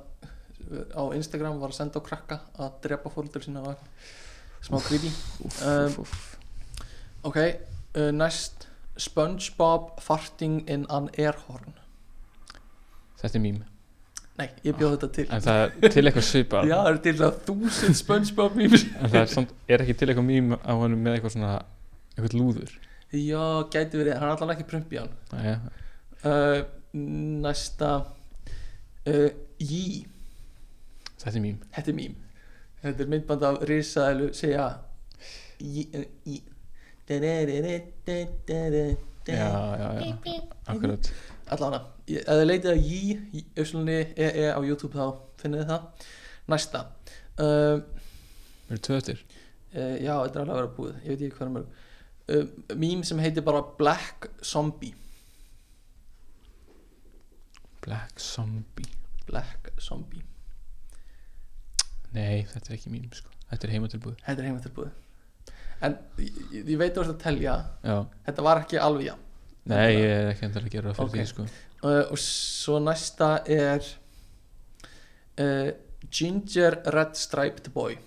á 0.96 1.04
Instagram 1.16 1.60
var 1.60 1.72
að 1.74 1.76
senda 1.76 2.00
á 2.00 2.04
krakka 2.08 2.38
að 2.60 2.78
drepa 2.86 3.12
fólkdur 3.12 3.44
sína 3.44 3.76
smá 4.64 4.80
creepy. 4.84 5.12
Um, 5.68 6.06
ok, 7.28 7.40
uh, 8.00 8.12
næst 8.16 8.68
Spongebob 8.98 10.02
farting 10.02 10.62
in 10.70 10.86
an 10.90 11.10
airhorn 11.18 11.80
þetta 13.24 13.40
er 13.40 13.44
mím. 13.44 13.60
Nei, 14.34 14.48
ég 14.66 14.78
bjóð 14.78 14.96
þetta 14.96 15.10
til. 15.14 15.26
En 15.30 15.44
það 15.46 15.60
er 15.64 15.94
til 15.94 16.04
eitthvað 16.10 16.26
svipað. 16.28 16.68
Já, 16.72 16.78
það 16.80 16.90
er 16.90 17.02
til 17.06 17.14
að 17.28 17.36
þúsund 17.48 18.00
Spongebob 18.00 18.58
memes 18.60 18.86
en 19.00 19.12
það 19.14 19.20
er, 19.22 19.30
samt, 19.32 19.54
er 19.70 19.84
ekki 19.84 19.98
til 20.00 20.10
eitthvað 20.10 20.28
mím 20.30 20.56
á 20.58 20.72
honum 20.72 21.04
með 21.06 21.18
eitthvað 21.18 21.36
svona 21.38 21.52
eitthvað 22.16 22.38
lúður? 22.40 22.74
Já, 23.14 23.44
gæti 23.70 24.00
verið, 24.00 24.16
hann 24.18 24.32
er 24.32 24.34
allan 24.34 24.56
ekki 24.56 24.66
prumpi 24.72 24.98
á 24.98 25.04
hann. 25.04 25.14
Næja, 25.36 25.56
uh, 26.26 26.64
næsta 27.46 27.92
uh, 28.02 29.30
Jí, 29.62 29.84
þetta 31.22 31.36
er 31.38 31.46
mím. 31.46 31.60
Þetta 31.76 31.94
er 31.94 32.00
mím. 32.00 32.18
Þetta 32.84 33.06
er 33.06 33.14
myndband 33.14 33.46
af 33.48 33.62
risaðilu 33.70 34.34
segja 34.36 34.66
Jí, 35.62 35.86
Jí 36.26 36.42
að, 41.78 41.86
ef 42.08 42.28
þið 42.28 42.46
leitið 42.48 42.72
að 42.72 42.90
Jí 42.90 43.44
Öslunni 43.64 44.00
EE 44.16 44.50
á 44.52 44.60
YouTube 44.64 44.96
þá 44.96 45.20
finnið 45.42 45.64
þið 45.64 45.72
það 45.72 46.10
næsta 46.54 46.84
uh, 47.40 47.78
erum 48.70 48.84
tvö 48.88 49.00
eftir 49.00 49.22
uh, 49.24 49.96
já, 50.00 50.14
þetta 50.26 50.40
er 50.40 50.44
alveg 50.44 50.54
að 50.54 50.60
vera 50.60 50.74
búið 50.78 50.94
ég 50.96 51.08
veit 51.08 51.24
ekki 51.28 51.38
hvað 51.38 51.48
er 51.48 51.54
mörg 51.58 51.68
uh, 52.34 52.78
mím 52.84 53.06
sem 53.08 53.24
heitir 53.24 53.46
bara 53.48 53.64
Black 53.80 54.30
Zombie 54.44 54.94
Black 57.84 58.20
Zombie 58.24 58.92
Black 59.28 59.72
Zombie 59.84 60.24
nei, 62.14 62.44
þetta 62.52 62.70
er 62.70 62.78
ekki 62.78 62.94
mím 62.94 63.10
sko. 63.16 63.32
þetta 63.50 63.68
er 63.68 63.76
heimatilbúð 63.78 64.20
þetta 64.26 64.40
er 64.40 64.52
heimatilbúið 64.52 64.94
en 65.84 65.98
ég, 66.22 66.64
ég- 66.64 66.80
veit 66.80 66.98
að 66.98 67.14
telja 67.22 67.56
já, 67.84 67.98
þetta 68.28 68.46
var 68.46 68.64
ekki 68.64 68.80
alveg 68.82 69.10
já 69.12 69.16
nei, 69.72 69.90
ég 69.96 70.10
er 70.18 70.32
ekki 70.34 70.48
endur 70.48 70.66
að 70.68 70.74
gera 70.76 70.94
það 70.94 70.98
fyrir 71.00 71.10
Ok. 71.10 71.18
því 71.18 71.28
sko. 71.32 71.48
uh, 71.84 72.04
og 72.14 72.22
svo 72.24 72.80
næsta 72.84 73.30
er 73.46 73.92
uh, 75.40 75.70
Ginger 76.14 76.80
Red 76.94 77.16
Striped 77.20 77.72
Boy 77.76 77.98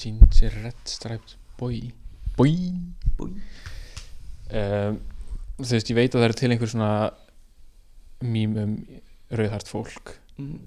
Ginger 0.00 0.56
Red 0.64 0.82
Striped 0.88 1.36
Boy 1.58 1.92
Boy 2.36 2.56
Boy. 3.18 3.32
um, 4.52 5.00
þú 5.60 5.72
veist, 5.74 5.90
ég 5.92 5.96
veit 5.98 6.14
að 6.14 6.20
það 6.22 6.28
eru 6.30 6.38
til 6.40 6.50
einhver 6.54 6.70
svona 6.72 6.92
mím 8.24 8.56
um 8.60 8.76
rauðhart 9.32 9.68
fólk 9.70 10.14
mm. 10.40 10.60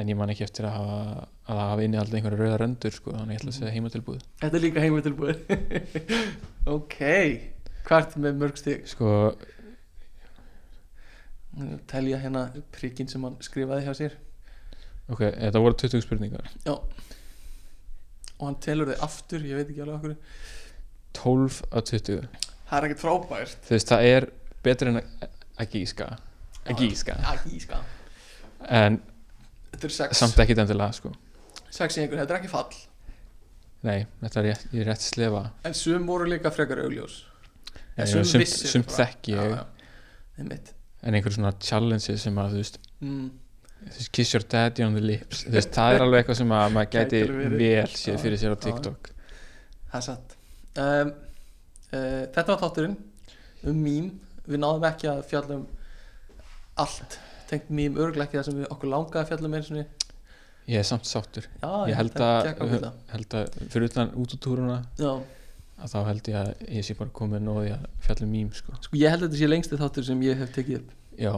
en 0.00 0.08
ég 0.12 0.16
man 0.18 0.32
ekki 0.32 0.44
eftir 0.46 0.68
að 0.68 0.76
hafa 0.78 1.28
að 1.46 1.58
það 1.60 1.68
hafa 1.70 1.84
inni 1.86 1.98
alltaf 2.00 2.18
einhverja 2.18 2.40
rauðar 2.40 2.64
öndur 2.66 2.94
sko, 2.94 3.12
þannig 3.14 3.36
ég 3.36 3.42
ætla 3.42 3.52
að 3.52 3.58
segja 3.58 3.74
heimatilbúð 3.74 4.22
þetta 4.42 4.58
er 4.58 4.64
líka 4.64 4.86
heimatilbúið. 4.86 5.38
Ok 6.76 6.96
hvert 7.86 8.16
með 8.18 8.40
mörg 8.40 8.56
stig? 8.58 8.86
Sko, 8.90 9.08
telja 11.86 12.18
hérna 12.18 12.48
prikinn 12.74 13.06
sem 13.10 13.22
hann 13.22 13.36
skrifaði 13.44 13.86
hjá 13.86 13.94
sér. 13.94 14.16
ok, 15.06 15.22
þetta 15.22 15.62
voru 15.62 15.78
20 15.78 16.02
spurningar. 16.02 16.50
Og 16.66 18.42
hann 18.42 18.58
telur 18.60 18.90
þið 18.90 19.04
aftur, 19.06 19.46
ég 19.46 19.60
veit 19.60 19.70
ekki 19.70 19.84
alveg 19.84 20.00
okkur 20.00 20.16
12 21.16 21.62
af 21.70 21.86
20 21.92 22.26
það 22.66 22.78
er 22.80 22.88
ekkert 22.88 23.04
frábært. 23.04 23.60
Þú 23.68 23.76
veist, 23.76 23.92
það 23.92 24.08
er 24.10 24.28
betur 24.66 24.90
en 24.90 24.98
að 25.00 25.30
að 25.56 25.76
gíska. 25.78 26.10
Að 26.66 26.82
gíska, 26.82 27.14
ekki 27.30 27.54
íska 27.56 27.78
en 28.66 28.98
þetta 29.72 29.88
er 29.88 29.94
sex, 29.94 30.18
samt 30.20 30.40
ekkit 30.42 30.60
endilega 30.62 30.96
sko. 30.96 31.12
Sex 31.76 31.96
í 31.98 32.02
einhvern, 32.04 32.22
þetta 32.24 32.34
er 32.36 32.40
ekki 32.42 32.52
fall 32.52 32.76
nei, 33.86 34.06
þetta 34.22 34.40
er 34.42 34.46
rétt, 34.50 34.66
ég 34.74 34.82
er 34.84 34.88
rétt 34.90 35.04
slefa 35.06 35.42
en 35.68 35.76
sum 35.78 36.06
voru 36.08 36.28
líka 36.30 36.52
frekar 36.54 36.82
augljós 36.84 37.22
En 37.96 38.04
sum 38.10 38.24
sumt, 38.28 38.42
vissir 38.42 38.68
sumt 38.68 38.90
bara. 38.90 39.04
þekki 39.06 39.32
ég 39.32 39.38
Já, 39.40 39.56
já. 39.56 39.64
Einmitt. 40.42 40.72
en 41.06 41.14
einhver 41.16 41.32
svona 41.32 41.52
challenge 41.64 42.16
sem 42.20 42.40
að 42.42 42.50
þú 42.56 42.58
veist, 42.60 42.74
mm. 43.00 43.28
þú 43.86 43.92
veist 44.00 44.10
kiss 44.18 44.34
your 44.34 44.44
daddy 44.52 44.84
on 44.84 44.96
the 44.98 45.00
lips 45.04 45.44
þú 45.46 45.54
veist, 45.54 45.70
það 45.76 45.94
er 45.96 46.04
alveg 46.04 46.20
eitthvað 46.24 46.40
sem 46.42 46.52
að 46.58 46.74
maður 46.74 46.90
gæti 46.96 47.20
Gæti 47.20 47.22
alveg 47.30 47.38
verið. 47.46 47.62
vel 47.62 47.94
séð 48.02 48.12
Já, 48.16 48.20
fyrir 48.24 48.42
sér 48.42 48.52
á 48.52 48.56
já. 48.56 48.62
TikTok 48.66 49.10
Það 49.86 49.96
er 50.00 50.04
satt 50.10 50.36
um, 50.82 51.12
uh, 51.96 52.22
Þetta 52.36 52.46
var 52.50 52.60
þátturinn 52.66 52.96
um 53.72 53.80
mím 53.86 54.10
Við 54.46 54.60
náðum 54.62 54.88
ekki 54.90 55.08
að 55.14 55.22
fjalla 55.30 55.56
um 55.60 55.64
allt 56.84 57.16
tengt 57.48 57.70
mím 57.72 57.96
örglega 57.96 58.26
ekki 58.28 58.36
það 58.42 58.48
sem 58.50 58.58
við 58.60 58.72
okkur 58.74 58.90
langaði 58.92 59.22
að 59.22 59.28
fjalla 59.30 59.48
um 59.48 59.54
einu 59.56 59.66
sinni 59.70 59.84
ég 60.66 60.80
er 60.80 60.86
samt 60.86 61.06
sáttur. 61.08 61.46
Já, 61.62 61.72
ég 61.90 61.98
held 61.98 62.12
þetta 62.14 62.28
að, 62.66 62.86
held 63.12 63.36
að 63.38 63.58
fyrir 63.72 63.88
utan 63.90 64.14
útútúruna 64.18 64.78
Já, 64.98 65.12
að 65.76 65.92
þá 65.92 65.98
held 66.10 66.30
ég 66.32 66.38
að 66.40 66.50
ég 66.78 66.86
sé 66.86 66.96
bara 66.98 67.14
komið 67.20 67.44
nóði 67.46 67.72
að 67.76 67.86
fjalla 68.06 68.26
um 68.26 68.32
mím 68.34 68.50
sko. 68.56 68.76
sko 68.86 68.98
ég 68.98 69.12
held 69.12 69.22
að 69.22 69.28
þetta 69.28 69.42
sé 69.42 69.50
lengsti 69.50 69.80
þáttur 69.82 70.08
sem 70.08 70.26
ég 70.26 70.42
hef 70.42 70.52
tekið 70.56 70.80
upp. 70.80 70.90
Já, 71.20 71.34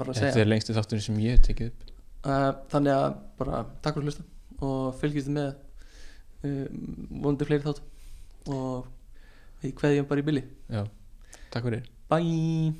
þetta 0.00 0.42
er 0.42 0.50
lengsti 0.50 0.76
þátturinn 0.76 1.06
sem 1.06 1.20
ég 1.24 1.36
hef 1.36 1.46
tekið 1.48 1.72
upp. 1.72 1.86
Uh, 2.28 2.50
Þannig 2.72 2.92
að 2.96 3.08
bara 3.38 3.62
takk 3.84 3.98
fyrir 3.98 4.10
hlusta 4.10 4.24
og 4.66 4.96
fylgjast 4.98 5.30
með 5.30 5.48
uh, 5.52 6.66
vonandi 7.12 7.46
fleiri 7.46 7.66
þátt 7.66 7.84
og 8.54 8.88
við 9.62 9.76
kveðjum 9.78 10.10
bara 10.10 10.22
í 10.22 10.26
billi 10.26 10.44
já, 10.70 10.82
takk 11.52 11.68
fyrir. 11.68 11.88
Bye 12.10 12.74